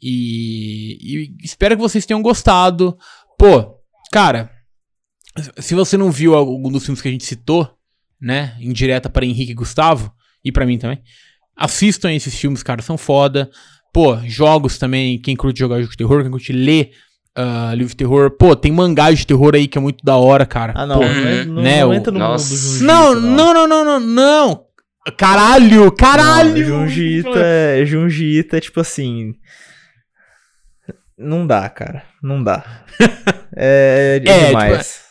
E, 0.00 0.98
e 1.00 1.36
espero 1.42 1.74
que 1.74 1.82
vocês 1.82 2.06
tenham 2.06 2.22
gostado. 2.22 2.96
Pô, 3.38 3.76
cara, 4.12 4.50
se 5.58 5.74
você 5.74 5.96
não 5.96 6.12
viu 6.12 6.34
algum 6.34 6.70
dos 6.70 6.84
filmes 6.84 7.00
que 7.00 7.08
a 7.08 7.10
gente 7.10 7.24
citou, 7.24 7.68
né, 8.20 8.56
em 8.60 8.72
direta 8.72 9.08
para 9.08 9.24
Henrique 9.24 9.52
e 9.52 9.54
Gustavo, 9.54 10.12
e 10.44 10.52
para 10.52 10.66
mim 10.66 10.78
também, 10.78 11.02
assistam 11.56 12.12
esses 12.12 12.34
filmes, 12.34 12.62
cara, 12.62 12.82
são 12.82 12.96
foda. 12.96 13.50
Pô, 13.92 14.16
jogos 14.24 14.78
também, 14.78 15.18
quem 15.18 15.34
curte 15.36 15.58
jogar 15.58 15.78
jogo 15.80 15.90
de 15.90 15.96
terror, 15.96 16.22
quem 16.22 16.30
curte 16.30 16.52
ler 16.52 16.90
uh, 17.36 17.74
livro 17.74 17.88
de 17.90 17.96
terror. 17.96 18.30
Pô, 18.30 18.54
tem 18.54 18.70
mangá 18.72 19.10
de 19.10 19.26
terror 19.26 19.54
aí 19.54 19.66
que 19.66 19.78
é 19.78 19.80
muito 19.80 20.04
da 20.04 20.16
hora, 20.16 20.44
cara. 20.46 20.72
Ah, 20.76 20.86
não, 20.86 21.00
Pô, 21.00 21.04
não, 21.06 21.44
não, 21.54 21.62
né, 21.62 21.80
não 21.82 21.94
entra 21.94 22.12
no 22.12 22.18
mundo 22.18 22.36
do. 22.36 22.44
Junjito, 22.44 22.84
não, 22.84 23.14
não, 23.14 23.54
não, 23.54 23.66
não, 23.66 23.84
não, 23.84 24.00
não. 24.00 24.64
Caralho, 25.16 25.90
caralho. 25.92 26.64
Junjita, 26.64 27.30
é- 27.38 27.84
Junjita 27.86 28.58
é 28.58 28.60
tipo 28.60 28.80
assim. 28.80 29.34
Não 31.16 31.46
dá, 31.46 31.68
cara. 31.68 32.04
Não 32.22 32.42
dá. 32.42 32.84
É, 33.60 34.20
é 34.24 34.30
É, 34.30 34.46
demais. 34.48 35.00
É, 35.04 35.07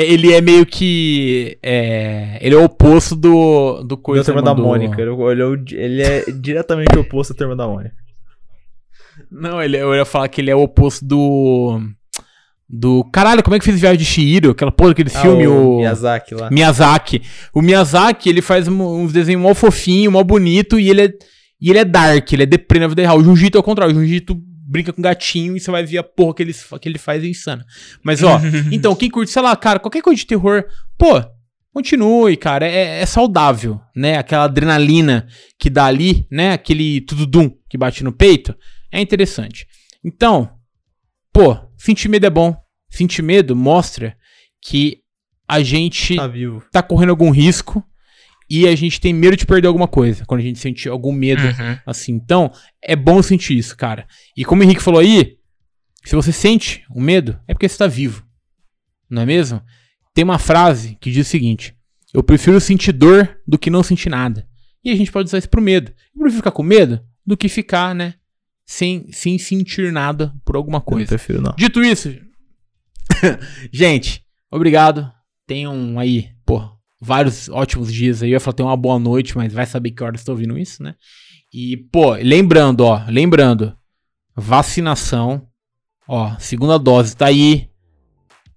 Ele 0.00 0.32
é 0.32 0.40
meio 0.40 0.64
que. 0.66 1.58
É, 1.62 2.38
ele 2.40 2.54
é 2.54 2.58
o 2.58 2.64
oposto 2.64 3.16
do, 3.16 3.78
do 3.82 3.88
Do 3.88 3.96
coisa. 3.96 4.24
Turma 4.24 4.42
da 4.42 4.52
do- 4.54 4.62
Mônica. 4.62 5.00
Ele, 5.00 5.10
ele 5.10 5.42
é 5.42 5.44
o- 5.44 5.64
ele 5.72 6.02
é 6.02 6.24
diretamente 6.30 6.96
o 6.96 7.00
oposto 7.00 7.32
da 7.32 7.38
Turma 7.38 7.56
da 7.56 7.66
Mônica. 7.66 7.94
Não, 9.30 9.60
ele, 9.62 9.76
eu 9.76 9.94
ia 9.94 10.04
falar 10.04 10.28
que 10.28 10.40
ele 10.40 10.50
é 10.50 10.56
o 10.56 10.62
oposto 10.62 11.04
do. 11.04 11.80
Do. 12.68 13.02
Caralho, 13.12 13.42
como 13.42 13.56
é 13.56 13.58
que 13.58 13.64
fez 13.64 13.80
Viagem 13.80 13.98
de 13.98 14.04
Shihiro? 14.04 14.50
Aquela 14.50 14.70
porra 14.70 14.90
daquele 14.90 15.10
filme, 15.10 15.44
Ah, 15.44 15.50
o. 15.50 15.76
Miyazaki 15.78 16.34
lá. 16.34 16.50
Miyazaki. 16.50 17.22
O 17.52 17.62
Miyazaki, 17.62 18.28
ele 18.28 18.42
faz 18.42 18.68
um- 18.68 19.02
uns 19.02 19.12
desenhos 19.12 19.40
mó 19.42 19.54
fofinho, 19.54 20.12
mó 20.12 20.22
bonito, 20.22 20.78
e 20.78 20.90
ele 20.90 21.02
é, 21.06 21.12
e 21.60 21.70
ele 21.70 21.78
é 21.78 21.84
dark, 21.84 22.30
ele 22.32 22.42
é 22.42 22.46
deprê 22.46 22.78
na 22.78 22.86
vida 22.88 23.02
real. 23.02 23.18
O 23.18 23.24
Jiu-Jitsu 23.24 23.56
é 23.56 23.60
o 23.60 23.64
contrário, 23.64 23.94
o 23.96 23.98
Jiu-Jitsu 23.98 24.38
brinca 24.68 24.92
com 24.92 25.00
gatinho 25.00 25.56
e 25.56 25.60
você 25.60 25.70
vai 25.70 25.84
ver 25.84 25.98
a 25.98 26.02
porra 26.02 26.34
que 26.34 26.42
ele, 26.42 26.52
que 26.54 26.88
ele 26.88 26.98
faz 26.98 27.24
é 27.24 27.26
insana. 27.26 27.64
Mas, 28.02 28.22
ó, 28.22 28.38
então, 28.70 28.94
quem 28.94 29.10
curte, 29.10 29.32
sei 29.32 29.40
lá, 29.42 29.56
cara, 29.56 29.78
qualquer 29.78 30.02
coisa 30.02 30.18
de 30.20 30.26
terror, 30.26 30.64
pô, 30.98 31.22
continue, 31.72 32.36
cara, 32.36 32.66
é, 32.66 33.00
é 33.00 33.06
saudável, 33.06 33.80
né? 33.96 34.18
Aquela 34.18 34.44
adrenalina 34.44 35.26
que 35.58 35.70
dá 35.70 35.86
ali, 35.86 36.26
né? 36.30 36.52
Aquele 36.52 37.00
tududum 37.00 37.50
que 37.70 37.78
bate 37.78 38.04
no 38.04 38.12
peito, 38.12 38.54
é 38.92 39.00
interessante. 39.00 39.66
Então, 40.04 40.50
pô, 41.32 41.56
sentir 41.76 42.08
medo 42.08 42.26
é 42.26 42.30
bom. 42.30 42.54
Sentir 42.90 43.22
medo 43.22 43.54
mostra 43.56 44.16
que 44.62 44.98
a 45.46 45.62
gente 45.62 46.16
Tá 46.16 46.26
vivo. 46.26 46.62
tá 46.72 46.82
correndo 46.82 47.10
algum 47.10 47.30
risco 47.30 47.82
e 48.50 48.66
a 48.66 48.74
gente 48.74 49.00
tem 49.00 49.12
medo 49.12 49.36
de 49.36 49.44
perder 49.46 49.68
alguma 49.68 49.88
coisa. 49.88 50.24
Quando 50.26 50.40
a 50.40 50.44
gente 50.44 50.58
sente 50.58 50.88
algum 50.88 51.12
medo, 51.12 51.42
Uhum. 51.42 51.78
assim. 51.86 52.12
Então, 52.12 52.50
é 52.82 52.96
bom 52.96 53.22
sentir 53.22 53.56
isso, 53.58 53.76
cara. 53.76 54.06
E 54.36 54.44
como 54.44 54.62
o 54.62 54.64
Henrique 54.64 54.82
falou 54.82 55.00
aí, 55.00 55.36
se 56.04 56.14
você 56.16 56.32
sente 56.32 56.84
o 56.90 57.00
medo, 57.00 57.38
é 57.46 57.52
porque 57.54 57.68
você 57.68 57.76
tá 57.76 57.86
vivo. 57.86 58.24
Não 59.10 59.22
é 59.22 59.26
mesmo? 59.26 59.60
Tem 60.14 60.24
uma 60.24 60.38
frase 60.38 60.96
que 61.00 61.10
diz 61.10 61.26
o 61.26 61.30
seguinte: 61.30 61.74
Eu 62.14 62.22
prefiro 62.22 62.58
sentir 62.60 62.92
dor 62.92 63.38
do 63.46 63.58
que 63.58 63.70
não 63.70 63.82
sentir 63.82 64.08
nada. 64.08 64.46
E 64.84 64.90
a 64.90 64.96
gente 64.96 65.12
pode 65.12 65.26
usar 65.28 65.38
isso 65.38 65.48
pro 65.50 65.60
medo. 65.60 65.90
Eu 66.14 66.20
prefiro 66.22 66.36
ficar 66.42 66.50
com 66.52 66.62
medo 66.62 67.00
do 67.26 67.36
que 67.36 67.48
ficar, 67.48 67.94
né? 67.94 68.14
Sem, 68.64 69.10
sem 69.12 69.38
sentir 69.38 69.92
nada 69.92 70.32
por 70.44 70.56
alguma 70.56 70.76
Eu 70.76 70.80
não 70.80 70.84
coisa. 70.86 71.08
prefiro, 71.08 71.40
não. 71.40 71.54
Dito 71.56 71.82
isso, 71.82 72.14
gente, 73.72 74.22
obrigado. 74.50 75.10
Tenham 75.46 75.98
aí, 75.98 76.28
pô, 76.44 76.68
vários 77.00 77.48
ótimos 77.48 77.92
dias 77.92 78.22
aí. 78.22 78.30
Eu 78.30 78.34
ia 78.34 78.40
falar, 78.40 78.54
tenham 78.54 78.68
uma 78.68 78.76
boa 78.76 78.98
noite, 78.98 79.36
mas 79.36 79.52
vai 79.52 79.66
saber 79.66 79.90
que 79.90 80.02
horas 80.02 80.20
estou 80.20 80.34
ouvindo 80.34 80.58
isso, 80.58 80.82
né? 80.82 80.94
E, 81.52 81.76
pô, 81.76 82.14
lembrando, 82.14 82.80
ó, 82.84 83.02
lembrando, 83.08 83.74
vacinação, 84.36 85.46
ó, 86.06 86.36
segunda 86.38 86.78
dose 86.78 87.16
tá 87.16 87.26
aí. 87.26 87.68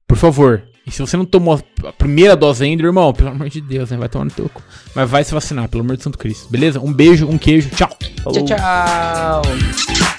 Por 0.08 0.18
favor. 0.18 0.64
E 0.86 0.92
se 0.92 1.00
você 1.00 1.16
não 1.16 1.26
tomou 1.26 1.62
a 1.86 1.94
primeira 1.94 2.36
dose 2.36 2.64
ainda, 2.64 2.84
irmão, 2.84 3.14
pelo 3.14 3.30
amor 3.30 3.50
de 3.50 3.62
Deus, 3.62 3.92
né? 3.92 3.98
Vai 3.98 4.10
tomar 4.10 4.26
no 4.26 4.32
teu 4.32 4.50
cu. 4.50 4.62
Mas 4.96 5.10
vai 5.10 5.24
se 5.24 5.34
vacinar, 5.34 5.70
pelo 5.70 5.84
amor 5.84 5.96
de 5.96 6.04
Santo 6.04 6.18
Cristo. 6.18 6.50
Beleza? 6.50 6.80
Um 6.80 6.92
beijo, 6.92 7.28
um 7.28 7.38
queijo, 7.38 7.70
tchau. 7.70 7.89
Falou. 8.24 8.44
Tchau, 8.44 8.58
tchau. 8.58 10.11